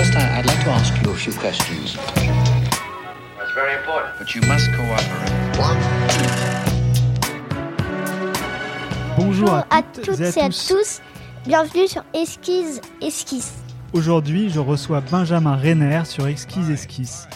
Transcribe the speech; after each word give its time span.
First, 0.00 0.16
I- 0.16 0.38
I'd 0.38 0.46
like 0.46 0.64
to 0.64 0.70
ask 0.70 0.94
you 1.04 1.10
a 1.10 1.14
few 1.14 1.34
questions. 1.34 1.94
That's 3.36 3.52
very 3.54 3.74
important. 3.74 4.16
But 4.18 4.34
you 4.34 4.40
must 4.48 4.66
cooperate. 4.72 5.30
Bonjour 9.18 9.52
à 9.52 9.66
à 9.68 9.82
toutes, 9.82 10.04
toutes 10.06 10.20
et 10.20 10.24
à 10.24 10.28
et 10.30 10.40
à 10.40 10.46
tous. 10.48 10.68
tous. 10.68 11.00
Bienvenue 11.46 11.86
sur 11.86 12.02
Esquisse 12.14 12.80
Esquisse. 13.02 13.52
Aujourd'hui, 13.92 14.48
je 14.48 14.58
reçois 14.58 15.02
Benjamin 15.02 15.54
Renner 15.54 16.06
sur 16.06 16.26
Exquise 16.28 16.70
Esquisse. 16.70 17.28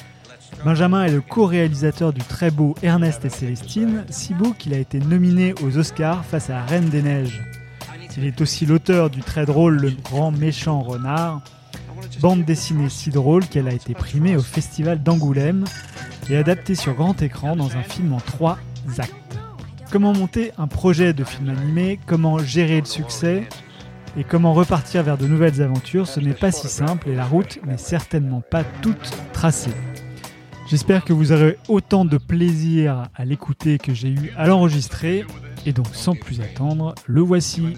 Benjamin 0.65 1.05
est 1.05 1.13
le 1.13 1.21
co-réalisateur 1.21 2.15
du 2.15 2.23
très 2.23 2.51
beau 2.51 2.75
Ernest 2.83 3.27
et 3.27 3.29
Célestine, 3.29 4.07
si 4.09 4.33
beau 4.33 4.55
qu'il 4.59 4.73
a 4.73 4.79
été 4.79 5.01
nominé 5.01 5.55
aux 5.63 5.77
Oscars 5.77 6.25
face 6.25 6.49
à 6.49 6.55
la 6.55 6.63
Reine 6.65 6.89
des 6.89 7.03
Neiges. 7.03 7.43
Il 8.17 8.25
est 8.25 8.41
aussi 8.41 8.65
l'auteur 8.65 9.11
du 9.11 9.21
très 9.21 9.45
drôle 9.45 9.77
Le 9.77 9.91
Grand 9.91 10.31
Méchant 10.31 10.81
Renard, 10.81 11.43
bande 12.21 12.45
dessinée 12.45 12.89
si 12.89 13.11
drôle 13.11 13.47
qu'elle 13.47 13.69
a 13.69 13.73
été 13.73 13.95
primée 13.95 14.37
au 14.37 14.43
Festival 14.43 15.03
d'Angoulême 15.03 15.65
et 16.31 16.37
adaptée 16.37 16.75
sur 16.75 16.95
grand 16.95 17.21
écran 17.23 17.57
dans 17.57 17.77
un 17.77 17.83
film 17.83 18.13
en 18.13 18.21
trois 18.21 18.59
actes. 18.99 19.15
Comment 19.91 20.13
monter 20.13 20.53
un 20.59 20.67
projet 20.67 21.13
de 21.13 21.25
film 21.25 21.49
animé, 21.49 22.01
comment 22.07 22.39
gérer 22.39 22.81
le 22.81 22.87
succès, 22.87 23.45
et 24.17 24.25
comment 24.25 24.53
repartir 24.53 25.03
vers 25.03 25.19
de 25.19 25.27
nouvelles 25.27 25.61
aventures, 25.61 26.07
ce 26.07 26.21
n'est 26.21 26.35
pas 26.35 26.53
si 26.53 26.69
simple 26.69 27.09
et 27.09 27.15
la 27.15 27.25
route 27.25 27.59
n'est 27.67 27.79
certainement 27.79 28.41
pas 28.41 28.63
toute 28.83 29.11
tracée. 29.33 29.75
J'espère 30.69 31.05
que 31.05 31.13
vous 31.13 31.33
aurez 31.33 31.59
autant 31.69 32.05
de 32.05 32.17
plaisir 32.17 33.09
à 33.15 33.25
l'écouter 33.25 33.79
que 33.79 33.93
j'ai 33.93 34.09
eu 34.09 34.33
à 34.37 34.47
l'enregistrer. 34.47 35.25
Et 35.67 35.73
donc 35.73 35.87
sans 35.93 36.15
plus 36.15 36.41
attendre, 36.41 36.95
le 37.07 37.21
voici. 37.21 37.77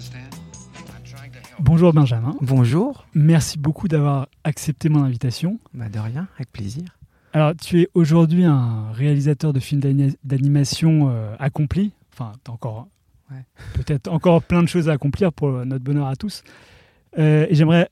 Bonjour 1.59 1.91
Benjamin, 1.93 2.35
Bonjour. 2.41 3.05
merci 3.15 3.57
beaucoup 3.57 3.87
d'avoir 3.87 4.27
accepté 4.43 4.89
mon 4.89 5.03
invitation. 5.03 5.59
Bah 5.73 5.89
de 5.89 5.99
rien, 5.99 6.27
avec 6.35 6.51
plaisir. 6.51 6.83
Alors 7.33 7.53
tu 7.55 7.81
es 7.81 7.89
aujourd'hui 7.93 8.45
un 8.45 8.91
réalisateur 8.91 9.53
de 9.53 9.59
films 9.59 9.81
d'ani- 9.81 10.15
d'animation 10.23 11.09
euh, 11.09 11.35
accompli. 11.39 11.91
Enfin, 12.13 12.33
t'as 12.43 12.51
encore 12.51 12.87
Ouais. 13.29 13.43
peut-être 13.73 14.07
encore 14.07 14.41
plein 14.41 14.63
de 14.63 14.69
choses 14.69 14.87
à 14.87 14.93
accomplir 14.93 15.33
pour 15.33 15.51
notre 15.65 15.83
bonheur 15.83 16.07
à 16.07 16.15
tous. 16.15 16.43
Euh, 17.19 17.45
et 17.49 17.55
j'aimerais 17.55 17.89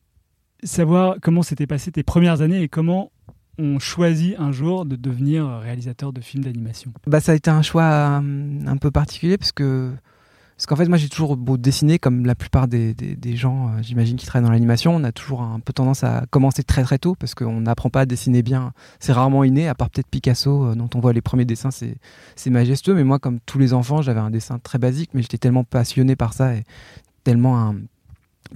savoir 0.63 1.17
comment 1.21 1.41
s'étaient 1.41 1.67
passées 1.67 1.91
tes 1.91 2.03
premières 2.03 2.39
années 2.39 2.61
et 2.61 2.69
comment 2.69 3.11
on 3.59 3.77
choisit 3.79 4.35
un 4.39 4.53
jour 4.53 4.85
de 4.85 4.95
devenir 4.95 5.45
réalisateur 5.59 6.13
de 6.13 6.21
films 6.21 6.45
d'animation. 6.45 6.93
Bah 7.05 7.19
ça 7.19 7.33
a 7.33 7.35
été 7.35 7.49
un 7.49 7.61
choix 7.63 8.15
hum, 8.19 8.63
un 8.65 8.77
peu 8.77 8.91
particulier 8.91 9.37
parce 9.37 9.51
que 9.51 9.91
parce 10.57 10.67
qu'en 10.67 10.75
fait 10.75 10.87
moi 10.87 10.97
j'ai 10.97 11.09
toujours 11.09 11.35
beau 11.35 11.57
dessiner 11.57 11.99
comme 11.99 12.25
la 12.25 12.35
plupart 12.35 12.67
des, 12.67 12.95
gens 13.35 13.67
euh, 13.67 13.81
j'imagine 13.81 14.15
qui 14.15 14.25
travaillent 14.25 14.47
dans 14.47 14.53
l'animation 14.53 14.95
on 14.95 15.03
a 15.03 15.11
toujours 15.11 15.41
un 15.41 15.59
peu 15.59 15.73
tendance 15.73 16.03
à 16.03 16.25
commencer 16.29 16.63
très 16.63 16.83
très 16.83 16.97
tôt 16.97 17.15
parce 17.15 17.35
qu'on 17.35 17.61
n'apprend 17.61 17.89
pas 17.89 18.01
à 18.01 18.05
dessiner 18.05 18.41
bien. 18.41 18.71
C'est 18.99 19.11
rarement 19.11 19.43
inné 19.43 19.67
à 19.67 19.75
part 19.75 19.89
peut-être 19.89 20.07
Picasso 20.07 20.65
euh, 20.65 20.75
dont 20.75 20.89
on 20.95 20.99
voit 20.99 21.13
les 21.13 21.21
premiers 21.21 21.45
dessins 21.45 21.71
c'est 21.71 21.97
c'est 22.35 22.49
majestueux. 22.49 22.93
Mais 22.93 23.03
moi 23.03 23.19
comme 23.19 23.39
tous 23.45 23.59
les 23.59 23.73
enfants 23.73 24.01
j'avais 24.01 24.19
un 24.19 24.29
dessin 24.29 24.59
très 24.59 24.77
basique 24.77 25.09
mais 25.13 25.21
j'étais 25.21 25.37
tellement 25.37 25.63
passionné 25.63 26.15
par 26.15 26.33
ça 26.33 26.55
et 26.55 26.63
tellement 27.23 27.59
un 27.59 27.75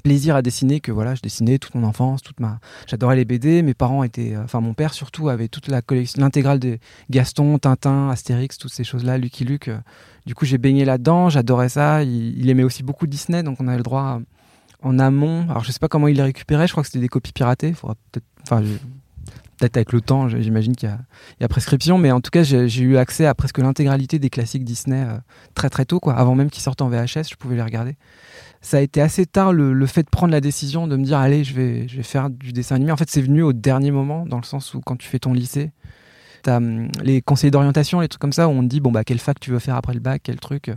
plaisir 0.03 0.35
à 0.35 0.41
dessiner 0.41 0.79
que 0.79 0.91
voilà 0.91 1.15
je 1.15 1.21
dessinais 1.21 1.57
toute 1.57 1.75
mon 1.75 1.83
enfance 1.83 2.21
toute 2.21 2.39
ma 2.39 2.59
j'adorais 2.87 3.15
les 3.15 3.25
BD 3.25 3.61
mes 3.61 3.73
parents 3.73 4.03
étaient 4.03 4.35
euh, 4.35 4.43
enfin 4.43 4.61
mon 4.61 4.73
père 4.73 4.93
surtout 4.93 5.29
avait 5.29 5.47
toute 5.47 5.67
la 5.67 5.81
collection 5.81 6.21
l'intégrale 6.21 6.59
des 6.59 6.79
Gaston 7.09 7.57
Tintin 7.57 8.09
Astérix 8.09 8.57
toutes 8.57 8.73
ces 8.73 8.83
choses 8.83 9.03
là 9.03 9.17
Lucky 9.17 9.45
Luke 9.45 9.67
euh, 9.67 9.79
du 10.25 10.35
coup 10.35 10.45
j'ai 10.45 10.57
baigné 10.57 10.85
là-dedans 10.85 11.29
j'adorais 11.29 11.69
ça 11.69 12.03
il, 12.03 12.49
aimait 12.49 12.63
aussi 12.63 12.83
beaucoup 12.83 13.07
Disney 13.07 13.43
donc 13.43 13.59
on 13.59 13.67
avait 13.67 13.77
le 13.77 13.83
droit 13.83 14.19
euh, 14.19 14.23
en 14.81 14.99
amont 14.99 15.43
alors 15.49 15.63
je 15.63 15.71
sais 15.71 15.79
pas 15.79 15.87
comment 15.87 16.07
il 16.07 16.15
les 16.15 16.23
récupérait 16.23 16.67
je 16.67 16.71
crois 16.71 16.83
que 16.83 16.87
c'était 16.87 16.99
des 16.99 17.09
copies 17.09 17.33
piratées 17.33 17.73
faudra 17.73 17.95
peut-être 18.11 18.25
enfin 18.43 18.61
peut-être 19.57 19.75
avec 19.75 19.91
le 19.91 20.01
temps 20.01 20.29
j'imagine 20.29 20.75
qu'il 20.75 20.89
y 20.89 21.43
a, 21.43 21.47
prescription 21.47 21.97
mais 21.97 22.11
en 22.11 22.21
tout 22.21 22.31
cas 22.31 22.43
j'ai 22.43 22.81
eu 22.81 22.95
accès 22.95 23.25
à 23.25 23.33
presque 23.33 23.57
l'intégralité 23.57 24.19
des 24.19 24.29
classiques 24.29 24.63
Disney 24.63 25.05
très 25.55 25.69
très 25.69 25.83
tôt 25.83 25.99
quoi 25.99 26.13
avant 26.13 26.35
même 26.35 26.49
qu'ils 26.49 26.63
sortent 26.63 26.81
en 26.81 26.89
VHS 26.89 27.29
je 27.31 27.35
pouvais 27.35 27.55
les 27.55 27.63
regarder 27.63 27.97
ça 28.61 28.77
a 28.77 28.81
été 28.81 29.01
assez 29.01 29.25
tard 29.25 29.53
le, 29.53 29.85
fait 29.85 30.03
de 30.03 30.09
prendre 30.09 30.31
la 30.31 30.41
décision 30.41 30.87
de 30.87 30.95
me 30.95 31.03
dire 31.03 31.17
allez 31.17 31.43
je 31.43 31.53
vais, 31.53 31.87
je 31.87 31.97
vais 31.97 32.03
faire 32.03 32.29
du 32.29 32.51
dessin 32.51 32.75
animé. 32.75 32.91
En 32.91 32.97
fait 32.97 33.09
c'est 33.09 33.21
venu 33.21 33.41
au 33.41 33.53
dernier 33.53 33.91
moment 33.91 34.25
dans 34.25 34.37
le 34.37 34.43
sens 34.43 34.73
où 34.73 34.81
quand 34.81 34.95
tu 34.97 35.07
fais 35.07 35.19
ton 35.19 35.33
lycée 35.33 35.71
t'as 36.43 36.57
hum, 36.57 36.89
les 37.03 37.21
conseillers 37.21 37.51
d'orientation 37.51 37.99
les 38.01 38.07
trucs 38.07 38.21
comme 38.21 38.33
ça 38.33 38.47
où 38.47 38.51
on 38.51 38.61
te 38.61 38.67
dit 38.67 38.79
bon 38.79 38.91
bah 38.91 39.03
quelle 39.03 39.19
fac 39.19 39.39
tu 39.39 39.51
veux 39.51 39.59
faire 39.59 39.75
après 39.75 39.93
le 39.93 39.99
bac 39.99 40.21
quel 40.23 40.39
truc. 40.39 40.71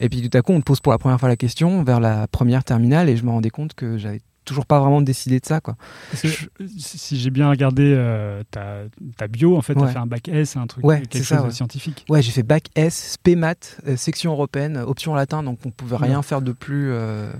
Et 0.00 0.08
puis 0.08 0.28
tout 0.28 0.36
à 0.36 0.42
coup 0.42 0.52
on 0.52 0.60
te 0.60 0.64
pose 0.64 0.80
pour 0.80 0.92
la 0.92 0.98
première 0.98 1.18
fois 1.18 1.28
la 1.28 1.36
question 1.36 1.82
vers 1.82 2.00
la 2.00 2.26
première 2.28 2.64
terminale 2.64 3.08
et 3.08 3.16
je 3.16 3.24
me 3.24 3.30
rendais 3.30 3.50
compte 3.50 3.74
que 3.74 3.96
j'avais 3.96 4.20
toujours 4.44 4.66
pas 4.66 4.78
vraiment 4.80 5.00
décidé 5.00 5.40
de 5.40 5.46
ça 5.46 5.60
quoi 5.60 5.76
Parce 6.10 6.22
que 6.22 6.28
je- 6.28 6.46
si 6.78 7.18
j'ai 7.18 7.30
bien 7.30 7.48
regardé 7.50 7.92
euh, 7.96 8.42
ta, 8.50 8.82
ta 9.16 9.26
bio, 9.28 9.56
en 9.56 9.62
fait, 9.62 9.74
tu 9.74 9.80
as 9.80 9.84
Ouais. 9.84 9.92
fait 9.92 9.98
un 9.98 10.06
bac 10.06 10.28
S, 10.28 10.56
un 10.56 10.66
truc, 10.66 10.84
Ouais, 10.84 11.00
quelque 11.02 11.18
chose 11.18 11.26
ça, 11.26 11.36
de 11.38 11.42
ouais. 11.46 11.50
scientifique. 11.50 12.04
Ouais, 12.08 12.22
j'ai 12.22 12.30
fait 12.32 12.42
bac 12.42 12.64
S, 12.74 13.12
spé 13.12 13.36
maths, 13.36 13.78
euh, 13.86 13.96
section 13.96 14.32
européenne, 14.32 14.76
option 14.78 15.14
latin, 15.14 15.42
donc 15.42 15.58
on 15.64 15.70
pouvait 15.70 15.96
rien 15.96 16.18
Ouais. 16.18 16.22
faire 16.22 16.42
de 16.42 16.52
plus 16.52 16.90
euh, 16.92 17.30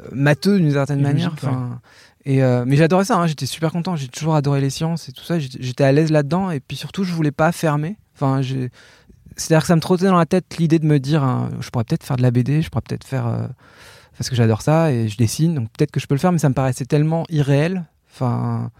euh, 0.00 0.08
matheux 0.12 0.58
d'une 0.58 0.72
certaine 0.72 1.00
Et 1.00 1.02
manière. 1.02 1.30
logique, 1.30 1.42
ouais. 1.44 1.48
Enfin, 1.50 1.80
et 2.24 2.42
euh, 2.42 2.64
mais 2.66 2.76
j'adorais 2.76 3.04
ça, 3.04 3.16
hein, 3.16 3.26
j'étais 3.26 3.46
super 3.46 3.72
content, 3.72 3.96
j'ai 3.96 4.08
toujours 4.08 4.34
adoré 4.34 4.60
les 4.60 4.70
sciences 4.70 5.08
et 5.08 5.12
tout 5.12 5.24
ça, 5.24 5.38
j'étais 5.38 5.84
à 5.84 5.92
l'aise 5.92 6.10
là-dedans 6.10 6.50
et 6.50 6.60
puis 6.60 6.76
surtout 6.76 7.04
je 7.04 7.12
voulais 7.14 7.30
pas 7.32 7.52
fermer. 7.52 7.96
Enfin, 8.14 8.40
c'est-à-dire 9.36 9.60
que 9.62 9.66
ça 9.68 9.76
me 9.76 9.80
trottait 9.80 10.06
dans 10.06 10.18
la 10.18 10.26
tête 10.26 10.56
l'idée 10.58 10.78
de 10.78 10.84
me 10.86 10.98
dire, 10.98 11.22
hein, 11.22 11.48
je 11.60 11.70
pourrais 11.70 11.84
peut-être 11.84 12.04
faire 12.04 12.16
de 12.16 12.22
la 12.22 12.30
BD, 12.30 12.60
je 12.60 12.68
pourrais 12.70 12.82
peut-être 12.82 13.04
faire 13.06 13.26
parce 14.18 14.28
que 14.28 14.36
j'adore 14.36 14.62
ça 14.62 14.92
et 14.92 15.08
je 15.08 15.16
dessine, 15.16 15.54
donc 15.54 15.68
peut-être 15.70 15.92
que 15.92 16.00
je 16.00 16.06
peux 16.08 16.14
le 16.16 16.18
faire, 16.18 16.32
mais 16.32 16.38
ça 16.38 16.48
me 16.48 16.54
paraissait 16.54 16.84
tellement 16.84 17.24
irréel. 17.28 17.84
Enfin, 18.10 18.70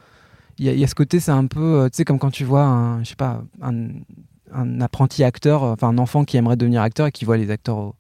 il 0.59 0.67
y, 0.67 0.85
a- 0.85 0.87
ce 0.89 0.97
côté, 0.97 1.21
c'est 1.21 1.31
un 1.31 1.47
peu, 1.47 1.83
euh, 1.83 1.89
tu 1.89 1.97
sais, 1.99 2.05
comme 2.05 2.19
quand 2.19 2.33
tu 2.33 2.43
vois 2.45 2.65
un, 2.65 3.05
je 3.05 3.11
sais 3.11 3.17
pas, 3.17 3.43
un, 3.63 4.81
apprenti 4.81 5.23
acteur, 5.23 5.63
euh, 5.63 5.73
enfin 5.75 5.89
un 5.89 5.99
enfant 5.99 6.25
qui 6.25 6.37
aimerait 6.37 6.57
devenir 6.57 6.83
acteur 6.83 7.07
et 7.07 7.13
qui 7.13 7.25
voit 7.25 7.37
les 7.37 7.51
acteurs 7.53 7.95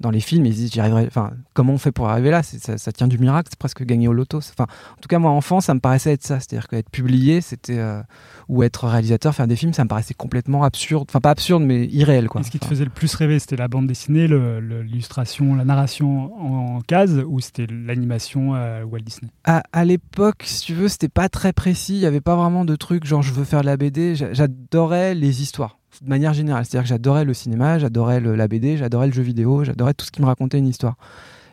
dans 0.00 0.10
les 0.10 0.20
films, 0.20 0.44
ils 0.46 0.52
se 0.52 0.58
disent, 0.58 0.72
j'y 0.72 0.80
arriverai. 0.80 1.06
Enfin, 1.06 1.30
comment 1.54 1.72
on 1.72 1.78
fait 1.78 1.92
pour 1.92 2.08
arriver 2.08 2.30
là? 2.30 2.42
Ça, 2.42 2.76
ça 2.78 2.92
tient 2.92 3.06
du 3.08 3.16
miracle, 3.18 3.48
c'est 3.50 3.58
presque 3.58 3.84
gagner 3.84 4.08
au 4.08 4.12
loto. 4.12 4.38
Enfin, 4.38 4.64
en 4.64 5.00
tout 5.00 5.08
cas, 5.08 5.18
moi, 5.18 5.30
enfant, 5.30 5.60
ça 5.60 5.72
me 5.72 5.80
paraissait 5.80 6.12
être 6.12 6.24
ça, 6.24 6.40
c'est-à-dire 6.40 6.68
qu'être 6.68 6.90
publié, 6.90 7.40
c'était 7.40 7.78
euh, 7.78 8.02
ou 8.48 8.62
être 8.64 8.86
réalisateur, 8.88 9.34
faire 9.34 9.46
des 9.46 9.56
films, 9.56 9.72
ça 9.72 9.84
me 9.84 9.88
paraissait 9.88 10.14
complètement 10.14 10.64
absurde. 10.64 11.06
Enfin, 11.08 11.20
pas 11.20 11.30
absurde, 11.30 11.62
mais 11.62 11.86
irréel, 11.86 12.28
quoi. 12.28 12.40
Et 12.40 12.44
ce 12.44 12.50
qui 12.50 12.58
te 12.58 12.66
faisait 12.66 12.84
le 12.84 12.90
plus 12.90 13.14
rêver, 13.14 13.38
c'était 13.38 13.56
la 13.56 13.68
bande 13.68 13.86
dessinée, 13.86 14.26
l'illustration, 14.82 15.54
la 15.54 15.64
narration 15.64 16.34
en, 16.40 16.76
en 16.76 16.80
case, 16.80 17.22
ou 17.26 17.40
c'était 17.40 17.66
l'animation 17.66 18.54
euh, 18.56 18.84
Walt 18.84 19.00
Disney? 19.00 19.30
À, 19.44 19.62
à 19.72 19.84
l'époque, 19.84 20.42
si 20.44 20.62
tu 20.66 20.74
veux, 20.74 20.88
c'était 20.88 21.08
pas 21.08 21.28
très 21.28 21.52
précis. 21.52 21.94
Il 21.94 22.00
y 22.00 22.06
avait 22.06 22.20
pas 22.20 22.36
vraiment 22.36 22.64
de 22.64 22.76
truc 22.76 23.04
genre 23.06 23.22
je 23.22 23.32
veux 23.32 23.44
faire 23.44 23.60
de 23.60 23.66
la 23.66 23.76
BD. 23.76 24.14
J'a- 24.16 24.32
J'adorais 24.32 25.14
les 25.14 25.42
histoires 25.42 25.78
de 26.02 26.08
manière 26.08 26.34
générale. 26.34 26.64
C'est-à-dire 26.64 26.84
que 26.84 26.88
j'adorais 26.88 27.24
le 27.24 27.34
cinéma, 27.34 27.78
j'adorais 27.78 28.20
la 28.20 28.48
BD, 28.48 28.76
j'adorais 28.76 29.06
le 29.06 29.12
jeu 29.12 29.22
vidéo, 29.22 29.64
j'adorais 29.64 29.94
tout 29.94 30.04
ce 30.04 30.10
qui 30.10 30.20
me 30.20 30.26
racontait 30.26 30.58
une 30.58 30.66
histoire. 30.66 30.96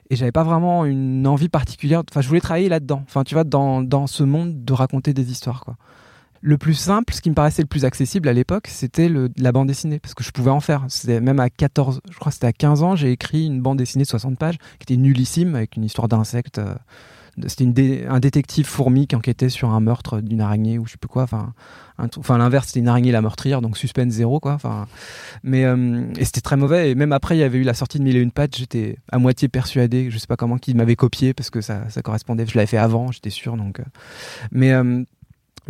Et 0.09 0.15
j'avais 0.15 0.31
pas 0.33 0.43
vraiment 0.43 0.85
une 0.85 1.25
envie 1.25 1.47
particulière. 1.47 2.03
Enfin, 2.09 2.21
je 2.21 2.27
voulais 2.27 2.41
travailler 2.41 2.67
là-dedans. 2.67 3.01
Enfin, 3.07 3.23
tu 3.23 3.33
vois, 3.33 3.45
dans, 3.45 3.81
dans 3.81 4.07
ce 4.07 4.23
monde 4.23 4.65
de 4.65 4.73
raconter 4.73 5.13
des 5.13 5.31
histoires, 5.31 5.61
quoi. 5.63 5.77
Le 6.43 6.57
plus 6.57 6.73
simple, 6.73 7.13
ce 7.13 7.21
qui 7.21 7.29
me 7.29 7.35
paraissait 7.35 7.61
le 7.61 7.67
plus 7.67 7.85
accessible 7.85 8.27
à 8.27 8.33
l'époque, 8.33 8.67
c'était 8.67 9.11
la 9.37 9.51
bande 9.51 9.67
dessinée, 9.67 9.99
parce 9.99 10.15
que 10.15 10.23
je 10.23 10.31
pouvais 10.31 10.49
en 10.49 10.59
faire. 10.59 10.87
Même 11.07 11.39
à 11.39 11.51
14, 11.51 12.01
je 12.09 12.17
crois 12.17 12.31
c'était 12.31 12.47
à 12.47 12.51
15 12.51 12.81
ans, 12.81 12.95
j'ai 12.95 13.11
écrit 13.11 13.45
une 13.45 13.61
bande 13.61 13.77
dessinée 13.77 14.05
de 14.05 14.09
60 14.09 14.39
pages, 14.39 14.57
qui 14.79 14.91
était 14.91 14.97
nullissime, 14.97 15.53
avec 15.53 15.75
une 15.77 15.83
histoire 15.83 16.07
d'insectes. 16.07 16.57
euh, 16.57 16.73
c'était 17.47 18.05
un 18.07 18.19
détective 18.19 18.65
fourmi 18.65 19.07
qui 19.07 19.15
enquêtait 19.15 19.49
sur 19.49 19.69
un 19.69 19.79
meurtre 19.79 20.21
d'une 20.21 20.41
araignée 20.41 20.77
ou 20.77 20.85
je 20.85 20.91
sais 20.91 20.97
plus 20.97 21.07
quoi. 21.07 21.23
Enfin, 21.23 21.53
enfin 21.97 22.37
l'inverse, 22.37 22.67
c'était 22.67 22.79
une 22.79 22.87
araignée 22.87 23.11
la 23.11 23.21
meurtrière, 23.21 23.61
donc 23.61 23.77
suspense 23.77 24.11
zéro 24.11 24.39
quoi. 24.39 24.53
Enfin, 24.53 24.87
mais 25.43 25.63
euh, 25.63 26.03
et 26.17 26.25
c'était 26.25 26.41
très 26.41 26.57
mauvais. 26.57 26.91
Et 26.91 26.95
même 26.95 27.13
après, 27.13 27.37
il 27.37 27.39
y 27.39 27.43
avait 27.43 27.57
eu 27.57 27.63
la 27.63 27.73
sortie 27.73 27.99
de 27.99 28.03
Mille 28.03 28.17
et 28.17 28.21
une 28.21 28.31
pattes. 28.31 28.57
J'étais 28.57 28.97
à 29.11 29.17
moitié 29.17 29.47
persuadé, 29.47 30.09
je 30.11 30.17
sais 30.17 30.27
pas 30.27 30.37
comment, 30.37 30.57
qu'il 30.57 30.75
m'avait 30.75 30.95
copié 30.95 31.33
parce 31.33 31.49
que 31.49 31.61
ça, 31.61 31.89
ça 31.89 32.01
correspondait. 32.01 32.45
Je 32.45 32.55
l'avais 32.55 32.67
fait 32.67 32.77
avant, 32.77 33.11
j'étais 33.11 33.29
sûr. 33.29 33.55
Donc, 33.55 33.79
euh, 33.79 33.83
mais 34.51 34.73
euh, 34.73 35.03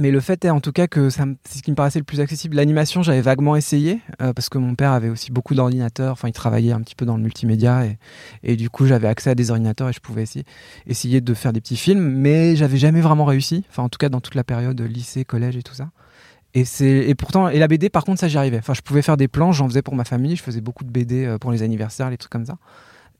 mais 0.01 0.09
le 0.09 0.19
fait 0.19 0.43
est 0.43 0.49
en 0.49 0.59
tout 0.59 0.71
cas 0.71 0.87
que 0.87 1.09
c'est 1.11 1.23
ce 1.47 1.61
qui 1.61 1.69
me 1.69 1.75
paraissait 1.75 1.99
le 1.99 2.05
plus 2.05 2.19
accessible. 2.19 2.55
L'animation, 2.55 3.03
j'avais 3.03 3.21
vaguement 3.21 3.55
essayé 3.55 4.01
euh, 4.21 4.33
parce 4.33 4.49
que 4.49 4.57
mon 4.57 4.73
père 4.73 4.91
avait 4.91 5.09
aussi 5.09 5.31
beaucoup 5.31 5.53
d'ordinateurs. 5.53 6.13
Enfin, 6.13 6.27
il 6.27 6.33
travaillait 6.33 6.71
un 6.71 6.81
petit 6.81 6.95
peu 6.95 7.05
dans 7.05 7.17
le 7.17 7.21
multimédia 7.21 7.85
et, 7.85 7.99
et 8.43 8.55
du 8.55 8.71
coup, 8.71 8.87
j'avais 8.87 9.07
accès 9.07 9.29
à 9.29 9.35
des 9.35 9.51
ordinateurs 9.51 9.89
et 9.89 9.93
je 9.93 9.99
pouvais 9.99 10.23
essayer, 10.23 10.43
essayer 10.87 11.21
de 11.21 11.33
faire 11.35 11.53
des 11.53 11.61
petits 11.61 11.77
films, 11.77 12.01
mais 12.01 12.55
j'avais 12.55 12.77
jamais 12.77 12.99
vraiment 12.99 13.25
réussi. 13.25 13.63
Enfin, 13.69 13.83
en 13.83 13.89
tout 13.89 13.99
cas, 13.99 14.09
dans 14.09 14.21
toute 14.21 14.33
la 14.33 14.43
période 14.43 14.81
lycée, 14.81 15.23
collège 15.23 15.55
et 15.55 15.63
tout 15.63 15.75
ça. 15.75 15.91
Et 16.53 16.65
et 16.81 17.15
pourtant 17.15 17.47
et 17.47 17.59
la 17.59 17.69
BD 17.69 17.89
par 17.89 18.03
contre 18.03 18.19
ça 18.19 18.27
j'y 18.27 18.37
arrivais. 18.37 18.57
Enfin 18.57 18.73
je 18.73 18.81
pouvais 18.81 19.01
faire 19.01 19.15
des 19.15 19.29
plans, 19.29 19.53
j'en 19.53 19.69
faisais 19.69 19.81
pour 19.81 19.95
ma 19.95 20.03
famille, 20.03 20.35
je 20.35 20.43
faisais 20.43 20.59
beaucoup 20.59 20.83
de 20.83 20.89
BD 20.89 21.23
euh, 21.25 21.37
pour 21.37 21.49
les 21.53 21.63
anniversaires, 21.63 22.09
les 22.09 22.17
trucs 22.17 22.31
comme 22.33 22.45
ça. 22.45 22.57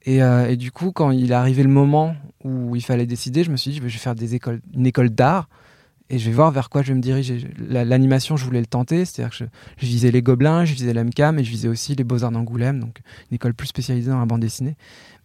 Et, 0.04 0.22
euh, 0.22 0.50
et 0.50 0.58
du 0.58 0.70
coup 0.74 0.92
quand 0.92 1.12
il 1.12 1.32
est 1.32 1.34
arrivé 1.34 1.64
le 1.64 1.70
moment 1.70 2.14
où 2.44 2.76
il 2.76 2.84
fallait 2.84 3.06
décider, 3.06 3.46
je 3.46 3.52
me 3.52 3.56
suis 3.56 3.72
dit 3.72 3.78
je 3.78 3.84
vais 3.84 3.90
faire 3.90 4.16
des 4.16 4.36
écoles, 4.36 4.60
une 4.74 4.86
école 4.86 5.12
d'art 5.12 5.48
et 6.12 6.20
je 6.20 6.30
vais 6.30 6.36
voir 6.36 6.52
vers 6.52 6.70
quoi 6.70 6.82
je 6.84 6.90
vais 6.90 6.96
me 6.96 7.02
diriger. 7.02 7.48
La- 7.58 7.86
L'animation, 7.86 8.38
je 8.38 8.46
voulais 8.46 8.60
le 8.60 8.66
tenter, 8.68 9.06
c'est-à-dire 9.06 9.32
que 9.32 9.38
je, 9.38 9.46
je 9.78 9.86
visais 9.88 10.12
les 10.12 10.22
Gobelins, 10.22 10.66
je 10.66 10.74
visais 10.74 10.94
l'MK, 10.94 11.20
mais 11.34 11.44
je 11.44 11.50
visais 11.50 11.68
aussi 11.68 11.96
les 11.96 12.04
Beaux-Arts 12.04 12.32
d'Angoulême, 12.32 12.80
donc 12.80 13.00
une 13.32 13.36
école 13.36 13.54
plus 13.54 13.68
spécialisée 13.68 14.12
dans 14.12 14.20
la 14.20 14.26
bande 14.26 14.42
dessinée. 14.42 14.76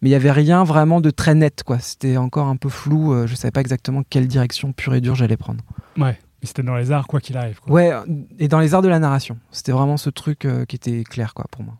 Mais 0.01 0.09
il 0.09 0.11
n'y 0.11 0.15
avait 0.15 0.31
rien 0.31 0.63
vraiment 0.63 1.01
de 1.01 1.09
très 1.09 1.35
net, 1.35 1.63
quoi. 1.63 1.79
C'était 1.79 2.17
encore 2.17 2.47
un 2.47 2.55
peu 2.55 2.69
flou, 2.69 3.13
euh, 3.13 3.27
je 3.27 3.35
savais 3.35 3.51
pas 3.51 3.61
exactement 3.61 4.01
quelle 4.09 4.27
direction 4.27 4.71
pure 4.73 4.93
et 4.95 5.01
dure 5.01 5.15
j'allais 5.15 5.37
prendre. 5.37 5.63
Ouais. 5.97 6.17
Mais 6.41 6.47
c'était 6.47 6.63
dans 6.63 6.75
les 6.75 6.91
arts, 6.91 7.07
quoi 7.07 7.19
qu'il 7.19 7.35
arrive. 7.35 7.59
quoi. 7.59 7.73
Ouais, 7.73 7.91
et 8.39 8.47
dans 8.47 8.59
les 8.59 8.73
arts 8.75 8.83
de 8.83 8.87
la 8.87 8.99
narration, 8.99 9.37
c'était 9.51 9.71
vraiment 9.71 9.97
ce 9.97 10.09
truc 10.11 10.45
euh, 10.45 10.65
qui 10.65 10.75
était 10.75 11.03
clair, 11.03 11.33
quoi, 11.33 11.45
pour 11.51 11.63
moi. 11.63 11.73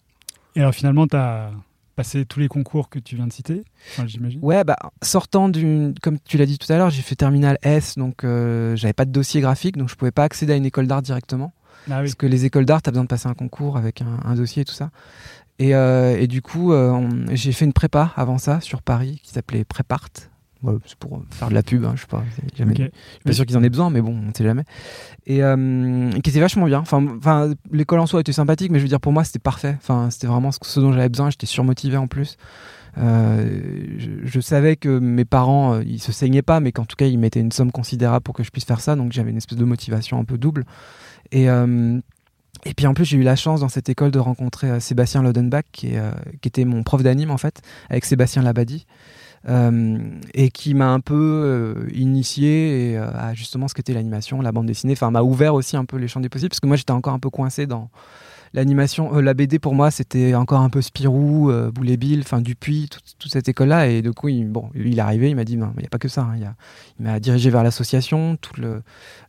Et 0.56 0.62
alors 0.62 0.74
finalement, 0.74 1.06
tu 1.08 1.16
as 1.16 1.52
passé 1.98 2.26
tous 2.26 2.40
les 2.40 2.48
concours 2.48 2.90
que 2.90 3.00
tu 3.00 3.16
viens 3.16 3.28
de 3.28 3.34
citer, 3.34 3.66
enfin, 3.92 4.08
j'imagine. 4.08 4.40
Ouais, 4.42 4.64
bah, 4.64 4.78
sortant 5.02 5.50
d'une. 5.50 5.96
Comme 6.02 6.20
tu 6.20 6.38
l'as 6.38 6.46
dit 6.46 6.58
tout 6.58 6.72
à 6.72 6.78
l'heure, 6.78 6.92
j'ai 6.92 7.02
fait 7.02 7.16
terminal 7.16 7.58
S, 7.64 7.98
donc 7.98 8.24
euh, 8.24 8.76
j'avais 8.78 8.94
pas 8.94 9.04
de 9.04 9.12
dossier 9.12 9.42
graphique, 9.42 9.76
donc 9.76 9.90
je 9.90 9.96
pouvais 9.96 10.12
pas 10.12 10.24
accéder 10.24 10.54
à 10.54 10.56
une 10.56 10.66
école 10.66 10.88
d'art 10.88 11.02
directement. 11.02 11.54
Ah 11.90 11.98
oui. 11.98 12.04
Parce 12.04 12.16
que 12.16 12.28
les 12.28 12.46
écoles 12.46 12.66
d'art, 12.66 12.82
tu 12.82 12.90
as 12.90 12.92
besoin 12.92 13.04
de 13.04 13.10
passer 13.10 13.28
un 13.28 13.34
concours 13.34 13.76
avec 13.78 14.02
un, 14.02 14.20
un 14.24 14.36
dossier 14.36 14.62
et 14.62 14.66
tout 14.66 14.74
ça. 14.74 14.92
Et, 15.60 15.74
euh, 15.74 16.18
et 16.20 16.28
du 16.28 16.42
coup, 16.42 16.72
euh, 16.72 17.10
j'ai 17.32 17.52
fait 17.52 17.66
une 17.66 17.74
prépa 17.74 18.14
avant 18.16 18.38
ça 18.38 18.62
sur 18.62 18.82
Paris 18.84 19.20
qui 19.24 19.32
s'appelait 19.32 19.66
Prépart. 19.66 20.10
Ouais, 20.64 20.74
c'est 20.86 20.98
pour 20.98 21.22
faire 21.32 21.50
de 21.50 21.54
la 21.54 21.64
pub, 21.64 21.86
hein, 21.86 21.94
je 21.96 22.02
sais 22.02 22.08
pas. 22.08 22.24
Jamais, 22.56 22.72
Ok. 22.72 22.78
Je 22.78 22.84
suis 22.84 23.24
pas 23.26 23.34
sûr 23.34 23.46
qu'ils 23.46 23.58
en 23.58 23.64
aient 23.64 23.70
besoin, 23.70 23.90
mais 23.90 24.02
bon, 24.02 24.12
on 24.12 24.28
ne 24.28 24.34
sait 24.36 24.44
jamais. 24.44 24.64
Et 25.26 25.44
euh, 25.44 26.10
qui 26.24 26.30
était 26.30 26.40
vachement 26.40 26.66
bien. 26.66 26.80
Enfin, 26.80 27.06
enfin 27.18 27.54
l'école 27.72 28.00
en 28.00 28.08
soi 28.08 28.22
était 28.22 28.34
sympathique, 28.34 28.72
mais 28.72 28.80
je 28.80 28.84
veux 28.84 28.90
dire, 28.90 29.00
pour 29.00 29.14
moi, 29.14 29.24
c'était 29.24 29.40
parfait. 29.40 29.76
Enfin, 29.78 30.10
c'était 30.10 30.28
vraiment 30.28 30.52
ce, 30.52 30.80
dont 30.80 30.92
j'avais 30.92 31.10
besoin. 31.10 31.30
J'étais 31.30 31.46
surmotivé 31.46 31.98
en 31.98 32.08
plus. 32.08 32.38
Euh, 32.98 33.60
je, 34.00 34.10
je 34.24 34.40
savais 34.40 34.76
que 34.76 34.98
mes 34.98 35.26
parents, 35.26 35.76
euh, 35.76 35.84
ils 35.86 36.00
se 36.00 36.12
saignaient 36.12 36.42
pas, 36.42 36.60
mais 36.60 36.72
qu'en 36.72 36.86
tout 36.86 36.96
cas, 36.96 37.06
ils 37.06 37.20
mettaient 37.20 37.40
une 37.40 37.52
somme 37.52 37.72
considérable 37.72 38.24
pour 38.24 38.34
que 38.34 38.44
je 38.44 38.50
puisse 38.50 38.66
faire 38.66 38.80
ça. 38.80 38.96
Donc, 38.96 39.12
j'avais 39.12 39.30
une 39.30 39.38
espèce 39.38 39.58
de 39.58 39.66
motivation 39.66 40.20
un 40.20 40.24
peu 40.24 40.40
double. 40.40 40.66
Et, 41.32 41.50
euh, 41.50 42.00
et 42.66 42.74
puis, 42.74 42.88
en 42.88 42.94
plus, 42.94 43.06
j'ai 43.06 43.18
eu 43.18 43.24
la 43.24 43.36
chance 43.36 43.62
dans 43.62 43.70
cette 43.70 43.90
école 43.90 44.12
de 44.12 44.20
rencontrer 44.20 44.70
euh, 44.70 44.80
Sébastien 44.80 45.22
Lodenbach, 45.22 45.66
qui, 45.72 45.94
est, 45.94 46.00
euh, 46.00 46.12
qui 46.42 46.48
était 46.48 46.66
mon 46.66 46.84
prof 46.84 47.04
d'anime, 47.04 47.32
en 47.32 47.38
fait, 47.38 47.62
avec 47.90 48.06
Sébastien 48.06 48.42
Labadie. 48.42 48.86
Euh, 49.50 49.98
et 50.34 50.50
qui 50.52 50.74
m'a 50.74 50.92
un 50.92 51.00
peu 51.00 51.16
euh, 51.16 51.88
initié 51.94 52.98
euh, 52.98 53.10
à 53.14 53.34
justement 53.34 53.70
ce 53.70 53.74
qu'était 53.74 53.94
l'animation, 53.94 54.42
la 54.42 54.52
bande 54.52 54.66
dessinée. 54.66 54.92
Enfin, 54.92 55.10
m'a 55.10 55.22
ouvert 55.22 55.54
aussi 55.54 55.78
un 55.78 55.86
peu 55.86 55.96
les 55.96 56.10
champs 56.10 56.20
des 56.20 56.28
possibles 56.28 56.50
parce 56.50 56.60
que 56.60 56.68
moi 56.68 56.76
j'étais 56.76 56.92
encore 56.92 57.14
un 57.14 57.20
peu 57.20 57.30
coincé 57.30 57.66
dans 57.66 57.90
l'animation. 58.54 59.16
Euh, 59.16 59.22
la 59.22 59.34
BD 59.34 59.58
pour 59.58 59.74
moi 59.74 59.90
c'était 59.90 60.36
encore 60.36 60.60
un 60.60 60.70
peu 60.70 60.82
Spirou, 60.82 61.50
euh, 61.50 61.72
Boulet 61.72 61.96
Bill, 61.96 62.20
enfin 62.26 62.42
Dupuis, 62.42 62.90
toute, 62.90 63.16
toute 63.18 63.32
cette 63.32 63.48
école-là. 63.48 63.88
Et 63.88 64.02
du 64.02 64.12
coup, 64.12 64.28
il, 64.28 64.50
bon, 64.50 64.70
il 64.76 64.98
est 64.98 65.02
arrivé, 65.02 65.30
il 65.30 65.36
m'a 65.38 65.46
dit 65.46 65.54
il 65.54 65.60
n'y 65.60 65.86
a 65.86 65.90
pas 65.90 65.98
que 65.98 66.10
ça. 66.10 66.24
hein. 66.24 66.54
Il 67.00 67.06
m'a 67.06 67.18
dirigé 67.22 67.50
vers 67.50 67.64
l'association, 67.64 68.36
tout 68.36 68.60
le 68.60 68.82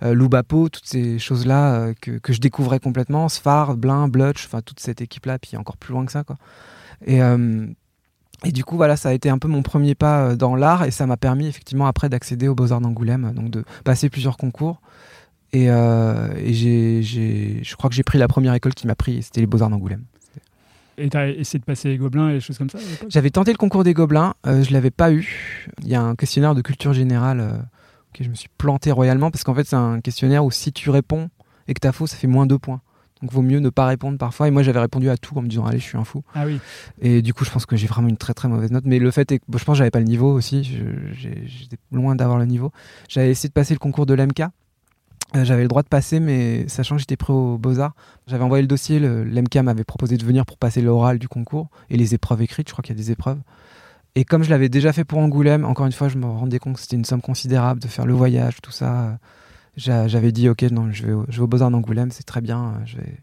euh, 0.03 0.15
Loubapo, 0.15 0.69
toutes 0.69 0.87
ces 0.87 1.21
choses-là 1.21 1.93
que, 2.01 2.19
que 2.19 2.33
je 2.33 2.41
découvrais 2.41 2.81
complètement. 2.81 3.29
Sfar, 3.29 3.77
Blin, 3.77 4.09
Blutch, 4.09 4.47
enfin 4.47 4.63
toute 4.63 4.81
cette 4.81 5.01
équipe-là, 5.01 5.39
puis 5.39 5.57
encore 5.57 5.77
plus 5.77 5.93
loin 5.93 6.05
que 6.05 6.11
ça, 6.11 6.25
quoi. 6.25 6.39
Et 7.07 7.21
et 8.45 8.53
du 8.53 8.65
coup, 8.65 8.77
voilà, 8.77 8.97
ça 8.97 9.09
a 9.09 9.13
été 9.13 9.29
un 9.31 9.39
peu 9.39 9.49
mon 9.49 9.63
premier 9.63 9.95
pas 9.95 10.21
euh, 10.31 10.37
dans 10.37 10.55
l'art 10.55 10.85
et 10.85 10.91
ça 10.91 11.07
m'a 11.07 11.17
permis 11.17 11.47
effectivement 11.47 11.87
après 11.87 12.09
d'accéder 12.09 12.47
aux 12.49 12.55
Beaux-Arts 12.55 12.81
d'Angoulême, 12.81 13.33
donc 13.35 13.51
de 13.51 13.65
passer 13.85 14.09
plusieurs 14.09 14.37
concours. 14.37 14.81
Et, 15.53 15.71
euh, 15.71 16.29
et 16.37 16.53
j'ai, 16.53 17.03
j'ai- 17.03 17.61
je 17.65 17.77
crois 17.77 17.89
que 17.91 17.97
j'ai 17.97 18.03
pris 18.03 18.19
la 18.19 18.29
première 18.29 18.55
école 18.55 18.75
qui 18.75 18.87
m'a 18.87 18.95
pris, 18.95 19.23
c'était 19.23 19.41
les 19.41 19.47
Beaux-Arts 19.47 19.71
d'Angoulême. 19.71 20.05
Et 21.01 21.09
tu 21.09 21.17
as 21.17 21.29
essayé 21.29 21.61
de 21.61 21.65
passer 21.65 21.89
les 21.89 21.97
gobelins 21.97 22.31
et 22.31 22.35
des 22.35 22.41
choses 22.41 22.59
comme 22.59 22.69
ça 22.71 22.79
J'avais 23.09 23.31
tenté 23.31 23.53
le 23.53 23.57
concours 23.57 23.85
des 23.85 23.95
Gobelins, 23.95 24.35
euh, 24.47 24.65
je 24.65 24.73
l'avais 24.73 24.91
pas 24.91 25.13
eu. 25.13 25.69
Il 25.83 25.89
y 25.89 25.95
a 25.95 26.03
un 26.03 26.17
questionnaire 26.17 26.57
de 26.57 26.61
culture 26.61 26.93
générale 26.93 27.41
euh, 27.41 27.53
que 28.13 28.25
je 28.25 28.29
me 28.29 28.35
suis 28.35 28.49
planté 28.59 28.91
royalement 28.91 29.31
parce 29.31 29.45
qu'en 29.45 29.55
fait, 29.55 29.65
c'est 29.65 29.77
un 29.77 30.01
questionnaire 30.01 30.45
où 30.45 30.51
si 30.51 30.73
tu 30.73 30.91
réponds 30.91 31.31
et 31.69 31.75
que 31.75 31.79
t'as 31.79 31.93
faux, 31.93 32.09
ça 32.09 32.17
fait 32.17 32.27
moins 32.27 32.47
deux 32.47 32.59
points. 32.59 32.81
Donc, 33.21 33.33
vaut 33.33 33.43
mieux 33.43 33.59
ne 33.61 33.71
pas 33.71 33.87
répondre 33.87 34.19
parfois. 34.19 34.49
Et 34.49 34.51
moi, 34.51 34.63
j'avais 34.63 34.81
répondu 34.81 35.11
à 35.11 35.17
tout 35.17 35.37
en 35.37 35.43
me 35.43 35.49
disant, 35.49 35.67
allez, 35.67 35.79
je 35.79 35.85
suis 35.85 35.99
un 35.99 36.05
fou. 36.05 36.23
Ah 36.35 36.45
oui. 36.47 36.61
Et 37.01 37.23
du 37.23 37.35
coup, 37.35 37.45
je 37.45 37.51
pense 37.51 37.67
que 37.67 37.77
j'ai 37.77 37.87
vraiment 37.87 38.09
une 38.09 38.17
très 38.17 38.35
très 38.35 38.49
mauvaise 38.49 38.71
note. 38.71 38.85
Mais 38.87 38.99
le 38.99 39.11
fait 39.11 39.31
est 39.33 39.39
que 39.39 39.45
bon, 39.49 39.59
je 39.59 39.65
pense 39.65 39.75
que 39.75 39.79
j'avais 39.79 39.91
pas 39.91 40.01
le 40.01 40.07
niveau 40.07 40.33
aussi. 40.33 40.65
J'étais 41.13 41.77
loin 41.93 42.15
d'avoir 42.15 42.39
le 42.39 42.47
niveau. 42.47 42.73
J'avais 43.09 43.31
essayé 43.31 43.49
de 43.49 43.55
passer 43.55 43.75
le 43.75 43.79
concours 43.79 44.07
de 44.07 44.15
l'MK. 44.15 44.43
Euh, 45.37 45.45
j'avais 45.45 45.63
le 45.63 45.69
droit 45.69 45.83
de 45.83 45.89
passer, 45.89 46.21
mais 46.21 46.67
sachant 46.69 46.95
que 46.95 47.01
j'étais 47.01 47.17
prêt 47.17 47.35
aux 47.35 47.59
Beaux-Arts, 47.59 47.95
j'avais 48.27 48.45
envoyé 48.45 48.63
le 48.63 48.69
dossier. 48.69 48.99
L'MK 48.99 49.57
m'avait 49.57 49.85
proposé 49.85 50.17
de 50.17 50.25
venir 50.25 50.47
pour 50.47 50.57
passer 50.57 50.81
l'oral 50.81 51.19
du 51.19 51.29
concours 51.29 51.69
et 51.91 51.97
les 51.97 52.15
épreuves 52.15 52.43
écrites. 52.43 52.69
Je 52.69 52.73
crois 52.73 52.83
qu'il 52.83 52.97
y 52.97 52.99
a 52.99 53.03
des 53.03 53.11
épreuves. 53.11 53.39
Et 54.15 54.25
comme 54.25 54.43
je 54.43 54.51
l'avais 54.51 54.69
déjà 54.69 54.93
fait 54.93 55.05
pour 55.05 55.19
Angoulême, 55.19 55.65
encore 55.65 55.87
une 55.87 55.93
fois, 55.93 56.09
je 56.09 56.17
me 56.17 56.27
rendais 56.27 56.59
compte 56.59 56.77
que 56.77 56.81
c'était 56.81 56.97
une 56.97 57.05
somme 57.05 57.21
considérable 57.21 57.81
de 57.81 57.89
faire 57.89 58.07
le 58.07 58.15
voyage, 58.15 58.57
tout 58.63 58.73
ça. 58.73 59.19
J'a- 59.79 60.09
J'avais 60.09 60.33
dit, 60.33 60.49
ok, 60.49 60.63
non, 60.71 60.91
je 60.93 61.07
vais, 61.07 61.13
au- 61.13 61.25
je 61.29 61.37
vais 61.39 61.43
aux 61.43 61.47
Beaux-Arts 61.47 61.71
d'Angoulême, 61.71 62.11
c'est 62.11 62.25
très 62.25 62.41
bien. 62.41 62.75
Je 62.85 62.97
vais... 62.99 63.19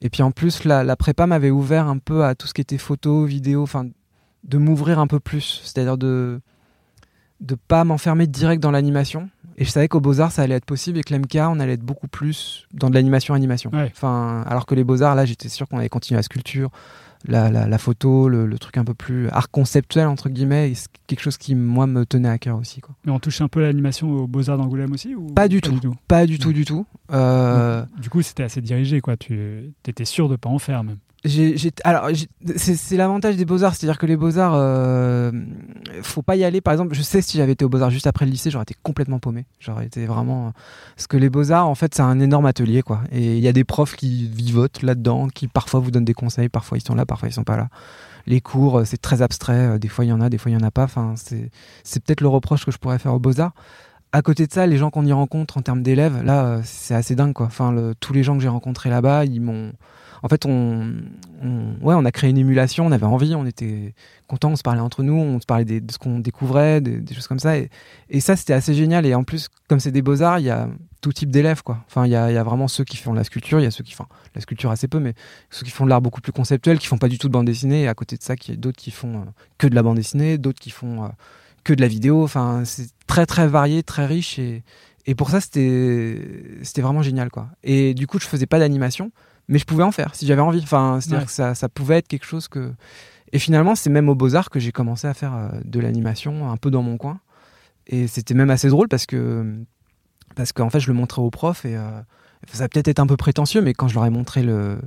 Et 0.00 0.10
puis 0.10 0.22
en 0.22 0.30
plus, 0.30 0.62
la, 0.64 0.84
la 0.84 0.94
prépa 0.96 1.26
m'avait 1.26 1.50
ouvert 1.50 1.88
un 1.88 1.98
peu 1.98 2.24
à 2.24 2.34
tout 2.36 2.46
ce 2.46 2.54
qui 2.54 2.60
était 2.60 2.78
photo, 2.78 3.24
vidéo, 3.24 3.62
enfin, 3.62 3.86
de 4.44 4.58
m'ouvrir 4.58 4.98
un 5.00 5.06
peu 5.08 5.18
plus. 5.18 5.60
C'est-à-dire 5.64 5.98
de 5.98 6.40
de 7.40 7.54
pas 7.54 7.84
m'enfermer 7.84 8.26
direct 8.26 8.60
dans 8.60 8.72
l'animation. 8.72 9.30
Et 9.58 9.64
je 9.64 9.70
savais 9.70 9.86
qu'aux 9.86 10.00
Beaux-Arts, 10.00 10.32
ça 10.32 10.42
allait 10.42 10.56
être 10.56 10.64
possible 10.64 10.98
et 10.98 11.02
que 11.04 11.14
l'MK, 11.14 11.36
on 11.36 11.60
allait 11.60 11.74
être 11.74 11.84
beaucoup 11.84 12.08
plus 12.08 12.66
dans 12.74 12.90
de 12.90 12.94
l'animation-animation. 12.94 13.70
Ouais. 13.72 13.92
Enfin, 13.94 14.42
alors 14.48 14.66
que 14.66 14.74
les 14.74 14.82
Beaux-Arts, 14.82 15.14
là, 15.14 15.24
j'étais 15.24 15.48
sûr 15.48 15.68
qu'on 15.68 15.78
allait 15.78 15.88
continuer 15.88 16.18
la 16.18 16.24
sculpture, 16.24 16.70
la, 17.26 17.50
la, 17.50 17.66
la 17.66 17.78
photo, 17.78 18.28
le, 18.28 18.46
le 18.46 18.58
truc 18.58 18.76
un 18.78 18.84
peu 18.84 18.94
plus 18.94 19.28
art 19.30 19.50
conceptuel, 19.50 20.06
entre 20.06 20.28
guillemets, 20.28 20.70
et 20.70 20.74
c'est 20.74 20.88
quelque 21.06 21.20
chose 21.20 21.36
qui, 21.38 21.54
moi, 21.54 21.86
me 21.86 22.06
tenait 22.06 22.28
à 22.28 22.38
cœur 22.38 22.56
aussi. 22.58 22.80
Quoi. 22.80 22.94
Mais 23.04 23.12
on 23.12 23.18
touche 23.18 23.40
un 23.40 23.48
peu 23.48 23.60
l'animation 23.60 24.10
aux 24.10 24.26
Beaux-Arts 24.26 24.58
d'Angoulême 24.58 24.92
aussi 24.92 25.14
ou 25.14 25.26
Pas 25.34 25.48
du 25.48 25.60
tout. 25.60 25.78
Pas 26.06 26.26
du 26.26 26.38
tout, 26.38 26.48
Ouais. 26.48 26.54
du 26.54 26.64
tout. 26.64 26.86
Euh, 27.12 27.84
Du 28.00 28.10
coup, 28.10 28.22
c'était 28.22 28.44
assez 28.44 28.60
dirigé, 28.60 29.00
quoi. 29.00 29.16
Tu 29.16 29.72
étais 29.86 30.04
sûr 30.04 30.28
de 30.28 30.36
pas 30.36 30.48
en 30.48 30.58
faire, 30.58 30.84
même. 30.84 30.98
C'est, 31.24 32.96
l'avantage 32.96 33.36
des 33.36 33.44
beaux-arts, 33.44 33.74
c'est-à-dire 33.74 33.98
que 33.98 34.06
les 34.06 34.16
beaux-arts, 34.16 34.54
euh, 34.54 35.32
faut 36.02 36.22
pas 36.22 36.36
y 36.36 36.44
aller. 36.44 36.60
Par 36.60 36.72
exemple, 36.72 36.94
je 36.94 37.02
sais 37.02 37.20
si 37.22 37.36
j'avais 37.36 37.52
été 37.52 37.64
aux 37.64 37.68
beaux-arts 37.68 37.90
juste 37.90 38.06
après 38.06 38.24
le 38.24 38.30
lycée, 38.30 38.50
j'aurais 38.50 38.62
été 38.62 38.76
complètement 38.82 39.18
paumé. 39.18 39.44
J'aurais 39.58 39.86
été 39.86 40.06
vraiment. 40.06 40.52
Parce 40.94 41.08
que 41.08 41.16
les 41.16 41.28
beaux-arts, 41.28 41.68
en 41.68 41.74
fait, 41.74 41.94
c'est 41.94 42.02
un 42.02 42.20
énorme 42.20 42.46
atelier, 42.46 42.82
quoi. 42.82 43.00
Et 43.10 43.36
il 43.36 43.42
y 43.42 43.48
a 43.48 43.52
des 43.52 43.64
profs 43.64 43.96
qui 43.96 44.28
vivotent 44.28 44.82
là-dedans, 44.82 45.28
qui 45.28 45.48
parfois 45.48 45.80
vous 45.80 45.90
donnent 45.90 46.04
des 46.04 46.14
conseils, 46.14 46.48
parfois 46.48 46.78
ils 46.78 46.82
sont 46.86 46.94
là, 46.94 47.04
parfois 47.04 47.28
ils 47.28 47.32
sont 47.32 47.44
pas 47.44 47.56
là. 47.56 47.68
Les 48.26 48.40
cours, 48.40 48.78
euh, 48.78 48.84
c'est 48.84 49.00
très 49.00 49.20
abstrait. 49.20 49.74
euh, 49.74 49.78
Des 49.78 49.88
fois 49.88 50.04
il 50.04 50.08
y 50.08 50.12
en 50.12 50.20
a, 50.20 50.28
des 50.28 50.38
fois 50.38 50.52
il 50.52 50.54
y 50.54 50.56
en 50.56 50.66
a 50.66 50.70
pas. 50.70 50.84
Enfin, 50.84 51.14
c'est, 51.16 51.50
peut-être 52.04 52.20
le 52.20 52.28
reproche 52.28 52.64
que 52.64 52.70
je 52.70 52.78
pourrais 52.78 52.98
faire 53.00 53.14
aux 53.14 53.18
beaux-arts. 53.18 53.54
À 54.12 54.22
côté 54.22 54.46
de 54.46 54.52
ça, 54.52 54.66
les 54.66 54.76
gens 54.78 54.90
qu'on 54.90 55.04
y 55.04 55.12
rencontre 55.12 55.58
en 55.58 55.62
termes 55.62 55.82
d'élèves, 55.82 56.22
là, 56.22 56.44
euh, 56.44 56.60
c'est 56.64 56.94
assez 56.94 57.16
dingue, 57.16 57.32
quoi. 57.32 57.46
Enfin, 57.46 57.74
tous 57.98 58.12
les 58.12 58.22
gens 58.22 58.36
que 58.36 58.42
j'ai 58.42 58.48
rencontrés 58.48 58.88
là-bas, 58.88 59.24
ils 59.24 59.40
m'ont 59.40 59.72
en 60.22 60.28
fait, 60.28 60.46
on, 60.46 60.92
on- 61.42 61.74
ouais, 61.80 61.94
on 61.94 62.04
a 62.04 62.10
créé 62.12 62.30
une 62.30 62.38
émulation, 62.38 62.86
on 62.86 62.92
avait 62.92 63.06
envie, 63.06 63.34
on 63.34 63.46
était 63.46 63.94
contents, 64.26 64.50
on 64.50 64.56
se 64.56 64.62
parlait 64.62 64.80
entre 64.80 65.02
nous, 65.02 65.14
on 65.14 65.40
se 65.40 65.46
parlait 65.46 65.64
de 65.64 65.92
ce 65.92 65.98
qu'on 65.98 66.18
découvrait, 66.18 66.80
des, 66.80 67.14
choses 67.14 67.26
comme 67.26 67.38
ça. 67.38 67.56
Et, 67.58 68.20
ça, 68.20 68.36
c'était 68.36 68.52
assez 68.52 68.74
génial. 68.74 69.06
Et 69.06 69.14
en 69.14 69.24
plus, 69.24 69.48
comme 69.68 69.80
c'est 69.80 69.92
des 69.92 70.02
beaux-arts, 70.02 70.38
il 70.38 70.46
y 70.46 70.50
a 70.50 70.68
tout 71.00 71.12
type 71.12 71.30
d'élèves. 71.30 71.62
quoi. 71.62 71.84
Enfin, 71.86 72.06
il 72.06 72.10
y 72.10 72.12
y 72.12 72.16
a 72.16 72.42
vraiment 72.42 72.68
ceux 72.68 72.84
qui 72.84 72.96
font 72.96 73.12
de 73.12 73.18
la 73.18 73.24
sculpture, 73.24 73.60
il 73.60 73.64
y 73.64 73.66
a 73.66 73.70
ceux 73.70 73.84
qui 73.84 73.94
font 73.94 74.06
la 74.34 74.40
sculpture 74.40 74.70
assez 74.70 74.88
peu, 74.88 74.98
mais 74.98 75.14
ceux 75.50 75.64
qui 75.64 75.70
font 75.70 75.84
de 75.84 75.90
l'art 75.90 76.00
beaucoup 76.02 76.20
plus 76.20 76.32
conceptuel, 76.32 76.78
qui 76.78 76.86
font 76.86 76.98
pas 76.98 77.08
du 77.08 77.18
tout 77.18 77.28
de 77.28 77.32
bande 77.32 77.46
dessinée. 77.46 77.82
Et 77.82 77.88
à 77.88 77.94
côté 77.94 78.16
de 78.16 78.22
ça, 78.22 78.34
il 78.34 78.50
y 78.50 78.52
a 78.52 78.56
d'autres 78.56 78.78
qui 78.78 78.90
font 78.90 79.20
euh, 79.20 79.24
que 79.58 79.66
de 79.66 79.74
la 79.74 79.82
bande 79.82 79.96
dessinée, 79.96 80.38
d'autres 80.38 80.60
qui 80.60 80.70
font 80.70 81.04
euh, 81.04 81.08
que 81.64 81.72
de 81.72 81.80
la 81.80 81.88
vidéo. 81.88 82.24
Enfin, 82.24 82.62
c'est 82.64 82.88
très, 83.06 83.26
très 83.26 83.46
varié, 83.46 83.82
très 83.82 84.06
riche. 84.06 84.38
Et, 84.38 84.62
et 85.06 85.14
pour 85.14 85.30
ça, 85.30 85.40
c'était 85.40 86.18
vraiment 86.76 87.02
génial. 87.02 87.30
quoi. 87.30 87.48
Et 87.62 87.94
du 87.94 88.06
coup, 88.06 88.18
je 88.18 88.26
faisais 88.26 88.46
pas 88.46 88.58
d'animation 88.58 89.10
mais 89.48 89.58
je 89.58 89.64
pouvais 89.64 89.82
en 89.84 89.92
faire 89.92 90.14
si 90.14 90.26
j'avais 90.26 90.40
envie. 90.42 90.60
Enfin, 90.62 90.98
c'est-à-dire 91.00 91.20
Ouais. 91.20 91.26
que 91.26 91.32
ça, 91.32 91.54
ça 91.54 91.68
pouvait 91.68 91.98
être 91.98 92.08
quelque 92.08 92.26
chose 92.26 92.48
que. 92.48 92.72
Et 93.32 93.38
finalement, 93.38 93.74
c'est 93.74 93.90
même 93.90 94.08
aux 94.08 94.14
Beaux-Arts 94.14 94.48
que 94.50 94.58
j'ai 94.60 94.72
commencé 94.72 95.06
à 95.06 95.14
faire 95.14 95.34
euh, 95.34 95.48
de 95.64 95.80
l'animation 95.80 96.50
un 96.50 96.56
peu 96.56 96.70
dans 96.70 96.82
mon 96.82 96.96
coin. 96.96 97.20
Et 97.86 98.06
c'était 98.06 98.34
même 98.34 98.50
assez 98.50 98.68
drôle 98.68 98.88
parce 98.88 99.06
que. 99.06 99.56
Parce 100.34 100.52
qu'en 100.52 100.70
fait, 100.70 100.80
je 100.80 100.88
le 100.88 100.94
montrais 100.94 101.22
aux 101.22 101.30
profs 101.30 101.64
et. 101.64 101.76
euh, 101.76 102.00
ça 102.52 102.64
a 102.64 102.68
peut-être 102.68 102.88
été 102.88 103.00
un 103.02 103.06
peu 103.06 103.16
prétentieux, 103.16 103.60
mais 103.60 103.74
quand 103.74 103.88
je 103.88 103.94
leur 103.94 104.04
ai 104.06 104.10
montré 104.10 104.42
le. 104.42 104.78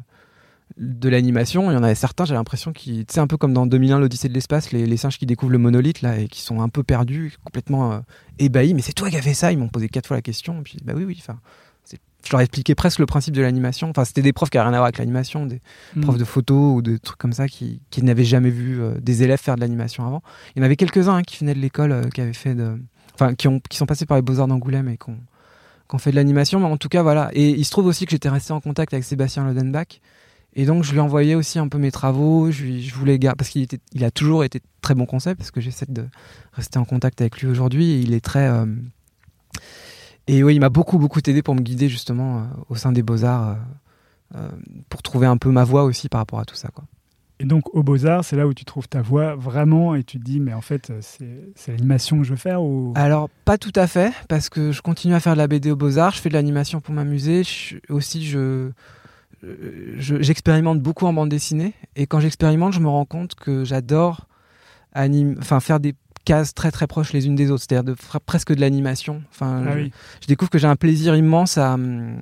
De 0.78 1.10
l'animation, 1.10 1.70
il 1.70 1.74
y 1.74 1.78
en 1.78 1.84
avait 1.84 1.96
certains, 1.96 2.24
j'ai 2.24 2.34
l'impression 2.34 2.72
qu'ils. 2.72 3.06
Tu 3.06 3.16
sais, 3.16 3.20
un 3.20 3.28
peu 3.28 3.36
comme 3.36 3.54
dans 3.54 3.66
2001, 3.68 4.00
l'Odyssée 4.00 4.30
de 4.30 4.34
l'espace, 4.34 4.72
les, 4.72 4.86
les 4.88 4.96
singes 4.98 5.18
qui 5.20 5.26
découvrent 5.26 5.52
le 5.52 5.58
monolithe, 5.58 6.02
là, 6.02 6.18
et 6.18 6.30
qui 6.30 6.40
sont 6.42 6.62
un 6.62 6.70
peu 6.70 6.82
perdus, 6.82 7.36
complètement 7.44 7.92
euh, 7.92 8.00
ébahis. 8.40 8.74
Mais 8.74 8.82
c'est 8.82 8.94
toi 8.94 9.10
qui 9.10 9.18
as 9.18 9.22
fait 9.22 9.34
ça 9.34 9.52
Ils 9.52 9.58
m'ont 9.58 9.68
posé 9.68 9.90
quatre 9.90 10.08
fois 10.08 10.16
la 10.16 10.22
question. 10.22 10.60
Et 10.62 10.64
puis, 10.64 10.78
bah 10.86 10.94
oui, 10.96 11.04
oui. 11.04 11.18
Enfin, 11.20 11.40
je 12.26 12.32
leur 12.32 12.42
ai 12.42 12.44
expliqué 12.44 12.76
presque 12.76 13.00
le 13.00 13.06
principe 13.06 13.36
de 13.36 13.42
l'animation. 13.42 13.90
Enfin, 13.90 14.06
c'était 14.06 14.22
des 14.22 14.34
profs 14.34 14.50
qui 14.50 14.58
n'avaient 14.58 14.70
rien 14.70 14.74
à 14.76 14.80
voir 14.80 14.86
avec 14.86 14.98
l'animation, 14.98 15.46
des, 15.46 15.62
Mm. 15.96 16.02
profs 16.02 16.18
de 16.18 16.24
photo 16.24 16.74
ou 16.74 16.82
de 16.82 16.98
trucs 16.98 17.18
comme 17.18 17.34
ça 17.34 17.48
qui, 17.48 17.82
qui 17.90 18.04
n'avaient 18.04 18.24
jamais 18.24 18.50
vu 18.50 18.82
euh, 18.82 18.96
des 19.02 19.24
élèves 19.24 19.40
faire 19.40 19.56
de 19.56 19.62
l'animation 19.62 20.06
avant. 20.06 20.22
Il 20.56 20.60
y 20.60 20.62
en 20.62 20.66
avait 20.66 20.76
quelques-uns 20.76 21.16
hein, 21.16 21.24
qui 21.24 21.38
venaient 21.40 21.54
de 21.54 21.60
l'école, 21.60 21.92
euh, 21.92 22.10
qui 22.10 22.22
avaient 22.22 22.34
fait 22.34 22.56
de, 22.56 22.80
enfin, 23.14 23.36
qui 23.36 23.48
ont, 23.48 23.60
qui 23.70 23.78
sont 23.78 23.86
passés 23.86 24.06
par 24.06 24.18
les 24.18 24.22
Beaux 24.22 24.40
Arts 24.40 24.48
d'Angoulême 24.48 24.90
et 24.90 24.98
qui 24.98 25.10
ont, 25.10 25.98
fait 25.98 26.12
de 26.12 26.16
l'animation. 26.16 26.60
Mais 26.60 26.68
en 26.68 26.78
tout 26.78 26.88
cas, 26.88 27.04
voilà. 27.04 27.30
Et 27.34 27.50
il 27.50 27.66
se 27.66 27.72
trouve 27.72 27.86
aussi 27.86 28.06
que 28.06 28.12
j'étais 28.12 28.30
resté 28.30 28.54
en 28.54 28.62
contact 28.62 28.94
avec 28.94 29.04
Sébastien 29.04 29.46
Lodenbach. 29.46 30.00
Et 30.54 30.66
donc, 30.66 30.84
je 30.84 30.94
lui 30.94 31.00
envoyais 31.00 31.36
aussi 31.36 31.60
un 31.60 31.68
peu 31.68 31.78
mes 31.78 31.92
travaux. 31.92 32.50
Je, 32.50 32.94
voulais 32.94 33.20
garder, 33.20 33.38
parce 33.38 33.50
qu'il 33.50 33.62
était, 33.62 33.80
il 33.94 34.06
a 34.06 34.12
toujours 34.12 34.46
été 34.46 34.62
très 34.82 34.96
bon 34.96 35.06
conseil, 35.06 35.36
parce 35.36 35.52
que 35.52 35.60
j'essaie 35.60 35.86
de 35.90 36.06
rester 36.54 36.80
en 36.80 36.86
contact 36.86 37.20
avec 37.20 37.42
lui 37.42 37.48
aujourd'hui. 37.48 37.92
Et 37.92 38.00
il 38.00 38.14
est 38.14 38.24
très, 38.24 38.48
euh, 38.48 38.66
Et 40.34 40.44
oui, 40.44 40.56
il 40.56 40.60
m'a 40.62 40.70
beaucoup, 40.70 40.98
beaucoup 40.98 41.20
aidé 41.20 41.42
pour 41.44 41.56
me 41.56 41.60
guider 41.62 41.90
justement 41.90 42.38
euh, 42.38 42.42
au 42.70 42.76
sein 42.76 42.94
des 42.94 43.04
Beaux-Arts, 43.04 43.50
euh, 43.50 43.56
euh, 44.38 44.50
pour 44.90 45.02
trouver 45.02 45.28
un 45.28 45.36
peu 45.36 45.52
ma 45.52 45.66
voix 45.66 45.84
aussi 45.84 46.08
par 46.08 46.20
rapport 46.22 46.40
à 46.40 46.46
tout 46.46 46.56
ça. 46.56 46.70
Quoi. 46.70 46.86
Et 47.40 47.44
donc, 47.44 47.76
aux 47.76 47.84
Beaux-Arts, 47.84 48.24
c'est 48.24 48.38
là 48.38 48.48
où 48.48 48.54
tu 48.54 48.64
trouves 48.64 48.88
ta 48.88 49.02
voix 49.02 49.36
vraiment 49.36 49.94
et 49.94 50.04
tu 50.06 50.20
te 50.20 50.24
dis, 50.24 50.40
mais 50.40 50.54
en 50.54 50.62
fait, 50.62 50.94
c'est 51.02 51.72
l'animation 51.72 52.18
que 52.20 52.24
je 52.24 52.30
veux 52.30 52.36
faire 52.38 52.64
ou... 52.64 52.94
Alors, 52.96 53.30
pas 53.46 53.58
tout 53.58 53.74
à 53.76 53.88
fait, 53.88 54.14
parce 54.30 54.48
que 54.48 54.72
je 54.72 54.82
continue 54.82 55.16
à 55.16 55.20
faire 55.20 55.34
de 55.34 55.40
la 55.40 55.48
BD 55.48 55.70
aux 55.70 55.76
Beaux-Arts, 55.76 56.14
je 56.16 56.22
fais 56.22 56.30
de 56.30 56.34
l'animation 56.36 56.80
pour 56.80 56.94
m'amuser. 56.94 57.42
Aussi, 57.90 58.26
je, 58.26 58.70
je- 59.44 60.22
j'expérimente 60.22 60.80
beaucoup 60.82 61.08
en 61.08 61.14
bande 61.14 61.30
dessinée. 61.30 61.74
Et 61.98 62.08
quand 62.08 62.22
j'expérimente, 62.22 62.72
je 62.74 62.80
me 62.80 62.88
rends 62.88 63.06
compte 63.06 63.36
que 63.36 63.66
j'adore 63.66 64.28
enfin, 64.96 65.60
faire 65.60 65.80
des 65.80 65.96
cases 66.24 66.54
très 66.54 66.72
très 66.72 66.88
proches 66.88 67.14
les 67.14 67.26
unes 67.28 67.36
des 67.36 67.52
autres, 67.52 67.64
c'est-à-dire 67.68 67.84
de 67.84 67.96
presque 68.26 68.54
de 68.54 68.60
l'animation. 68.62 69.24
Enfin, 69.32 69.64
Ah 69.68 69.72
je, 69.74 69.78
oui. 69.80 69.92
je 70.22 70.28
découvre 70.28 70.50
que 70.50 70.58
j'ai 70.60 70.68
un 70.68 70.76
plaisir 70.76 71.16
immense 71.16 71.58
à, 71.58 71.74
hum, 71.74 72.18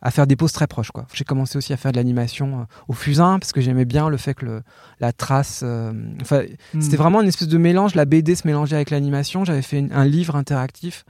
à 0.00 0.10
faire 0.10 0.26
des 0.26 0.36
poses 0.36 0.52
très 0.52 0.66
proches. 0.66 0.90
Quoi. 0.90 1.06
J'ai 1.14 1.24
commencé 1.24 1.56
aussi 1.58 1.72
à 1.72 1.76
faire 1.76 1.92
de 1.92 1.96
l'animation 1.96 2.60
euh, 2.60 2.64
au 2.88 2.92
fusain, 2.92 3.38
parce 3.38 3.52
que 3.52 3.60
j'aimais 3.60 3.84
bien 3.84 4.08
le 4.08 4.16
fait 4.16 4.34
que 4.34 4.44
le- 4.44 4.62
la 5.00 5.12
trace... 5.12 5.60
euh, 5.64 5.92
enfin, 6.20 6.42
c'était 6.80 6.96
Hmm. 6.96 7.00
vraiment 7.00 7.20
une 7.20 7.28
espèce 7.28 7.48
de 7.48 7.58
mélange, 7.58 7.94
la 7.94 8.04
BD 8.04 8.34
se 8.34 8.46
mélangeait 8.46 8.76
avec 8.76 8.90
l'animation. 8.90 9.44
J'avais 9.44 9.62
fait 9.62 9.78
une- 9.78 9.92
un 9.92 10.04
livre 10.04 10.36
interactif 10.36 11.04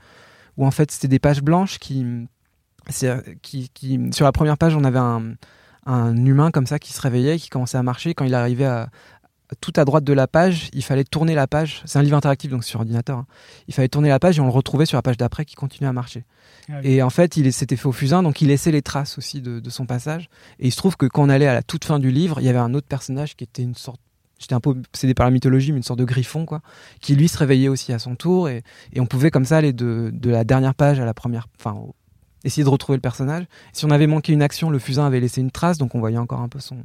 où 0.57 0.65
en 0.65 0.71
fait 0.71 0.91
c'était 0.91 1.07
des 1.07 1.19
pages 1.19 1.41
blanches 1.41 1.79
qui, 1.79 2.05
c'est- 2.89 3.39
qui, 3.41 3.69
qui- 3.73 3.99
sur 4.11 4.25
la 4.25 4.31
première 4.31 4.57
page 4.57 4.75
on 4.75 4.83
avait 4.83 4.99
un, 4.99 5.33
un 5.85 6.15
humain 6.25 6.51
comme 6.51 6.65
ça 6.67 6.79
qui 6.79 6.93
se 6.93 7.01
réveillait, 7.01 7.37
qui 7.37 7.49
commençait 7.49 7.77
à 7.77 7.83
marcher. 7.83 8.13
Quand 8.13 8.25
il 8.25 8.35
arrivait 8.35 8.65
à, 8.65 8.89
tout 9.61 9.73
à 9.75 9.85
droite 9.85 10.03
de 10.03 10.13
la 10.13 10.27
page, 10.27 10.69
il 10.73 10.83
fallait 10.83 11.03
tourner 11.03 11.35
la 11.35 11.47
page. 11.47 11.81
C'est 11.85 11.99
un 11.99 12.03
livre 12.03 12.17
interactif 12.17 12.49
donc 12.49 12.63
sur 12.63 12.79
ordinateur. 12.79 13.19
hein. 13.19 13.25
Il 13.67 13.73
fallait 13.73 13.87
tourner 13.89 14.09
la 14.09 14.19
page 14.19 14.37
et 14.37 14.41
on 14.41 14.45
le 14.45 14.51
retrouvait 14.51 14.85
sur 14.85 14.97
la 14.97 15.01
page 15.01 15.17
d'après 15.17 15.45
qui 15.45 15.55
continuait 15.55 15.89
à 15.89 15.93
marcher. 15.93 16.25
Ah 16.69 16.73
oui. 16.81 16.91
Et 16.91 17.01
en 17.03 17.09
fait, 17.09 17.37
il 17.37 17.51
s'était 17.53 17.75
fait 17.75 17.87
au 17.87 17.91
fusain, 17.91 18.23
donc 18.23 18.41
il 18.41 18.47
laissait 18.47 18.71
les 18.71 18.81
traces 18.81 19.17
aussi 19.17 19.41
de, 19.41 19.59
de 19.59 19.69
son 19.69 19.85
passage. 19.85 20.29
Et 20.59 20.67
il 20.67 20.71
se 20.71 20.77
trouve 20.77 20.97
que 20.97 21.05
quand 21.05 21.23
on 21.23 21.29
allait 21.29 21.47
à 21.47 21.53
la 21.53 21.61
toute 21.63 21.85
fin 21.85 21.99
du 21.99 22.09
livre, 22.11 22.39
il 22.39 22.45
y 22.45 22.49
avait 22.49 22.57
un 22.59 22.73
autre 22.73 22.87
personnage 22.87 23.35
qui 23.35 23.43
était 23.43 23.63
une 23.63 23.75
sorte. 23.75 23.99
J'étais 24.39 24.55
un 24.55 24.59
peu 24.59 24.71
obsédé 24.71 25.13
par 25.13 25.25
la 25.25 25.31
mythologie, 25.31 25.71
mais 25.71 25.77
une 25.77 25.83
sorte 25.83 25.99
de 25.99 26.05
griffon, 26.05 26.45
quoi, 26.45 26.61
qui 26.99 27.15
lui 27.15 27.27
se 27.29 27.37
réveillait 27.37 27.69
aussi 27.69 27.93
à 27.93 27.99
son 27.99 28.15
tour. 28.15 28.49
Et, 28.49 28.63
et 28.91 28.99
on 28.99 29.05
pouvait 29.05 29.31
comme 29.31 29.45
ça 29.45 29.57
aller 29.57 29.71
de, 29.71 30.09
de 30.11 30.29
la 30.29 30.43
dernière 30.43 30.75
page 30.75 30.99
à 30.99 31.05
la 31.05 31.13
première. 31.13 31.47
Enfin, 31.59 31.77
essayer 32.43 32.63
de 32.63 32.69
retrouver 32.69 32.97
le 32.97 33.01
personnage. 33.01 33.45
Si 33.71 33.85
on 33.85 33.91
avait 33.91 34.07
manqué 34.07 34.33
une 34.33 34.41
action, 34.41 34.69
le 34.69 34.79
fusain 34.79 35.05
avait 35.05 35.21
laissé 35.21 35.39
une 35.39 35.51
trace, 35.51 35.77
donc 35.77 35.95
on 35.95 35.99
voyait 35.99 36.17
encore 36.17 36.41
un 36.41 36.49
peu 36.49 36.59
son, 36.59 36.77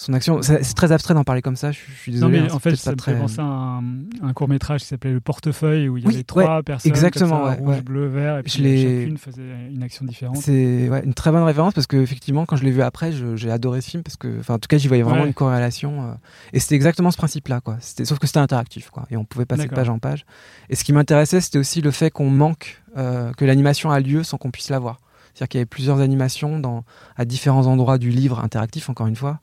son 0.00 0.12
action. 0.14 0.40
C'est 0.42 0.62
très 0.74 0.92
abstrait 0.92 1.12
d'en 1.12 1.24
parler 1.24 1.42
comme 1.42 1.56
ça, 1.56 1.72
je, 1.72 1.78
suis 2.00 2.12
Non, 2.12 2.28
désolé. 2.28 2.40
mais 2.40 2.50
hein, 2.50 2.54
en 2.54 2.58
fait, 2.60 2.74
ça 2.76 2.92
me 2.92 2.96
très- 2.96 3.12
fait 3.12 3.18
penser 3.18 3.40
à 3.40 3.44
un, 3.44 3.82
un 4.22 4.32
court 4.32 4.48
métrage 4.48 4.80
qui 4.82 4.86
s'appelait 4.86 5.12
Le 5.12 5.20
Portefeuille, 5.20 5.88
où 5.88 5.96
il 5.98 6.04
y 6.04 6.06
Oui, 6.06 6.14
avait 6.14 6.22
trois 6.22 6.62
personnes, 6.62 6.90
exactement, 6.90 7.40
comme 7.40 7.44
ça, 7.46 7.50
ouais, 7.50 7.56
rouge, 7.58 7.74
ouais. 7.76 7.82
bleu, 7.82 8.06
vert, 8.06 8.38
et 8.38 8.42
puis 8.44 8.52
Je 8.52 8.62
chacune 8.62 9.18
faisait 9.18 9.42
une 9.70 9.82
action 9.82 10.04
différente. 10.06 10.36
C'est 10.38 10.88
ouais, 10.88 11.02
une 11.04 11.14
très 11.14 11.30
bonne 11.32 11.42
référence 11.42 11.74
parce 11.74 11.86
que 11.88 11.96
effectivement 11.96 12.46
quand 12.46 12.56
je 12.56 12.64
l'ai 12.64 12.70
vu 12.70 12.80
après 12.80 13.10
j'ai 13.36 13.50
adoré 13.50 13.80
ce 13.80 13.90
film 13.90 14.02
parce 14.04 14.16
que 14.16 14.38
enfin 14.38 14.54
en 14.54 14.58
tout 14.58 14.68
cas 14.68 14.78
j'y 14.78 14.86
voyais 14.88 15.02
vraiment 15.02 15.22
Ouais. 15.22 15.26
une 15.28 15.34
corrélation 15.34 16.02
euh, 16.02 16.14
et 16.52 16.60
c'était 16.60 16.76
exactement 16.76 17.10
ce 17.10 17.16
principe 17.16 17.48
là 17.48 17.60
quoi 17.60 17.78
sauf 17.80 18.18
que 18.20 18.26
c'était 18.28 18.38
interactif 18.38 18.90
quoi 18.90 19.06
et 19.10 19.16
on 19.16 19.24
pouvait 19.24 19.44
passer 19.46 19.66
de 19.66 19.74
page 19.74 19.88
en 19.88 19.98
page 19.98 20.24
et 20.70 20.76
ce 20.76 20.84
qui 20.84 20.92
m'intéressait 20.92 21.40
c'était 21.40 21.58
aussi 21.58 21.80
le 21.80 21.90
fait 21.90 22.10
qu'on 22.10 22.30
manque 22.30 22.80
euh, 22.96 23.32
que 23.32 23.44
l'animation 23.44 23.90
a 23.90 23.98
lieu 24.00 24.22
sans 24.22 24.36
qu'on 24.38 24.50
puisse 24.52 24.70
la 24.70 24.78
voir 24.78 24.98
c'est-à-dire 25.34 25.48
qu'il 25.48 25.58
y 25.58 25.60
avait 25.62 25.66
plusieurs 25.66 25.98
animations 26.00 26.58
dans 26.60 26.84
à 27.16 27.24
différents 27.24 27.66
endroits 27.66 27.98
du 27.98 28.10
livre 28.10 28.38
interactif 28.40 28.88
encore 28.88 29.06
une 29.08 29.16
fois 29.16 29.40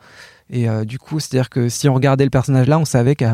et 0.52 0.70
euh, 0.70 0.86
du 0.86 1.00
coup 1.00 1.20
c'est-à-dire 1.20 1.50
que 1.50 1.70
si 1.70 1.90
on 1.90 1.94
regardait 1.96 2.24
le 2.24 2.30
personnage 2.30 2.68
là 2.68 2.78
on 2.78 2.86
savait 2.86 3.16
qu'à 3.16 3.34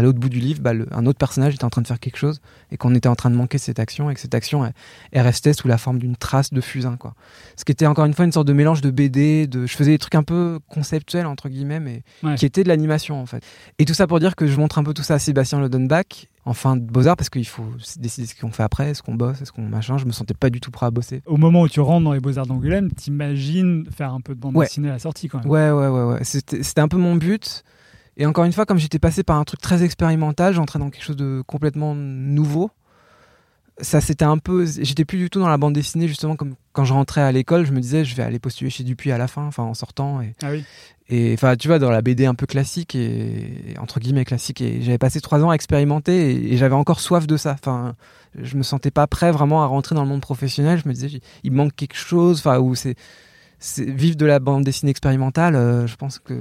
l'autre 0.00 0.18
bout 0.20 0.28
du 0.28 0.38
livre 0.38 0.60
bah, 0.60 0.72
le- 0.72 0.86
un 0.92 1.06
autre 1.06 1.18
personnage 1.18 1.54
était 1.54 1.64
en 1.64 1.70
train 1.70 1.82
de 1.82 1.88
faire 1.88 1.98
quelque 1.98 2.16
chose 2.18 2.40
et 2.70 2.76
qu'on 2.76 2.94
était 2.94 3.08
en 3.08 3.16
train 3.16 3.30
de 3.30 3.34
manquer 3.34 3.58
cette 3.58 3.80
action 3.80 4.10
et 4.10 4.14
que 4.14 4.20
cette 4.20 4.34
action 4.34 4.64
elle, 4.64 4.72
elle 5.10 5.22
restait 5.22 5.54
sous 5.54 5.66
la 5.66 5.76
forme 5.76 5.98
d'une 5.98 6.14
trace 6.14 6.52
de 6.52 6.60
fusain 6.60 6.96
quoi 6.96 7.14
ce 7.56 7.64
qui 7.64 7.72
était 7.72 7.86
encore 7.86 8.04
une 8.04 8.14
fois 8.14 8.24
une 8.24 8.32
sorte 8.32 8.46
de 8.46 8.52
mélange 8.52 8.80
de 8.80 8.90
BD, 8.90 9.46
de 9.48 9.66
je 9.66 9.76
faisais 9.76 9.90
des 9.92 9.98
trucs 9.98 10.14
un 10.14 10.22
peu 10.22 10.60
conceptuels 10.68 11.26
entre 11.26 11.48
guillemets, 11.48 11.80
mais 11.80 12.02
Ouais. 12.22 12.36
qui 12.36 12.46
étaient 12.46 12.62
de 12.62 12.68
l'animation 12.68 13.20
en 13.20 13.26
fait. 13.26 13.42
Et 13.78 13.84
tout 13.84 13.94
ça 13.94 14.06
pour 14.06 14.20
dire 14.20 14.36
que 14.36 14.46
je 14.46 14.56
montre 14.56 14.78
un 14.78 14.84
peu 14.84 14.94
tout 14.94 15.02
ça 15.02 15.14
à 15.14 15.18
Sébastien 15.18 15.58
Lodenbach 15.60 16.28
en 16.44 16.54
fin 16.54 16.76
de 16.76 16.82
Beaux 16.82 17.06
Arts 17.06 17.16
parce 17.16 17.30
qu'il 17.30 17.46
faut 17.46 17.64
décider 17.98 18.26
ce 18.26 18.34
qu'on 18.34 18.50
fait 18.50 18.62
après, 18.64 18.90
est-ce 18.90 19.02
qu'on 19.02 19.14
bosse, 19.14 19.40
est-ce 19.42 19.52
qu'on 19.52 19.62
machin. 19.62 19.96
Je 19.98 20.04
me 20.06 20.12
sentais 20.12 20.34
pas 20.34 20.50
du 20.50 20.60
tout 20.60 20.70
prêt 20.70 20.86
à 20.86 20.90
bosser. 20.90 21.22
Au 21.26 21.36
moment 21.36 21.62
où 21.62 21.68
tu 21.68 21.80
rentres 21.80 22.04
dans 22.04 22.12
les 22.12 22.20
Beaux-Arts 22.20 22.46
d'Angoulême, 22.46 22.90
t'imagines 22.92 23.86
faire 23.96 24.12
un 24.12 24.20
peu 24.20 24.34
de 24.34 24.40
bande 24.40 24.56
Ouais. 24.56 24.66
dessinée 24.66 24.88
à 24.88 24.92
la 24.92 24.98
sortie 24.98 25.28
quand 25.28 25.38
même. 25.38 25.48
Ouais 25.48 25.70
ouais 25.70 25.88
ouais 25.88 26.04
ouais. 26.04 26.24
C'était 26.24 26.80
un 26.80 26.88
peu 26.88 26.96
mon 26.96 27.16
but. 27.16 27.62
Et 28.16 28.26
encore 28.26 28.44
une 28.44 28.52
fois, 28.52 28.66
comme 28.66 28.76
j'étais 28.78 28.98
passé 28.98 29.22
par 29.22 29.36
un 29.38 29.44
truc 29.44 29.60
très 29.60 29.82
expérimental, 29.84 30.52
j'entrais 30.52 30.78
dans 30.78 30.90
quelque 30.90 31.04
chose 31.04 31.16
de 31.16 31.42
complètement 31.46 31.94
nouveau. 31.94 32.70
Ça, 33.82 34.00
c'était 34.00 34.24
un 34.24 34.38
peu. 34.38 34.64
J'étais 34.64 35.04
plus 35.04 35.18
du 35.18 35.28
tout 35.28 35.40
dans 35.40 35.48
la 35.48 35.58
bande 35.58 35.74
dessinée, 35.74 36.08
justement, 36.08 36.36
comme 36.36 36.54
quand 36.72 36.84
je 36.84 36.92
rentrais 36.92 37.20
à 37.20 37.30
l'école, 37.32 37.66
je 37.66 37.72
me 37.72 37.80
disais, 37.80 38.04
je 38.04 38.14
vais 38.14 38.22
aller 38.22 38.38
postuler 38.38 38.70
chez 38.70 38.84
Dupuis 38.84 39.12
à 39.12 39.18
la 39.18 39.28
fin, 39.28 39.44
enfin, 39.44 39.64
en 39.64 39.74
sortant. 39.74 40.20
Et, 40.22 40.34
Ah 40.42 40.50
oui. 40.52 40.64
Et 41.08 41.32
enfin, 41.34 41.56
tu 41.56 41.68
vois, 41.68 41.78
dans 41.78 41.90
la 41.90 42.00
BD 42.00 42.24
un 42.24 42.34
peu 42.34 42.46
classique 42.46 42.94
et 42.94 43.74
entre 43.78 44.00
guillemets 44.00 44.24
classique, 44.24 44.62
et 44.62 44.80
j'avais 44.82 44.96
passé 44.98 45.20
trois 45.20 45.42
ans 45.44 45.50
à 45.50 45.54
expérimenter 45.54 46.30
et, 46.30 46.54
et 46.54 46.56
j'avais 46.56 46.74
encore 46.76 47.00
soif 47.00 47.26
de 47.26 47.36
ça. 47.36 47.52
Enfin, 47.52 47.96
je 48.40 48.56
me 48.56 48.62
sentais 48.62 48.90
pas 48.90 49.06
prêt 49.06 49.30
vraiment 49.30 49.62
à 49.62 49.66
rentrer 49.66 49.94
dans 49.94 50.02
le 50.04 50.08
monde 50.08 50.22
professionnel. 50.22 50.80
Je 50.82 50.88
me 50.88 50.94
disais, 50.94 51.20
il 51.42 51.52
manque 51.52 51.74
quelque 51.76 51.96
chose. 51.96 52.38
Enfin, 52.38 52.58
où 52.60 52.74
c'est- 52.74 52.94
vivre 53.78 54.16
de 54.16 54.26
la 54.26 54.38
bande 54.40 54.64
dessinée 54.64 54.90
expérimentale. 54.90 55.54
euh, 55.54 55.86
je 55.86 55.96
pense 55.96 56.18
que 56.18 56.34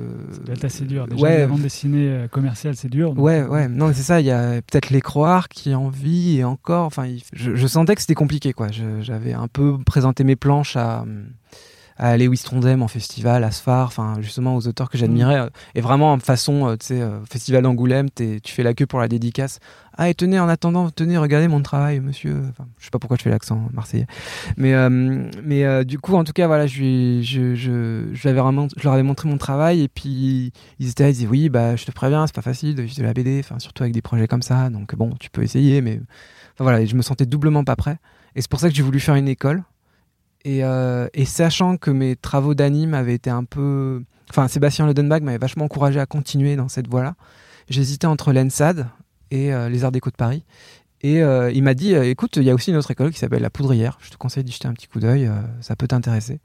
être 0.52 0.66
assez 0.66 0.86
dur. 0.86 1.08
Déjà, 1.08 1.22
ouais, 1.22 1.38
la 1.40 1.48
bande 1.48 1.62
dessinée 1.62 2.10
euh, 2.10 2.28
commerciale, 2.28 2.76
c'est 2.76 2.90
dur. 2.90 3.14
donc, 3.14 3.24
Ouais, 3.24 3.42
euh, 3.42 3.48
ouais, 3.48 3.68
non, 3.68 3.92
c'est 3.94 4.02
ça. 4.02 4.20
Il 4.22 4.26
y 4.26 4.32
a 4.32 4.62
peut-être 4.62 4.90
les 4.90 5.02
croire 5.02 5.48
qui 5.50 5.76
en 5.76 5.90
vit 5.90 6.38
et 6.40 6.44
encore. 6.44 6.86
Enfin, 6.86 7.06
il- 7.06 7.22
je, 7.34 7.56
je 7.56 7.68
sentais 7.68 7.96
que 7.96 8.02
c'était 8.02 8.16
compliqué, 8.16 8.54
quoi. 8.54 8.68
J'avais 9.02 9.34
un 9.34 9.48
peu 9.48 9.78
présenté 9.86 10.24
mes 10.24 10.36
planches 10.36 10.76
à, 10.76 11.06
à 11.98 12.18
Lewis 12.18 12.42
Trondheim 12.44 12.82
en 12.82 12.88
festival, 12.88 13.44
à 13.44 13.52
Sfar, 13.52 13.88
enfin, 13.88 14.16
justement 14.22 14.56
aux 14.56 14.68
auteurs 14.68 14.90
que 14.90 14.98
j'admirais. 14.98 15.40
euh, 15.40 15.50
Et 15.76 15.82
vraiment, 15.82 16.14
en 16.14 16.20
façon, 16.20 16.68
euh, 16.68 16.76
tu 16.76 16.88
sais, 16.88 17.02
euh, 17.02 17.24
festival 17.30 17.64
d'Angoulême, 17.64 18.10
tu 18.16 18.40
fais 18.54 18.64
la 18.64 18.74
queue 18.74 18.86
pour 18.86 19.00
la 19.00 19.08
dédicace. 19.08 19.60
Ah, 19.98 20.10
et 20.10 20.14
tenez, 20.16 20.40
en 20.40 20.48
attendant, 20.48 20.90
tenez, 20.90 21.18
regardez 21.18 21.48
mon 21.48 21.62
travail, 21.62 22.00
monsieur. 22.00 22.42
Enfin, 22.50 22.66
je 22.80 22.86
sais 22.86 22.90
pas 22.92 22.98
pourquoi 22.98 23.18
je 23.18 23.24
fais 23.24 23.30
l'accent 23.30 23.68
marseillais. 23.74 24.08
Mais, 24.58 24.74
euh, 24.74 24.90
mais 25.44 25.66
euh, 25.66 25.84
du 25.84 26.00
coup, 26.00 26.16
en 26.16 26.24
tout 26.24 26.32
cas, 26.34 26.48
voilà, 26.48 26.66
je, 26.66 27.20
je, 27.22 27.56
je, 27.56 28.08
je, 28.14 28.28
l'avais 28.28 28.40
vraiment, 28.40 28.68
je 28.76 28.84
leur 28.84 28.94
avais 28.94 29.04
montré 29.04 29.28
mon 29.30 29.38
travail 29.38 29.82
et 29.82 29.88
puis 29.90 30.54
ils 30.80 30.90
étaient 30.90 31.04
là, 31.04 31.10
ils 31.10 31.14
disaient 31.14 31.28
oui, 31.28 31.50
bah, 31.50 31.76
je 31.76 31.86
te 31.86 31.92
préviens, 31.92 32.26
c'est 32.26 32.36
pas 32.36 32.42
facile 32.42 32.74
de 32.76 32.82
vivre 32.84 32.98
de 32.98 33.04
la 33.04 33.14
BD, 33.14 33.40
enfin, 33.44 33.60
surtout 33.60 33.84
avec 33.84 33.94
des 33.94 34.02
projets 34.02 34.28
comme 34.28 34.42
ça. 34.42 34.70
Donc 34.70 34.96
bon, 34.96 35.12
tu 35.20 35.30
peux 35.30 35.44
essayer, 35.44 35.82
mais 35.82 36.00
enfin, 36.56 36.64
voilà, 36.64 36.82
et 36.82 36.88
je 36.88 36.96
me 36.96 37.02
sentais 37.02 37.26
doublement 37.26 37.64
pas 37.66 37.76
prêt. 37.76 37.98
Et 38.36 38.42
c'est 38.42 38.50
pour 38.50 38.62
ça 38.62 38.70
que 38.70 38.76
j'ai 38.76 38.84
voulu 38.84 39.00
faire 39.02 39.16
une 39.16 39.28
école. 39.28 39.64
Et, 40.44 40.64
euh, 40.64 41.08
et 41.14 41.26
sachant 41.26 41.78
que 41.78 41.92
mes 41.92 42.16
travaux 42.16 42.56
d'anime 42.56 42.94
avaient 42.94 43.14
été 43.14 43.30
un 43.30 43.44
peu. 43.44 44.04
Enfin, 44.30 44.48
Sébastien 44.48 44.86
Lodenbach 44.86 45.22
m'avait 45.22 45.38
vachement 45.38 45.66
encouragé 45.66 46.00
à 46.00 46.06
continuer 46.06 46.56
dans 46.56 46.68
cette 46.68 46.88
voie-là. 46.88 47.16
J'hésitais 47.70 48.08
entre 48.08 48.34
l'ENSAD 48.34 48.88
et 49.30 49.54
euh, 49.54 49.70
les 49.70 49.84
Arts 49.84 49.92
Déco 49.92 50.10
de 50.10 50.16
Paris. 50.16 50.44
Et 51.02 51.22
euh, 51.22 51.52
il 51.52 51.64
m'a 51.64 51.74
dit 51.74 51.94
écoute, 51.96 52.38
il 52.38 52.44
y 52.44 52.50
a 52.50 52.54
aussi 52.54 52.72
une 52.72 52.78
autre 52.78 52.92
école 52.92 53.12
qui 53.12 53.20
s'appelle 53.20 53.42
La 53.42 53.50
Poudrière. 53.50 53.98
Je 54.02 54.10
te 54.10 54.18
conseille 54.18 54.44
d'y 54.44 54.52
jeter 54.52 54.68
un 54.68 54.74
petit 54.74 54.88
coup 54.88 55.00
d'œil, 55.00 55.30
ça 55.60 55.76
peut 55.76 55.88
t'intéresser. 55.88 56.40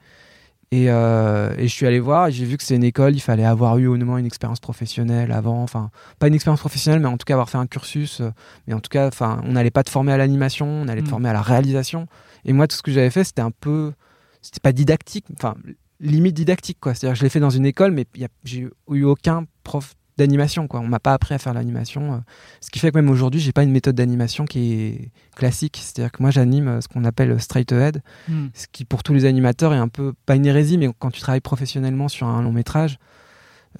Et, 0.72 0.86
et 0.86 0.88
je 0.88 1.66
suis 1.68 1.86
allé 1.86 2.00
voir, 2.00 2.28
et 2.28 2.32
j'ai 2.32 2.46
vu 2.46 2.56
que 2.56 2.64
c'est 2.64 2.74
une 2.74 2.82
école, 2.82 3.14
il 3.14 3.20
fallait 3.20 3.44
avoir 3.44 3.76
eu 3.76 3.86
au 3.86 3.96
moins 3.98 4.16
une 4.16 4.24
expérience 4.24 4.58
professionnelle 4.60 5.30
avant, 5.30 5.62
enfin, 5.62 5.90
pas 6.18 6.28
une 6.28 6.34
expérience 6.34 6.60
professionnelle, 6.60 7.00
mais 7.00 7.08
en 7.08 7.18
tout 7.18 7.26
cas 7.26 7.34
avoir 7.34 7.50
fait 7.50 7.58
un 7.58 7.66
cursus. 7.66 8.22
mais 8.66 8.72
en 8.72 8.80
tout 8.80 8.88
cas, 8.88 9.10
on 9.20 9.52
n'allait 9.52 9.70
pas 9.70 9.84
te 9.84 9.90
former 9.90 10.12
à 10.12 10.16
l'animation, 10.16 10.66
on 10.66 10.88
allait 10.88 11.02
te 11.02 11.06
Mm. 11.06 11.10
former 11.10 11.28
à 11.28 11.34
la 11.34 11.42
réalisation. 11.42 12.08
Et 12.46 12.52
moi, 12.52 12.66
tout 12.66 12.76
ce 12.76 12.82
que 12.82 12.90
j'avais 12.90 13.10
fait, 13.10 13.24
c'était 13.24 13.42
un 13.42 13.50
peu. 13.50 13.92
C'était 14.40 14.60
pas 14.60 14.72
didactique, 14.72 15.26
enfin, 15.36 15.56
limite 16.00 16.34
didactique, 16.34 16.78
quoi. 16.80 16.94
C'est-à-dire 16.94 17.16
je 17.16 17.22
l'ai 17.22 17.28
fait 17.28 17.40
dans 17.40 17.50
une 17.50 17.66
école, 17.66 17.90
mais 17.90 18.06
j'ai 18.44 18.68
eu 18.90 19.04
aucun 19.04 19.44
prof 19.64 19.94
d'animation, 20.16 20.68
quoi. 20.68 20.80
On 20.80 20.86
m'a 20.86 21.00
pas 21.00 21.12
appris 21.12 21.34
à 21.34 21.38
faire 21.38 21.52
l'animation. 21.52 22.14
euh, 22.14 22.18
ce 22.60 22.70
qui 22.70 22.78
fait 22.78 22.90
que 22.90 22.96
même 22.96 23.10
aujourd'hui, 23.10 23.40
j'ai 23.40 23.52
pas 23.52 23.64
une 23.64 23.72
méthode 23.72 23.96
d'animation 23.96 24.44
qui 24.44 24.72
est 24.72 25.10
classique. 25.34 25.78
C'est-à-dire 25.82 26.12
que 26.12 26.22
moi, 26.22 26.30
j'anime 26.30 26.68
euh, 26.68 26.80
ce 26.80 26.88
qu'on 26.88 27.04
appelle 27.04 27.38
straight 27.40 27.70
ahead, 27.72 28.02
hmm. 28.28 28.46
ce 28.54 28.66
qui 28.70 28.84
pour 28.84 29.02
tous 29.02 29.12
les 29.12 29.24
animateurs 29.24 29.74
est 29.74 29.78
un 29.78 29.88
peu 29.88 30.14
pas 30.24 30.36
une 30.36 30.46
hérésie 30.46 30.78
mais 30.78 30.88
quand 30.98 31.10
tu 31.10 31.20
travailles 31.20 31.40
professionnellement 31.40 32.08
sur 32.08 32.26
un 32.26 32.42
long 32.42 32.52
métrage 32.52 32.98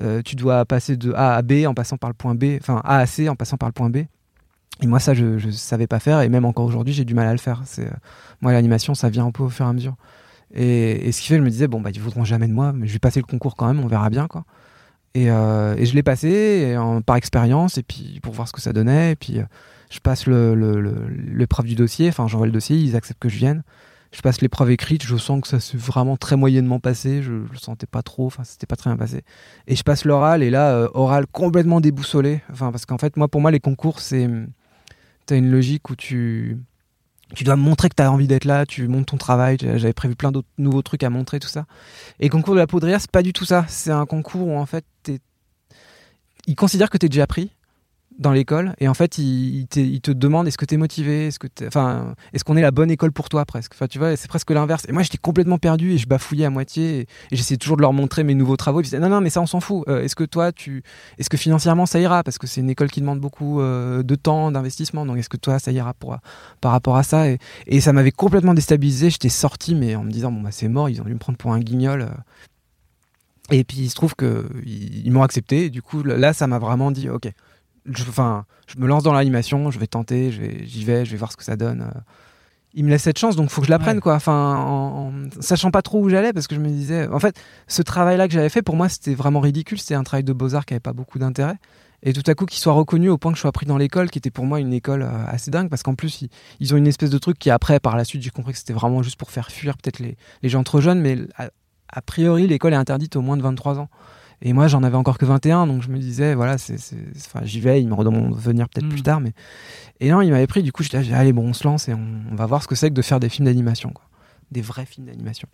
euh, 0.00 0.20
tu 0.22 0.36
dois 0.36 0.64
passer 0.66 0.96
de 0.96 1.12
A 1.12 1.36
à 1.36 1.42
B 1.42 1.64
en 1.66 1.72
passant 1.72 1.96
par 1.96 2.10
le 2.10 2.14
point 2.14 2.34
B 2.34 2.58
enfin 2.60 2.82
A 2.84 2.98
à 2.98 3.06
C 3.06 3.28
en 3.28 3.36
passant 3.36 3.56
par 3.56 3.68
le 3.68 3.72
point 3.72 3.88
B 3.88 3.98
et 4.82 4.86
moi 4.86 4.98
ça 5.00 5.14
je, 5.14 5.38
je 5.38 5.50
savais 5.50 5.86
pas 5.86 6.00
faire 6.00 6.20
et 6.20 6.28
même 6.28 6.44
encore 6.44 6.64
aujourd'hui 6.66 6.92
j'ai 6.92 7.04
du 7.04 7.14
mal 7.14 7.26
à 7.28 7.32
le 7.32 7.38
faire. 7.38 7.62
C'est 7.64 7.86
euh, 7.86 7.96
moi 8.40 8.52
l'animation 8.52 8.94
ça 8.94 9.08
vient 9.08 9.26
un 9.26 9.30
peu 9.30 9.42
au 9.42 9.48
fur 9.48 9.64
et 9.66 9.68
à 9.68 9.72
mesure. 9.72 9.96
Et, 10.54 11.10
ce 11.12 11.20
qui 11.20 11.28
fait 11.28 11.36
je 11.36 11.42
me 11.42 11.50
disais 11.50 11.66
bon 11.68 11.80
bah 11.80 11.90
ils 11.92 12.00
voudront 12.00 12.24
jamais 12.24 12.46
de 12.46 12.52
moi 12.52 12.72
mais 12.72 12.86
je 12.86 12.92
vais 12.92 12.98
passer 13.00 13.20
le 13.20 13.26
concours 13.26 13.56
quand 13.56 13.66
même 13.66 13.80
on 13.80 13.86
verra 13.88 14.10
bien 14.10 14.26
quoi. 14.28 14.44
Et, 15.14 15.30
euh, 15.30 15.74
et 15.78 15.86
je 15.86 15.94
l'ai 15.94 16.02
passé 16.02 16.76
par 17.06 17.16
expérience 17.16 17.78
et 17.78 17.82
puis 17.82 18.20
pour 18.22 18.34
voir 18.34 18.46
ce 18.48 18.52
que 18.52 18.60
ça 18.60 18.72
donnait 18.72 19.12
et 19.12 19.16
puis 19.16 19.38
euh, 19.38 19.44
je 19.90 19.98
passe 20.00 20.26
le, 20.26 20.54
le, 20.54 20.80
le- 20.80 21.06
l'épreuve 21.34 21.66
du 21.66 21.74
dossier 21.74 22.08
enfin 22.08 22.28
j'envoie 22.28 22.46
le 22.46 22.52
dossier 22.52 22.76
ils 22.76 22.96
acceptent 22.96 23.20
que 23.20 23.28
je 23.30 23.38
vienne. 23.38 23.62
Je 24.12 24.22
passe 24.22 24.40
l'épreuve 24.40 24.70
écrite, 24.70 25.02
je 25.04 25.16
sens 25.16 25.40
que 25.42 25.48
ça 25.48 25.58
s'est 25.58 25.76
vraiment 25.76 26.16
très 26.16 26.36
moyennement 26.36 26.78
passé, 26.78 27.22
je, 27.22 27.32
je 27.48 27.52
le 27.52 27.58
sentais 27.58 27.86
pas 27.86 28.02
trop, 28.02 28.26
enfin 28.26 28.44
c'était 28.44 28.66
pas 28.66 28.76
très 28.76 28.88
bien 28.88 28.96
passé. 28.96 29.22
Et 29.66 29.74
je 29.74 29.82
passe 29.82 30.04
l'oral 30.04 30.42
et 30.42 30.48
là 30.50 30.88
oral 30.94 31.26
complètement 31.26 31.80
déboussolé, 31.80 32.40
enfin 32.52 32.70
parce 32.70 32.86
qu'en 32.86 32.98
fait 32.98 33.16
moi 33.16 33.26
pour 33.28 33.40
moi 33.40 33.50
les 33.50 33.60
concours 33.60 34.00
c'est 34.00 34.28
t'as 35.26 35.36
une 35.36 35.50
logique 35.50 35.90
où 35.90 35.96
tu 35.96 36.56
tu 37.34 37.42
dois 37.42 37.56
montrer 37.56 37.88
que 37.88 37.96
tu 37.96 38.02
as 38.02 38.10
envie 38.10 38.28
d'être 38.28 38.44
là, 38.44 38.66
tu 38.66 38.86
montes 38.86 39.06
ton 39.06 39.16
travail, 39.16 39.56
j'avais 39.60 39.92
prévu 39.92 40.14
plein 40.14 40.30
d'autres 40.30 40.48
nouveaux 40.58 40.82
trucs 40.82 41.02
à 41.02 41.10
montrer, 41.10 41.40
tout 41.40 41.48
ça. 41.48 41.66
Et 42.20 42.26
le 42.26 42.30
concours 42.30 42.54
de 42.54 42.60
la 42.60 42.68
poudrière, 42.68 43.00
c'est 43.00 43.10
pas 43.10 43.22
du 43.22 43.32
tout 43.32 43.44
ça. 43.44 43.64
C'est 43.68 43.90
un 43.90 44.06
concours 44.06 44.46
où 44.46 44.56
en 44.56 44.66
fait, 44.66 44.84
ils 46.46 46.54
considèrent 46.54 46.90
que 46.90 46.98
tu 46.98 47.06
es 47.06 47.08
déjà 47.08 47.26
pris 47.26 47.50
dans 48.18 48.32
l'école 48.32 48.74
et 48.78 48.88
en 48.88 48.94
fait 48.94 49.18
il, 49.18 49.66
te, 49.68 50.10
demande 50.10 50.48
est-ce 50.48 50.58
que 50.58 50.64
tu 50.64 50.74
es 50.74 50.78
motivé? 50.78 51.26
Est-ce 51.26 51.38
que 51.38 51.48
est-ce 52.32 52.44
qu'on 52.44 52.56
est 52.56 52.62
la 52.62 52.70
bonne 52.70 52.90
école 52.90 53.12
pour 53.12 53.28
toi 53.28 53.44
presque? 53.44 53.72
Enfin 53.74 53.86
tu 53.86 53.98
vois 53.98 54.16
c'est 54.16 54.28
presque 54.28 54.50
l'inverse. 54.50 54.86
Et 54.88 54.92
moi 54.92 55.02
j'étais 55.02 55.18
complètement 55.18 55.58
perdu 55.58 55.92
et 55.92 55.98
je 55.98 56.06
bafouillais 56.06 56.46
à 56.46 56.50
moitié 56.50 57.00
et, 57.00 57.06
j'essayais 57.32 57.58
toujours 57.58 57.76
de 57.76 57.82
leur 57.82 57.92
montrer 57.92 58.24
mes 58.24 58.34
nouveaux 58.34 58.56
travaux. 58.56 58.80
Ils 58.80 58.84
disaient 58.84 58.98
non 58.98 59.08
non 59.08 59.20
mais 59.20 59.30
ça 59.30 59.40
on 59.40 59.46
s'en 59.46 59.60
fout. 59.60 59.84
Euh, 59.88 60.02
est-ce 60.02 60.16
que 60.16 60.24
toi 60.24 60.52
tu 60.52 60.82
est-ce 61.18 61.28
que 61.28 61.36
financièrement 61.36 61.86
ça 61.86 62.00
ira? 62.00 62.22
Parce 62.22 62.38
que 62.38 62.46
c'est 62.46 62.60
une 62.60 62.70
école 62.70 62.90
qui 62.90 63.00
demande 63.00 63.20
beaucoup 63.20 63.60
euh, 63.60 64.02
de 64.02 64.14
temps 64.14 64.50
d'investissement. 64.50 65.04
Donc 65.04 65.18
est-ce 65.18 65.28
que 65.28 65.36
toi 65.36 65.58
ça 65.58 65.72
ira 65.72 65.94
par 65.94 66.72
rapport 66.72 66.96
à 66.96 67.02
ça? 67.02 67.26
Et, 67.66 67.80
ça 67.80 67.92
m'avait 67.92 68.12
complètement 68.12 68.54
déstabilisé. 68.54 69.10
J'étais 69.10 69.28
sorti 69.28 69.74
mais 69.74 69.94
en 69.94 70.04
me 70.04 70.10
disant 70.10 70.32
bon 70.32 70.40
bah 70.40 70.50
c'est 70.52 70.68
mort. 70.68 70.88
Ils 70.88 71.00
ont 71.00 71.04
dû 71.04 71.12
me 71.12 71.18
prendre 71.18 71.38
pour 71.38 71.52
un 71.52 71.60
guignol 71.60 72.02
euh. 72.02 73.54
et 73.54 73.62
puis 73.62 73.78
il 73.78 73.90
se 73.90 73.94
trouve 73.94 74.14
que 74.14 74.46
ils, 74.64 75.10
m'ont 75.12 75.22
accepté. 75.22 75.66
Et 75.66 75.70
du 75.70 75.82
coup 75.82 76.02
là 76.02 76.32
ça 76.32 76.46
m'a 76.46 76.58
vraiment 76.58 76.90
dit 76.90 77.10
ok 77.10 77.30
je, 77.92 78.02
enfin, 78.08 78.44
je 78.66 78.78
me 78.78 78.86
lance 78.86 79.02
dans 79.02 79.12
l'animation, 79.12 79.70
je 79.70 79.78
vais 79.78 79.86
tenter, 79.86 80.30
j'y 80.64 80.84
vais, 80.84 81.04
je 81.04 81.10
vais 81.10 81.16
voir 81.16 81.32
ce 81.32 81.36
que 81.36 81.44
ça 81.44 81.56
donne. 81.56 81.82
Euh. 81.82 82.00
Il 82.74 82.84
me 82.84 82.90
laisse 82.90 83.04
cette 83.04 83.18
chance, 83.18 83.36
donc 83.36 83.46
il 83.46 83.52
faut 83.52 83.62
que 83.62 83.66
je 83.66 83.70
l'apprenne, 83.70 84.00
quoi. 84.00 84.14
Enfin, 84.14 84.54
en, 84.56 85.12
sachant 85.40 85.70
pas 85.70 85.80
trop 85.80 86.00
où 86.00 86.10
j'allais, 86.10 86.34
parce 86.34 86.46
que 86.46 86.54
je 86.54 86.60
me 86.60 86.68
disais, 86.68 87.08
en 87.08 87.18
fait, 87.18 87.40
ce 87.68 87.80
travail-là 87.80 88.28
que 88.28 88.34
j'avais 88.34 88.50
fait, 88.50 88.60
pour 88.60 88.76
moi, 88.76 88.90
c'était 88.90 89.14
vraiment 89.14 89.40
ridicule. 89.40 89.78
C'était 89.78 89.94
un 89.94 90.02
travail 90.02 90.24
de 90.24 90.34
beaux-arts 90.34 90.66
qui 90.66 90.74
avait 90.74 90.80
pas 90.80 90.92
beaucoup 90.92 91.18
d'intérêt. 91.18 91.56
Et 92.02 92.12
tout 92.12 92.22
à 92.26 92.34
coup, 92.34 92.44
qu'il 92.44 92.60
soit 92.60 92.74
reconnu 92.74 93.08
au 93.08 93.16
point 93.16 93.32
que 93.32 93.36
je 93.36 93.40
sois 93.40 93.52
pris 93.52 93.64
dans 93.64 93.78
l'école, 93.78 94.10
qui 94.10 94.18
était 94.18 94.30
pour 94.30 94.44
moi 94.44 94.60
une 94.60 94.74
école 94.74 95.02
euh, 95.02 95.26
assez 95.26 95.50
dingue, 95.50 95.70
parce 95.70 95.82
qu'en 95.82 95.94
plus, 95.94 96.26
ils, 96.60 96.74
ont 96.74 96.76
une 96.76 96.86
espèce 96.86 97.08
de 97.08 97.16
truc 97.16 97.38
qui, 97.38 97.48
après, 97.48 97.80
par 97.80 97.96
la 97.96 98.04
suite, 98.04 98.20
j'ai 98.20 98.28
compris 98.28 98.52
que 98.52 98.58
c'était 98.58 98.74
vraiment 98.74 99.02
juste 99.02 99.16
pour 99.16 99.30
faire 99.30 99.50
fuir 99.50 99.78
peut-être 99.78 100.00
les, 100.00 100.18
les, 100.42 100.48
gens 100.50 100.62
trop 100.62 100.82
jeunes, 100.82 101.00
mais 101.00 101.16
a 101.38 102.02
priori, 102.02 102.46
l'école 102.46 102.74
est 102.74 102.76
interdite 102.76 103.16
au 103.16 103.22
moins 103.22 103.38
de 103.38 103.42
23 103.42 103.78
ans. 103.78 103.88
Et 104.42 104.52
moi, 104.52 104.68
j'en 104.68 104.82
avais 104.82 104.96
encore 104.96 105.18
que 105.18 105.24
21, 105.24 105.66
donc 105.66 105.82
je 105.82 105.88
me 105.88 105.98
disais, 105.98 106.34
voilà, 106.34 106.58
c'est, 106.58 106.76
enfin, 107.16 107.40
j'y 107.44 107.60
vais, 107.60 107.80
ils 107.80 107.88
me 107.88 107.94
redemandent 107.94 108.34
de 108.34 108.40
venir 108.40 108.68
peut-être 108.68 108.88
plus 108.88 109.00
mm. 109.00 109.04
tard. 109.04 109.20
Mais... 109.20 109.32
Et 110.00 110.10
non, 110.10 110.20
il 110.20 110.30
m'avait 110.30 110.46
pris, 110.46 110.62
du 110.62 110.72
coup, 110.72 110.82
je 110.82 110.90
dit, 110.90 111.14
allez, 111.14 111.32
bon, 111.32 111.48
on 111.48 111.52
se 111.52 111.66
lance 111.66 111.88
et 111.88 111.94
on, 111.94 112.34
va 112.34 112.46
voir 112.46 112.62
ce 112.62 112.68
que 112.68 112.74
c'est 112.74 112.90
que 112.90 112.94
de 112.94 113.02
faire 113.02 113.20
des 113.20 113.28
films 113.28 113.46
d'animation, 113.46 113.90
quoi. 113.90 114.04
Des 114.52 114.60
vrais 114.60 114.86
films 114.86 115.06
d'animation. 115.06 115.48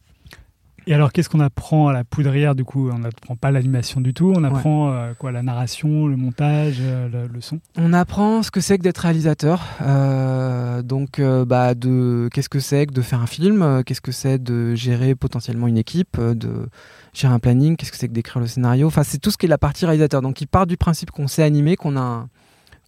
Et 0.86 0.94
alors, 0.94 1.12
qu'est-ce 1.12 1.28
qu'on 1.28 1.40
apprend 1.40 1.88
à 1.88 1.92
la 1.92 2.02
poudrière 2.02 2.56
Du 2.56 2.64
coup, 2.64 2.90
on 2.90 2.98
n'apprend 2.98 3.36
pas 3.36 3.52
l'animation 3.52 4.00
du 4.00 4.12
tout. 4.12 4.32
On 4.36 4.42
apprend 4.42 4.92
euh, 4.92 5.12
quoi 5.16 5.30
La 5.30 5.42
narration, 5.42 6.08
le 6.08 6.16
montage, 6.16 6.78
euh, 6.80 7.28
le, 7.32 7.40
son? 7.40 7.60
On 7.78 7.92
apprend 7.92 8.42
ce 8.42 8.50
que 8.50 8.60
c'est 8.60 8.78
que 8.78 8.82
d'être 8.82 8.98
réalisateur. 8.98 9.62
Euh, 9.80 10.82
donc, 10.82 11.20
bah, 11.20 11.74
de 11.74 12.28
qu'est-ce 12.32 12.48
que 12.48 12.58
c'est 12.58 12.86
que 12.86 12.92
de 12.92 13.00
faire 13.00 13.20
un 13.20 13.28
film 13.28 13.84
Qu'est-ce 13.86 14.00
que 14.00 14.10
c'est 14.10 14.42
de 14.42 14.74
gérer 14.74 15.14
potentiellement 15.14 15.68
une 15.68 15.78
équipe 15.78 16.20
De 16.20 16.68
gérer 17.12 17.32
un 17.32 17.38
planning, 17.38 17.76
qu'est-ce 17.76 17.92
que 17.92 17.98
c'est 17.98 18.08
que 18.08 18.12
d'écrire 18.12 18.40
le 18.40 18.46
scénario? 18.46 18.86
Enfin, 18.86 19.02
c'est 19.02 19.18
tout 19.18 19.30
ce 19.30 19.38
qui 19.38 19.46
est 19.46 19.48
la 19.48 19.58
partie 19.58 19.84
réalisateur. 19.84 20.22
Donc, 20.22 20.40
il 20.40 20.46
part 20.46 20.66
du 20.66 20.76
principe 20.76 21.10
qu'on 21.10 21.28
sait 21.28 21.42
animer, 21.42 21.76
qu'on 21.76 21.96
a, 21.96 22.00
un, 22.00 22.28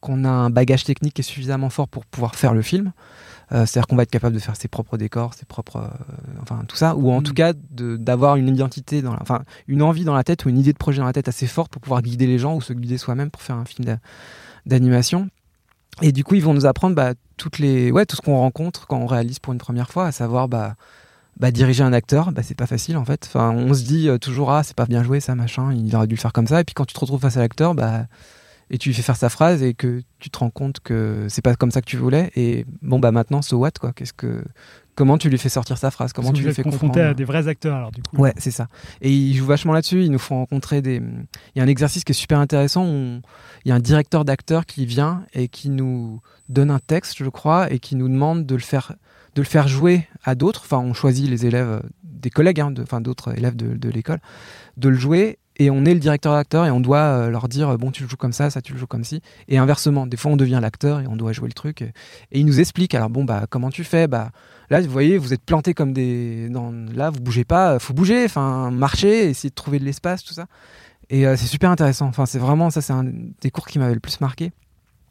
qu'on 0.01 0.25
a 0.25 0.31
un 0.31 0.51
bagage 0.51 0.85
technique 0.85 1.15
qui 1.15 1.21
est 1.21 1.25
suffisamment 1.25 1.71
fort 1.71 1.89
pour 1.89 2.07
pouvoir 2.07 2.35
faire 2.35 2.55
le 2.55 2.63
film. 2.63 2.93
Euh, 3.53 3.67
c'est-à-dire 3.67 3.87
qu'on 3.87 3.97
va 3.97 4.05
être 4.05 4.11
capable 4.11 4.35
de 4.35 4.41
faire 4.41 4.57
ses 4.57 4.69
propres 4.69 4.97
décors, 4.97 5.35
ses 5.35 5.45
propres, 5.45 5.77
euh, 5.77 6.41
enfin 6.41 6.63
tout 6.67 6.77
ça, 6.77 6.97
ou 6.97 7.11
en 7.11 7.21
mm. 7.21 7.25
tout 7.25 7.35
cas 7.35 7.53
d'avoir 7.53 8.37
une 8.37 8.49
identité, 8.49 9.03
dans 9.03 9.15
enfin 9.21 9.43
une 9.69 9.83
envie 9.83 10.05
dans 10.05 10.15
la 10.15 10.25
tête 10.25 10.47
ou 10.47 10.49
une 10.49 10.59
idée 10.59 10.73
de 10.73 10.79
projet 10.79 11.01
dans 11.01 11.07
la 11.07 11.13
tête 11.13 11.29
assez 11.29 11.47
forte 11.47 11.71
pour 11.71 11.83
pouvoir 11.83 12.01
guider 12.01 12.27
les 12.27 12.39
gens 12.39 12.55
ou 12.57 12.63
se 12.63 12.73
guider 12.73 12.97
soi-même 12.97 13.31
pour 13.31 13.43
faire 13.43 13.57
un 13.57 13.67
film 13.67 13.99
d'animation. 14.65 15.29
Et 16.03 16.11
du 16.11 16.25
coup, 16.25 16.35
ils 16.35 16.43
vont 16.43 16.55
nous 16.55 16.67
apprendre 16.67 16.97
bah, 16.97 17.13
toutes 17.37 17.59
les, 17.59 17.93
ouais, 17.93 18.07
tout 18.07 18.17
ce 18.17 18.23
qu'on 18.23 18.37
rencontre 18.39 18.87
quand 18.87 18.99
on 18.99 19.07
réalise 19.07 19.39
pour 19.39 19.53
une 19.53 19.59
première 19.59 19.91
fois, 19.91 20.07
à 20.07 20.13
savoir 20.13 20.49
bah, 20.49 20.75
bah, 21.39 21.51
diriger 21.51 21.83
un 21.83 21.93
acteur, 21.93 22.33
bah, 22.33 22.43
c'est 22.43 22.57
pas 22.57 22.67
facile 22.67 22.97
en 22.97 23.05
fait. 23.05 23.25
Enfin, 23.27 23.51
on 23.51 23.75
se 23.75 23.83
dit 23.83 24.09
euh, 24.09 24.19
toujours 24.19 24.51
ah 24.53 24.63
c'est 24.63 24.77
pas 24.77 24.87
bien 24.87 25.03
joué 25.03 25.21
ça 25.21 25.35
machin, 25.35 25.73
il 25.73 25.95
aurait 25.97 26.07
dû 26.07 26.15
le 26.15 26.21
faire 26.21 26.33
comme 26.33 26.47
ça. 26.47 26.61
Et 26.61 26.65
puis 26.65 26.75
quand 26.75 26.85
tu 26.85 26.95
te 26.95 27.01
retrouves 27.01 27.21
face 27.21 27.37
à 27.37 27.41
l'acteur, 27.41 27.75
bah 27.75 28.07
et 28.71 28.79
tu 28.79 28.89
lui 28.89 28.95
fais 28.95 29.03
faire 29.03 29.17
sa 29.17 29.29
phrase 29.29 29.63
et 29.63 29.75
que 29.75 30.03
tu 30.19 30.31
te 30.31 30.39
rends 30.39 30.51
compte 30.51 30.81
que 30.81 31.27
c'est 31.29 31.43
pas 31.43 31.55
comme 31.55 31.71
ça 31.71 31.81
que 31.81 31.87
tu 31.87 31.97
voulais. 31.97 32.31
Et 32.35 32.65
bon 32.83 32.99
bah 32.99 33.13
maintenant 33.13 33.43
so 33.43 33.59
what 33.59 33.73
quoi? 33.79 33.93
Qu'est-ce 33.93 34.13
que 34.13 34.43
comment 34.95 35.19
tu 35.19 35.29
lui 35.29 35.39
fais 35.39 35.49
sortir 35.49 35.77
sa 35.77 35.91
phrase? 35.91 36.13
Comment 36.13 36.33
tu 36.33 36.43
lui 36.43 36.55
fais 36.55 36.63
confronter 36.63 37.01
à 37.01 37.15
des 37.15 37.25
vrais 37.25 37.47
acteurs 37.49 37.77
alors 37.77 37.91
du 37.91 38.03
coup 38.03 38.17
Ouais 38.17 38.33
c'est 38.39 38.51
ça. 38.51 38.69
Et 39.01 39.13
ils 39.13 39.37
jouent 39.37 39.47
vachement 39.47 39.73
là-dessus. 39.73 40.05
Ils 40.05 40.11
nous 40.11 40.19
font 40.19 40.37
rencontrer 40.37 40.83
des. 40.83 40.97
Il 40.97 41.59
y 41.59 41.61
a 41.61 41.65
un 41.65 41.69
exercice 41.69 42.05
qui 42.05 42.13
est 42.13 42.15
super 42.15 42.39
intéressant. 42.39 42.87
Où 42.87 43.21
Il 43.65 43.69
y 43.69 43.73
a 43.73 43.75
un 43.75 43.81
directeur 43.81 44.25
d'acteurs 44.25 44.67
qui 44.67 44.87
vient 44.87 45.25
et 45.35 45.49
qui 45.49 45.69
nous 45.69 46.21
donne 46.49 46.71
un 46.71 46.81
texte, 46.81 47.17
je 47.19 47.29
crois, 47.29 47.71
et 47.73 47.79
qui 47.79 47.97
nous 47.97 48.09
demande 48.09 48.47
de 48.47 48.55
le 48.55 48.61
faire 48.61 48.95
de 49.35 49.43
le 49.43 49.47
faire 49.47 49.69
jouer 49.69 50.09
à 50.23 50.35
d'autres. 50.35 50.63
Enfin, 50.65 50.79
on 50.79 50.95
choisit 50.95 51.29
les 51.29 51.47
élèves, 51.47 51.69
euh, 51.69 51.81
des 52.03 52.31
collègues, 52.31 52.61
hein, 52.61 52.73
enfin 52.81 53.01
d'autres 53.01 53.37
élèves 53.37 53.57
de, 53.57 53.89
l'école, 53.91 54.21
de 54.77 54.89
le 54.89 54.97
jouer. 54.97 55.39
Et 55.57 55.71
on 55.71 55.85
est 55.85 55.95
le 55.95 56.01
directeur 56.01 56.33
d'acteur 56.33 56.67
et 56.67 56.71
on 56.73 56.81
doit 56.81 56.99
euh, 56.99 57.31
leur 57.31 57.49
dire 57.49 57.79
bon 57.79 57.93
tu 57.93 58.03
le 58.03 58.09
joues 58.09 58.17
comme 58.17 58.33
ça, 58.33 58.51
ça 58.51 58.61
tu 58.61 58.73
le 58.73 58.79
joues 58.79 58.89
comme 58.89 59.05
ci. 59.05 59.21
Et 59.47 59.57
inversement, 59.57 60.05
des 60.05 60.17
fois 60.17 60.33
on 60.33 60.37
devient 60.37 60.59
l'acteur 60.61 61.01
et 61.01 61.07
on 61.07 61.15
doit 61.15 61.33
jouer 61.33 61.47
le 61.47 61.55
truc. 61.55 61.83
Et, 61.83 61.93
il 62.33 62.45
nous 62.45 62.59
explique 62.59 62.93
alors 62.95 63.09
bon 63.09 63.23
bah 63.23 63.47
comment 63.49 63.71
tu 63.71 63.85
fais? 63.85 64.09
Bah 64.09 64.33
là 64.69 64.81
vous 64.81 64.91
voyez 64.91 65.17
vous 65.17 65.33
êtes 65.33 65.45
planté 65.45 65.73
comme 65.73 65.93
des 65.93 66.49
dans, 66.49 66.73
là 66.93 67.11
vous 67.11 67.21
bougez 67.21 67.45
pas, 67.45 67.79
faut 67.79 67.95
bouger, 67.95 68.25
enfin 68.25 68.73
marcher, 68.73 69.29
essayer 69.31 69.51
de 69.51 69.55
trouver 69.55 69.79
de 69.79 69.85
l'espace 69.85 70.25
tout 70.25 70.35
ça. 70.35 70.47
Et 71.09 71.25
euh, 71.25 71.37
c'est 71.37 71.47
super 71.47 71.71
intéressant. 71.71 72.07
Enfin 72.07 72.27
c'est 72.27 72.41
vraiment 72.41 72.71
ça 72.71 72.81
c'est 72.81 72.93
un 72.93 73.05
des 73.05 73.53
cours 73.53 73.69
qui 73.69 73.79
m'avait 73.79 73.95
le 73.95 74.01
plus 74.01 74.21
marqué. 74.21 74.51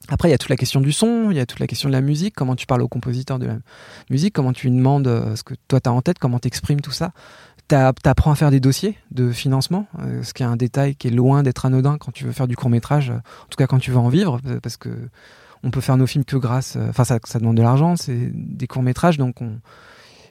Après, 0.10 0.28
il 0.28 0.32
y 0.32 0.36
a 0.36 0.38
toute 0.38 0.50
la 0.50 0.58
question 0.58 0.82
du 0.82 0.92
son, 0.92 1.32
il 1.32 1.38
y 1.38 1.40
a 1.40 1.46
toute 1.46 1.60
la 1.60 1.68
question 1.68 1.88
de 1.88 1.94
la 1.94 2.02
musique, 2.02 2.36
comment 2.36 2.56
tu 2.56 2.66
parles 2.66 2.82
au 2.82 2.88
compositeur 2.88 3.40
de 3.40 3.46
la 3.46 3.58
musique, 4.10 4.34
comment 4.34 4.52
tu 4.52 4.68
lui 4.68 4.76
demandes 4.76 5.08
euh, 5.08 5.36
ce 5.36 5.44
que 5.44 5.54
toi 5.68 5.80
tu 5.80 5.90
as 5.90 5.94
en 5.94 6.02
tête, 6.02 6.20
comment 6.20 6.40
tu 6.40 6.48
exprimes 6.48 6.82
tout 6.82 6.92
ça. 6.92 7.12
Tu 7.70 7.76
apprends 7.76 8.32
à 8.32 8.36
faire 8.36 8.52
des 8.52 8.60
dossiers 8.60 8.98
de 9.12 9.32
financement, 9.32 9.88
euh, 10.00 10.22
ce 10.22 10.34
qui 10.34 10.44
est 10.44 10.46
un 10.46 10.58
détail 10.58 10.96
qui 10.96 11.08
est 11.08 11.12
loin 11.12 11.42
d'être 11.42 11.66
anodin 11.66 11.98
quand 11.98 12.12
tu 12.12 12.26
veux 12.26 12.34
faire 12.34 12.48
du 12.48 12.58
court 12.58 12.70
métrage, 12.70 13.12
euh, 13.12 13.16
en 13.16 13.48
tout 13.50 13.58
cas 13.58 13.68
quand 13.68 13.80
tu 13.80 13.92
veux 13.92 13.98
en 13.98 14.10
vivre, 14.10 14.40
parce 14.62 14.78
que 14.78 14.90
on 15.64 15.72
peut 15.72 15.80
faire 15.80 15.96
nos 15.96 16.08
films 16.08 16.26
que 16.26 16.36
grâce. 16.36 16.76
Enfin, 16.90 17.06
ça, 17.06 17.20
ça 17.24 17.40
demande 17.40 17.56
de 17.56 17.62
l'argent, 17.62 17.96
c'est 17.96 18.32
des 18.34 18.68
courts 18.68 18.84
métrages, 18.84 19.18
donc 19.18 19.42
on, 19.42 19.60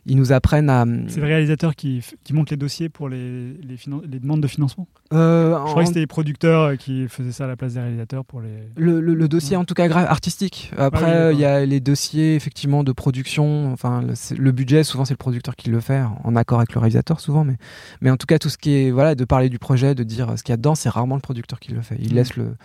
ils 0.04 0.16
nous 0.16 0.32
apprennent 0.32 0.68
à. 0.68 0.84
C'est 1.06 1.20
le 1.20 1.26
réalisateur 1.26 1.76
qui, 1.76 2.04
qui 2.24 2.32
monte 2.32 2.50
les 2.50 2.56
dossiers 2.56 2.88
pour 2.88 3.08
les, 3.08 3.52
les, 3.62 3.76
les 4.08 4.18
demandes 4.18 4.40
de 4.40 4.48
financement 4.48 4.88
euh, 5.12 5.56
Je 5.64 5.70
crois 5.70 5.82
que 5.82 5.88
c'était 5.88 6.00
les 6.00 6.08
producteurs 6.08 6.62
euh, 6.62 6.76
qui 6.76 7.06
faisaient 7.08 7.30
ça 7.30 7.44
à 7.44 7.46
la 7.46 7.56
place 7.56 7.74
des 7.74 7.80
réalisateurs 7.80 8.24
pour 8.24 8.40
les. 8.40 8.50
Le, 8.76 9.00
le, 9.00 9.28
dossier, 9.28 9.56
en 9.56 9.64
tout 9.64 9.74
cas, 9.74 9.88
artistique. 9.90 10.72
Après, 10.76 11.32
il 11.32 11.38
y 11.38 11.44
a 11.44 11.64
les 11.64 11.78
dossiers, 11.78 12.34
effectivement, 12.34 12.82
de 12.82 12.90
production. 12.90 13.72
Enfin, 13.72 14.02
le, 14.36 14.52
budget, 14.52 14.82
souvent, 14.82 15.04
c'est 15.04 15.14
le 15.14 15.18
producteur 15.18 15.54
qui 15.54 15.70
le 15.70 15.78
fait, 15.78 16.02
en 16.24 16.34
accord 16.34 16.58
avec 16.58 16.74
le 16.74 16.80
réalisateur, 16.80 17.20
souvent. 17.20 17.44
Mais, 17.44 17.56
mais 18.00 18.10
en 18.10 18.16
tout 18.16 18.26
cas, 18.26 18.38
tout 18.38 18.48
ce 18.48 18.58
qui 18.58 18.74
est. 18.74 18.90
Voilà, 18.90 19.14
de 19.14 19.24
parler 19.24 19.48
du 19.48 19.60
projet, 19.60 19.94
de 19.94 20.02
dire 20.02 20.36
ce 20.36 20.42
qu'il 20.42 20.52
y 20.52 20.54
a 20.54 20.56
dedans, 20.56 20.74
c'est 20.74 20.88
rarement 20.88 21.14
le 21.14 21.20
producteur 21.20 21.60
qui 21.60 21.72
le 21.72 21.80
fait. 21.80 21.96
Il 22.00 22.12
mm. 22.12 22.16
laisse 22.16 22.36
le. 22.36 22.56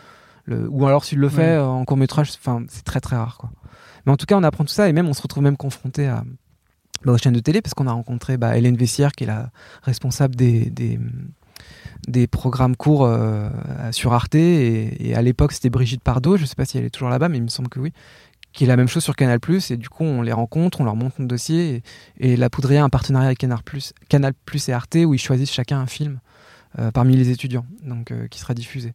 Le, 0.50 0.66
ou 0.70 0.88
alors 0.88 1.04
s'il 1.04 1.20
le 1.20 1.28
fait 1.28 1.58
en 1.58 1.84
court 1.84 1.98
métrage, 1.98 2.32
c'est 2.32 2.86
très 2.86 3.02
très 3.02 3.18
rare 3.18 3.38
quoi. 3.38 3.52
Mais 4.06 4.14
en 4.14 4.16
tout 4.16 4.26
cas, 4.26 4.38
on 4.38 4.44
apprend 4.44 4.64
tout 4.64 4.72
ça 4.72 4.88
et 4.88 4.94
même 4.94 5.10
on 5.10 5.14
se 5.14 5.22
retrouve 5.22 5.44
même 5.44 5.58
confronté 5.58 6.08
à, 6.08 6.24
bah, 7.04 7.14
aux 7.14 7.18
chaînes 7.18 7.34
de 7.34 7.40
télé, 7.40 7.62
parce 7.62 7.74
qu'on 7.74 7.88
a 7.88 7.92
rencontré 7.92 8.38
bah, 8.38 8.58
Hélène 8.58 8.76
Vessière, 8.78 9.12
qui 9.12 9.24
est 9.24 9.28
la 9.28 9.50
responsable 9.84 10.36
des, 10.36 10.72
des, 12.08 12.28
programmes 12.28 12.76
courts 12.76 13.06
euh, 13.06 13.50
sur 13.92 14.14
Arte. 14.14 14.36
Et, 14.36 15.14
à 15.16 15.22
l'époque, 15.22 15.52
c'était 15.52 15.70
Brigitte 15.70 16.04
Pardo, 16.04 16.38
je 16.38 16.44
ne 16.44 16.48
sais 16.48 16.56
pas 16.56 16.66
si 16.66 16.78
elle 16.78 16.86
est 16.86 16.90
toujours 16.90 17.10
là-bas, 17.10 17.30
mais 17.30 17.38
il 17.38 17.44
me 17.44 17.48
semble 17.48 17.70
que 17.70 17.80
oui, 17.80 17.94
qui 18.54 18.64
est 18.64 18.68
la 18.68 18.78
même 18.78 18.88
chose 18.88 19.04
sur 19.04 19.16
Canal. 19.16 19.40
Et 19.70 19.78
du 19.78 19.90
coup, 19.90 20.04
on 20.04 20.22
les 20.22 20.34
rencontre, 20.34 20.82
on 20.82 20.84
leur 20.84 20.96
montre 20.96 21.16
notre 21.20 21.30
dossier. 21.30 21.84
Et, 22.20 22.36
La 22.38 22.50
Poudrière 22.50 22.84
a 22.84 22.86
un 22.86 22.90
partenariat 22.90 23.28
avec 23.28 23.40
Canal, 23.40 23.60
Canal 24.10 24.34
et 24.68 24.74
Arte, 24.74 24.96
où 25.06 25.14
ils 25.14 25.20
choisissent 25.20 25.52
chacun 25.52 25.80
un 25.80 25.88
film 25.88 26.20
euh, 26.80 26.92
parmi 26.92 27.16
les 27.16 27.30
étudiants, 27.30 27.66
donc 27.84 28.12
euh, 28.12 28.28
qui 28.28 28.40
sera 28.40 28.54
diffusé. 28.54 28.94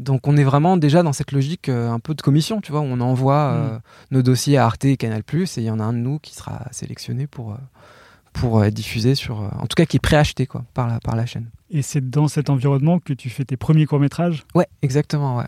Donc 0.00 0.26
on 0.26 0.36
est 0.38 0.44
vraiment 0.44 0.78
déjà 0.78 1.02
dans 1.02 1.12
cette 1.12 1.30
logique 1.30 1.68
euh, 1.68 1.90
un 1.90 2.00
peu 2.00 2.14
de 2.14 2.22
commission, 2.22 2.62
tu 2.62 2.72
vois, 2.72 2.80
où 2.80 2.84
on 2.84 3.00
envoie 3.00 3.52
euh, 3.52 3.74
mm. 3.74 3.80
nos 4.12 4.22
dossiers 4.22 4.56
à 4.56 4.64
Arte 4.64 4.86
et 4.86 4.96
Canal+, 4.96 5.22
et 5.30 5.46
il 5.58 5.62
y 5.62 5.70
en 5.70 5.78
a 5.78 5.84
un 5.84 5.92
de 5.92 5.98
nous 5.98 6.18
qui 6.18 6.34
sera 6.34 6.62
sélectionné 6.70 7.26
pour, 7.26 7.52
euh, 7.52 7.56
pour 8.32 8.64
être 8.64 8.74
diffusé 8.74 9.14
sur... 9.14 9.40
en 9.40 9.66
tout 9.66 9.74
cas 9.76 9.84
qui 9.84 9.96
est 9.96 10.00
préacheté 10.00 10.46
quoi, 10.46 10.64
par, 10.74 10.88
la, 10.88 11.00
par 11.00 11.16
la 11.16 11.26
chaîne. 11.26 11.50
Et 11.72 11.82
c'est 11.82 12.10
dans 12.10 12.26
cet 12.26 12.50
environnement 12.50 12.98
que 12.98 13.12
tu 13.12 13.30
fais 13.30 13.44
tes 13.44 13.56
premiers 13.56 13.86
courts-métrages? 13.86 14.44
Ouais, 14.56 14.66
exactement. 14.82 15.38
Ouais, 15.38 15.44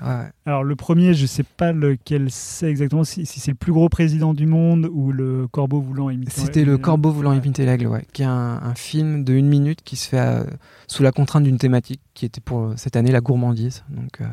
Alors 0.46 0.62
le 0.62 0.76
premier, 0.76 1.14
je 1.14 1.26
sais 1.26 1.42
pas 1.42 1.72
lequel 1.72 2.30
c'est 2.30 2.70
exactement, 2.70 3.02
si, 3.02 3.26
c'est 3.26 3.50
le 3.50 3.56
plus 3.56 3.72
gros 3.72 3.88
président 3.88 4.32
du 4.32 4.46
monde 4.46 4.88
ou 4.92 5.10
le 5.10 5.48
corbeau 5.48 5.80
voulant 5.80 6.10
imiter... 6.10 6.30
C'était 6.32 6.64
le 6.64 6.78
corbeau 6.78 7.10
voulant 7.10 7.32
imiter 7.32 7.66
l'aigle, 7.66 7.88
ouais, 7.88 8.06
qui 8.12 8.22
est 8.22 8.26
un, 8.26 8.74
film 8.76 9.24
de 9.24 9.34
une 9.34 9.48
minute 9.48 9.82
qui 9.82 9.96
se 9.96 10.08
fait 10.08 10.46
sous 10.86 11.02
la 11.02 11.12
contrainte 11.12 11.42
d'une 11.44 11.58
thématique 11.58 12.00
qui 12.14 12.24
était 12.24 12.40
pour 12.40 12.72
cette 12.76 12.96
année 12.96 13.12
la 13.12 13.20
gourmandise. 13.20 13.84
Donc 13.90 14.20
euh, 14.20 14.26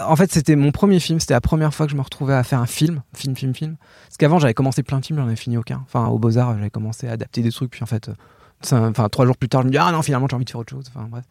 en 0.00 0.16
fait, 0.16 0.32
c'était 0.32 0.56
mon 0.56 0.72
premier 0.72 1.00
film. 1.00 1.20
C'était 1.20 1.34
la 1.34 1.40
première 1.40 1.74
fois 1.74 1.86
que 1.86 1.92
je 1.92 1.96
me 1.96 2.02
retrouvais 2.02 2.34
à 2.34 2.42
faire 2.42 2.60
un 2.60 2.66
film, 2.66 3.02
film, 3.14 3.36
film, 3.36 3.54
film. 3.54 3.76
Parce 4.06 4.16
qu'avant, 4.16 4.38
j'avais 4.38 4.54
commencé 4.54 4.82
plein 4.82 5.00
de 5.00 5.06
films, 5.06 5.18
j'en 5.18 5.26
avais 5.26 5.36
fini 5.36 5.56
aucun. 5.56 5.82
Enfin, 5.86 6.06
au 6.06 6.18
Beaux 6.18 6.38
Arts, 6.38 6.54
j'avais 6.56 6.70
commencé 6.70 7.08
à 7.08 7.12
adapter 7.12 7.42
des 7.42 7.52
trucs, 7.52 7.70
puis 7.70 7.82
en 7.82 7.86
fait, 7.86 8.08
euh, 8.08 8.90
enfin, 8.90 9.08
trois 9.08 9.26
jours 9.26 9.36
plus 9.36 9.48
tard, 9.48 9.62
je 9.62 9.66
me 9.66 9.72
dis 9.72 9.78
ah 9.78 9.92
non, 9.92 10.02
finalement, 10.02 10.26
j'ai 10.28 10.36
envie 10.36 10.44
de 10.44 10.50
faire 10.50 10.60
autre 10.60 10.70
chose. 10.70 10.84
Enfin, 10.94 11.06
bref. 11.10 11.24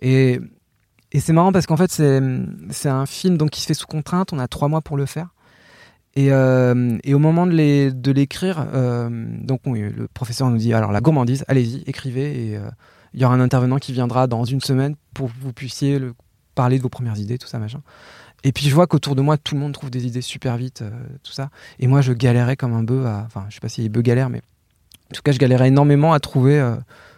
Et, 0.00 0.40
et 1.12 1.20
c'est 1.20 1.32
marrant 1.32 1.52
parce 1.52 1.66
qu'en 1.66 1.76
fait, 1.76 1.90
c'est, 1.90 2.88
un 2.88 3.06
film 3.06 3.36
donc 3.36 3.50
qui 3.50 3.60
se 3.60 3.66
fait 3.66 3.74
sous 3.74 3.86
contrainte. 3.86 4.32
On 4.32 4.38
a 4.38 4.48
trois 4.48 4.68
mois 4.68 4.80
pour 4.80 4.96
le 4.96 5.06
faire. 5.06 5.28
Et, 6.14 6.30
euh, 6.30 6.98
et, 7.04 7.14
au 7.14 7.18
moment 7.18 7.46
de, 7.46 7.52
l'écrire, 8.12 8.66
euh, 8.74 9.08
donc 9.40 9.62
le 9.64 10.08
professeur 10.12 10.50
nous 10.50 10.58
dit 10.58 10.74
alors 10.74 10.92
la 10.92 11.00
gourmandise, 11.00 11.42
allez-y, 11.48 11.82
écrivez 11.86 12.50
et 12.50 12.56
euh, 12.58 12.68
il 13.14 13.20
y 13.20 13.24
aura 13.24 13.34
un 13.34 13.40
intervenant 13.40 13.78
qui 13.78 13.94
viendra 13.94 14.26
dans 14.26 14.44
une 14.44 14.60
semaine 14.60 14.94
pour 15.14 15.28
que 15.28 15.38
vous 15.40 15.54
puissiez 15.54 15.98
le, 15.98 16.12
parler 16.54 16.78
de 16.78 16.82
vos 16.82 16.88
premières 16.88 17.18
idées, 17.18 17.38
tout 17.38 17.48
ça 17.48 17.58
machin. 17.58 17.80
Et 18.44 18.52
puis 18.52 18.68
je 18.68 18.74
vois 18.74 18.86
qu'autour 18.86 19.14
de 19.14 19.22
moi 19.22 19.36
tout 19.36 19.54
le 19.54 19.60
monde 19.60 19.72
trouve 19.72 19.90
des 19.90 20.06
idées 20.06 20.22
super 20.22 20.56
vite, 20.56 20.82
tout 21.22 21.32
ça. 21.32 21.50
Et 21.78 21.86
moi 21.86 22.00
je 22.00 22.12
galérais 22.12 22.56
comme 22.56 22.74
un 22.74 22.82
bœuf, 22.82 23.06
à, 23.06 23.24
enfin 23.26 23.46
je 23.48 23.54
sais 23.54 23.60
pas 23.60 23.68
si 23.68 23.82
les 23.82 23.88
bœufs 23.88 24.02
galèrent, 24.02 24.30
mais 24.30 24.42
en 25.10 25.14
tout 25.14 25.22
cas 25.22 25.32
je 25.32 25.38
galérais 25.38 25.68
énormément 25.68 26.12
à 26.12 26.20
trouver 26.20 26.60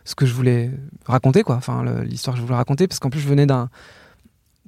ce 0.05 0.15
que 0.15 0.27
je 0.27 0.35
voulais 0.35 0.71
raconter 1.07 1.43
quoi, 1.43 1.57
enfin 1.57 1.83
l'histoire 2.03 2.35
que 2.35 2.41
je 2.41 2.45
voulais 2.45 2.57
raconter 2.57 2.87
parce 2.87 2.99
qu'en 2.99 3.11
plus 3.11 3.21
je 3.21 3.29
venais 3.29 3.47
d'un 3.47 3.71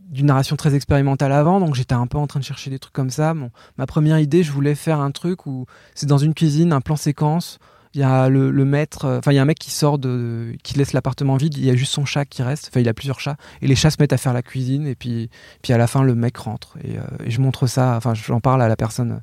d'une 0.09 0.27
narration 0.27 0.57
très 0.57 0.75
expérimentale 0.75 1.33
avant, 1.33 1.61
donc 1.61 1.75
j'étais 1.75 1.95
un 1.95 2.07
peu 2.07 2.17
en 2.17 2.27
train 2.27 2.41
de 2.41 2.45
chercher 2.45 2.71
des 2.71 2.79
trucs 2.79 2.93
comme 2.93 3.11
ça. 3.11 3.35
Ma 3.77 3.87
première 3.87 4.19
idée, 4.19 4.43
je 4.43 4.53
voulais 4.53 4.75
faire 4.75 5.01
un 5.01 5.11
truc 5.11 5.47
où 5.47 5.67
c'est 5.95 6.07
dans 6.07 6.19
une 6.19 6.33
cuisine, 6.33 6.73
un 6.73 6.81
plan 6.81 6.97
séquence. 6.97 7.59
Il 7.97 8.01
y 8.01 8.03
a 8.03 8.29
le, 8.29 8.53
maître, 8.67 9.07
euh, 9.07 9.19
enfin 9.19 9.33
y 9.33 9.39
a 9.39 9.43
un 9.43 9.47
mec 9.47 9.59
qui 9.59 9.71
sort 9.71 9.99
de, 9.99 10.53
qui 10.63 10.77
laisse 10.77 10.93
l'appartement 10.93 11.39
vide. 11.39 11.57
Il 11.57 11.65
y 11.65 11.71
a 11.71 11.75
juste 11.75 11.95
son 11.95 12.05
chat 12.05 12.27
qui 12.27 12.43
reste. 12.43 12.69
Enfin 12.71 12.81
il 12.81 12.89
a 12.91 12.93
plusieurs 12.93 13.21
chats 13.21 13.39
et 13.63 13.67
les 13.67 13.75
chats 13.75 13.91
se 13.91 13.97
mettent 13.99 14.13
à 14.13 14.19
faire 14.19 14.35
la 14.35 14.43
cuisine 14.43 14.87
et 14.87 14.95
puis 14.95 15.31
puis 15.63 15.73
à 15.73 15.79
la 15.79 15.87
fin 15.87 16.03
le 16.03 16.15
mec 16.15 16.37
rentre 16.37 16.77
et, 16.85 16.99
euh, 16.99 17.03
je 17.27 17.41
montre 17.41 17.67
ça. 17.67 17.97
Enfin 17.97 18.13
j'en 18.13 18.41
parle 18.41 18.61
à 18.61 18.69
la 18.69 18.77
personne 18.77 19.23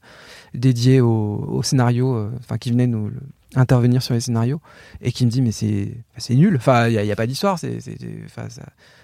dédiée 0.55 1.01
au, 1.01 1.61
scénario, 1.61 2.15
euh, 2.15 2.31
enfin 2.39 2.57
qui 2.57 2.71
venait 2.71 2.87
nous 2.87 3.11
intervenir 3.55 4.01
sur 4.01 4.13
les 4.13 4.19
scénarios 4.19 4.61
et 5.01 5.11
qui 5.11 5.25
me 5.25 5.31
dit 5.31 5.41
mais 5.41 5.51
c'est 5.51 6.35
nul. 6.35 6.55
Enfin 6.55 6.87
il 6.87 7.01
n'y 7.01 7.11
a, 7.11 7.15
pas 7.15 7.27
d'histoire. 7.27 7.59
C'est 7.59 7.79
ça, 7.79 8.47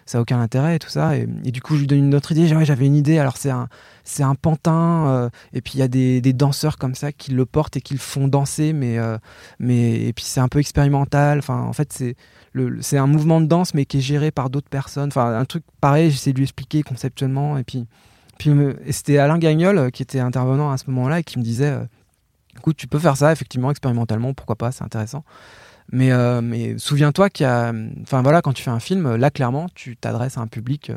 ça 0.10 0.18
a 0.18 0.22
aucun 0.22 0.42
intérêt 0.42 0.76
et 0.76 0.80
tout 0.80 0.90
ça. 0.90 1.16
Et, 1.16 1.28
du 1.28 1.62
coup, 1.62 1.76
je 1.76 1.82
lui 1.82 1.88
donne 1.88 2.00
une 2.00 2.16
autre 2.16 2.32
idée. 2.32 2.48
J'avais 2.48 2.88
une 2.88 2.96
idée. 2.96 3.20
Alors, 3.20 3.38
c'est 3.38 3.52
un, 3.52 3.70
c'est 4.04 4.24
un 4.24 4.34
pantin. 4.34 5.08
Euh, 5.08 5.30
et 5.54 5.62
puis, 5.62 5.74
il 5.76 5.80
y 5.80 5.84
a 5.84 5.88
des, 5.88 6.34
danseurs 6.34 6.78
comme 6.78 6.96
ça 6.96 7.12
qui 7.12 7.32
le 7.32 7.46
portent 7.46 7.78
et 7.78 7.82
qui 7.82 7.94
le 7.94 8.00
font 8.00 8.28
danser. 8.28 8.74
Mais, 8.74 8.98
euh, 8.98 9.20
mais, 9.60 10.08
et 10.08 10.14
puis, 10.14 10.26
c'est 10.26 10.40
un 10.40 10.48
peu 10.48 10.58
expérimental. 10.60 11.38
Enfin, 11.38 11.62
en 11.62 11.74
fait, 11.74 11.94
c'est, 11.94 12.16
c'est 12.82 12.98
un 12.98 13.06
mouvement 13.06 13.40
de 13.40 13.46
danse, 13.46 13.76
mais 13.76 13.86
qui 13.86 13.98
est 13.98 14.02
géré 14.02 14.32
par 14.32 14.50
d'autres 14.50 14.70
personnes. 14.70 15.10
Enfin, 15.10 15.38
un 15.40 15.46
truc 15.46 15.64
pareil, 15.80 16.10
j'essaie 16.10 16.34
de 16.34 16.38
lui 16.38 16.46
expliquer 16.46 16.82
conceptuellement. 16.82 17.60
Et 17.60 17.64
puis, 17.64 17.86
puis 18.40 18.52
c'était 18.90 19.20
Alain 19.20 19.38
Gagnol 19.38 19.78
euh, 19.78 19.90
qui 19.92 20.02
était 20.02 20.20
intervenant 20.20 20.72
à 20.72 20.78
ce 20.78 20.90
moment-là 20.90 21.20
et 21.20 21.24
qui 21.24 21.38
me 21.38 21.44
disait 21.44 21.78
écoute, 22.58 22.78
tu 22.78 22.88
peux 22.88 23.00
faire 23.00 23.18
ça, 23.18 23.32
effectivement, 23.32 23.72
expérimentalement, 23.72 24.34
pourquoi 24.34 24.56
pas, 24.56 24.72
c'est 24.72 24.84
intéressant. 24.84 25.24
Mais, 25.92 26.12
euh, 26.12 26.42
mais 26.42 26.78
souviens-toi 26.78 27.30
qu'il 27.30 27.46
y 27.46 27.48
a. 27.48 27.74
Enfin 28.02 28.22
voilà, 28.22 28.42
quand 28.42 28.54
tu 28.54 28.64
fais 28.64 28.70
un 28.70 28.80
film, 28.80 29.16
là, 29.16 29.32
clairement, 29.32 29.68
tu 29.74 29.98
t'adresses 29.98 30.38
à 30.38 30.42
un 30.42 30.48
public 30.48 30.90
euh, 30.90 30.96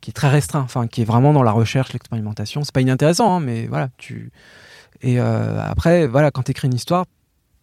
qui 0.00 0.10
est 0.10 0.12
très 0.14 0.28
restreint, 0.28 0.60
enfin, 0.60 0.86
qui 0.86 1.00
est 1.02 1.04
vraiment 1.04 1.32
dans 1.32 1.42
la 1.42 1.52
recherche, 1.52 1.92
l'expérimentation. 1.92 2.62
C'est 2.62 2.74
pas 2.74 2.82
inintéressant, 2.82 3.36
hein, 3.36 3.40
mais 3.40 3.66
voilà, 3.66 3.88
tu. 3.96 4.30
Et 5.00 5.18
euh, 5.18 5.60
après, 5.62 6.06
voilà, 6.06 6.30
quand 6.30 6.42
tu 6.42 6.50
écris 6.50 6.68
une 6.68 6.74
histoire, 6.74 7.06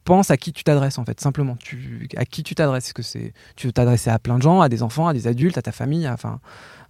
pense 0.06 0.32
à 0.32 0.38
qui 0.38 0.52
tu 0.52 0.64
t'adresses 0.64 0.98
en 0.98 1.06
fait, 1.06 1.22
simplement. 1.22 1.56
Tu, 1.58 2.10
à 2.18 2.26
qui 2.26 2.42
tu 2.42 2.56
t'adresses 2.56 2.94
que 2.94 3.04
c'est, 3.04 3.34
tu 3.56 3.68
veux 3.68 3.74
t'adresser 3.74 4.10
à 4.10 4.18
plein 4.18 4.38
de 4.38 4.42
gens, 4.42 4.62
à 4.62 4.70
des 4.70 4.82
enfants, 4.82 5.08
à 5.08 5.14
des 5.14 5.28
adultes, 5.28 5.60
à 5.60 5.62
ta 5.62 5.72
famille, 5.72 6.08
à, 6.08 6.14
enfin, 6.14 6.40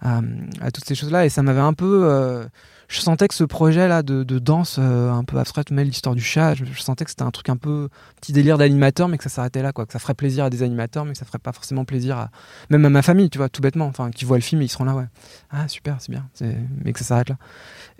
à 0.01 0.71
toutes 0.71 0.85
ces 0.85 0.95
choses-là. 0.95 1.25
Et 1.25 1.29
ça 1.29 1.43
m'avait 1.43 1.59
un 1.59 1.73
peu 1.73 2.47
je 2.89 3.01
sentais 3.01 3.27
que 3.27 3.35
ce 3.35 3.43
projet-là 3.43 4.01
de, 4.01 4.23
danse 4.39 4.77
euh, 4.79 5.11
un 5.11 5.23
peu 5.23 5.37
abstraite, 5.37 5.69
mais 5.69 5.85
l'histoire 5.85 6.15
du 6.15 6.23
chat, 6.23 6.55
je, 6.55 6.63
sentais 6.81 7.05
que 7.05 7.11
c'était 7.11 7.21
un 7.21 7.29
truc 7.29 7.47
un 7.49 7.55
peu 7.55 7.87
petit 8.19 8.33
délire 8.33 8.57
d'animateur, 8.57 9.07
mais 9.07 9.17
que 9.19 9.23
ça 9.23 9.29
s'arrêtait 9.29 9.61
là, 9.61 9.71
quoi. 9.71 9.85
Que 9.85 9.93
ça 9.93 9.99
ferait 9.99 10.15
plaisir 10.15 10.45
à 10.45 10.49
des 10.49 10.63
animateurs, 10.63 11.05
mais 11.05 11.11
que 11.11 11.19
ça 11.19 11.25
ferait 11.25 11.37
pas 11.37 11.51
forcément 11.53 11.85
plaisir 11.85 12.17
à 12.17 12.31
même 12.71 12.83
à 12.83 12.89
ma 12.89 13.03
famille, 13.03 13.29
tu 13.29 13.37
vois, 13.37 13.47
tout 13.47 13.61
bêtement. 13.61 13.85
Enfin, 13.85 14.09
qui 14.09 14.25
voient 14.25 14.37
le 14.37 14.43
film 14.43 14.63
ils 14.63 14.69
seront 14.69 14.85
là, 14.85 14.95
ouais. 14.95 15.05
Ah 15.51 15.67
super, 15.67 15.97
c'est 15.99 16.11
bien, 16.11 16.27
mais 16.83 16.91
que 16.91 16.99
ça 16.99 17.05
s'arrête 17.05 17.29
là. 17.29 17.37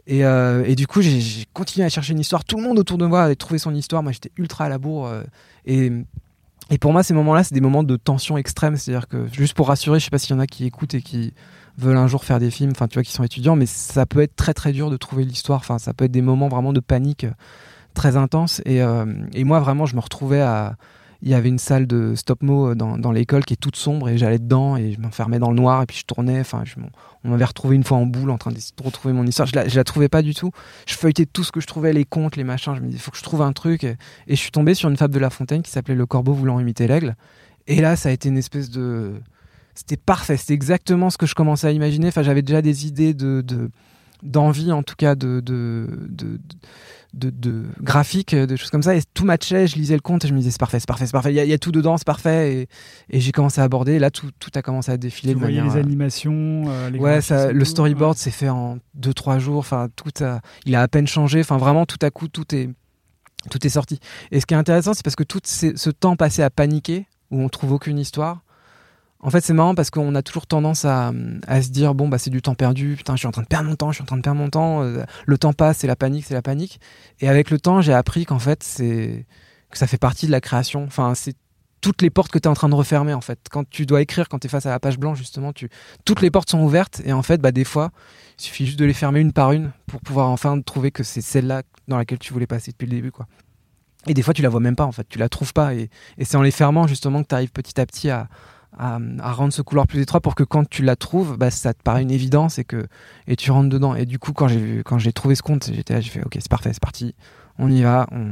Et, 0.08 0.26
euh, 0.26 0.74
du 0.74 0.88
coup, 0.88 1.04
j'ai 1.04 1.46
continué 1.54 1.86
à 1.86 1.90
chercher 1.90 2.14
une 2.14 2.20
histoire. 2.20 2.44
Tout 2.44 2.58
le 2.58 2.64
monde 2.64 2.80
autour 2.80 2.98
de 2.98 3.06
moi 3.06 3.22
avait 3.22 3.36
trouvé 3.36 3.60
son 3.60 3.76
histoire. 3.76 4.02
Moi, 4.02 4.12
j'étais 4.12 4.32
ultra 4.38 4.66
à 4.66 4.70
la 4.70 4.80
bourre. 4.80 5.06
Euh, 5.06 5.22
et, 5.66 5.92
et 6.72 6.80
pour 6.80 6.94
moi, 6.94 7.04
ces 7.04 7.14
moments-là, 7.14 7.44
c'est 7.44 7.54
des 7.54 7.62
moments 7.62 7.84
de 7.84 7.96
tension 7.96 8.40
extrême. 8.40 8.76
C'est-à-dire 8.76 9.08
que, 9.08 9.28
juste 9.32 9.54
pour 9.54 9.68
rassurer, 9.68 10.00
je 10.00 10.06
sais 10.06 10.10
pas 10.10 10.18
s'il 10.18 10.32
y 10.32 10.34
en 10.34 10.40
a 10.40 10.48
qui 10.48 10.66
écoutent 10.66 10.96
et 10.96 11.04
qui 11.04 11.36
veulent 11.78 11.98
un 11.98 12.08
jour 12.08 12.24
faire 12.24 12.40
des 12.40 12.52
films, 12.52 12.72
enfin 12.72 12.88
tu 12.88 12.96
vois, 12.96 13.04
qui 13.04 13.12
sont 13.12 13.24
étudiants, 13.24 13.56
mais 13.56 13.66
ça 13.66 14.06
peut 14.06 14.22
être 14.22 14.36
très 14.36 14.54
très 14.54 14.72
dur 14.72 14.90
de 14.90 14.98
trouver 14.98 15.24
l'histoire. 15.24 15.60
Enfin, 15.60 15.80
ça 15.80 15.94
peut 15.94 16.06
être 16.06 16.12
des 16.12 16.22
moments 16.22 16.50
vraiment 16.50 16.74
de 16.74 16.80
panique 16.80 17.26
euh, 17.26 17.32
très 17.94 18.18
intenses. 18.18 18.62
Et, 18.66 18.82
euh, 18.82 19.06
et 19.34 19.44
moi, 19.44 19.60
vraiment, 19.60 19.86
je 19.86 19.96
me 19.96 20.02
retrouvais 20.02 20.42
à. 20.42 20.76
Il 21.22 21.28
y 21.28 21.34
avait 21.34 21.50
une 21.50 21.60
salle 21.60 21.86
de 21.86 22.16
stop-mo 22.16 22.70
euh, 22.70 22.76
dans, 22.76 22.98
dans 22.98 23.12
l'école 23.12 23.44
qui 23.44 23.54
est 23.54 23.58
toute 23.58 23.76
sombre 23.76 24.08
et 24.08 24.18
j'allais 24.18 24.40
dedans 24.40 24.78
et 24.78 24.94
je 24.94 25.02
m'enfermais 25.02 25.38
dans 25.38 25.50
le 25.50 25.58
noir 25.58 25.82
et 25.82 25.86
puis 25.86 25.98
je 25.98 26.06
tournais. 26.06 26.40
Enfin, 26.40 26.64
je, 26.64 26.76
on 27.26 27.30
m'avait 27.30 27.44
retrouvé 27.44 27.76
une 27.76 27.84
fois 27.84 27.98
en 27.98 28.06
boule 28.06 28.30
en 28.30 28.38
train 28.38 28.52
de 28.52 28.58
retrouver 28.82 29.14
mon 29.14 29.28
histoire. 29.28 29.46
Je 29.46 29.54
la, 29.54 29.68
je 29.68 29.76
la 29.76 29.84
trouvais 29.84 30.08
pas 30.08 30.22
du 30.22 30.34
tout. 30.34 30.52
Je 30.88 30.96
feuilletais 30.96 31.26
tout 31.26 31.44
ce 31.44 31.52
que 31.52 31.60
je 31.60 31.68
trouvais, 31.68 31.92
les 31.92 32.06
contes, 32.06 32.38
les 32.38 32.46
machins. 32.46 32.74
Je 32.74 32.80
me 32.80 32.86
disais, 32.86 33.00
il 33.00 33.02
faut 33.02 33.12
que 33.12 33.18
je 33.18 33.24
trouve 33.24 33.42
un 33.42 33.52
truc. 33.52 33.84
Et, 33.84 33.98
et 34.28 34.36
je 34.38 34.40
suis 34.40 34.52
tombé 34.52 34.74
sur 34.76 34.90
une 34.90 34.96
fable 34.96 35.14
de 35.14 35.20
La 35.20 35.30
Fontaine 35.30 35.62
qui 35.62 35.72
s'appelait 35.72 35.96
Le 35.96 36.06
corbeau 36.06 36.32
voulant 36.32 36.58
imiter 36.58 36.88
l'aigle. 36.88 37.18
Et 37.68 37.82
là, 37.82 37.98
ça 37.98 38.08
a 38.08 38.12
été 38.14 38.30
une 38.30 38.38
espèce 38.38 38.70
de 38.70 39.22
c'était 39.76 39.98
parfait. 39.98 40.38
C'était 40.38 40.54
exactement 40.54 41.10
ce 41.10 41.18
que 41.18 41.26
je 41.26 41.36
commençais 41.36 41.68
à 41.68 41.72
imaginer. 41.72 42.08
Enfin, 42.08 42.24
j'avais 42.24 42.42
déjà 42.42 42.62
des 42.62 42.88
idées 42.88 43.14
de, 43.14 43.44
d'envie, 44.24 44.72
en 44.72 44.84
tout 44.84 44.96
cas, 44.98 45.16
de, 45.16 45.40
de, 45.40 45.88
de, 46.10 47.30
de, 47.30 47.66
graphiques, 47.82 48.36
de 48.36 48.56
choses 48.56 48.70
comme 48.70 48.84
ça. 48.84 48.96
Et 48.96 49.02
tout 49.14 49.26
matchait. 49.26 49.68
Je 49.68 49.76
lisais 49.76 49.96
le 49.96 50.02
compte 50.02 50.26
et 50.26 50.28
je 50.28 50.34
me 50.34 50.40
disais, 50.40 50.52
c'est 50.52 50.60
parfait, 50.60 50.80
c'est 50.80 50.88
parfait, 50.88 51.06
c'est 51.06 51.12
parfait. 51.12 51.34
Il 51.34 51.38
y, 51.38 51.54
a, 51.54 51.58
tout 51.58 51.72
dedans, 51.72 51.98
c'est 51.98 52.06
parfait. 52.06 52.54
Et, 52.54 52.68
et 53.10 53.20
j'ai 53.20 53.32
commencé 53.32 53.62
à 53.62 53.64
aborder. 53.64 53.94
Et 53.94 54.00
là, 54.00 54.12
tout, 54.12 54.30
tout 54.40 54.52
a 54.56 54.62
commencé 54.62 54.92
à 54.92 54.98
défiler. 54.98 55.34
Tu 55.34 55.40
de 55.40 55.48
les 55.48 55.60
euh, 55.60 55.80
animations, 55.80 56.64
euh, 56.68 56.90
les 56.90 57.00
Ouais, 57.00 57.22
ça, 57.22 57.52
le 57.52 57.66
storyboard 57.66 58.18
s'est 58.18 58.32
fait 58.32 58.50
en 58.50 58.80
2-3 59.00 59.40
jours. 59.40 59.60
Enfin, 59.60 59.88
tout 59.96 60.12
a, 60.24 60.42
il 60.66 60.76
a 60.76 60.82
à 60.82 60.88
peine 60.88 61.08
changé. 61.08 61.40
Enfin, 61.40 61.58
vraiment, 61.58 61.86
tout 61.86 62.00
à 62.02 62.10
coup, 62.10 62.28
tout 62.28 62.54
est, 62.54 62.70
tout 63.50 63.66
est 63.66 63.70
sorti. 63.70 64.00
Et 64.32 64.40
ce 64.40 64.46
qui 64.46 64.54
est 64.54 64.58
intéressant, 64.58 64.94
c'est 64.94 65.04
parce 65.04 65.16
que 65.16 65.24
tout 65.24 65.40
ce 65.44 65.90
temps 65.90 66.16
passé 66.16 66.44
à 66.44 66.50
paniquer, 66.50 67.06
où 67.32 67.42
on 67.42 67.50
trouve 67.50 67.72
aucune 67.74 68.00
histoire, 68.00 68.42
en 69.22 69.30
fait, 69.32 69.42
c'est 69.42 69.54
marrant 69.54 69.76
parce 69.76 69.90
qu'on 69.90 70.16
a 70.16 70.22
toujours 70.22 70.48
tendance 70.48 70.86
à, 70.86 71.12
se 71.12 71.70
dire 71.70 71.94
bon 71.94 72.08
bah 72.08 72.18
c'est 72.18 72.30
du 72.30 72.42
temps 72.42 72.56
perdu, 72.56 72.96
putain 72.96 73.16
je 73.16 73.20
suis 73.20 73.28
en 73.28 73.32
train 73.32 73.42
de 73.42 73.48
perdre 73.48 73.68
mon 73.68 73.76
temps, 73.76 73.92
je 73.92 73.96
suis 73.96 74.04
en 74.04 74.06
train 74.06 74.18
de 74.18 74.22
perdre 74.22 74.40
mon 74.40 74.50
temps, 74.50 74.82
euh, 74.82 75.04
le 75.26 75.38
temps 75.38 75.52
passe, 75.52 75.80
c'est 75.80 75.88
la 75.88 75.98
panique, 75.98 76.26
c'est 76.26 76.34
la 76.34 76.42
panique. 76.42 76.80
Et 77.20 77.28
avec 77.28 77.50
le 77.52 77.60
temps, 77.60 77.82
j'ai 77.82 77.94
appris 77.94 78.26
qu'en 78.26 78.40
fait 78.40 78.64
c'est 78.64 79.26
que 79.70 79.78
ça 79.78 79.88
fait 79.88 79.98
partie 79.98 80.26
de 80.26 80.32
la 80.32 80.40
création. 80.40 80.84
Enfin, 80.86 81.16
c'est 81.16 81.36
toutes 81.82 82.02
les 82.02 82.10
portes 82.10 82.32
que 82.32 82.40
tu 82.40 82.46
es 82.46 82.48
en 82.48 82.54
train 82.54 82.70
de 82.70 82.76
refermer 82.76 83.14
en 83.14 83.20
fait. 83.20 83.40
Quand 83.52 83.70
tu 83.70 83.86
dois 83.86 84.02
écrire, 84.02 84.30
quand 84.30 84.40
tu 84.40 84.48
es 84.48 84.50
face 84.50 84.66
à 84.66 84.70
la 84.70 84.80
page 84.80 84.98
blanche 84.98 85.18
justement, 85.18 85.52
tu 85.52 85.70
toutes 86.06 86.22
les 86.22 86.32
portes 86.32 86.50
sont 86.50 86.62
ouvertes 86.62 87.02
et 87.04 87.12
en 87.12 87.22
fait 87.22 87.42
bah 87.42 87.52
des 87.52 87.66
fois, 87.66 87.92
il 88.38 88.44
suffit 88.44 88.66
juste 88.66 88.80
de 88.80 88.86
les 88.86 88.94
fermer 88.94 89.20
une 89.20 89.34
par 89.34 89.52
une 89.52 89.72
pour 89.86 90.00
pouvoir 90.00 90.30
enfin 90.30 90.62
trouver 90.62 90.92
que 90.92 91.04
c'est 91.04 91.22
celle-là 91.22 91.64
dans 91.90 91.98
laquelle 91.98 92.20
tu 92.20 92.32
voulais 92.32 92.48
passer 92.48 92.72
depuis 92.72 92.86
le 92.86 92.96
début 92.96 93.12
quoi. 93.12 93.28
Et 94.08 94.14
des 94.14 94.22
fois, 94.22 94.34
tu 94.34 94.42
la 94.42 94.48
vois 94.48 94.62
même 94.62 94.78
pas 94.78 94.86
en 94.86 94.94
fait, 94.94 95.06
tu 95.10 95.20
la 95.20 95.28
trouves 95.28 95.52
pas 95.52 95.76
et, 95.76 95.90
et 96.18 96.24
c'est 96.24 96.38
en 96.38 96.42
les 96.42 96.52
fermant 96.52 96.88
justement 96.88 97.22
que 97.22 97.28
tu 97.28 97.36
arrives 97.36 97.52
petit 97.52 97.82
à 97.82 97.86
petit 97.86 98.10
à 98.10 98.30
à, 98.80 99.34
rendre 99.34 99.54
ce 99.54 99.62
couloir 99.62 99.86
plus 99.86 100.02
étroit 100.02 100.22
pour 100.22 100.36
que 100.36 100.44
quand 100.44 100.68
tu 100.68 100.84
la 100.84 100.96
trouves, 100.96 101.38
bah, 101.38 101.52
ça 101.52 101.74
te 101.74 101.84
paraît 101.84 102.02
une 102.02 102.12
évidence 102.12 102.58
et 102.60 102.64
que 102.64 102.88
et 103.28 103.36
tu 103.36 103.52
rentres 103.52 103.70
dedans. 103.70 103.94
Et 103.96 104.06
du 104.06 104.20
coup, 104.20 104.34
quand 104.34 104.48
j'ai 104.48 104.82
quand 104.86 104.98
j'ai 104.98 105.14
trouvé 105.14 105.36
ce 105.36 105.44
compte, 105.44 105.70
j'étais 105.74 106.02
j'ai 106.02 106.10
fait 106.10 106.24
ok, 106.24 106.36
c'est 106.36 106.50
parfait, 106.50 106.72
c'est 106.74 106.82
parti, 106.82 107.14
on 107.58 107.70
y 107.70 107.82
va, 107.84 108.08
on, 108.12 108.32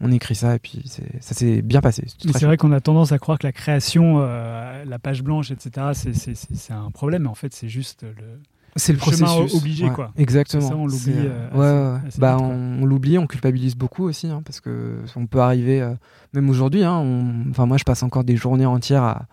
on 0.00 0.10
écrit 0.10 0.34
ça 0.34 0.56
et 0.56 0.58
puis 0.58 0.84
ça 1.20 1.34
s'est 1.34 1.62
bien 1.62 1.80
passé. 1.80 2.04
C'est 2.18 2.44
vrai 2.44 2.56
qu'on 2.56 2.72
a 2.72 2.80
tendance 2.80 3.12
à 3.12 3.18
croire 3.18 3.38
que 3.38 3.46
la 3.46 3.52
création, 3.52 4.18
euh, 4.18 4.84
la 4.84 4.98
page 4.98 5.22
blanche, 5.22 5.50
etc., 5.50 5.86
c'est 5.94 6.72
un 6.72 6.90
problème. 6.90 7.22
Mais 7.22 7.28
en 7.28 7.34
fait, 7.34 7.54
c'est 7.54 7.68
juste 7.68 8.02
le. 8.02 8.40
C'est 8.74 8.92
le 8.92 8.98
processus 8.98 9.54
obligé, 9.54 9.90
quoi. 9.90 10.12
Exactement. 10.16 10.66
Ça, 10.66 10.74
on 10.74 10.86
l'oublie. 10.86 11.12
Euh, 11.14 11.98
bah, 12.16 12.38
on, 12.40 12.86
l'oublie, 12.86 13.18
on 13.18 13.26
culpabilise 13.26 13.76
beaucoup 13.76 14.04
aussi, 14.04 14.28
hein, 14.28 14.40
parce 14.46 14.60
que 14.60 14.96
on 15.14 15.26
peut 15.26 15.40
arriver, 15.40 15.82
euh, 15.82 15.92
même 16.32 16.48
aujourd'hui. 16.48 16.82
Hein, 16.82 17.44
enfin, 17.50 17.66
moi, 17.66 17.76
je 17.76 17.84
passe 17.84 18.02
encore 18.02 18.24
des 18.24 18.36
journées 18.36 18.64
entières 18.64 19.02
à, 19.02 19.26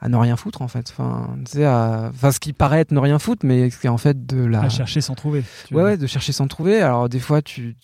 à 0.00 0.08
ne 0.08 0.16
rien 0.16 0.36
foutre 0.36 0.62
en 0.62 0.68
fait. 0.68 0.90
Enfin, 0.90 1.36
tu 1.44 1.52
sais, 1.52 1.66
enfin, 1.66 2.30
ce 2.30 2.40
qui 2.40 2.52
paraît 2.52 2.80
être 2.80 2.92
ne 2.92 2.98
rien 2.98 3.18
foutre, 3.18 3.46
mais 3.46 3.70
ce 3.70 3.78
qui 3.78 3.86
est 3.86 3.90
en 3.90 3.98
fait 3.98 4.26
de 4.26 4.44
la. 4.44 4.62
À 4.62 4.68
chercher 4.68 5.00
sans 5.00 5.14
trouver. 5.14 5.42
Ouais, 5.70 5.82
ouais, 5.82 5.96
de 5.96 6.06
chercher 6.06 6.32
sans 6.32 6.48
trouver. 6.48 6.82
Alors 6.82 7.08
des 7.08 7.20
fois, 7.20 7.42
tu, 7.42 7.76